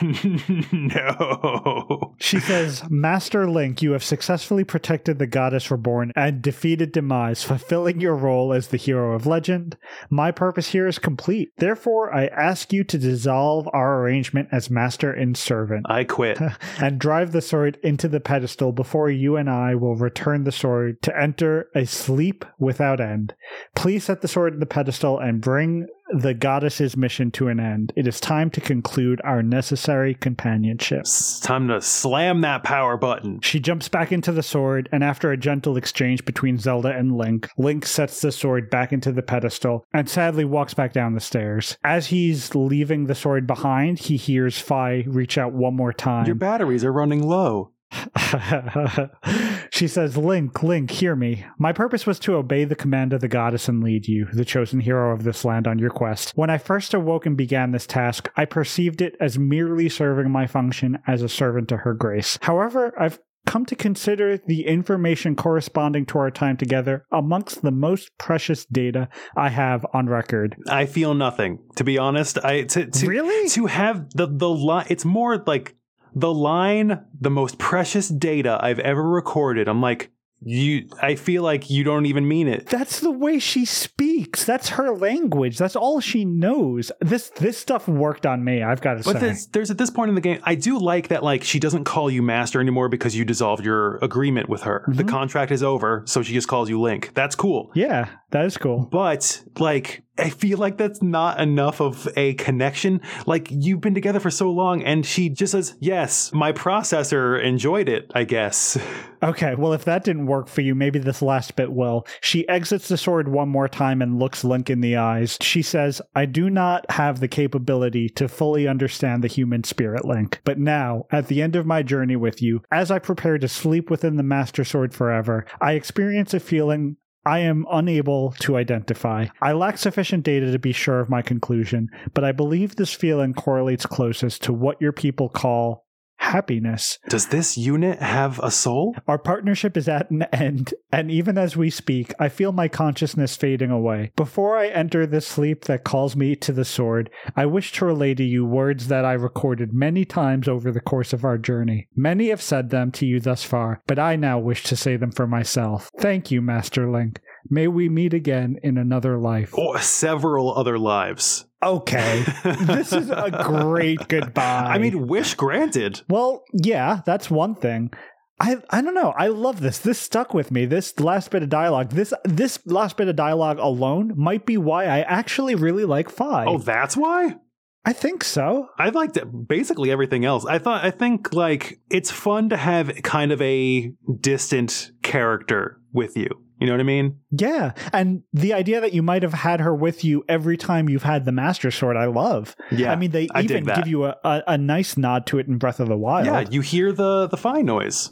no. 0.72 2.14
She 2.18 2.40
says, 2.40 2.82
Master 2.90 3.48
Link, 3.48 3.79
you 3.82 3.92
have 3.92 4.04
successfully 4.04 4.64
protected 4.64 5.18
the 5.18 5.26
goddess 5.26 5.70
reborn 5.70 6.12
and 6.16 6.42
defeated 6.42 6.92
Demise, 6.92 7.42
fulfilling 7.42 8.00
your 8.00 8.14
role 8.14 8.52
as 8.52 8.68
the 8.68 8.76
hero 8.76 9.14
of 9.14 9.26
legend. 9.26 9.76
My 10.08 10.30
purpose 10.30 10.68
here 10.68 10.86
is 10.86 10.98
complete. 10.98 11.52
Therefore, 11.56 12.14
I 12.14 12.26
ask 12.26 12.72
you 12.72 12.84
to 12.84 12.98
dissolve 12.98 13.68
our 13.72 14.00
arrangement 14.00 14.48
as 14.52 14.70
master 14.70 15.12
and 15.12 15.36
servant 15.36 15.86
I 15.88 16.04
quit. 16.04 16.38
and 16.78 16.98
drive 16.98 17.32
the 17.32 17.42
sword 17.42 17.78
into 17.82 18.08
the 18.08 18.20
pedestal 18.20 18.72
before 18.72 19.10
you 19.10 19.36
and 19.36 19.48
I 19.48 19.74
will 19.74 19.96
return 19.96 20.44
the 20.44 20.52
sword 20.52 21.02
to 21.02 21.18
enter 21.18 21.68
a 21.74 21.86
sleep 21.86 22.44
without 22.58 23.00
end. 23.00 23.34
Please 23.74 24.04
set 24.04 24.20
the 24.20 24.28
sword 24.28 24.54
in 24.54 24.60
the 24.60 24.66
pedestal 24.66 25.18
and 25.18 25.40
bring 25.40 25.86
the 26.12 26.34
goddess's 26.34 26.96
mission 26.96 27.30
to 27.32 27.48
an 27.48 27.60
end. 27.60 27.92
It 27.96 28.06
is 28.06 28.20
time 28.20 28.50
to 28.50 28.60
conclude 28.60 29.20
our 29.24 29.42
necessary 29.42 30.14
companionship. 30.14 31.00
It's 31.00 31.40
time 31.40 31.68
to 31.68 31.80
slam 31.80 32.40
that 32.42 32.64
power 32.64 32.96
button. 32.96 33.40
She 33.40 33.60
jumps 33.60 33.88
back 33.88 34.12
into 34.12 34.32
the 34.32 34.42
sword, 34.42 34.88
and 34.92 35.04
after 35.04 35.30
a 35.30 35.36
gentle 35.36 35.76
exchange 35.76 36.24
between 36.24 36.58
Zelda 36.58 36.90
and 36.90 37.16
Link, 37.16 37.48
Link 37.56 37.86
sets 37.86 38.20
the 38.20 38.32
sword 38.32 38.70
back 38.70 38.92
into 38.92 39.12
the 39.12 39.22
pedestal 39.22 39.84
and 39.92 40.08
sadly 40.08 40.44
walks 40.44 40.74
back 40.74 40.92
down 40.92 41.14
the 41.14 41.20
stairs. 41.20 41.76
As 41.84 42.08
he's 42.08 42.54
leaving 42.54 43.06
the 43.06 43.14
sword 43.14 43.46
behind, 43.46 43.98
he 43.98 44.16
hears 44.16 44.58
Fi 44.58 45.04
reach 45.06 45.38
out 45.38 45.52
one 45.52 45.76
more 45.76 45.92
time. 45.92 46.26
Your 46.26 46.34
batteries 46.34 46.84
are 46.84 46.92
running 46.92 47.26
low. 47.26 47.72
she 49.70 49.88
says, 49.88 50.16
Link, 50.16 50.62
Link, 50.62 50.90
hear 50.90 51.16
me. 51.16 51.44
My 51.58 51.72
purpose 51.72 52.06
was 52.06 52.18
to 52.20 52.34
obey 52.36 52.64
the 52.64 52.76
command 52.76 53.12
of 53.12 53.20
the 53.20 53.28
goddess 53.28 53.68
and 53.68 53.82
lead 53.82 54.06
you, 54.06 54.26
the 54.32 54.44
chosen 54.44 54.80
hero 54.80 55.12
of 55.12 55.24
this 55.24 55.44
land, 55.44 55.66
on 55.66 55.78
your 55.78 55.90
quest. 55.90 56.32
When 56.36 56.50
I 56.50 56.58
first 56.58 56.94
awoke 56.94 57.26
and 57.26 57.36
began 57.36 57.72
this 57.72 57.86
task, 57.86 58.30
I 58.36 58.44
perceived 58.44 59.00
it 59.00 59.16
as 59.20 59.38
merely 59.38 59.88
serving 59.88 60.30
my 60.30 60.46
function 60.46 60.98
as 61.06 61.22
a 61.22 61.28
servant 61.28 61.68
to 61.68 61.78
her 61.78 61.94
grace. 61.94 62.38
However, 62.42 62.94
I've 62.98 63.18
come 63.46 63.64
to 63.66 63.74
consider 63.74 64.36
the 64.36 64.66
information 64.66 65.34
corresponding 65.34 66.04
to 66.06 66.18
our 66.18 66.30
time 66.30 66.56
together 66.56 67.04
amongst 67.10 67.62
the 67.62 67.70
most 67.70 68.10
precious 68.18 68.64
data 68.66 69.08
I 69.36 69.48
have 69.48 69.84
on 69.92 70.06
record. 70.06 70.56
I 70.68 70.86
feel 70.86 71.14
nothing. 71.14 71.58
To 71.76 71.84
be 71.84 71.98
honest, 71.98 72.38
I 72.44 72.64
to, 72.64 72.86
to 72.86 73.06
Really? 73.06 73.48
to 73.50 73.66
have 73.66 74.10
the 74.10 74.26
the 74.26 74.48
line. 74.48 74.86
It's 74.90 75.04
more 75.04 75.42
like 75.46 75.74
the 76.14 76.32
line, 76.32 77.04
the 77.20 77.30
most 77.30 77.58
precious 77.58 78.08
data 78.08 78.58
I've 78.60 78.78
ever 78.80 79.02
recorded. 79.02 79.68
I'm 79.68 79.80
like 79.80 80.10
you. 80.42 80.88
I 81.02 81.16
feel 81.16 81.42
like 81.42 81.68
you 81.68 81.84
don't 81.84 82.06
even 82.06 82.26
mean 82.26 82.48
it. 82.48 82.66
That's 82.66 83.00
the 83.00 83.10
way 83.10 83.38
she 83.38 83.66
speaks. 83.66 84.44
That's 84.46 84.70
her 84.70 84.90
language. 84.90 85.58
That's 85.58 85.76
all 85.76 86.00
she 86.00 86.24
knows. 86.24 86.90
This 87.00 87.28
this 87.36 87.58
stuff 87.58 87.86
worked 87.86 88.24
on 88.24 88.42
me. 88.42 88.62
I've 88.62 88.80
got 88.80 88.94
to 88.94 89.02
say. 89.02 89.12
But 89.12 89.20
there's, 89.20 89.46
there's 89.48 89.70
at 89.70 89.76
this 89.76 89.90
point 89.90 90.08
in 90.08 90.14
the 90.14 90.22
game, 90.22 90.40
I 90.44 90.54
do 90.54 90.78
like 90.78 91.08
that. 91.08 91.22
Like 91.22 91.44
she 91.44 91.58
doesn't 91.60 91.84
call 91.84 92.10
you 92.10 92.22
master 92.22 92.58
anymore 92.58 92.88
because 92.88 93.14
you 93.14 93.26
dissolved 93.26 93.64
your 93.66 93.96
agreement 93.98 94.48
with 94.48 94.62
her. 94.62 94.84
The 94.88 95.04
Mhm. 95.04 95.08
contract 95.10 95.52
is 95.52 95.62
over, 95.62 96.04
so 96.06 96.22
she 96.22 96.32
just 96.32 96.48
calls 96.48 96.70
you 96.70 96.80
Link. 96.80 97.10
That's 97.12 97.34
cool. 97.36 97.70
yeah, 97.74 98.08
that 98.30 98.44
is 98.44 98.56
cool. 98.56 98.88
But 98.90 99.42
like, 99.58 100.02
I 100.18 100.30
feel 100.30 100.58
like 100.58 100.76
that's 100.76 101.02
not 101.02 101.40
enough 101.40 101.80
of 101.80 102.08
a 102.16 102.34
connection. 102.34 103.00
Like 103.26 103.48
you've 103.50 103.80
been 103.80 103.94
together 103.94 104.20
for 104.20 104.30
so 104.30 104.50
long, 104.50 104.82
and 104.82 105.04
she 105.04 105.28
just 105.28 105.52
says, 105.52 105.74
"Yes, 105.80 106.32
my 106.32 106.52
processor 106.52 107.42
enjoyed 107.42 107.88
it." 107.88 108.10
I 108.14 108.24
guess. 108.24 108.78
Okay, 109.22 109.54
well, 109.54 109.74
if 109.74 109.84
that 109.84 110.02
didn't 110.02 110.26
work 110.26 110.48
for 110.48 110.62
you, 110.62 110.74
maybe 110.74 110.98
this 110.98 111.20
last 111.20 111.54
bit 111.54 111.70
will. 111.72 112.06
She 112.22 112.48
exits 112.48 112.88
the 112.88 112.96
sword 112.96 113.28
one 113.28 113.50
more 113.50 113.68
time 113.68 114.00
and 114.00 114.18
looks 114.18 114.44
Link 114.44 114.70
in 114.70 114.80
the 114.80 114.96
eyes. 114.96 115.36
She 115.42 115.60
says, 115.60 116.00
I 116.14 116.24
do 116.24 116.48
not 116.48 116.90
have 116.90 117.20
the 117.20 117.28
capability 117.28 118.08
to 118.10 118.28
fully 118.28 118.66
understand 118.66 119.22
the 119.22 119.28
human 119.28 119.62
spirit, 119.64 120.06
Link. 120.06 120.40
But 120.44 120.58
now, 120.58 121.04
at 121.10 121.28
the 121.28 121.42
end 121.42 121.54
of 121.54 121.66
my 121.66 121.82
journey 121.82 122.16
with 122.16 122.40
you, 122.40 122.62
as 122.72 122.90
I 122.90 122.98
prepare 122.98 123.36
to 123.36 123.46
sleep 123.46 123.90
within 123.90 124.16
the 124.16 124.22
Master 124.22 124.64
Sword 124.64 124.94
forever, 124.94 125.44
I 125.60 125.72
experience 125.72 126.32
a 126.32 126.40
feeling 126.40 126.96
I 127.24 127.40
am 127.40 127.66
unable 127.70 128.32
to 128.40 128.56
identify. 128.56 129.26
I 129.42 129.52
lack 129.52 129.76
sufficient 129.76 130.24
data 130.24 130.50
to 130.52 130.58
be 130.58 130.72
sure 130.72 131.00
of 131.00 131.10
my 131.10 131.20
conclusion, 131.20 131.90
but 132.14 132.24
I 132.24 132.32
believe 132.32 132.76
this 132.76 132.94
feeling 132.94 133.34
correlates 133.34 133.84
closest 133.84 134.42
to 134.44 134.52
what 134.52 134.80
your 134.80 134.92
people 134.92 135.28
call 135.28 135.86
happiness. 136.20 136.98
Does 137.08 137.26
this 137.26 137.56
unit 137.56 138.00
have 138.00 138.38
a 138.40 138.50
soul? 138.50 138.94
Our 139.08 139.18
partnership 139.18 139.76
is 139.76 139.88
at 139.88 140.10
an 140.10 140.22
end, 140.32 140.74
and 140.92 141.10
even 141.10 141.36
as 141.36 141.56
we 141.56 141.70
speak, 141.70 142.14
I 142.18 142.28
feel 142.28 142.52
my 142.52 142.68
consciousness 142.68 143.36
fading 143.36 143.70
away. 143.70 144.12
Before 144.16 144.56
I 144.56 144.68
enter 144.68 145.06
the 145.06 145.20
sleep 145.20 145.64
that 145.64 145.84
calls 145.84 146.14
me 146.14 146.36
to 146.36 146.52
the 146.52 146.64
sword, 146.64 147.10
I 147.34 147.46
wish 147.46 147.72
to 147.72 147.86
relay 147.86 148.14
to 148.14 148.24
you 148.24 148.44
words 148.44 148.88
that 148.88 149.04
I 149.04 149.12
recorded 149.12 149.72
many 149.72 150.04
times 150.04 150.46
over 150.46 150.70
the 150.70 150.80
course 150.80 151.12
of 151.12 151.24
our 151.24 151.38
journey. 151.38 151.88
Many 151.96 152.28
have 152.28 152.42
said 152.42 152.70
them 152.70 152.92
to 152.92 153.06
you 153.06 153.20
thus 153.20 153.42
far, 153.42 153.82
but 153.86 153.98
I 153.98 154.16
now 154.16 154.38
wish 154.38 154.62
to 154.64 154.76
say 154.76 154.96
them 154.96 155.10
for 155.10 155.26
myself. 155.26 155.90
Thank 155.98 156.30
you, 156.30 156.40
Master 156.40 156.90
Link. 156.90 157.20
May 157.48 157.66
we 157.66 157.88
meet 157.88 158.12
again 158.14 158.56
in 158.62 158.76
another 158.76 159.18
life. 159.18 159.56
Or 159.56 159.80
several 159.80 160.54
other 160.54 160.78
lives. 160.78 161.46
Okay. 161.62 162.24
this 162.44 162.92
is 162.92 163.10
a 163.10 163.30
great 163.44 163.98
goodbye. 164.08 164.66
I 164.68 164.78
mean, 164.78 165.06
wish 165.06 165.34
granted. 165.34 166.00
Well, 166.08 166.44
yeah, 166.52 167.00
that's 167.04 167.30
one 167.30 167.54
thing. 167.54 167.92
I 168.40 168.56
I 168.70 168.80
don't 168.80 168.94
know. 168.94 169.12
I 169.16 169.28
love 169.28 169.60
this. 169.60 169.78
This 169.78 169.98
stuck 169.98 170.32
with 170.32 170.50
me. 170.50 170.64
This 170.64 170.98
last 170.98 171.30
bit 171.30 171.42
of 171.42 171.50
dialogue. 171.50 171.90
This 171.90 172.14
this 172.24 172.58
last 172.64 172.96
bit 172.96 173.08
of 173.08 173.16
dialogue 173.16 173.58
alone 173.58 174.14
might 174.16 174.46
be 174.46 174.56
why 174.56 174.84
I 174.86 175.00
actually 175.00 175.54
really 175.54 175.84
like 175.84 176.08
Five. 176.08 176.48
Oh, 176.48 176.58
that's 176.58 176.96
why? 176.96 177.36
I 177.84 177.92
think 177.92 178.24
so. 178.24 178.68
I 178.78 178.90
liked 178.90 179.16
it, 179.16 179.48
basically 179.48 179.90
everything 179.90 180.24
else. 180.24 180.44
I 180.44 180.58
thought 180.58 180.84
I 180.84 180.90
think 180.90 181.32
like 181.34 181.80
it's 181.90 182.10
fun 182.10 182.48
to 182.50 182.56
have 182.56 183.02
kind 183.02 183.32
of 183.32 183.40
a 183.42 183.92
distant 184.20 184.90
character 185.02 185.78
with 185.92 186.16
you. 186.16 186.28
You 186.60 186.66
know 186.66 186.74
what 186.74 186.80
I 186.80 186.84
mean? 186.84 187.18
Yeah. 187.30 187.72
And 187.90 188.22
the 188.34 188.52
idea 188.52 188.82
that 188.82 188.92
you 188.92 189.02
might 189.02 189.22
have 189.22 189.32
had 189.32 189.60
her 189.60 189.74
with 189.74 190.04
you 190.04 190.24
every 190.28 190.58
time 190.58 190.90
you've 190.90 191.04
had 191.04 191.24
the 191.24 191.32
Master 191.32 191.70
Sword, 191.70 191.96
I 191.96 192.04
love. 192.04 192.54
Yeah. 192.70 192.92
I 192.92 192.96
mean, 192.96 193.12
they 193.12 193.28
I 193.34 193.40
even 193.40 193.64
give 193.64 193.88
you 193.88 194.04
a, 194.04 194.16
a, 194.22 194.42
a 194.48 194.58
nice 194.58 194.98
nod 194.98 195.26
to 195.28 195.38
it 195.38 195.46
in 195.46 195.56
Breath 195.56 195.80
of 195.80 195.88
the 195.88 195.96
Wild. 195.96 196.26
Yeah, 196.26 196.44
you 196.50 196.60
hear 196.60 196.92
the 196.92 197.28
the 197.28 197.38
fine 197.38 197.64
noise. 197.64 198.10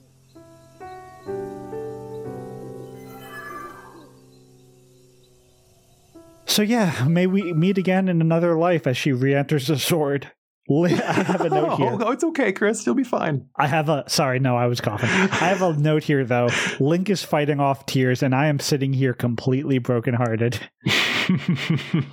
So 6.46 6.62
yeah, 6.62 7.04
may 7.06 7.26
we 7.26 7.52
meet 7.52 7.76
again 7.76 8.08
in 8.08 8.22
another 8.22 8.58
life 8.58 8.86
as 8.86 8.96
she 8.96 9.12
re-enters 9.12 9.66
the 9.66 9.78
sword. 9.78 10.32
I 10.70 10.88
have 10.88 11.40
a 11.40 11.48
note 11.48 11.68
oh, 11.72 11.76
here. 11.76 11.90
Oh, 11.92 11.96
no, 11.96 12.10
it's 12.10 12.24
okay, 12.24 12.52
Chris. 12.52 12.84
You'll 12.84 12.94
be 12.94 13.04
fine. 13.04 13.48
I 13.56 13.66
have 13.66 13.88
a 13.88 14.04
sorry, 14.08 14.38
no, 14.38 14.56
I 14.56 14.66
was 14.66 14.80
coughing. 14.80 15.08
I 15.08 15.48
have 15.48 15.62
a 15.62 15.72
note 15.74 16.04
here 16.04 16.24
though. 16.24 16.48
Link 16.80 17.08
is 17.10 17.22
fighting 17.22 17.60
off 17.60 17.86
tears, 17.86 18.22
and 18.22 18.34
I 18.34 18.46
am 18.46 18.58
sitting 18.58 18.92
here 18.92 19.14
completely 19.14 19.78
brokenhearted. 19.78 20.60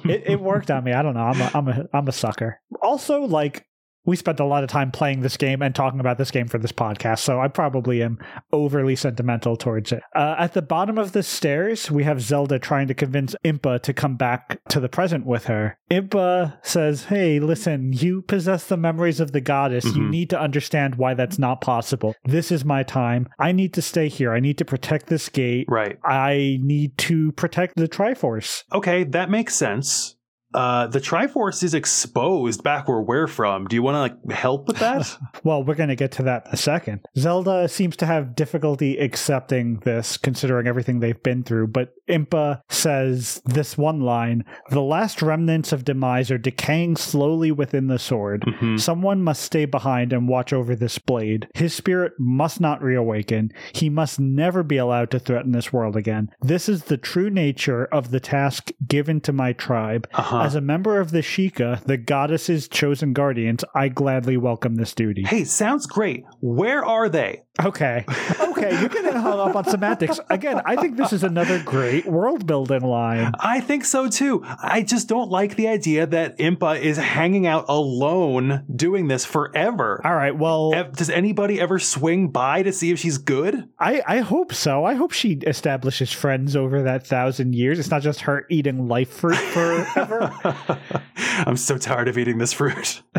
It, 0.04 0.24
it 0.26 0.42
worked 0.42 0.70
on 0.70 0.84
me. 0.84 0.92
I 0.92 1.02
don't 1.02 1.14
know. 1.14 1.22
I'm 1.22 1.40
a, 1.40 1.52
I'm 1.54 1.68
a 1.70 1.86
I'm 1.94 2.08
a 2.10 2.12
sucker. 2.12 2.60
Also, 2.82 3.22
like 3.22 3.66
we 4.06 4.16
spent 4.16 4.40
a 4.40 4.46
lot 4.46 4.64
of 4.64 4.70
time 4.70 4.92
playing 4.92 5.22
this 5.22 5.38
game 5.38 5.62
and 5.62 5.74
talking 5.76 6.00
about 6.00 6.18
this 6.18 6.32
game 6.32 6.48
for 6.48 6.58
this 6.58 6.72
podcast, 6.72 7.20
so 7.20 7.40
I 7.40 7.48
probably 7.48 8.02
am 8.04 8.20
overly 8.52 8.96
sentimental 8.96 9.56
towards 9.58 9.92
it. 9.92 10.02
Uh, 10.16 10.36
at 10.38 10.54
the 10.54 10.62
bottom 10.62 10.98
of 10.98 11.12
the 11.12 11.24
stairs, 11.24 11.90
we 11.92 12.04
have 12.04 12.22
Zelda 12.22 12.60
trying 12.60 12.88
to 12.88 12.94
convince 12.94 13.36
Impa 13.44 13.82
to 13.82 13.94
come 13.94 14.16
back 14.16 14.60
to 14.70 14.80
the 14.80 14.90
present 14.90 15.26
with 15.26 15.46
her. 15.46 15.78
Impa 15.92 16.58
says, 16.66 17.06
Hey, 17.06 17.40
listen, 17.40 17.94
you 17.94 18.22
possess 18.22 18.66
the 18.68 18.78
memories 18.78 19.20
of 19.20 19.32
the 19.32 19.42
goddess. 19.42 19.86
You 19.86 20.04
Mhm. 20.04 20.10
need 20.10 20.30
to 20.32 20.40
understand 20.40 20.96
why 20.96 21.14
that's 21.14 21.40
not 21.40 21.62
possible. 21.62 22.16
This 22.26 22.52
is 22.52 22.66
my 22.66 22.84
time. 22.84 23.28
I 23.40 23.52
need 23.52 23.74
to 23.74 23.82
stay 23.82 24.08
here. 24.08 24.34
I 24.34 24.40
need 24.40 24.58
to 24.58 24.66
protect 24.66 25.08
this 25.08 25.30
gate. 25.30 25.66
Right. 25.70 25.98
I 26.04 26.58
need 26.62 26.98
to 27.00 27.32
protect 27.34 27.76
the 27.76 27.88
Triforce. 27.88 28.64
Okay, 28.74 29.04
that 29.06 29.30
makes 29.30 29.56
sense. 29.56 30.15
Uh, 30.56 30.88
the 30.88 31.00
Triforce 31.02 31.62
is 31.64 31.74
exposed 31.74 32.64
back 32.64 32.88
where 32.88 33.02
we're 33.02 33.28
from. 33.28 33.68
Do 33.68 33.76
you 33.76 33.84
want 33.84 33.96
to 33.96 34.00
like 34.00 34.38
help 34.38 34.68
with 34.68 34.78
that? 34.78 35.18
Well, 35.44 35.64
we're 35.64 35.76
going 35.76 35.90
to 35.90 35.96
get 35.96 36.14
to 36.14 36.24
that 36.24 36.48
in 36.48 36.54
a 36.54 36.58
second. 36.58 37.02
Zelda 37.18 37.68
seems 37.68 37.96
to 37.98 38.06
have 38.08 38.36
difficulty 38.36 38.98
accepting 38.98 39.78
this, 39.82 40.18
considering 40.18 40.66
everything 40.66 41.00
they've 41.00 41.22
been 41.22 41.44
through. 41.44 41.68
But 41.68 41.94
Impa 42.10 42.62
says 42.70 43.42
this 43.46 43.78
one 43.78 44.00
line 44.02 44.44
The 44.72 44.82
last 44.82 45.22
remnants 45.22 45.72
of 45.72 45.86
demise 45.86 46.32
are 46.32 46.38
decaying 46.40 46.96
slowly 46.96 47.52
within 47.52 47.88
the 47.88 48.00
sword. 48.00 48.42
Mhm. 48.42 48.80
Someone 48.80 49.22
must 49.22 49.44
stay 49.44 49.66
behind 49.66 50.14
and 50.14 50.28
watch 50.28 50.52
over 50.52 50.76
this 50.76 50.98
blade. 50.98 51.48
His 51.54 51.74
spirit 51.74 52.14
must 52.18 52.60
not 52.60 52.82
reawaken. 52.82 53.52
He 53.74 53.90
must 53.90 54.20
never 54.20 54.64
be 54.64 54.78
allowed 54.78 55.12
to 55.12 55.20
threaten 55.20 55.52
this 55.52 55.72
world 55.74 55.96
again. 55.96 56.30
This 56.42 56.68
is 56.70 56.86
the 56.86 56.98
true 56.98 57.30
nature 57.30 57.86
of 57.86 58.10
the 58.10 58.20
task 58.20 58.72
given 58.88 59.22
to 59.22 59.34
my 59.34 59.54
tribe. 59.54 60.08
Uh-huh. 60.14 60.45
As 60.46 60.54
a 60.54 60.62
member 60.62 61.00
of 61.00 61.10
the 61.10 61.22
Sheikah, 61.22 61.84
the 61.86 61.98
goddess's 61.98 62.68
chosen 62.68 63.14
guardians, 63.14 63.64
I 63.74 63.88
gladly 63.90 64.38
welcome 64.38 64.76
this 64.76 64.94
duty. 64.94 65.24
Hey, 65.24 65.44
sounds 65.44 65.88
great. 65.88 66.24
Where 66.40 66.86
are 66.86 67.10
they? 67.10 67.42
Okay. 67.64 68.06
Okay, 68.40 68.80
you're 68.80 68.90
getting 68.90 69.14
hung 69.14 69.40
up 69.40 69.56
on 69.56 69.64
semantics. 69.66 70.20
Again, 70.30 70.62
I 70.66 70.76
think 70.76 70.98
this 70.98 71.14
is 71.14 71.24
another 71.24 71.62
great 71.64 72.06
world 72.06 72.46
building 72.46 72.82
line. 72.82 73.32
I 73.40 73.60
think 73.60 73.86
so 73.86 74.08
too. 74.08 74.44
I 74.46 74.82
just 74.82 75.08
don't 75.08 75.30
like 75.30 75.56
the 75.56 75.68
idea 75.70 76.06
that 76.06 76.38
Impa 76.38 76.80
is 76.80 76.98
hanging 76.98 77.48
out 77.48 77.66
alone 77.68 78.66
doing 78.74 79.08
this 79.08 79.26
forever. 79.26 80.02
All 80.06 80.14
right, 80.16 80.38
well, 80.38 80.74
Ev- 80.76 80.96
Does 80.96 81.10
anybody 81.10 81.60
ever 81.60 81.80
swing 81.80 82.30
by 82.30 82.62
to 82.64 82.72
see 82.72 82.92
if 82.92 83.00
she's 83.00 83.18
good? 83.18 83.68
I, 83.80 84.02
I 84.06 84.18
hope 84.20 84.54
so. 84.54 84.86
I 84.86 84.94
hope 84.96 85.12
she 85.12 85.34
establishes 85.34 86.12
friends 86.12 86.56
over 86.56 86.84
that 86.84 87.08
thousand 87.08 87.56
years. 87.56 87.80
It's 87.80 87.92
not 87.92 88.02
just 88.02 88.22
her 88.22 88.46
eating 88.50 88.88
life 88.88 89.10
fruit 89.10 89.36
forever. 89.38 90.25
I'm 91.18 91.58
so 91.58 91.78
tired 91.78 92.08
of 92.08 92.18
eating 92.18 92.38
this 92.38 92.54
fruit. 92.54 93.02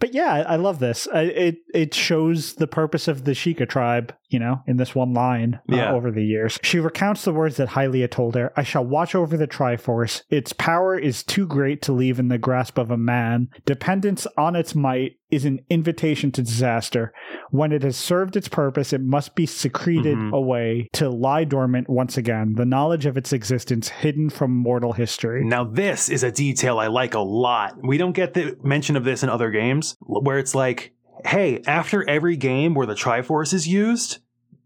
but 0.00 0.14
yeah, 0.14 0.44
I 0.46 0.56
love 0.56 0.78
this. 0.78 1.06
It 1.12 1.58
it 1.74 1.94
shows 1.94 2.54
the 2.54 2.66
purpose 2.66 3.08
of 3.08 3.24
the 3.24 3.32
Sheikah 3.32 3.68
tribe, 3.68 4.14
you 4.28 4.38
know, 4.38 4.62
in 4.66 4.76
this 4.76 4.94
one 4.94 5.12
line 5.12 5.60
uh, 5.70 5.76
Yeah. 5.76 5.92
over 5.92 6.10
the 6.10 6.24
years. 6.24 6.58
She 6.62 6.78
recounts 6.78 7.24
the 7.24 7.32
words 7.32 7.56
that 7.56 7.68
Hylia 7.70 8.10
told 8.10 8.34
her 8.34 8.52
I 8.56 8.62
shall 8.62 8.84
watch 8.84 9.14
over 9.14 9.36
the 9.36 9.48
Triforce. 9.48 10.22
Its 10.30 10.52
power 10.52 10.98
is 10.98 11.22
too 11.22 11.46
great 11.46 11.82
to 11.82 11.92
leave 11.92 12.18
in 12.18 12.28
the 12.28 12.38
grasp 12.38 12.78
of 12.78 12.90
a 12.90 12.96
man. 12.96 13.48
Dependence 13.64 14.26
on 14.36 14.56
its 14.56 14.74
might 14.74 15.16
is 15.30 15.44
an 15.44 15.60
invitation 15.68 16.30
to 16.32 16.42
disaster. 16.42 17.12
When 17.50 17.72
it 17.72 17.82
has 17.82 17.96
served 17.96 18.36
its 18.36 18.48
purpose, 18.48 18.92
it 18.92 19.00
must 19.02 19.34
be 19.34 19.46
secreted 19.46 20.16
Mhm. 20.16 20.32
away 20.32 20.88
to 20.94 21.08
lie 21.08 21.44
dormant 21.44 21.88
once 21.88 22.16
again, 22.16 22.54
the 22.54 22.64
knowledge 22.64 23.06
of 23.06 23.16
its 23.16 23.32
existence 23.32 23.88
hidden 23.88 24.30
from 24.30 24.52
mortal 24.56 24.92
history. 24.92 25.44
Now, 25.44 25.64
this 25.64 26.08
is 26.08 26.22
a 26.22 26.30
detail 26.30 26.78
I 26.78 26.86
like 26.86 27.14
a 27.14 27.20
lot. 27.20 27.76
We 27.82 27.98
don't 27.98 28.12
get 28.14 28.34
the 28.34 28.56
mention 28.62 28.96
of 28.96 29.04
this 29.04 29.22
in 29.22 29.28
other 29.28 29.50
games 29.50 29.96
where 30.00 30.38
it's 30.38 30.54
like, 30.54 30.92
hey, 31.24 31.60
after 31.66 32.08
every 32.08 32.36
game 32.36 32.74
where 32.74 32.86
the 32.86 32.94
Triforce 32.94 33.52
is 33.52 33.66
used, 33.66 34.18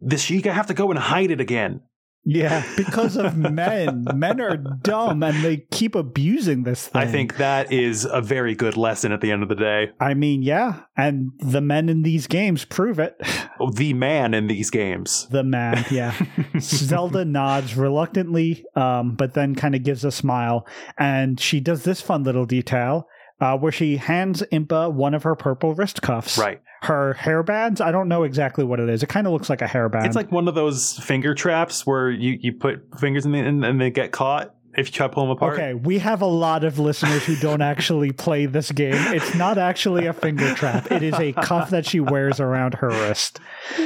the 0.03 0.17
Sheikah 0.17 0.53
have 0.53 0.67
to 0.67 0.75
go 0.75 0.91
and 0.91 0.99
hide 0.99 1.31
it 1.31 1.41
again. 1.41 1.81
Yeah, 2.25 2.65
because 2.77 3.17
of 3.17 3.37
men. 3.37 4.05
men 4.15 4.41
are 4.41 4.57
dumb 4.57 5.23
and 5.23 5.43
they 5.43 5.59
keep 5.71 5.95
abusing 5.95 6.65
this 6.65 6.87
thing. 6.89 7.01
I 7.03 7.07
think 7.07 7.39
that 7.39 7.73
is 7.73 8.05
a 8.05 8.21
very 8.21 8.55
good 8.55 8.77
lesson 8.77 9.11
at 9.13 9.21
the 9.21 9.31
end 9.31 9.43
of 9.43 9.49
the 9.49 9.55
day. 9.55 9.91
I 9.99 10.15
mean, 10.15 10.43
yeah, 10.43 10.83
and 10.97 11.33
the 11.39 11.61
men 11.61 11.89
in 11.89 12.03
these 12.03 12.27
games 12.27 12.65
prove 12.65 12.99
it. 12.99 13.17
Oh, 13.59 13.71
The 13.71 13.95
man 13.95 14.35
in 14.35 14.47
these 14.47 14.71
games. 14.71 15.27
The 15.31 15.45
man, 15.45 15.85
yeah. 15.91 16.15
Zelda 16.61 17.25
nods 17.25 17.77
reluctantly, 17.77 18.65
um, 18.75 19.15
but 19.15 19.35
then 19.35 19.55
kind 19.55 19.75
of 19.75 19.83
gives 19.83 20.05
a 20.05 20.11
smile, 20.11 20.67
and 20.99 21.41
she 21.41 21.61
does 21.61 21.85
this 21.85 22.01
fun 22.01 22.23
little 22.23 22.47
detail. 22.47 23.09
Uh, 23.41 23.57
where 23.57 23.73
she 23.73 23.97
hands 23.97 24.43
Impa 24.53 24.93
one 24.93 25.15
of 25.15 25.23
her 25.23 25.35
purple 25.35 25.75
wrist 25.75 26.03
cuffs. 26.03 26.37
Right. 26.37 26.61
Her 26.83 27.17
hairbands, 27.19 27.81
I 27.81 27.91
don't 27.91 28.09
know 28.09 28.23
exactly 28.23 28.65
what 28.65 28.81
it 28.81 28.89
is. 28.89 29.03
It 29.03 29.09
kind 29.09 29.27
of 29.27 29.33
looks 29.33 29.49
like 29.49 29.63
a 29.63 29.67
hairband. 29.67 30.07
It's 30.07 30.17
like 30.17 30.31
one 30.33 30.49
of 30.49 30.55
those 30.55 30.99
finger 30.99 31.35
traps 31.35 31.87
where 31.87 32.11
you, 32.11 32.39
you 32.41 32.53
put 32.53 32.99
fingers 32.99 33.27
in 33.27 33.33
the, 33.33 33.39
and, 33.39 33.65
and 33.65 33.81
they 33.81 33.91
get 33.91 34.13
caught 34.13 34.55
if 34.77 34.87
you 34.87 34.93
try 34.93 35.07
to 35.07 35.13
pull 35.13 35.25
them 35.25 35.33
apart. 35.33 35.55
Okay, 35.55 35.75
we 35.75 35.99
have 35.99 36.23
a 36.23 36.27
lot 36.27 36.65
of 36.65 36.79
listeners 36.79 37.25
who 37.25 37.37
don't 37.37 37.61
actually 37.61 38.13
play 38.13 38.47
this 38.47 38.71
game. 38.71 38.95
It's 38.95 39.35
not 39.35 39.59
actually 39.59 40.07
a 40.07 40.13
finger 40.13 40.55
trap. 40.55 40.91
It 40.93 41.03
is 41.03 41.15
a 41.15 41.33
cuff 41.33 41.71
that 41.71 41.87
she 41.87 42.01
wears 42.01 42.41
around 42.41 42.75
her 42.75 42.89
wrist. 42.89 43.41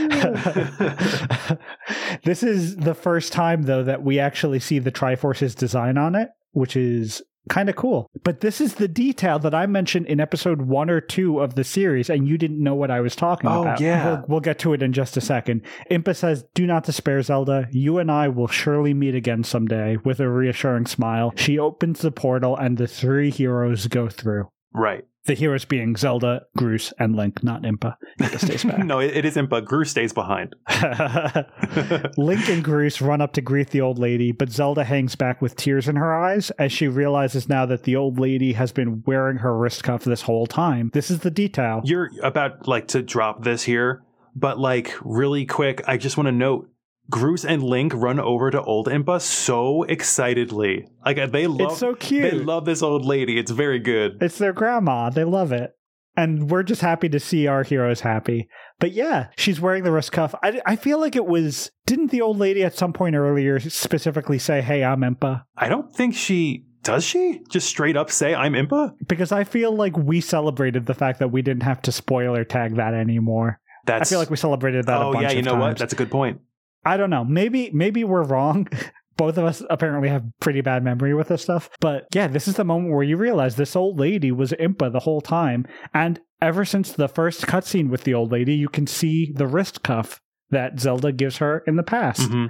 this 2.24 2.42
is 2.42 2.76
the 2.76 2.94
first 2.94 3.32
time 3.32 3.62
though 3.62 3.82
that 3.82 4.02
we 4.02 4.18
actually 4.18 4.60
see 4.60 4.78
the 4.78 4.92
Triforce's 4.92 5.54
design 5.54 5.96
on 5.96 6.14
it, 6.14 6.28
which 6.52 6.76
is 6.76 7.22
kind 7.48 7.68
of 7.68 7.76
cool. 7.76 8.10
But 8.22 8.40
this 8.40 8.60
is 8.60 8.74
the 8.74 8.88
detail 8.88 9.38
that 9.40 9.54
I 9.54 9.66
mentioned 9.66 10.06
in 10.06 10.20
episode 10.20 10.62
1 10.62 10.90
or 10.90 11.00
2 11.00 11.40
of 11.40 11.54
the 11.54 11.64
series 11.64 12.08
and 12.08 12.26
you 12.28 12.38
didn't 12.38 12.62
know 12.62 12.74
what 12.74 12.90
I 12.90 13.00
was 13.00 13.14
talking 13.14 13.50
Oh, 13.50 13.62
about. 13.62 13.80
yeah. 13.80 14.06
We'll, 14.20 14.24
we'll 14.28 14.40
get 14.40 14.58
to 14.60 14.72
it 14.72 14.82
in 14.82 14.92
just 14.92 15.16
a 15.16 15.20
second. 15.20 15.62
Impa 15.90 16.16
says, 16.16 16.44
"Do 16.54 16.66
not 16.66 16.84
despair, 16.84 17.20
Zelda. 17.22 17.68
You 17.70 17.98
and 17.98 18.10
I 18.10 18.28
will 18.28 18.48
surely 18.48 18.94
meet 18.94 19.14
again 19.14 19.44
someday." 19.44 19.96
With 20.04 20.20
a 20.20 20.28
reassuring 20.28 20.86
smile, 20.86 21.32
she 21.36 21.58
opens 21.58 22.00
the 22.00 22.10
portal 22.10 22.56
and 22.56 22.78
the 22.78 22.86
three 22.86 23.30
heroes 23.30 23.86
go 23.88 24.08
through. 24.08 24.48
Right. 24.74 25.06
The 25.26 25.34
heroes 25.34 25.64
being 25.64 25.96
Zelda, 25.96 26.42
Groose, 26.58 26.92
and 26.98 27.16
Link, 27.16 27.42
not 27.42 27.62
Impa. 27.62 27.96
Impa 28.20 28.38
stays 28.44 28.64
back. 28.64 28.84
no, 28.84 28.98
it, 28.98 29.16
it 29.16 29.24
is 29.24 29.36
Impa. 29.36 29.64
Groose 29.64 29.88
stays 29.88 30.12
behind. 30.12 30.54
Link 32.18 32.46
and 32.50 32.62
Groose 32.62 33.00
run 33.00 33.22
up 33.22 33.32
to 33.34 33.40
greet 33.40 33.70
the 33.70 33.80
old 33.80 33.98
lady, 33.98 34.32
but 34.32 34.50
Zelda 34.50 34.84
hangs 34.84 35.14
back 35.14 35.40
with 35.40 35.56
tears 35.56 35.88
in 35.88 35.96
her 35.96 36.14
eyes 36.14 36.50
as 36.58 36.72
she 36.72 36.88
realizes 36.88 37.48
now 37.48 37.64
that 37.64 37.84
the 37.84 37.96
old 37.96 38.18
lady 38.18 38.52
has 38.52 38.72
been 38.72 39.02
wearing 39.06 39.38
her 39.38 39.56
wrist 39.56 39.82
cuff 39.84 40.04
this 40.04 40.22
whole 40.22 40.46
time. 40.46 40.90
This 40.92 41.10
is 41.10 41.20
the 41.20 41.30
detail. 41.30 41.80
You're 41.84 42.10
about 42.22 42.68
like 42.68 42.88
to 42.88 43.00
drop 43.00 43.44
this 43.44 43.62
here, 43.62 44.02
but 44.36 44.58
like 44.58 44.94
really 45.02 45.46
quick, 45.46 45.80
I 45.86 45.96
just 45.96 46.18
want 46.18 46.26
to 46.26 46.32
note 46.32 46.68
Groose 47.10 47.44
and 47.44 47.62
Link 47.62 47.92
run 47.94 48.18
over 48.18 48.50
to 48.50 48.62
old 48.62 48.86
Impa 48.88 49.20
so 49.20 49.82
excitedly. 49.84 50.88
Like 51.04 51.30
they 51.30 51.46
love 51.46 51.72
It's 51.72 51.78
so 51.78 51.94
cute. 51.94 52.30
They 52.30 52.38
love 52.38 52.64
this 52.64 52.82
old 52.82 53.04
lady. 53.04 53.38
It's 53.38 53.50
very 53.50 53.78
good. 53.78 54.18
It's 54.22 54.38
their 54.38 54.52
grandma. 54.52 55.10
They 55.10 55.24
love 55.24 55.52
it. 55.52 55.76
And 56.16 56.48
we're 56.48 56.62
just 56.62 56.80
happy 56.80 57.08
to 57.08 57.18
see 57.18 57.48
our 57.48 57.64
heroes 57.64 58.00
happy. 58.00 58.48
But 58.78 58.92
yeah, 58.92 59.28
she's 59.36 59.60
wearing 59.60 59.82
the 59.82 59.90
wrist 59.90 60.12
cuff. 60.12 60.34
I, 60.42 60.60
I 60.64 60.76
feel 60.76 61.00
like 61.00 61.16
it 61.16 61.26
was. 61.26 61.72
Didn't 61.86 62.12
the 62.12 62.20
old 62.20 62.38
lady 62.38 62.62
at 62.62 62.76
some 62.76 62.92
point 62.92 63.16
earlier 63.16 63.58
specifically 63.58 64.38
say, 64.38 64.60
Hey, 64.62 64.84
I'm 64.84 65.00
Impa? 65.00 65.42
I 65.56 65.68
don't 65.68 65.92
think 65.92 66.14
she 66.14 66.66
does 66.84 67.02
she 67.02 67.40
just 67.48 67.66
straight 67.66 67.96
up 67.96 68.10
say 68.10 68.34
I'm 68.34 68.52
Impa? 68.52 68.94
Because 69.08 69.32
I 69.32 69.42
feel 69.42 69.74
like 69.74 69.96
we 69.96 70.20
celebrated 70.20 70.86
the 70.86 70.94
fact 70.94 71.18
that 71.18 71.28
we 71.28 71.42
didn't 71.42 71.62
have 71.64 71.82
to 71.82 71.92
spoiler 71.92 72.44
tag 72.44 72.76
that 72.76 72.94
anymore. 72.94 73.58
That's 73.86 74.10
I 74.10 74.12
feel 74.12 74.18
like 74.20 74.30
we 74.30 74.36
celebrated 74.36 74.86
that 74.86 75.00
a 75.00 75.04
Oh 75.04 75.20
yeah, 75.20 75.32
you 75.32 75.42
know 75.42 75.56
what? 75.56 75.78
That's 75.78 75.92
a 75.92 75.96
good 75.96 76.10
point. 76.10 76.40
I 76.84 76.96
don't 76.96 77.10
know. 77.10 77.24
Maybe 77.24 77.70
maybe 77.72 78.04
we're 78.04 78.24
wrong. 78.24 78.68
Both 79.16 79.38
of 79.38 79.44
us 79.44 79.62
apparently 79.70 80.08
have 80.08 80.24
pretty 80.40 80.60
bad 80.60 80.82
memory 80.82 81.14
with 81.14 81.28
this 81.28 81.42
stuff. 81.42 81.70
But 81.80 82.06
yeah, 82.12 82.26
this 82.26 82.48
is 82.48 82.56
the 82.56 82.64
moment 82.64 82.92
where 82.92 83.04
you 83.04 83.16
realize 83.16 83.54
this 83.54 83.76
old 83.76 83.98
lady 84.00 84.32
was 84.32 84.50
Impa 84.52 84.90
the 84.90 84.98
whole 84.98 85.20
time. 85.20 85.66
And 85.94 86.18
ever 86.42 86.64
since 86.64 86.90
the 86.92 87.06
first 87.06 87.46
cutscene 87.46 87.90
with 87.90 88.02
the 88.02 88.12
old 88.14 88.32
lady, 88.32 88.54
you 88.54 88.68
can 88.68 88.88
see 88.88 89.32
the 89.32 89.46
wrist 89.46 89.84
cuff 89.84 90.20
that 90.50 90.80
Zelda 90.80 91.12
gives 91.12 91.36
her 91.38 91.62
in 91.66 91.76
the 91.76 91.84
past, 91.84 92.28
Mhm. 92.28 92.48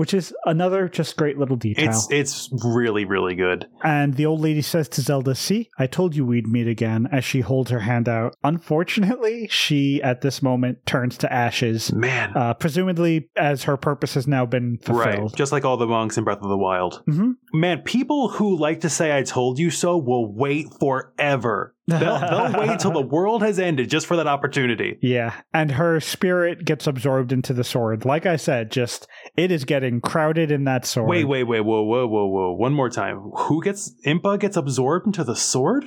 Which 0.00 0.14
is 0.14 0.32
another 0.46 0.88
just 0.88 1.16
great 1.16 1.36
little 1.38 1.56
detail. 1.56 1.88
It's 1.90 2.08
it's 2.10 2.48
really 2.64 3.04
really 3.04 3.34
good. 3.34 3.66
and 3.84 4.14
the 4.14 4.24
old 4.26 4.40
lady 4.40 4.62
says 4.62 4.88
to 4.90 5.02
Zelda, 5.02 5.34
See, 5.34 5.68
I 5.78 5.86
told 5.86 6.16
you 6.16 6.24
we'd 6.24 6.46
meet 6.46 6.66
again, 6.66 7.06
as 7.12 7.24
she 7.24 7.40
holds 7.42 7.70
her 7.70 7.80
hand 7.80 8.08
out. 8.08 8.34
Unfortunately, 8.42 9.46
she 9.50 10.02
at 10.02 10.22
this 10.22 10.42
moment 10.42 10.78
turns 10.86 11.18
to 11.18 11.30
ashes. 11.32 11.92
Man, 11.92 12.32
Uh, 12.34 12.54
presumably, 12.54 13.28
as 13.36 13.64
her 13.64 13.76
purpose 13.76 14.14
has 14.14 14.26
now 14.26 14.46
been 14.46 14.78
right? 14.88 15.04
fulfilled. 15.14 15.36
Just 15.36 15.52
like 15.52 15.64
all 15.66 15.76
the 15.76 15.86
monks 15.86 16.16
in 16.16 16.24
Breath 16.24 16.40
of 16.42 16.48
the 16.48 16.56
Wild. 16.56 17.02
Mhm. 17.08 17.34
Man, 17.52 17.82
people 17.82 18.28
who 18.30 18.56
like 18.56 18.80
to 18.80 18.88
say 18.88 19.16
"I 19.16 19.22
told 19.22 19.58
you 19.58 19.70
so" 19.70 19.98
will 19.98 20.32
wait 20.32 20.66
forever. 20.80 21.74
They'll, 21.86 22.20
they'll 22.20 22.60
wait 22.60 22.78
till 22.78 22.92
the 22.92 23.00
world 23.00 23.42
has 23.42 23.58
ended 23.58 23.90
just 23.90 24.06
for 24.06 24.16
that 24.16 24.26
opportunity. 24.26 24.98
Yeah, 25.02 25.34
and 25.52 25.72
her 25.72 26.00
spirit 26.00 26.64
gets 26.64 26.86
absorbed 26.86 27.32
into 27.32 27.52
the 27.52 27.64
sword. 27.64 28.04
Like 28.04 28.26
I 28.26 28.36
said, 28.36 28.70
just 28.70 29.08
it 29.36 29.50
is 29.50 29.64
getting 29.64 30.00
crowded 30.00 30.50
in 30.50 30.64
that 30.64 30.86
sword. 30.86 31.08
Wait, 31.08 31.24
wait, 31.24 31.44
wait, 31.44 31.60
whoa, 31.60 31.82
whoa, 31.82 32.06
whoa, 32.06 32.26
whoa! 32.26 32.52
One 32.52 32.74
more 32.74 32.90
time. 32.90 33.18
Who 33.36 33.62
gets 33.62 33.92
Impa 34.06 34.38
gets 34.38 34.56
absorbed 34.56 35.06
into 35.06 35.24
the 35.24 35.36
sword? 35.36 35.84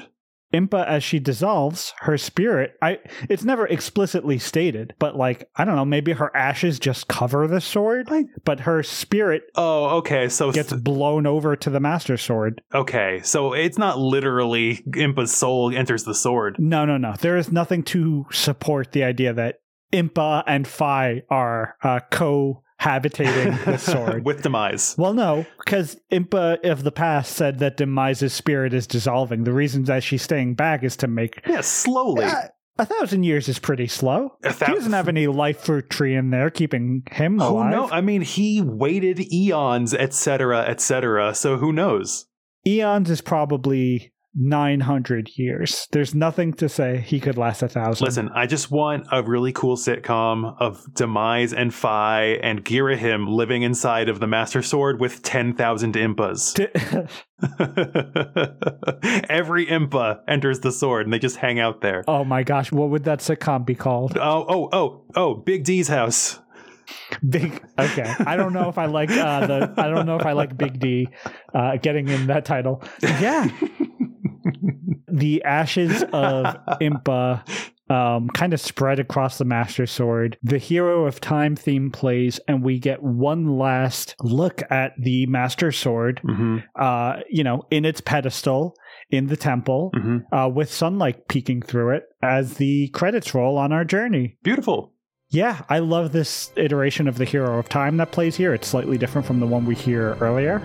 Impa, 0.54 0.86
as 0.86 1.04
she 1.04 1.20
dissolves, 1.20 1.94
her 2.02 2.18
spirit. 2.18 2.76
I. 2.82 3.00
It's 3.30 3.44
never 3.44 3.66
explicitly 3.68 4.38
stated, 4.38 4.94
but 5.00 5.16
like 5.16 5.50
I 5.56 5.66
don't 5.66 5.76
know, 5.76 5.86
maybe 5.86 6.12
her 6.14 6.36
ashes 6.36 6.80
just 6.80 7.08
cover 7.08 7.48
the 7.48 7.60
sword, 7.62 8.10
but 8.46 8.60
her 8.62 8.84
spirit 8.84 9.44
Oh, 9.56 9.98
okay. 9.98 10.30
So 10.30 10.52
gets 10.52 10.70
th- 10.70 10.84
blown 10.84 11.26
over 11.26 11.56
to 11.56 11.70
the 11.70 11.80
master 11.80 12.18
sword. 12.18 12.62
okay, 12.74 13.22
so 13.24 13.54
it's 13.54 13.78
not 13.78 13.98
literally 14.00 14.84
Impa's 14.96 15.34
soul 15.34 15.74
enters 15.76 16.04
the 16.04 16.16
sword. 16.16 16.58
No, 16.60 16.86
no, 16.86 16.98
no. 16.98 17.14
There 17.20 17.38
is 17.38 17.52
nothing 17.52 17.84
to 17.84 18.26
support 18.32 18.92
the 18.92 19.04
idea 19.04 19.34
that 19.34 19.56
Impa 19.92 20.44
and 20.48 20.68
Fi 20.68 21.22
are 21.30 21.76
uh, 21.84 22.00
cohabitating 22.82 23.66
the 23.66 23.78
sword. 23.78 24.26
with 24.26 24.42
demise. 24.42 24.96
Well, 24.98 25.14
no, 25.14 25.46
because 25.66 25.98
Impa 26.12 26.64
of 26.70 26.84
the 26.84 26.92
past 26.92 27.34
said 27.36 27.60
that 27.60 27.78
Demise's 27.78 28.34
spirit 28.34 28.74
is 28.74 28.88
dissolving. 28.88 29.44
The 29.44 29.54
reason 29.54 29.84
that 29.84 30.04
she's 30.04 30.22
staying 30.22 30.56
back 30.56 30.84
is 30.84 30.96
to 30.98 31.08
make. 31.08 31.42
Yeah, 31.48 31.62
slowly. 31.62 32.26
Yeah, 32.26 32.50
a 32.78 32.86
thousand 32.86 33.24
years 33.24 33.48
is 33.48 33.60
pretty 33.60 33.88
slow. 33.88 34.38
He 34.44 34.50
doesn't 34.50 34.94
have 34.94 35.08
any 35.08 35.28
life 35.28 35.60
fruit 35.62 35.90
tree 35.90 36.16
in 36.16 36.32
there 36.32 36.50
keeping 36.50 37.04
him 37.12 37.42
oh, 37.42 37.50
Who 37.50 37.56
alive. 37.56 37.72
know? 37.72 37.90
I 37.90 38.02
mean, 38.02 38.22
he 38.22 38.62
waited 38.62 39.32
eons, 39.32 39.94
etc., 39.94 40.62
etc. 40.62 41.36
So 41.36 41.58
who 41.58 41.72
knows? 41.72 42.26
Eons 42.66 43.10
is 43.10 43.22
probably 43.22 44.13
900 44.36 45.30
years. 45.38 45.88
There's 45.92 46.16
nothing 46.16 46.54
to 46.54 46.68
say 46.70 47.00
he 47.00 47.20
could 47.20 47.38
last 47.38 47.62
a 47.62 47.68
thousand. 47.68 48.06
Listen, 48.06 48.30
I 48.34 48.48
just 48.48 48.72
want 48.72 49.06
a 49.12 49.22
really 49.24 49.52
cool 49.52 49.78
sitcom 49.78 50.56
of 50.60 50.84
Demise 50.94 51.54
and 51.54 51.74
Fi 51.74 52.40
and 52.42 52.64
Girahim 52.66 53.28
living 53.30 53.62
inside 53.64 54.10
of 54.10 54.20
the 54.20 54.28
Master 54.28 54.62
Sword 54.62 55.00
with 55.00 55.22
10,000 55.24 55.94
Impas. 55.96 56.60
Every 59.30 59.66
Impa 59.66 60.20
enters 60.28 60.60
the 60.62 60.72
sword 60.72 61.06
and 61.06 61.14
they 61.14 61.20
just 61.20 61.38
hang 61.38 61.60
out 61.60 61.82
there. 61.82 62.04
oh 62.08 62.24
my 62.24 62.44
gosh, 62.44 62.72
what 62.72 62.90
would 62.90 63.04
that 63.04 63.20
sitcom 63.20 63.66
be 63.66 63.76
called? 63.76 64.18
Oh, 64.18 64.46
oh, 64.48 64.70
oh, 64.72 65.06
oh, 65.16 65.36
Big 65.36 65.64
D's 65.64 65.88
house. 65.88 66.40
Big. 67.28 67.64
Okay, 67.80 68.14
I 68.26 68.36
don't 68.36 68.54
know 68.54 68.68
if 68.70 68.78
I 68.78 68.86
like 68.86 69.10
uh, 69.10 69.48
the. 69.48 69.74
I 69.78 69.88
don't 69.90 70.06
know 70.06 70.18
if 70.18 70.26
I 70.26 70.34
like 70.34 70.58
Big 70.58 70.80
D 70.80 71.08
uh, 71.54 71.78
getting 71.78 72.10
in 72.10 72.28
that 72.28 72.46
title. 72.46 72.84
Yeah, 73.02 73.48
the 75.08 75.44
ashes 75.44 76.04
of 76.14 76.56
Impa 76.82 77.44
um, 77.90 78.30
kind 78.30 78.54
of 78.54 78.62
spread 78.62 79.00
across 79.00 79.38
the 79.38 79.46
Master 79.46 79.86
Sword. 79.86 80.38
The 80.42 80.58
Hero 80.58 81.06
of 81.06 81.20
Time 81.20 81.56
theme 81.56 81.92
plays, 81.92 82.40
and 82.48 82.64
we 82.64 82.80
get 82.80 83.04
one 83.04 83.58
last 83.58 84.16
look 84.22 84.62
at 84.72 84.94
the 84.98 85.26
Master 85.28 85.72
Sword. 85.72 86.22
hmm 86.24 86.60
Uh, 86.76 87.18
you 87.30 87.44
know, 87.44 87.64
in 87.72 87.86
its 87.86 88.02
pedestal 88.02 88.76
in 89.10 89.28
the 89.28 89.38
temple, 89.38 89.92
hmm 89.94 90.20
uh, 90.32 90.48
with 90.48 90.72
sunlight 90.74 91.28
peeking 91.28 91.62
through 91.62 91.96
it 91.96 92.04
as 92.22 92.56
the 92.56 92.88
credits 92.90 93.36
roll 93.36 93.58
on 93.58 93.72
our 93.72 93.86
journey. 93.86 94.38
Beautiful. 94.44 94.94
Yeah, 95.30 95.64
I 95.68 95.80
love 95.80 96.12
this 96.12 96.52
iteration 96.58 97.08
of 97.08 97.18
the 97.18 97.26
Hero 97.26 97.58
of 97.58 97.68
Time 97.68 97.98
that 97.98 98.12
plays 98.12 98.36
here. 98.36 98.54
It's 98.54 98.68
slightly 98.68 98.98
different 98.98 99.26
from 99.26 99.40
the 99.40 99.48
one 99.48 99.66
we 99.66 99.76
hear 99.76 100.16
earlier. 100.22 100.62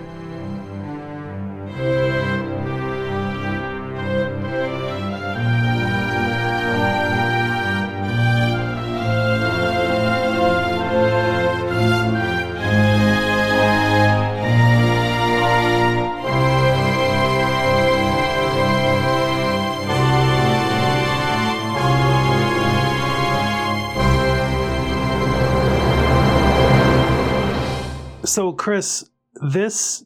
So, 28.28 28.52
Chris, 28.52 29.09
this 29.50 30.05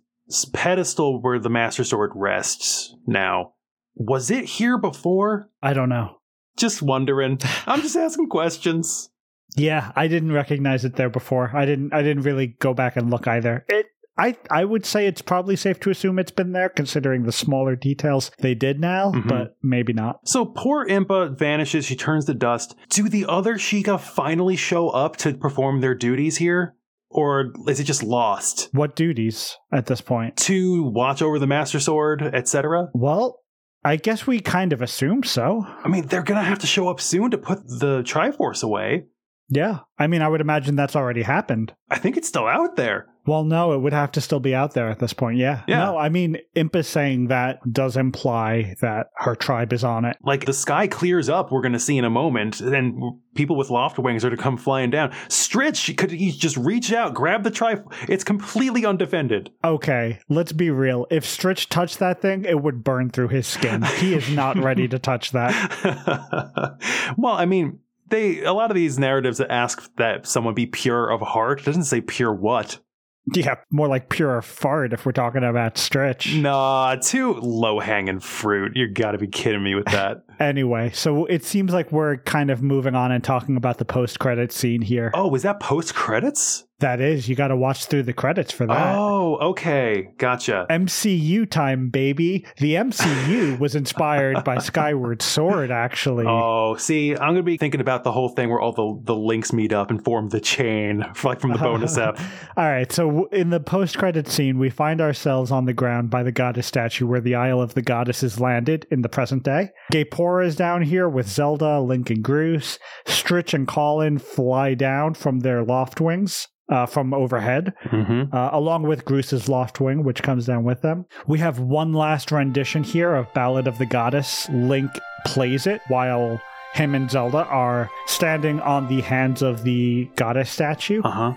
pedestal 0.53 1.21
where 1.21 1.39
the 1.39 1.51
Master 1.51 1.83
Sword 1.85 2.13
rests 2.15 2.95
now, 3.07 3.55
was 3.95 4.31
it 4.31 4.45
here 4.45 4.79
before? 4.79 5.51
I 5.63 5.73
don't 5.73 5.89
know. 5.89 6.19
Just 6.57 6.83
wondering. 6.83 7.39
I'm 7.67 7.81
just 7.83 7.97
asking 7.97 8.29
questions. 8.29 9.11
Yeah, 9.57 9.91
I 9.97 10.07
didn't 10.07 10.33
recognize 10.33 10.85
it 10.85 10.97
there 10.97 11.11
before. 11.11 11.51
I 11.55 11.67
didn't. 11.67 11.93
I 11.93 12.03
didn't 12.03 12.23
really 12.23 12.47
go 12.59 12.73
back 12.75 12.97
and 12.97 13.11
look 13.11 13.27
either. 13.27 13.65
It. 13.69 13.87
I. 14.17 14.37
I 14.51 14.65
would 14.65 14.87
say 14.87 15.07
it's 15.07 15.21
probably 15.23 15.57
safe 15.57 15.81
to 15.81 15.91
assume 15.91 16.19
it's 16.19 16.31
been 16.31 16.53
there, 16.53 16.69
considering 16.69 17.25
the 17.25 17.33
smaller 17.33 17.75
details 17.77 18.31
they 18.39 18.55
did 18.55 18.81
now, 18.81 19.13
Mhm. 19.13 19.29
but 19.29 19.57
maybe 19.63 19.93
not. 19.93 20.27
So 20.29 20.45
poor 20.47 20.87
Impa 20.87 21.37
vanishes, 21.39 21.85
she 21.87 21.97
turns 21.97 22.27
to 22.27 22.35
dust. 22.35 22.77
Do 22.89 23.09
the 23.09 23.27
other 23.29 23.55
Sheikah 23.55 23.99
finally 24.01 24.57
show 24.57 24.89
up 24.91 25.17
to 25.19 25.35
perform 25.35 25.81
their 25.81 25.95
duties 25.95 26.37
here? 26.37 26.77
Or 27.13 27.53
is 27.69 27.79
it 27.79 27.85
just 27.85 28.03
lost? 28.03 28.69
What 28.73 28.97
duties 28.97 29.57
at 29.73 29.87
this 29.87 30.01
point? 30.01 30.37
To 30.39 30.85
watch 30.85 31.23
over 31.23 31.39
the 31.39 31.47
Master 31.47 31.79
Sword, 31.79 32.23
etc.? 32.23 32.89
Well, 32.95 33.41
I 33.85 33.97
guess 33.97 34.27
we 34.27 34.41
kind 34.41 34.73
of 34.73 34.81
assume 34.81 35.23
so. 35.23 35.67
I 35.85 35.89
mean, 35.89 36.07
they're 36.07 36.23
gonna 36.23 36.43
have 36.43 36.61
to 36.61 36.67
show 36.67 36.89
up 36.89 37.01
soon 37.01 37.31
to 37.33 37.39
put 37.39 37.67
the 37.67 38.03
Triforce 38.03 38.63
away. 38.63 39.05
Yeah. 39.49 39.81
I 39.99 40.07
mean, 40.07 40.23
I 40.23 40.29
would 40.29 40.41
imagine 40.41 40.77
that's 40.77 40.97
already 40.97 41.23
happened. 41.23 41.75
I 41.91 41.99
think 41.99 42.17
it's 42.17 42.29
still 42.29 42.47
out 42.47 42.77
there. 42.77 43.09
Well, 43.25 43.45
no, 43.45 43.73
it 43.73 43.79
would 43.79 43.93
have 43.93 44.13
to 44.13 44.21
still 44.21 44.41
be 44.41 44.55
out 44.55 44.75
there 44.75 44.89
at 44.89 44.99
this 44.99 45.13
point. 45.13 45.39
Yeah. 45.39 45.63
Yeah. 45.69 45.85
No, 45.85 45.99
I 45.99 46.09
mean, 46.09 46.39
Impa 46.57 46.85
saying 46.85 47.29
that 47.29 47.61
does 47.71 47.97
imply 47.97 48.75
that 48.81 49.09
her 49.17 49.37
tribe 49.37 49.73
is 49.73 49.85
on 49.85 50.05
it. 50.05 50.17
Like 50.23 50.45
the 50.45 50.53
sky 50.53 50.89
clears 50.89 51.29
up, 51.29 51.53
we're 51.53 51.63
going 51.63 51.73
to 51.73 51.79
see 51.79 51.97
in 51.97 52.05
a 52.05 52.11
moment, 52.11 52.61
and 52.61 53.01
people 53.35 53.57
with 53.57 53.71
loft 53.71 53.99
wings 53.99 54.25
are 54.25 54.31
to 54.31 54.37
come 54.37 54.57
flying 54.57 54.91
down. 54.91 55.11
Strich 55.29 55.97
could 55.97 56.11
he 56.11 56.33
just 56.33 56.57
reach 56.57 56.93
out, 56.93 57.15
grab 57.15 57.45
the 57.45 57.51
tri? 57.51 57.77
It's 58.09 58.25
completely 58.25 58.85
undefended. 58.85 59.51
Okay, 59.65 60.19
let's 60.29 60.53
be 60.53 60.71
real. 60.71 61.07
If 61.11 61.25
Strich 61.25 61.69
touched 61.69 62.01
that 62.01 62.21
thing, 62.21 62.45
it 62.45 62.61
would 62.61 62.83
burn 62.83 63.11
through 63.11 63.29
his 63.29 63.47
skin. 63.47 63.83
he 63.99 64.15
is 64.15 64.29
not 64.31 64.57
ready 64.57 64.89
to 64.89 64.99
touch 64.99 65.31
that. 65.33 66.79
well, 67.17 67.35
I 67.35 67.47
mean, 67.47 67.79
they 68.09 68.43
a 68.43 68.53
lot 68.53 68.71
of 68.71 68.75
these 68.75 68.99
narratives 68.99 69.39
that 69.39 69.51
ask 69.51 69.91
that 69.97 70.27
someone 70.27 70.55
be 70.55 70.67
pure 70.67 71.11
of 71.11 71.21
heart 71.21 71.61
it 71.61 71.65
doesn't 71.65 71.85
say 71.85 72.01
pure 72.01 72.33
what. 72.33 72.79
Yeah, 73.35 73.55
more 73.71 73.87
like 73.87 74.09
pure 74.09 74.43
fart 74.43 74.93
if 74.93 75.07
we're 75.07 75.13
talking 75.13 75.45
about 75.45 75.79
Stretch. 75.79 76.35
Nah, 76.35 76.97
too 76.97 77.35
low 77.35 77.79
hanging 77.79 78.19
fruit. 78.19 78.73
You 78.77 78.89
got 78.89 79.13
to 79.13 79.19
be 79.19 79.29
kidding 79.29 79.63
me 79.63 79.77
with 79.77 79.87
that. 79.93 80.25
Anyway, 80.41 80.91
so 80.93 81.25
it 81.27 81.45
seems 81.45 81.73
like 81.73 81.93
we're 81.93 82.17
kind 82.17 82.51
of 82.51 82.63
moving 82.63 82.97
on 82.97 83.13
and 83.13 83.23
talking 83.23 83.57
about 83.57 83.79
the 83.79 83.85
post 83.85 84.19
credit 84.19 84.51
scene 84.51 84.83
here. 84.83 85.13
oh, 85.15 85.29
was 85.29 85.43
that 85.43 85.61
post 85.61 85.95
credits? 85.95 86.65
That 86.83 87.01
is, 87.01 87.29
you 87.29 87.37
got 87.37 87.49
to 87.49 87.57
watch 87.57 87.87
through 87.87 88.03
the 88.03 88.13
credits 88.13 88.51
for 88.51 88.67
that. 88.67 88.97
Oh, 88.97 89.37
okay, 89.37 90.09
gotcha. 90.19 90.67
MCU 90.69 91.49
time, 91.49 91.91
baby. 91.91 92.45
The 92.57 92.75
MCU 92.75 93.57
was 93.61 93.77
inspired 93.77 94.43
by 94.43 94.59
Skyward 94.59 95.23
Sword, 95.23 95.71
actually. 95.71 96.25
Oh, 96.27 96.75
see, 96.75 97.13
I'm 97.13 97.35
gonna 97.35 97.45
be 97.45 97.57
thinking 97.57 97.81
about 97.81 98.03
the 98.03 98.11
whole 98.11 98.31
thing 98.31 98.51
where 98.51 98.61
all 98.61 98.73
the 98.73 99.01
the 99.05 99.15
links 99.15 99.53
meet 99.53 99.73
up 99.73 99.93
and 99.93 100.05
form 100.05 100.31
the 100.31 100.41
chain, 100.41 101.05
like 101.25 101.41
from 101.41 101.53
the 101.53 101.59
bonus 101.59 101.97
app. 101.97 102.19
All 102.57 102.69
right, 102.69 102.91
so 102.91 103.27
in 103.27 103.51
the 103.51 103.61
post 103.61 103.97
credit 103.97 104.27
scene, 104.27 104.59
we 104.59 104.69
find 104.69 105.01
ourselves 105.01 105.53
on 105.53 105.67
the 105.67 105.73
ground 105.73 106.11
by 106.11 106.25
the 106.25 106.33
goddess 106.33 106.67
statue 106.67 107.07
where 107.07 107.21
the 107.21 107.37
Isle 107.37 107.61
of 107.61 107.75
the 107.75 107.83
Goddess 107.83 108.25
is 108.25 108.41
landed 108.41 108.89
in 108.91 109.03
the 109.03 109.09
present 109.09 109.45
day. 109.45 109.71
Gaepora 109.93 110.47
is 110.47 110.57
down 110.57 110.83
here 110.83 111.09
with 111.09 111.29
Zelda, 111.29 111.81
Link, 111.81 112.11
and 112.11 112.25
Groose. 112.25 112.79
Strich 113.07 113.55
and 113.55 113.69
Cawlin 113.69 114.19
fly 114.19 114.75
down 114.75 115.15
from 115.15 115.41
their 115.41 115.63
loft 115.63 116.01
wings. 116.01 116.49
Uh, 116.73 116.87
from 116.87 117.13
overhead, 117.13 117.75
Mm-hmm. 117.85 118.35
uh, 118.35 118.49
along 118.53 118.85
with 118.85 119.05
Groose's 119.05 119.47
loft 119.47 119.79
wing, 119.79 120.05
which 120.05 120.23
comes 120.23 120.47
down 120.47 120.65
with 120.65 120.81
them. 120.81 121.05
We 121.27 121.39
have 121.39 121.59
one 121.59 121.93
last 121.93 122.33
rendition 122.33 122.83
here 122.83 123.15
of 123.15 123.31
Ballad 123.35 123.67
of 123.67 123.77
the 123.77 123.85
Goddess. 123.85 124.49
Link 124.49 124.91
plays 125.27 125.67
it 125.67 125.83
while 125.89 126.41
him 126.73 126.95
and 126.95 127.11
Zelda 127.11 127.45
are 127.45 127.91
standing 128.07 128.59
on 128.61 128.89
the 128.89 129.03
hands 129.03 129.43
of 129.43 129.63
the 129.65 130.09
goddess 130.17 130.51
statue 130.51 131.03
Uh 131.05 131.11
huh. 131.11 131.33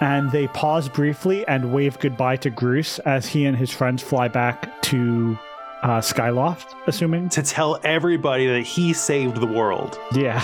and 0.00 0.32
they 0.32 0.46
pause 0.48 0.88
briefly 0.88 1.46
and 1.46 1.74
wave 1.74 1.98
goodbye 1.98 2.36
to 2.36 2.50
Groose 2.50 2.98
as 3.00 3.26
he 3.26 3.44
and 3.44 3.54
his 3.58 3.70
friends 3.70 4.02
fly 4.02 4.28
back 4.28 4.80
to 4.84 5.36
uh, 5.82 6.00
Skyloft, 6.00 6.74
assuming. 6.86 7.28
To 7.28 7.42
tell 7.42 7.78
everybody 7.84 8.46
that 8.46 8.62
he 8.62 8.94
saved 8.94 9.36
the 9.36 9.46
world. 9.46 9.98
Yeah. 10.14 10.40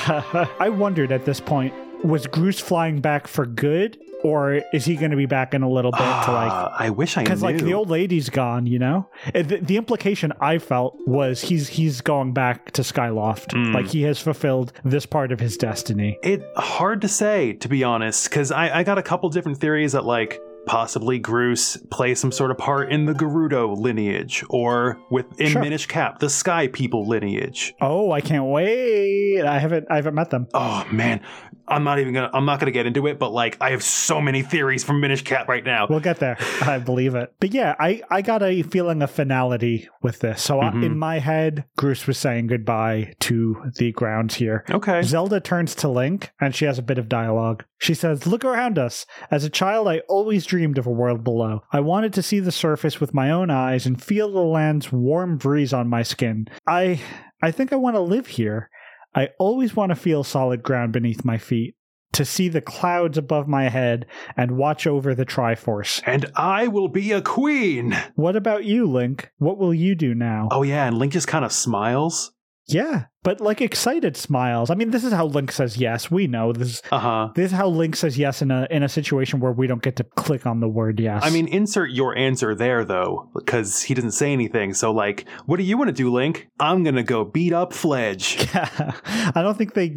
I 0.60 0.68
wondered 0.68 1.10
at 1.12 1.24
this 1.24 1.40
point 1.40 1.72
was 2.04 2.26
Groose 2.26 2.60
flying 2.60 3.00
back 3.00 3.26
for 3.26 3.46
good, 3.46 3.96
or 4.24 4.62
is 4.72 4.84
he 4.84 4.96
going 4.96 5.10
to 5.12 5.16
be 5.16 5.26
back 5.26 5.54
in 5.54 5.62
a 5.62 5.68
little 5.68 5.92
bit 5.92 5.98
to 6.00 6.32
like. 6.32 6.50
Ah, 6.50 6.74
I 6.76 6.90
wish 6.90 7.16
I 7.16 7.20
knew. 7.20 7.24
Because 7.26 7.42
like 7.42 7.58
the 7.58 7.74
old 7.74 7.90
lady's 7.90 8.28
gone, 8.30 8.66
you 8.66 8.78
know. 8.80 9.08
Uh, 9.34 9.42
The, 9.42 9.58
the 9.58 9.76
implication 9.76 10.32
I 10.40 10.58
felt 10.58 10.96
was 11.06 11.42
he's 11.42 11.68
he's 11.68 12.00
going 12.00 12.32
back 12.32 12.70
to 12.72 12.82
Skyloft, 12.82 13.48
Mm. 13.54 13.72
like 13.74 13.86
he 13.86 14.02
has 14.02 14.18
fulfilled 14.18 14.72
this 14.84 15.06
part 15.06 15.30
of 15.30 15.38
his 15.40 15.56
destiny. 15.56 16.18
It 16.22 16.42
hard 16.56 17.02
to 17.02 17.08
say, 17.08 17.52
to 17.54 17.68
be 17.68 17.84
honest, 17.84 18.28
because 18.28 18.50
I, 18.50 18.78
I 18.78 18.82
got 18.82 18.98
a 18.98 19.02
couple 19.02 19.28
different 19.28 19.58
theories 19.58 19.92
that 19.92 20.04
like 20.04 20.40
possibly 20.66 21.20
Groose 21.20 21.76
play 21.90 22.14
some 22.14 22.32
sort 22.32 22.50
of 22.50 22.56
part 22.56 22.90
in 22.90 23.04
the 23.04 23.12
Gerudo 23.12 23.76
lineage, 23.76 24.42
or 24.48 24.98
within 25.10 25.48
Sure. 25.50 25.60
Minish 25.62 25.86
Cap, 25.86 26.20
the 26.20 26.30
Sky 26.30 26.68
People 26.68 27.06
lineage. 27.06 27.74
Oh, 27.82 28.10
I 28.10 28.22
can't 28.22 28.46
wait! 28.46 29.42
I 29.44 29.58
haven't 29.58 29.86
I 29.90 29.96
haven't 29.96 30.14
met 30.14 30.30
them. 30.30 30.46
Oh 30.54 30.86
man, 30.90 31.20
I'm 31.66 31.84
not 31.84 31.98
even 31.98 32.12
gonna 32.14 32.30
I'm 32.32 32.44
not 32.44 32.60
gonna 32.60 32.70
get 32.72 32.86
into 32.86 33.06
it, 33.06 33.18
but 33.18 33.32
like 33.32 33.56
I 33.60 33.70
have 33.70 33.82
so 33.82 34.20
many 34.20 34.42
theories 34.42 34.84
from 34.84 35.00
Minish 35.00 35.22
Cap 35.22 35.48
right 35.48 35.64
now. 35.64 35.86
We'll 35.88 36.00
get 36.00 36.18
there. 36.18 36.36
I 36.62 36.78
believe 36.78 37.14
it. 37.14 37.32
But 37.40 37.52
yeah, 37.54 37.74
I, 37.78 38.02
I 38.10 38.22
got 38.22 38.42
a 38.42 38.62
feeling 38.62 39.02
of 39.02 39.10
finality 39.10 39.88
with 40.02 40.18
this. 40.20 40.42
So 40.42 40.60
I, 40.60 40.70
Mhm. 40.70 40.84
in 40.84 40.98
my 40.98 41.18
head, 41.20 41.64
Groose 41.78 42.06
was 42.06 42.18
saying 42.18 42.48
goodbye 42.48 43.14
to 43.20 43.70
the 43.76 43.92
grounds 43.92 44.34
here. 44.34 44.64
okay. 44.70 45.02
Zelda 45.02 45.40
turns 45.40 45.74
to 45.76 45.88
Link 45.88 46.30
and 46.40 46.54
she 46.54 46.64
has 46.66 46.78
a 46.78 46.82
bit 46.82 46.98
of 46.98 47.08
dialogue. 47.08 47.64
She 47.78 47.94
says, 47.94 48.26
Look 48.26 48.44
around 48.44 48.78
us. 48.78 49.06
As 49.30 49.44
a 49.44 49.50
child, 49.50 49.88
I 49.88 50.00
always 50.08 50.46
dreamed 50.46 50.78
of 50.78 50.86
a 50.86 50.90
world 50.90 51.24
below. 51.24 51.60
I 51.72 51.80
wanted 51.80 52.12
to 52.14 52.22
see 52.22 52.40
the 52.40 52.52
surface 52.52 53.00
with 53.00 53.14
my 53.14 53.30
own 53.30 53.50
eyes 53.50 53.86
and 53.86 54.02
feel 54.02 54.30
the 54.32 54.40
land's 54.40 54.92
warm 54.92 55.36
breeze 55.38 55.72
on 55.72 55.88
my 55.88 56.02
skin. 56.02 56.48
I 56.66 57.00
I 57.42 57.50
think 57.50 57.72
I 57.72 57.76
want 57.76 57.96
to 57.96 58.00
live 58.00 58.26
here. 58.26 58.70
I 59.14 59.28
always 59.38 59.76
want 59.76 59.90
to 59.90 59.96
feel 59.96 60.24
solid 60.24 60.62
ground 60.62 60.92
beneath 60.92 61.24
my 61.24 61.38
feet. 61.38 61.76
To 62.14 62.24
see 62.24 62.48
the 62.48 62.60
clouds 62.60 63.18
above 63.18 63.48
my 63.48 63.68
head 63.68 64.06
and 64.36 64.56
watch 64.56 64.86
over 64.86 65.16
the 65.16 65.26
Triforce. 65.26 66.00
And 66.06 66.26
I 66.36 66.68
will 66.68 66.86
be 66.86 67.10
a 67.10 67.20
queen. 67.20 67.96
What 68.14 68.36
about 68.36 68.64
you, 68.64 68.86
Link? 68.86 69.32
What 69.38 69.58
will 69.58 69.74
you 69.74 69.96
do 69.96 70.14
now? 70.14 70.48
Oh 70.52 70.62
yeah, 70.62 70.86
and 70.86 70.96
Link 70.96 71.12
just 71.12 71.26
kind 71.26 71.44
of 71.44 71.50
smiles. 71.52 72.30
Yeah, 72.66 73.06
but 73.22 73.40
like 73.40 73.60
excited 73.60 74.16
smiles. 74.16 74.70
I 74.70 74.74
mean, 74.74 74.90
this 74.90 75.04
is 75.04 75.12
how 75.12 75.26
Link 75.26 75.52
says 75.52 75.76
yes. 75.76 76.10
We 76.10 76.26
know 76.26 76.52
this. 76.52 76.80
Uh 76.90 76.98
huh. 76.98 77.28
This 77.34 77.52
is 77.52 77.56
how 77.56 77.68
Link 77.68 77.94
says 77.96 78.16
yes 78.16 78.40
in 78.40 78.50
a 78.50 78.66
in 78.70 78.82
a 78.82 78.88
situation 78.88 79.40
where 79.40 79.52
we 79.52 79.66
don't 79.66 79.82
get 79.82 79.96
to 79.96 80.04
click 80.04 80.46
on 80.46 80.60
the 80.60 80.68
word 80.68 80.98
yes. 80.98 81.22
I 81.24 81.30
mean, 81.30 81.46
insert 81.48 81.90
your 81.90 82.16
answer 82.16 82.54
there 82.54 82.84
though, 82.84 83.30
because 83.34 83.82
he 83.82 83.94
doesn't 83.94 84.12
say 84.12 84.32
anything. 84.32 84.72
So 84.72 84.92
like, 84.92 85.28
what 85.44 85.58
do 85.58 85.62
you 85.62 85.76
want 85.76 85.88
to 85.88 85.92
do, 85.92 86.10
Link? 86.10 86.48
I'm 86.58 86.84
gonna 86.84 87.02
go 87.02 87.24
beat 87.24 87.52
up 87.52 87.72
Fledge. 87.72 88.48
Yeah, 88.54 88.92
I 89.34 89.42
don't 89.42 89.56
think 89.58 89.74
they. 89.74 89.88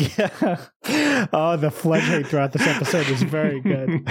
oh, 1.34 1.58
the 1.58 1.70
fledge 1.70 2.04
hate 2.04 2.28
throughout 2.28 2.54
this 2.54 2.66
episode 2.66 3.08
is 3.08 3.22
very 3.22 3.60
good. 3.62 4.08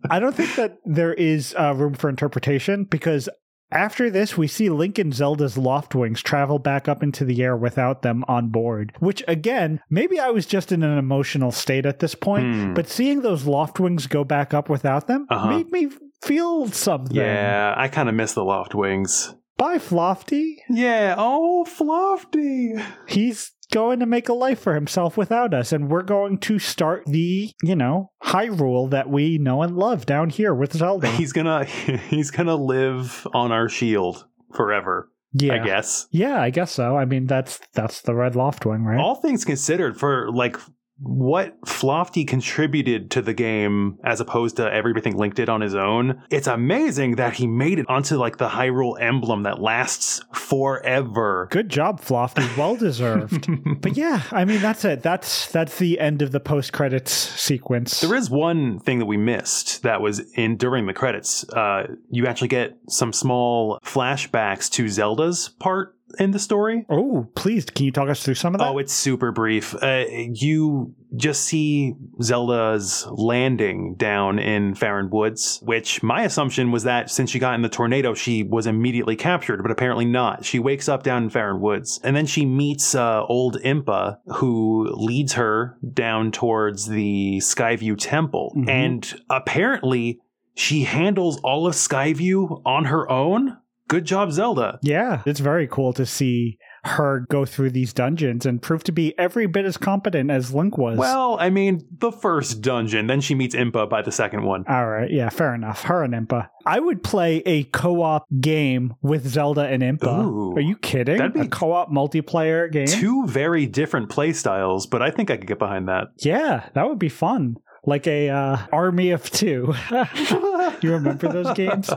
I 0.10 0.18
don't 0.18 0.34
think 0.34 0.54
that 0.56 0.78
there 0.84 1.14
is 1.14 1.54
uh, 1.58 1.72
room 1.74 1.94
for 1.94 2.10
interpretation 2.10 2.84
because 2.84 3.28
after 3.72 4.10
this, 4.10 4.36
we 4.38 4.46
see 4.46 4.68
Link 4.70 4.98
and 4.98 5.12
Zelda's 5.14 5.56
loft 5.58 5.94
wings 5.94 6.22
travel 6.22 6.58
back 6.58 6.88
up 6.88 7.02
into 7.02 7.24
the 7.24 7.42
air 7.42 7.56
without 7.56 8.02
them 8.02 8.24
on 8.28 8.48
board. 8.48 8.92
Which, 9.00 9.22
again, 9.26 9.80
maybe 9.90 10.20
I 10.20 10.30
was 10.30 10.46
just 10.46 10.70
in 10.72 10.82
an 10.82 10.98
emotional 10.98 11.50
state 11.52 11.86
at 11.86 11.98
this 11.98 12.14
point, 12.14 12.44
Hmm. 12.54 12.74
but 12.74 12.88
seeing 12.88 13.22
those 13.22 13.44
loft 13.46 13.80
wings 13.80 14.06
go 14.06 14.24
back 14.24 14.52
up 14.54 14.68
without 14.68 15.06
them 15.06 15.26
Uh-huh. 15.30 15.48
made 15.48 15.70
me 15.72 15.88
feel 16.22 16.68
something. 16.68 17.16
yeah, 17.16 17.74
I 17.76 17.88
kind 17.88 18.08
of 18.08 18.14
miss 18.14 18.34
the 18.34 18.44
loft 18.44 18.74
wings. 18.74 19.34
Bye, 19.62 19.78
Flofty. 19.78 20.56
Yeah. 20.68 21.14
Oh, 21.16 21.64
Flofty. 21.64 22.84
He's 23.06 23.52
going 23.70 24.00
to 24.00 24.06
make 24.06 24.28
a 24.28 24.32
life 24.32 24.58
for 24.58 24.74
himself 24.74 25.16
without 25.16 25.54
us, 25.54 25.70
and 25.70 25.88
we're 25.88 26.02
going 26.02 26.38
to 26.38 26.58
start 26.58 27.04
the, 27.06 27.52
you 27.62 27.76
know, 27.76 28.10
Hyrule 28.24 28.90
that 28.90 29.08
we 29.08 29.38
know 29.38 29.62
and 29.62 29.76
love 29.76 30.04
down 30.04 30.30
here 30.30 30.52
with 30.52 30.72
Zelda. 30.72 31.12
He's 31.16 31.32
gonna 31.32 31.64
he's 32.10 32.32
gonna 32.32 32.56
live 32.56 33.24
on 33.34 33.52
our 33.52 33.68
shield 33.68 34.26
forever. 34.52 35.12
yeah. 35.32 35.54
I 35.54 35.58
guess. 35.64 36.08
Yeah, 36.10 36.42
I 36.42 36.50
guess 36.50 36.72
so. 36.72 36.96
I 36.96 37.04
mean, 37.04 37.28
that's 37.28 37.60
that's 37.72 38.00
the 38.00 38.16
Red 38.16 38.32
Loftwing, 38.32 38.84
right? 38.84 38.98
All 38.98 39.14
things 39.14 39.44
considered, 39.44 39.96
for 39.96 40.28
like 40.32 40.56
what 41.02 41.60
Flofty 41.62 42.26
contributed 42.26 43.10
to 43.12 43.22
the 43.22 43.34
game 43.34 43.98
as 44.04 44.20
opposed 44.20 44.56
to 44.56 44.72
everything 44.72 45.16
Link 45.16 45.34
did 45.34 45.48
on 45.48 45.60
his 45.60 45.74
own, 45.74 46.22
it's 46.30 46.46
amazing 46.46 47.16
that 47.16 47.34
he 47.34 47.46
made 47.46 47.78
it 47.78 47.86
onto 47.88 48.16
like 48.16 48.38
the 48.38 48.48
Hyrule 48.48 49.00
emblem 49.00 49.42
that 49.42 49.60
lasts 49.60 50.22
forever. 50.32 51.48
Good 51.50 51.68
job, 51.68 52.00
Flofty. 52.00 52.56
Well 52.56 52.76
deserved. 52.76 53.48
but 53.80 53.96
yeah, 53.96 54.22
I 54.30 54.44
mean, 54.44 54.60
that's 54.60 54.84
it. 54.84 55.02
That's 55.02 55.50
that's 55.50 55.78
the 55.78 55.98
end 55.98 56.22
of 56.22 56.32
the 56.32 56.40
post 56.40 56.72
credits 56.72 57.12
sequence. 57.12 58.00
There 58.00 58.14
is 58.14 58.30
one 58.30 58.78
thing 58.78 58.98
that 59.00 59.06
we 59.06 59.16
missed 59.16 59.82
that 59.82 60.00
was 60.00 60.20
in 60.34 60.56
during 60.56 60.86
the 60.86 60.94
credits. 60.94 61.48
Uh, 61.48 61.94
you 62.10 62.26
actually 62.26 62.48
get 62.48 62.76
some 62.88 63.12
small 63.12 63.78
flashbacks 63.84 64.70
to 64.72 64.88
Zelda's 64.88 65.48
part 65.48 65.96
in 66.18 66.30
the 66.32 66.38
story. 66.38 66.84
oh, 66.90 67.28
please, 67.34 67.64
can 67.66 67.84
you 67.86 67.92
talk 67.92 68.08
us 68.08 68.22
through 68.22 68.34
some 68.34 68.54
of 68.54 68.60
that? 68.60 68.68
Oh, 68.68 68.78
it's 68.78 68.92
super 68.92 69.32
brief. 69.32 69.74
Uh, 69.82 70.04
you 70.10 70.94
just 71.14 71.42
see 71.44 71.94
Zelda's 72.22 73.06
landing 73.10 73.94
down 73.96 74.38
in 74.38 74.74
Faron 74.74 75.10
Woods, 75.10 75.60
which 75.62 76.02
my 76.02 76.22
assumption 76.22 76.72
was 76.72 76.84
that 76.84 77.10
since 77.10 77.30
she 77.30 77.38
got 77.38 77.54
in 77.54 77.62
the 77.62 77.68
tornado, 77.68 78.14
she 78.14 78.42
was 78.42 78.66
immediately 78.66 79.14
captured, 79.16 79.62
but 79.62 79.70
apparently 79.70 80.06
not. 80.06 80.44
She 80.44 80.58
wakes 80.58 80.88
up 80.88 81.02
down 81.02 81.24
in 81.24 81.30
Faron 81.30 81.60
Woods, 81.60 82.00
and 82.02 82.16
then 82.16 82.26
she 82.26 82.46
meets 82.46 82.94
uh, 82.94 83.24
old 83.26 83.60
Impa, 83.62 84.18
who 84.36 84.88
leads 84.94 85.34
her 85.34 85.76
down 85.92 86.32
towards 86.32 86.86
the 86.88 87.38
Skyview 87.42 87.96
Temple. 87.98 88.54
Mhm. 88.56 88.68
And 88.70 89.14
apparently, 89.28 90.20
she 90.54 90.84
handles 90.84 91.38
all 91.42 91.66
of 91.66 91.74
Skyview 91.74 92.62
on 92.64 92.86
her 92.86 93.10
own. 93.10 93.58
Good 93.92 94.04
job, 94.06 94.32
Zelda. 94.32 94.78
Yeah, 94.82 95.22
it's 95.26 95.40
very 95.40 95.66
cool 95.68 95.92
to 95.92 96.06
see 96.06 96.58
her 96.84 97.26
go 97.30 97.44
through 97.44 97.70
these 97.70 97.92
dungeons 97.92 98.44
and 98.44 98.60
prove 98.60 98.82
to 98.84 98.90
be 98.90 99.16
every 99.16 99.46
bit 99.46 99.64
as 99.64 99.76
competent 99.76 100.30
as 100.32 100.52
Link 100.52 100.76
was. 100.76 100.98
Well, 100.98 101.36
I 101.38 101.48
mean, 101.48 101.86
the 101.98 102.10
first 102.10 102.60
dungeon, 102.60 103.06
then 103.06 103.20
she 103.20 103.36
meets 103.36 103.54
Impa 103.54 103.88
by 103.88 104.02
the 104.02 104.10
second 104.10 104.42
one. 104.42 104.64
all 104.68 104.86
right, 104.88 105.08
yeah, 105.10 105.28
fair 105.28 105.54
enough. 105.54 105.82
Her 105.82 106.02
and 106.02 106.12
Impa. 106.12 106.48
I 106.66 106.80
would 106.80 107.04
play 107.04 107.42
a 107.46 107.64
co-op 107.64 108.26
game 108.40 108.94
with 109.00 109.28
Zelda 109.28 109.62
and 109.66 109.82
Impa. 109.82 110.24
Ooh. 110.24 110.54
Are 110.56 110.60
you 110.60 110.76
kidding? 110.76 111.18
That'd 111.18 111.34
be 111.34 111.40
a 111.40 111.48
co-op 111.48 111.90
multiplayer 111.92 112.70
game? 112.70 112.86
Two 112.86 113.26
very 113.26 113.66
different 113.66 114.08
play 114.10 114.32
styles, 114.32 114.86
but 114.86 115.02
I 115.02 115.10
think 115.12 115.30
I 115.30 115.36
could 115.36 115.46
get 115.46 115.60
behind 115.60 115.86
that. 115.88 116.08
Yeah, 116.18 116.68
that 116.74 116.88
would 116.88 116.98
be 116.98 117.08
fun. 117.08 117.58
Like 117.84 118.06
a 118.06 118.28
uh, 118.28 118.58
army 118.72 119.10
of 119.10 119.28
two. 119.28 119.74
you 120.82 120.92
remember 120.92 121.28
those 121.28 121.52
games? 121.54 121.90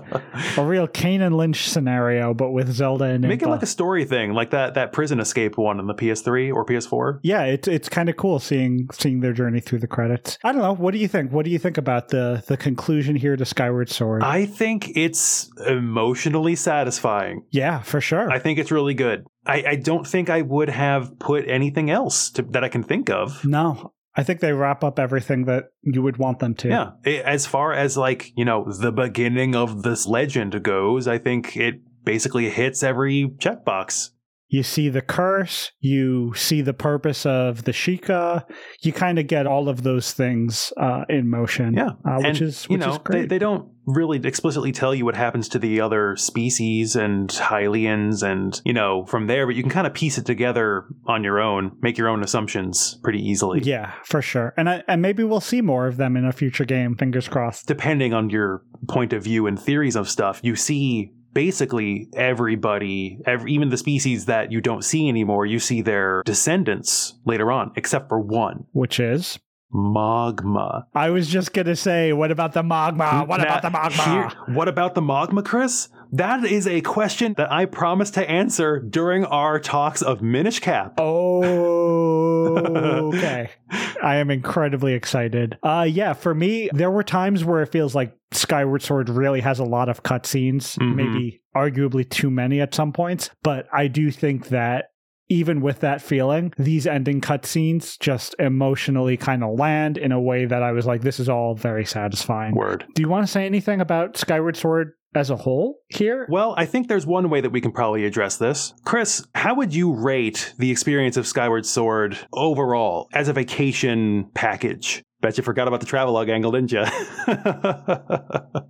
A 0.58 0.66
real 0.66 0.88
Kane 0.88 1.22
and 1.22 1.38
Lynch 1.38 1.70
scenario, 1.70 2.34
but 2.34 2.52
with 2.52 2.72
Zelda 2.72 3.06
and 3.06 3.22
Make 3.28 3.44
it 3.44 3.46
Impa. 3.46 3.50
like 3.52 3.62
a 3.64 3.68
story 3.68 4.04
thing, 4.04 4.34
like 4.34 4.50
that 4.50 4.74
that 4.74 4.94
prison 4.94 5.20
escape 5.20 5.58
one 5.58 5.80
on 5.80 5.86
the 5.86 5.94
PS3 5.94 6.52
or 6.54 6.66
PS4. 6.66 7.20
yeah, 7.22 7.44
it's 7.44 7.68
it's 7.68 7.88
kind 7.88 8.10
of 8.10 8.18
cool 8.18 8.40
seeing 8.40 8.88
seeing 8.92 9.20
their 9.20 9.34
journey 9.34 9.60
through 9.60 9.80
the 9.80 9.88
credits. 9.88 10.40
I 10.44 10.52
don't 10.52 10.62
know. 10.62 10.74
What 10.74 10.92
do 10.92 10.98
you 11.00 11.08
think? 11.08 11.32
What 11.32 11.46
do 11.46 11.52
you 11.52 11.60
think 11.60 11.78
about 11.78 12.08
the 12.10 12.44
the 12.48 12.58
conclusion 12.58 13.16
here 13.16 13.36
to 13.36 13.46
Skyward 13.46 13.90
Sword? 13.90 14.24
I 14.24 14.46
think 14.48 14.90
it's 14.96 15.52
emotionally 15.68 16.56
satisfying. 16.56 17.44
yeah, 17.52 17.82
for 17.82 18.02
sure. 18.02 18.32
I 18.32 18.40
think 18.40 18.58
it's 18.58 18.72
really 18.72 18.96
good. 18.96 19.26
I, 19.48 19.64
I 19.68 19.76
don't 19.76 20.08
think 20.08 20.32
I 20.32 20.42
would 20.42 20.70
have 20.70 21.20
put 21.20 21.48
anything 21.48 21.92
else 21.92 22.32
to, 22.32 22.42
that 22.50 22.64
I 22.64 22.70
can 22.70 22.82
think 22.82 23.12
of. 23.12 23.46
no, 23.46 23.94
I 24.18 24.24
think 24.24 24.40
they 24.40 24.54
wrap 24.54 24.84
up 24.84 24.98
everything 24.98 25.46
that 25.46 25.66
you 25.82 26.02
would 26.02 26.18
want 26.18 26.40
them 26.40 26.56
to. 26.56 26.70
Yeah. 26.70 27.22
As 27.24 27.46
far 27.46 27.74
as 27.74 27.98
like, 27.98 28.32
you 28.36 28.46
know, 28.46 28.66
the 28.72 28.92
beginning 28.92 29.56
of 29.56 29.84
this 29.84 30.08
legend 30.08 30.64
goes, 30.64 31.08
I 31.08 31.18
think 31.18 31.58
it 31.58 31.82
basically 32.04 32.50
hits 32.50 32.82
every 32.82 33.34
checkbox. 33.40 34.12
You 34.56 34.64
see 34.64 34.88
the 34.88 35.02
curse, 35.02 35.74
you 35.82 36.34
see 36.34 36.62
the 36.62 36.74
purpose 36.74 37.26
of 37.26 37.66
the 37.66 37.74
Sheikah, 37.74 38.46
you 38.84 38.94
kind 38.94 39.20
of 39.20 39.28
get 39.28 39.46
all 39.46 39.68
of 39.68 39.84
those 39.84 40.14
things 40.14 40.72
uh, 40.78 41.04
in 41.10 41.30
motion. 41.30 41.74
Yeah. 41.74 41.90
uh, 42.06 42.20
which 42.20 42.40
and, 42.40 42.42
is 42.42 42.64
which 42.64 42.72
you 42.72 42.78
know, 42.78 42.94
is 42.94 43.00
they, 43.10 43.26
they 43.26 43.38
don't 43.38 43.70
really 43.86 44.18
explicitly 44.24 44.72
tell 44.72 44.96
you 44.96 45.04
what 45.04 45.16
happens 45.16 45.50
to 45.50 45.60
the 45.60 45.82
other 45.82 46.16
species 46.16 46.96
and 46.96 47.28
Hylians 47.28 48.24
and, 48.24 48.62
you 48.64 48.72
know, 48.72 49.06
from 49.06 49.28
there, 49.28 49.46
but 49.46 49.56
you 49.56 49.62
can 49.62 49.70
kind 49.70 49.86
of 49.86 49.94
piece 49.94 50.18
it 50.18 50.26
together 50.26 50.86
on 51.06 51.26
your 51.26 51.42
own, 51.42 51.76
make 51.82 51.98
your 51.98 52.08
own 52.08 52.24
assumptions 52.24 52.98
pretty 53.04 53.20
easily. 53.20 53.60
yeah, 53.62 53.92
for 54.06 54.22
sure. 54.22 54.54
And 54.56 54.70
I, 54.70 54.84
and 54.88 55.02
maybe 55.02 55.26
we'll 55.26 55.42
see 55.42 55.62
more 55.62 55.86
of 55.86 55.98
them 55.98 56.16
in 56.16 56.24
a 56.24 56.32
future 56.32 56.66
game. 56.66 56.96
Fingers 56.96 57.28
crossed. 57.28 57.68
depending 57.68 58.14
on 58.14 58.30
your 58.30 58.64
point 58.88 59.12
of 59.12 59.22
view 59.22 59.48
and 59.48 59.60
theories 59.60 59.98
of 59.98 60.10
stuff, 60.10 60.40
you 60.44 60.56
see 60.56 61.12
basically 61.36 62.08
everybody, 62.16 63.20
every, 63.28 63.52
even 63.54 63.70
the 63.70 63.78
species 63.78 64.26
that 64.26 64.52
you 64.52 64.62
don't 64.62 64.84
see 64.84 65.08
anymore, 65.08 65.46
you 65.46 65.60
see 65.60 65.84
their 65.84 66.24
descendants 66.26 67.14
later 67.26 67.52
on, 67.52 67.72
except 67.76 68.10
for 68.10 68.20
one, 68.20 68.66
Which 68.72 69.00
is, 69.00 69.38
magma. 69.72 70.88
I 70.94 71.10
was 71.10 71.28
just 71.28 71.54
gonna 71.54 71.76
say, 71.76 72.14
what 72.14 72.32
about 72.32 72.54
the 72.54 72.64
magma? 72.64 73.24
What 73.26 73.42
about 73.42 73.62
the 73.62 73.70
magma? 73.70 74.04
here- 74.04 74.32
what 74.56 74.68
about 74.68 74.96
the 74.96 75.02
magma, 75.02 75.44
Chris? 75.44 75.90
That 76.12 76.46
is 76.46 76.68
a 76.68 76.82
question 76.82 77.34
that 77.38 77.52
I 77.52 77.66
promised 77.66 78.14
to 78.14 78.30
answer 78.30 78.80
during 78.80 79.26
our 79.26 79.60
talks 79.60 80.02
of 80.02 80.22
Minish 80.22 80.60
Cap. 80.60 80.94
Oh, 80.98 82.58
okay. 83.14 83.50
I 84.04 84.16
am 84.18 84.30
incredibly 84.30 84.94
excited. 84.94 85.58
Uh 85.64 85.86
yeah, 85.90 86.14
for 86.14 86.34
me, 86.36 86.70
there 86.74 86.92
were 86.92 87.04
times 87.04 87.44
where 87.44 87.62
it 87.62 87.72
feels 87.72 87.96
like 87.96 88.16
Skyward 88.32 88.82
Sword 88.82 89.10
really 89.10 89.42
has 89.42 89.60
a 89.60 89.64
lot 89.64 89.90
of 89.90 90.04
cutscenes, 90.04 90.78
Mhm. 90.78 90.96
maybe 90.96 91.42
arguably 91.56 92.08
too 92.10 92.30
many 92.30 92.60
at 92.62 92.74
some 92.76 92.92
points, 92.92 93.30
but 93.44 93.68
I 93.74 93.88
do 93.88 94.12
think 94.12 94.50
that 94.50 94.90
even 95.30 95.62
with 95.62 95.80
that 95.80 96.02
feeling, 96.02 96.54
these 96.58 96.86
ending 96.86 97.22
cutscenes 97.22 98.00
just 98.00 98.36
emotionally 98.40 99.18
kind 99.18 99.44
of 99.44 99.58
land 99.58 99.98
in 99.98 100.12
a 100.12 100.22
way 100.22 100.46
that 100.46 100.62
I 100.64 100.72
was 100.72 100.86
like, 100.86 101.02
this 101.02 101.20
is 101.20 101.30
all 101.30 101.56
very 101.56 101.86
satisfying. 101.86 102.56
Word. 102.56 102.86
Do 102.94 103.02
you 103.02 103.10
want 103.10 103.26
to 103.26 103.32
say 103.32 103.46
anything 103.46 103.82
about 103.82 104.18
Skyward 104.18 104.58
Sword 104.58 104.92
as 105.16 105.30
a 105.30 105.36
whole 105.36 105.80
here? 105.90 106.28
Well, 106.30 106.54
I 106.58 106.66
think 106.66 106.88
there's 106.88 107.08
one 107.08 107.30
way 107.30 107.42
that 107.42 107.50
we 107.52 107.62
can 107.62 107.72
probably 107.72 108.06
address 108.06 108.38
this. 108.38 108.74
Chris, 108.86 109.26
how 109.34 109.56
would 109.56 109.74
you 109.74 109.94
rate 109.94 110.54
the 110.60 110.70
experience 110.72 111.18
of 111.18 111.26
Skyward 111.26 111.66
Sword 111.66 112.18
overall 112.34 113.08
as 113.14 113.28
a 113.28 113.34
vacation 113.34 114.30
package? 114.36 115.02
Bet 115.22 115.38
you 115.38 115.44
forgot 115.44 115.68
about 115.68 115.80
the 115.80 115.86
travelogue 115.88 116.30
angle, 116.30 116.52
didn't 116.52 116.72
you? 116.72 116.84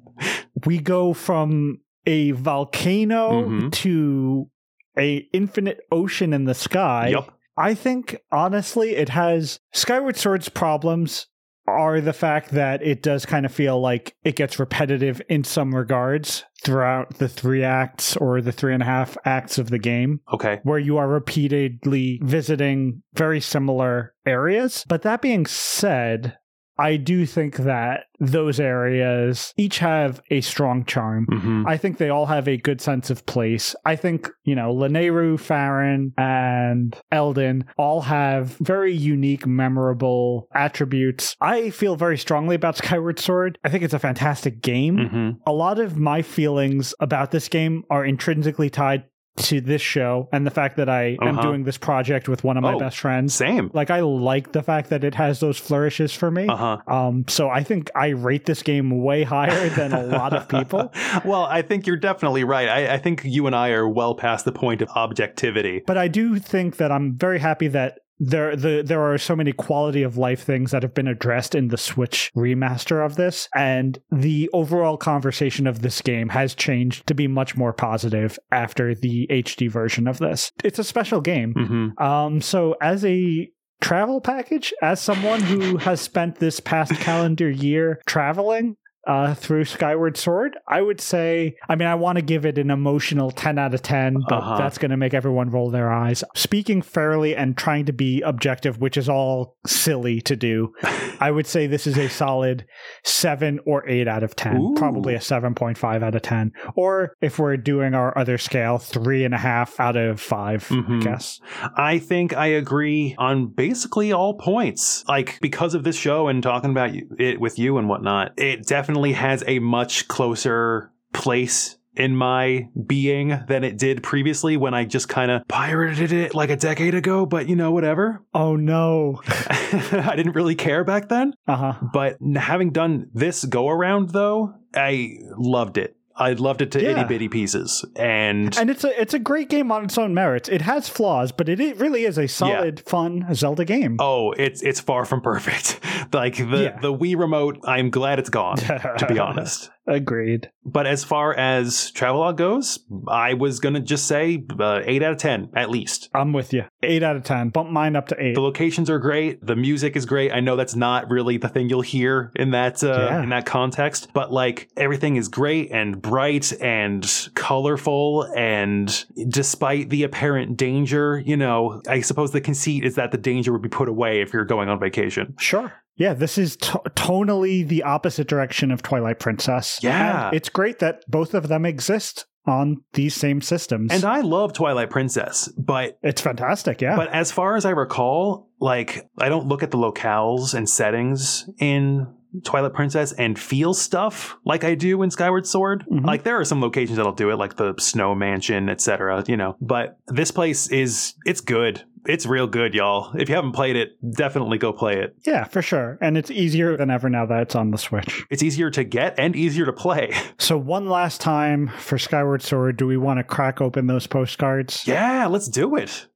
we 0.65 0.79
go 0.79 1.13
from 1.13 1.79
a 2.05 2.31
volcano 2.31 3.43
Mhm. 3.49 3.71
to 3.71 4.49
a 4.97 5.27
infinite 5.33 5.79
ocean 5.91 6.33
in 6.33 6.45
the 6.45 6.53
sky. 6.53 7.09
Yup. 7.09 7.31
I 7.57 7.73
think 7.73 8.17
honestly 8.31 8.95
it 8.95 9.09
has 9.09 9.59
Skyward 9.73 10.17
Sword's 10.17 10.49
problems 10.49 11.27
are 11.67 11.99
the 11.99 12.13
fact 12.13 12.51
that 12.51 12.83
it 12.83 13.01
does 13.01 13.25
kind 13.25 13.43
of 13.45 13.51
feel 13.51 13.79
like 13.81 14.15
it 14.23 14.35
gets 14.35 14.59
repetitive 14.59 15.19
in 15.29 15.43
some 15.43 15.73
regards 15.73 16.43
throughout 16.61 17.17
the 17.17 17.27
three 17.27 17.63
acts 17.63 18.15
or 18.17 18.39
the 18.39 18.51
three 18.51 18.71
and 18.73 18.83
a 18.83 18.85
half 18.85 19.17
acts 19.25 19.57
of 19.57 19.71
the 19.71 19.79
game 19.79 20.19
Okay. 20.31 20.59
where 20.63 20.77
you 20.77 20.97
are 20.97 21.07
repeatedly 21.07 22.19
visiting 22.21 23.01
very 23.15 23.39
similar 23.41 24.13
areas. 24.27 24.85
But 24.87 25.01
that 25.03 25.21
being 25.23 25.45
said, 25.47 26.37
I 26.77 26.97
do 26.97 27.25
think 27.25 27.57
that 27.57 28.05
those 28.19 28.59
areas 28.59 29.53
each 29.57 29.79
have 29.79 30.21
a 30.29 30.41
strong 30.41 30.85
charm. 30.85 31.25
hmm 31.29 31.63
I 31.67 31.77
think 31.77 31.97
they 31.97 32.09
all 32.09 32.25
have 32.27 32.47
a 32.47 32.57
good 32.57 32.79
sense 32.81 33.09
of 33.09 33.25
place. 33.25 33.75
I 33.85 33.95
think, 33.95 34.29
you 34.43 34.55
know, 34.55 34.73
Lanayru, 34.73 35.35
Faron, 35.37 36.11
and 36.17 36.95
Eldin 37.11 37.63
all 37.77 38.01
have 38.01 38.55
very 38.57 38.93
unique, 38.93 39.45
memorable 39.45 40.47
attributes. 40.53 41.35
I 41.41 41.69
feel 41.69 41.95
very 41.95 42.17
strongly 42.17 42.55
about 42.55 42.77
Skyward 42.77 43.19
Sword. 43.19 43.57
I 43.63 43.69
think 43.69 43.83
it's 43.83 43.93
a 43.93 43.99
fantastic 43.99 44.61
game. 44.61 45.07
hmm 45.07 45.29
A 45.45 45.53
lot 45.53 45.79
of 45.79 45.97
my 45.97 46.21
feelings 46.21 46.93
about 46.99 47.31
this 47.31 47.47
game 47.49 47.83
are 47.89 48.05
intrinsically 48.05 48.69
tied 48.69 49.03
to 49.37 49.59
this 49.59 49.81
show 49.81 50.29
and 50.31 50.45
the 50.47 50.51
fact 50.51 50.77
that 50.77 50.87
I 50.87 51.17
am 51.21 51.37
Uh-huh. 51.37 51.41
doing 51.41 51.63
this 51.65 51.77
project 51.77 52.29
with 52.29 52.43
one 52.45 52.55
of 52.55 52.63
my 52.63 52.73
Oh, 52.73 52.79
best 52.79 52.97
friends. 52.97 53.33
Same. 53.33 53.69
Like 53.73 53.89
I 53.91 53.99
like 53.99 54.53
the 54.53 54.63
fact 54.63 54.89
that 54.91 55.03
it 55.03 55.15
has 55.15 55.41
those 55.41 55.57
flourishes 55.57 56.13
for 56.13 56.31
me. 56.31 56.47
Uh 56.47 56.55
huh. 56.55 56.77
Um, 56.87 57.25
so 57.27 57.49
I 57.49 57.61
think 57.63 57.91
I 57.95 58.07
rate 58.09 58.45
this 58.45 58.63
game 58.63 59.03
way 59.03 59.23
higher 59.23 59.67
than 59.69 59.91
a 59.93 60.03
lot 60.03 60.33
of 60.33 60.47
people. 60.47 60.91
well, 61.25 61.43
I 61.43 61.61
think 61.63 61.85
you're 61.85 61.97
definitely 61.97 62.43
right. 62.45 62.69
I, 62.69 62.93
I 62.93 62.97
think 62.97 63.23
you 63.25 63.45
and 63.45 63.55
I 63.55 63.69
are 63.71 63.87
well 63.87 64.15
past 64.15 64.45
the 64.45 64.51
point 64.53 64.81
of 64.81 64.89
objectivity. 64.95 65.83
But 65.85 65.97
I 65.97 66.07
do 66.07 66.39
think 66.39 66.77
that 66.77 66.91
I'm 66.91 67.17
very 67.17 67.39
happy 67.39 67.67
that 67.69 67.99
there 68.19 68.55
the 68.55 68.81
there 68.85 69.01
are 69.01 69.17
so 69.17 69.35
many 69.35 69.51
quality 69.51 70.03
of 70.03 70.17
life 70.17 70.43
things 70.43 70.71
that 70.71 70.83
have 70.83 70.93
been 70.93 71.07
addressed 71.07 71.55
in 71.55 71.67
the 71.67 71.77
Switch 71.77 72.31
remaster 72.35 73.05
of 73.05 73.15
this 73.15 73.49
and 73.55 73.99
the 74.11 74.49
overall 74.53 74.97
conversation 74.97 75.67
of 75.67 75.81
this 75.81 76.01
game 76.01 76.29
has 76.29 76.55
changed 76.55 77.07
to 77.07 77.13
be 77.13 77.27
much 77.27 77.57
more 77.57 77.73
positive 77.73 78.39
after 78.51 78.95
the 78.95 79.27
HD 79.29 79.69
version 79.69 80.07
of 80.07 80.19
this. 80.19 80.51
It's 80.63 80.79
a 80.79 80.83
special 80.83 81.21
game. 81.21 81.53
hmm 81.53 82.03
Um 82.03 82.41
so 82.41 82.75
as 82.81 83.03
a 83.05 83.49
travel 83.81 84.21
package 84.21 84.73
as 84.81 85.01
someone 85.01 85.41
who 85.41 85.77
has 85.77 85.99
spent 85.99 86.35
this 86.37 86.59
past 86.59 86.93
calendar 86.93 87.49
year 87.49 87.99
traveling 88.05 88.77
uh, 89.07 89.33
through 89.35 89.65
Skyward 89.65 90.17
Sword, 90.17 90.57
I 90.67 90.81
would 90.81 90.99
say, 91.01 91.55
I 91.69 91.75
mean, 91.75 91.87
I 91.87 91.95
want 91.95 92.17
to 92.17 92.21
give 92.23 92.45
it 92.45 92.57
an 92.57 92.71
emotional 92.71 93.31
10 93.31 93.57
out 93.59 93.73
of 93.73 93.81
10, 93.81 94.17
but 94.27 94.35
Uh-huh. 94.39 94.57
that's 94.57 94.77
going 94.77 94.91
to 94.91 94.97
make 94.97 95.13
everyone 95.13 95.49
roll 95.49 95.69
their 95.69 95.91
eyes. 95.91 96.23
Speaking 96.35 96.81
fairly 96.81 97.35
and 97.35 97.55
trying 97.57 97.85
to 97.85 97.93
be 97.93 98.21
objective, 98.21 98.79
which 98.79 98.97
is 98.97 99.07
all 99.09 99.55
silly 99.65 100.21
to 100.21 100.35
do, 100.35 100.73
I 101.19 101.31
would 101.31 101.45
say 101.47 101.67
this 101.67 101.85
is 101.87 101.97
a 101.97 102.09
solid 102.09 102.65
7 103.03 103.59
or 103.65 103.87
8 103.87 104.07
out 104.07 104.23
of 104.23 104.35
10, 104.35 104.57
Ooh. 104.57 104.73
probably 104.75 105.13
a 105.15 105.19
7.5 105.19 106.03
out 106.03 106.15
of 106.15 106.21
10. 106.21 106.51
Or 106.75 107.13
if 107.21 107.37
we're 107.39 107.57
doing 107.57 107.93
our 107.93 108.17
other 108.17 108.37
scale, 108.37 108.77
3.5 108.79 109.79
out 109.79 109.95
of 109.95 110.19
5, 110.19 110.67
Mhm. 110.69 111.01
I 111.01 111.03
guess. 111.03 111.39
I 111.77 111.99
think 111.99 112.35
I 112.35 112.47
agree 112.47 113.15
on 113.17 113.47
basically 113.47 114.11
all 114.11 114.33
points. 114.37 115.03
Like 115.07 115.37
because 115.41 115.73
of 115.75 115.83
this 115.83 115.95
show 115.95 116.27
and 116.27 116.41
talking 116.41 116.71
about 116.71 116.91
it 117.19 117.39
with 117.39 117.59
you 117.59 117.77
and 117.77 117.87
whatnot, 117.87 118.31
it 118.37 118.65
definitely 118.65 118.94
has 119.13 119.43
a 119.47 119.59
much 119.59 120.07
closer 120.07 120.91
place 121.13 121.77
in 121.95 122.15
my 122.15 122.67
being 122.85 123.39
than 123.47 123.63
it 123.63 123.77
did 123.77 124.03
previously 124.03 124.57
when 124.57 124.73
I 124.73 124.85
just 124.85 125.07
kind 125.09 125.31
of 125.31 125.47
pirated 125.47 126.11
it 126.11 126.35
like 126.35 126.49
a 126.49 126.55
decade 126.55 126.93
ago. 126.93 127.25
But 127.25 127.47
you 127.47 127.55
know, 127.55 127.71
whatever. 127.71 128.21
Oh 128.33 128.55
no. 128.55 129.21
I 129.27 130.13
didn't 130.15 130.33
really 130.33 130.55
care 130.55 130.83
back 130.83 131.09
then. 131.09 131.33
Uh 131.47 131.55
huh. 131.55 131.73
But 131.93 132.17
having 132.35 132.71
done 132.71 133.09
this 133.13 133.45
go 133.45 133.69
around, 133.69 134.09
though, 134.09 134.55
I 134.73 135.19
loved 135.37 135.77
it. 135.77 135.95
I 136.17 136.31
loved 136.33 136.61
it 136.61 136.71
to 136.71 136.81
Yeah. 136.81 136.91
itty 136.91 137.03
bitty 137.03 137.27
pieces, 137.27 137.83
and, 137.95 138.57
And 138.57 138.69
it's 138.69 138.83
a 138.85 139.01
it's 139.01 139.13
a 139.13 139.19
great 139.19 139.49
game 139.49 139.71
on 139.71 139.83
its 139.83 139.97
own 139.97 140.13
merits. 140.13 140.47
It 140.47 140.61
has 140.61 140.87
flaws, 140.87 141.31
but 141.33 141.49
it, 141.49 141.59
it 141.59 141.77
really 141.77 142.05
is 142.05 142.17
a 142.17 142.27
solid, 142.27 142.79
fun 142.79 143.25
Zelda 143.33 143.65
game. 143.65 143.97
oh, 143.99 144.31
it's 144.31 144.61
it's 144.61 144.79
far 144.79 145.03
from 145.05 145.19
perfect. 145.21 145.79
like 146.13 146.37
the 146.37 146.71
Yeah. 146.73 146.79
the 146.79 146.93
Wii 146.93 147.17
remote, 147.17 147.59
I'm 147.65 147.89
glad 147.89 148.19
it's 148.19 148.29
gone. 148.29 148.57
to 148.99 149.05
be 149.09 149.19
honest, 149.19 149.71
Agreed. 149.87 150.49
But 150.65 150.87
as 150.87 151.03
far 151.03 151.33
as 151.35 151.91
Travelog 151.91 152.37
goes, 152.37 152.79
I 153.07 153.35
was 153.35 153.59
going 153.59 153.75
to 153.75 153.79
just 153.81 154.07
say 154.07 154.43
uh, 154.59 154.81
8 154.83 155.03
out 155.03 155.11
of 155.13 155.17
10, 155.19 155.51
at 155.55 155.69
least. 155.69 156.09
I'm 156.13 156.33
with 156.33 156.53
you. 156.53 156.63
Eight 156.81 157.03
out 157.03 157.15
of 157.15 157.23
10. 157.23 157.49
Bump 157.49 157.69
mine 157.69 157.95
up 157.95 158.07
to 158.07 158.15
eight. 158.19 158.33
The 158.33 158.41
locations 158.41 158.89
are 158.89 158.97
great. 158.97 159.45
The 159.45 159.55
music 159.55 159.95
is 159.95 160.05
great. 160.07 160.31
I 160.31 160.39
know 160.39 160.55
that's 160.55 160.75
not 160.75 161.09
really 161.11 161.37
the 161.37 161.49
thing 161.49 161.69
you'll 161.69 161.81
hear 161.81 162.31
in 162.35 162.51
that 162.51 162.83
uh, 162.83 163.07
Yeah. 163.09 163.23
in 163.23 163.29
that 163.29 163.45
context, 163.45 164.09
but 164.13 164.31
like 164.31 164.69
everything 164.75 165.17
is 165.17 165.27
great 165.27 165.71
and 165.71 166.01
bright 166.01 166.51
and 166.61 167.29
colorful. 167.35 168.23
And 168.35 169.05
despite 169.29 169.89
the 169.89 170.03
apparent 170.03 170.57
danger, 170.57 171.19
you 171.25 171.37
know, 171.37 171.81
I 171.87 172.01
suppose 172.01 172.31
the 172.31 172.41
conceit 172.41 172.83
is 172.85 172.95
that 172.95 173.11
the 173.11 173.17
danger 173.17 173.51
would 173.51 173.61
be 173.61 173.69
put 173.69 173.87
away 173.87 174.21
if 174.21 174.33
you're 174.33 174.45
going 174.45 174.67
on 174.69 174.79
vacation. 174.79 175.35
Sure. 175.39 175.71
Yeah, 175.97 176.13
this 176.13 176.37
is 176.37 176.57
to- 176.57 176.81
tonally 176.95 177.67
the 177.67 177.83
opposite 177.83 178.27
direction 178.27 178.71
of 178.71 178.81
Twilight 178.81 179.19
Princess. 179.19 179.79
Yeah. 179.81 180.27
And 180.27 180.35
it's 180.35 180.49
great 180.49 180.79
that 180.79 181.01
both 181.07 181.33
of 181.33 181.47
them 181.47 181.65
exist 181.65 182.25
on 182.47 182.77
these 182.93 183.15
same 183.15 183.41
systems. 183.41 183.91
And 183.91 184.03
I 184.03 184.21
love 184.21 184.53
Twilight 184.53 184.89
Princess, 184.91 185.51
but 185.57 185.97
it's 186.03 186.21
fantastic, 186.21 186.79
yeah. 186.81 186.95
But 186.95 187.09
as 187.09 187.31
far 187.31 187.55
as 187.55 187.65
I 187.65 187.71
recall, 187.71 188.49
like 188.59 189.09
I 189.17 189.29
don't 189.29 189.47
look 189.47 189.63
at 189.63 189.71
the 189.71 189.77
locales 189.77 190.53
and 190.53 190.69
settings 190.69 191.49
in 191.59 192.05
Twilight 192.43 192.73
Princess 192.73 193.13
and 193.13 193.39
feel 193.39 193.73
stuff 193.73 194.35
like 194.45 194.63
I 194.65 194.75
do 194.75 195.01
in 195.01 195.09
Skyward 195.09 195.47
Sword. 195.47 195.85
Mhm. 195.91 196.05
Like 196.05 196.23
there 196.23 196.39
are 196.39 196.45
some 196.45 196.61
locations 196.61 196.97
that'll 196.97 197.13
do 197.13 197.31
it, 197.31 197.37
like 197.37 197.55
the 197.55 197.73
Snow 197.79 198.13
Mansion, 198.13 198.69
etc. 198.69 199.23
You 199.27 199.37
know, 199.37 199.55
but 199.61 199.97
this 200.07 200.31
place 200.31 200.67
is 200.69 201.13
it's 201.25 201.41
good. 201.41 201.83
It's 202.07 202.25
real 202.25 202.47
good, 202.47 202.73
y'all. 202.73 203.15
If 203.15 203.29
you 203.29 203.35
haven't 203.35 203.53
played 203.53 203.75
it, 203.75 203.97
definitely 204.15 204.57
go 204.57 204.71
play 204.71 204.99
it. 204.99 205.15
yeah, 205.25 205.43
for 205.45 205.61
sure. 205.61 205.97
And 206.01 206.17
it's 206.17 206.29
easier 206.31 206.77
than 206.77 206.89
ever 206.89 207.09
now 207.09 207.25
that 207.25 207.41
it's 207.41 207.55
on 207.55 207.71
the 207.71 207.77
Switch. 207.77 208.25
It's 208.29 208.43
easier 208.43 208.69
to 208.71 208.83
get 208.83 209.15
and 209.17 209.35
easier 209.35 209.65
to 209.65 209.73
play. 209.73 210.13
So, 210.37 210.57
one 210.57 210.87
last 210.89 211.21
time 211.21 211.69
for 211.79 211.97
Skyward 211.97 212.41
Sword, 212.41 212.77
do 212.77 212.85
we 212.85 212.97
want 212.97 213.17
to 213.19 213.23
crack 213.23 213.61
open 213.61 213.87
those 213.87 214.05
postcards? 214.05 214.85
yeah, 214.87 215.25
let's 215.27 215.47
do 215.47 215.75
it. 215.75 216.07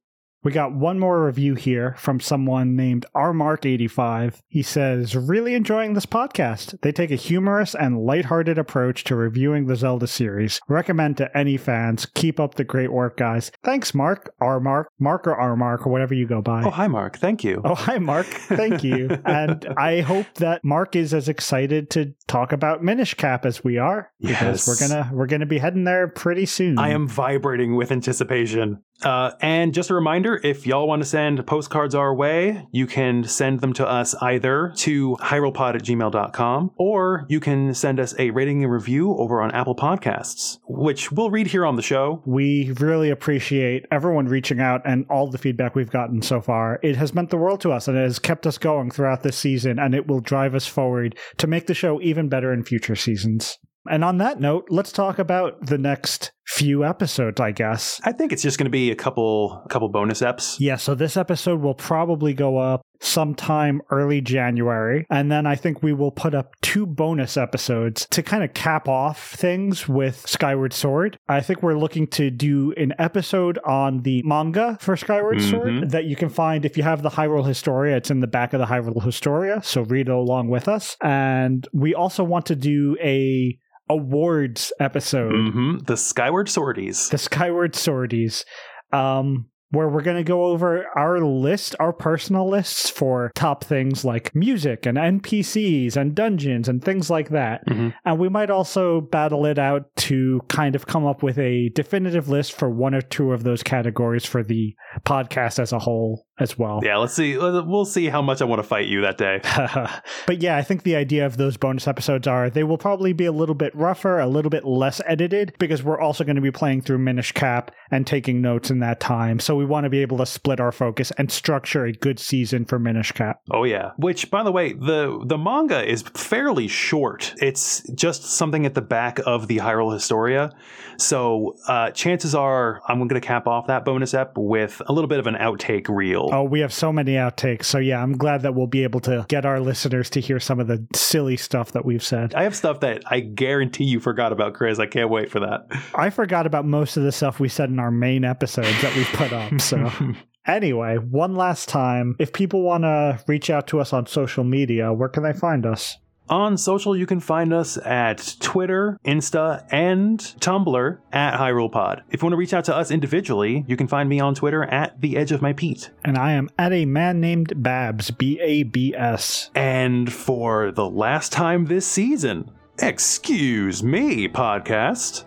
We 0.42 0.52
got 0.52 0.72
one 0.74 0.98
more 0.98 1.26
review 1.26 1.54
here 1.54 1.94
from 1.98 2.18
someone 2.18 2.74
named 2.74 3.04
rmark85. 3.14 4.40
He 4.48 4.62
says, 4.62 5.14
Really 5.16 5.54
enjoying 5.54 5.94
this 5.94 6.06
podcast. 6.06 6.80
They 6.80 6.92
take 6.92 7.10
a 7.10 7.16
humorous 7.16 7.74
and 7.74 7.98
lighthearted 8.04 8.58
approach 8.58 9.04
to 9.04 9.16
reviewing 9.16 9.66
the 9.66 9.76
Zelda 9.76 10.06
series. 10.06 10.60
Recommend 10.68 11.16
to 11.18 11.36
any 11.36 11.56
fans. 11.56 12.06
Keep 12.14 12.40
up 12.40 12.54
the 12.54 12.64
great 12.64 12.92
work, 12.92 13.16
guys. 13.16 13.52
Thanks, 13.62 13.94
Mark. 13.94 14.32
rmark, 14.40 14.86
Mark 14.98 15.26
or 15.26 15.36
rmark, 15.36 15.86
or 15.86 15.90
whatever 15.92 16.14
you 16.14 16.26
go 16.26 16.40
by. 16.40 16.62
Oh, 16.64 16.70
hi, 16.70 16.88
Mark. 16.88 17.18
Thank 17.18 17.44
you. 17.44 17.60
Oh, 17.64 17.74
hi, 17.74 17.98
Mark. 17.98 18.26
Thank 18.26 18.82
you. 18.82 19.08
and 19.24 19.66
I 19.76 20.00
hope 20.00 20.26
that 20.36 20.64
Mark 20.64 20.96
is 20.96 21.12
as 21.12 21.28
excited 21.28 21.90
to 21.90 22.14
talk 22.26 22.52
about 22.52 22.82
Minish 22.82 23.14
Cap 23.14 23.44
as 23.44 23.62
we 23.62 23.78
are. 23.78 24.10
Because 24.20 24.66
Yes. 24.66 24.68
we're 24.68 24.88
gonna 24.88 25.10
we're 25.12 25.26
gonna 25.26 25.46
be 25.46 25.58
heading 25.58 25.84
there 25.84 26.08
pretty 26.08 26.46
soon. 26.46 26.78
I 26.78 26.90
am 26.90 27.06
vibrating 27.08 27.76
with 27.76 27.90
anticipation. 27.92 28.82
Uh, 29.02 29.30
and 29.40 29.72
just 29.72 29.88
a 29.88 29.94
reminder 29.94 30.29
if 30.36 30.66
y'all 30.66 30.86
want 30.86 31.02
to 31.02 31.08
send 31.08 31.46
postcards 31.46 31.94
our 31.94 32.14
way, 32.14 32.66
you 32.72 32.86
can 32.86 33.24
send 33.24 33.60
them 33.60 33.72
to 33.74 33.86
us 33.86 34.14
either 34.22 34.72
to 34.76 35.16
hyrulepod 35.20 35.76
at 35.76 35.82
gmail.com 35.82 36.70
or 36.76 37.26
you 37.28 37.40
can 37.40 37.74
send 37.74 38.00
us 38.00 38.14
a 38.18 38.30
rating 38.30 38.62
and 38.62 38.72
review 38.72 39.16
over 39.16 39.40
on 39.40 39.50
Apple 39.52 39.76
Podcasts, 39.76 40.58
which 40.68 41.12
we'll 41.12 41.30
read 41.30 41.46
here 41.46 41.66
on 41.66 41.76
the 41.76 41.82
show. 41.82 42.22
We 42.26 42.72
really 42.78 43.10
appreciate 43.10 43.86
everyone 43.90 44.26
reaching 44.26 44.60
out 44.60 44.82
and 44.84 45.06
all 45.10 45.30
the 45.30 45.38
feedback 45.38 45.74
we've 45.74 45.90
gotten 45.90 46.22
so 46.22 46.40
far. 46.40 46.78
It 46.82 46.96
has 46.96 47.14
meant 47.14 47.30
the 47.30 47.36
world 47.36 47.60
to 47.62 47.72
us 47.72 47.88
and 47.88 47.96
it 47.96 48.02
has 48.02 48.18
kept 48.18 48.46
us 48.46 48.58
going 48.58 48.90
throughout 48.90 49.22
this 49.22 49.36
season, 49.36 49.78
and 49.78 49.94
it 49.94 50.06
will 50.06 50.20
drive 50.20 50.54
us 50.54 50.66
forward 50.66 51.16
to 51.38 51.46
make 51.46 51.66
the 51.66 51.74
show 51.74 52.00
even 52.00 52.28
better 52.28 52.52
in 52.52 52.64
future 52.64 52.96
seasons. 52.96 53.58
And 53.88 54.04
on 54.04 54.18
that 54.18 54.40
note, 54.40 54.66
let's 54.68 54.92
talk 54.92 55.18
about 55.18 55.66
the 55.66 55.78
next 55.78 56.32
few 56.46 56.84
episodes, 56.84 57.40
I 57.40 57.52
guess. 57.52 58.00
I 58.04 58.12
think 58.12 58.32
it's 58.32 58.42
just 58.42 58.58
going 58.58 58.64
to 58.66 58.70
be 58.70 58.90
a 58.90 58.96
couple, 58.96 59.62
a 59.64 59.68
couple 59.68 59.88
bonus 59.88 60.20
eps. 60.20 60.56
Yeah, 60.58 60.76
so 60.76 60.94
this 60.94 61.16
episode 61.16 61.60
will 61.62 61.74
probably 61.74 62.34
go 62.34 62.58
up 62.58 62.82
sometime 63.00 63.80
early 63.90 64.20
January. 64.20 65.06
And 65.10 65.30
then 65.30 65.46
I 65.46 65.54
think 65.54 65.82
we 65.82 65.92
will 65.92 66.10
put 66.10 66.34
up 66.34 66.50
two 66.60 66.84
bonus 66.86 67.36
episodes 67.36 68.06
to 68.10 68.22
kind 68.22 68.44
of 68.44 68.52
cap 68.52 68.88
off 68.88 69.32
things 69.32 69.88
with 69.88 70.26
Skyward 70.28 70.72
Sword. 70.72 71.16
I 71.28 71.40
think 71.40 71.62
we're 71.62 71.78
looking 71.78 72.06
to 72.08 72.30
do 72.30 72.74
an 72.76 72.92
episode 72.98 73.58
on 73.64 74.02
the 74.02 74.22
manga 74.24 74.76
for 74.80 74.96
Skyward 74.96 75.40
Sword 75.40 75.68
Mhm. 75.68 75.90
that 75.90 76.04
you 76.04 76.16
can 76.16 76.28
find 76.28 76.64
if 76.64 76.76
you 76.76 76.82
have 76.82 77.02
the 77.02 77.10
Hyrule 77.10 77.46
Historia. 77.46 77.96
It's 77.96 78.10
in 78.10 78.20
the 78.20 78.26
back 78.26 78.52
of 78.52 78.60
the 78.60 78.66
Hyrule 78.66 79.02
Historia, 79.02 79.60
so 79.62 79.82
read 79.82 80.08
it 80.08 80.12
along 80.12 80.48
with 80.50 80.68
us. 80.68 80.96
And 81.02 81.66
we 81.72 81.94
also 81.94 82.24
want 82.24 82.44
to 82.46 82.56
do 82.56 82.96
a 83.00 83.56
awards 83.90 84.72
episode 84.80 85.32
hmm 85.52 85.78
The 85.84 85.96
Skyward 85.96 86.48
Sorties. 86.48 87.08
the 87.10 87.18
Skyward 87.18 87.74
Sorties. 87.74 88.44
um, 88.92 89.46
where 89.72 89.88
we're 89.88 90.02
going 90.02 90.16
to 90.16 90.24
go 90.24 90.46
over 90.46 90.84
our 90.96 91.20
list, 91.20 91.76
our 91.78 91.92
personal 91.92 92.50
lists 92.50 92.90
for 92.90 93.30
top 93.36 93.62
things 93.62 94.04
like 94.04 94.34
music 94.34 94.84
and 94.84 94.98
NPCs 94.98 95.96
and 95.96 96.12
dungeons 96.12 96.68
and 96.68 96.82
things 96.84 97.08
like 97.08 97.28
that. 97.28 97.64
Mhm. 97.68 97.94
And 98.04 98.18
we 98.18 98.28
might 98.28 98.50
also 98.50 99.00
battle 99.00 99.46
it 99.46 99.60
out 99.60 99.84
to 100.08 100.40
kind 100.48 100.74
of 100.74 100.88
come 100.88 101.06
up 101.06 101.22
with 101.22 101.38
a 101.38 101.68
definitive 101.76 102.28
list 102.28 102.52
for 102.52 102.68
one 102.68 102.96
or 102.96 103.00
two 103.00 103.32
of 103.32 103.44
those 103.44 103.62
categories 103.62 104.26
for 104.26 104.42
the 104.42 104.74
podcast 105.06 105.60
as 105.60 105.72
a 105.72 105.78
whole 105.78 106.26
as 106.40 106.58
well. 106.58 106.80
Yeah, 106.82 106.96
let's 106.96 107.14
see. 107.14 107.36
We'll 107.36 107.84
see 107.84 108.06
how 108.08 108.22
much 108.22 108.42
I 108.42 108.44
want 108.44 108.60
to 108.60 108.66
fight 108.66 108.86
you 108.86 109.02
that 109.02 109.18
day. 109.18 109.40
but 110.26 110.42
yeah, 110.42 110.56
I 110.56 110.62
think 110.62 110.82
the 110.82 110.96
idea 110.96 111.26
of 111.26 111.36
those 111.36 111.56
bonus 111.56 111.86
episodes 111.86 112.26
are 112.26 112.50
they 112.50 112.64
will 112.64 112.78
probably 112.78 113.12
be 113.12 113.26
a 113.26 113.32
little 113.32 113.54
bit 113.54 113.74
rougher, 113.74 114.18
a 114.18 114.26
little 114.26 114.50
bit 114.50 114.64
less 114.64 115.00
edited, 115.06 115.54
because 115.58 115.82
we're 115.82 116.00
also 116.00 116.24
going 116.24 116.36
to 116.36 116.42
be 116.42 116.50
playing 116.50 116.82
through 116.82 116.98
Minish 116.98 117.32
Cap 117.32 117.70
and 117.90 118.06
taking 118.06 118.40
notes 118.40 118.70
in 118.70 118.80
that 118.80 119.00
time. 119.00 119.38
So 119.38 119.54
we 119.54 119.64
want 119.64 119.84
to 119.84 119.90
be 119.90 120.00
able 120.00 120.18
to 120.18 120.26
split 120.26 120.60
our 120.60 120.72
focus 120.72 121.12
and 121.18 121.30
structure 121.30 121.84
a 121.84 121.92
good 121.92 122.18
season 122.18 122.64
for 122.64 122.78
Minish 122.78 123.12
Cap. 123.12 123.40
Oh 123.50 123.64
yeah. 123.64 123.92
Which, 123.96 124.30
by 124.30 124.42
the 124.42 124.52
way, 124.52 124.72
the 124.72 125.22
the 125.26 125.38
manga 125.38 125.88
is 125.88 126.02
fairly 126.02 126.68
short. 126.68 127.34
It's 127.38 127.82
just 127.94 128.24
something 128.24 128.66
at 128.66 128.74
the 128.74 128.80
back 128.80 129.18
of 129.26 129.48
the 129.48 129.58
Hyrule 129.58 129.92
Historia. 129.92 130.50
So 130.98 131.56
uh, 131.66 131.90
chances 131.90 132.34
are 132.34 132.80
I'm 132.88 132.98
going 132.98 133.20
to 133.20 133.26
cap 133.26 133.46
off 133.46 133.66
that 133.66 133.84
bonus 133.84 134.14
ep 134.14 134.36
with 134.36 134.80
a 134.86 134.92
little 134.92 135.08
bit 135.08 135.18
of 135.18 135.26
an 135.26 135.34
outtake 135.34 135.88
reel. 135.88 136.29
Oh, 136.32 136.44
we 136.44 136.60
have 136.60 136.72
so 136.72 136.92
many 136.92 137.12
outtakes. 137.12 137.64
So 137.64 137.78
yeah, 137.78 138.02
I'm 138.02 138.16
glad 138.16 138.42
that 138.42 138.54
we'll 138.54 138.66
be 138.66 138.82
able 138.84 139.00
to 139.00 139.24
get 139.28 139.44
our 139.44 139.60
listeners 139.60 140.10
to 140.10 140.20
hear 140.20 140.40
some 140.40 140.60
of 140.60 140.66
the 140.66 140.86
silly 140.94 141.36
stuff 141.36 141.72
that 141.72 141.84
we've 141.84 142.02
said. 142.02 142.34
I 142.34 142.44
have 142.44 142.56
stuff 142.56 142.80
that 142.80 143.02
I 143.06 143.20
guarantee 143.20 143.84
you 143.84 144.00
forgot 144.00 144.32
about, 144.32 144.54
Chris. 144.54 144.78
I 144.78 144.86
can't 144.86 145.10
wait 145.10 145.30
for 145.30 145.40
that. 145.40 145.66
I 145.94 146.10
forgot 146.10 146.46
about 146.46 146.64
most 146.64 146.96
of 146.96 147.02
the 147.02 147.12
stuff 147.12 147.40
we 147.40 147.48
said 147.48 147.70
in 147.70 147.78
our 147.78 147.90
main 147.90 148.24
episodes 148.24 148.80
that 148.82 148.94
we've 148.94 149.06
put 149.08 149.32
up. 149.32 149.60
So 149.60 149.90
Anyway, 150.46 150.96
one 150.96 151.36
last 151.36 151.68
time, 151.68 152.16
if 152.18 152.32
people 152.32 152.62
want 152.62 152.84
to 152.84 153.22
reach 153.26 153.50
out 153.50 153.66
to 153.68 153.80
us 153.80 153.92
on 153.92 154.06
social 154.06 154.44
media, 154.44 154.92
where 154.92 155.08
can 155.08 155.22
they 155.22 155.32
find 155.32 155.66
us? 155.66 155.98
On 156.30 156.56
social, 156.56 156.96
you 156.96 157.06
can 157.06 157.18
find 157.18 157.52
us 157.52 157.76
at 157.76 158.36
Twitter, 158.38 159.00
Insta, 159.04 159.66
and 159.72 160.20
Tumblr 160.20 160.98
at 161.12 161.36
HyrulePod. 161.36 162.02
If 162.10 162.22
you 162.22 162.26
want 162.26 162.34
to 162.34 162.36
reach 162.36 162.54
out 162.54 162.64
to 162.66 162.76
us 162.76 162.92
individually, 162.92 163.64
you 163.66 163.76
can 163.76 163.88
find 163.88 164.08
me 164.08 164.20
on 164.20 164.36
Twitter 164.36 164.62
at 164.62 165.00
The 165.00 165.16
Edge 165.16 165.32
of 165.32 165.42
My 165.42 165.52
Pete. 165.52 165.90
And 166.04 166.16
I 166.16 166.32
am 166.32 166.48
at 166.56 166.72
a 166.72 166.84
man 166.84 167.20
named 167.20 167.60
Babs, 167.60 168.12
B 168.12 168.38
A 168.40 168.62
B 168.62 168.94
S. 168.96 169.50
And 169.56 170.12
for 170.12 170.70
the 170.70 170.88
last 170.88 171.32
time 171.32 171.64
this 171.64 171.84
season, 171.84 172.48
excuse 172.78 173.82
me, 173.82 174.28
podcast. 174.28 175.24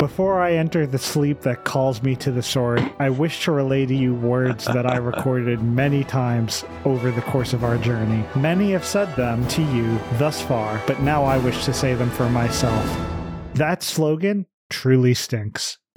Before 0.00 0.40
I 0.40 0.54
enter 0.54 0.86
the 0.86 0.98
sleep 0.98 1.42
that 1.42 1.64
calls 1.64 2.02
me 2.02 2.16
to 2.16 2.32
the 2.32 2.42
sword, 2.42 2.80
I 2.98 3.10
wish 3.10 3.44
to 3.44 3.52
relay 3.52 3.84
to 3.84 3.94
you 3.94 4.14
words 4.14 4.64
that 4.64 4.86
I 4.86 4.96
recorded 4.96 5.60
many 5.62 6.04
times 6.04 6.64
over 6.86 7.10
the 7.10 7.20
course 7.20 7.52
of 7.52 7.64
our 7.64 7.76
journey. 7.76 8.24
Many 8.34 8.72
have 8.72 8.86
said 8.86 9.14
them 9.14 9.46
to 9.48 9.60
you 9.60 10.00
thus 10.14 10.40
far, 10.40 10.80
but 10.86 11.02
now 11.02 11.24
I 11.24 11.36
wish 11.36 11.66
to 11.66 11.74
say 11.74 11.92
them 11.92 12.08
for 12.08 12.30
myself. 12.30 12.82
That 13.52 13.82
slogan 13.82 14.46
truly 14.70 15.12
stinks. 15.12 15.76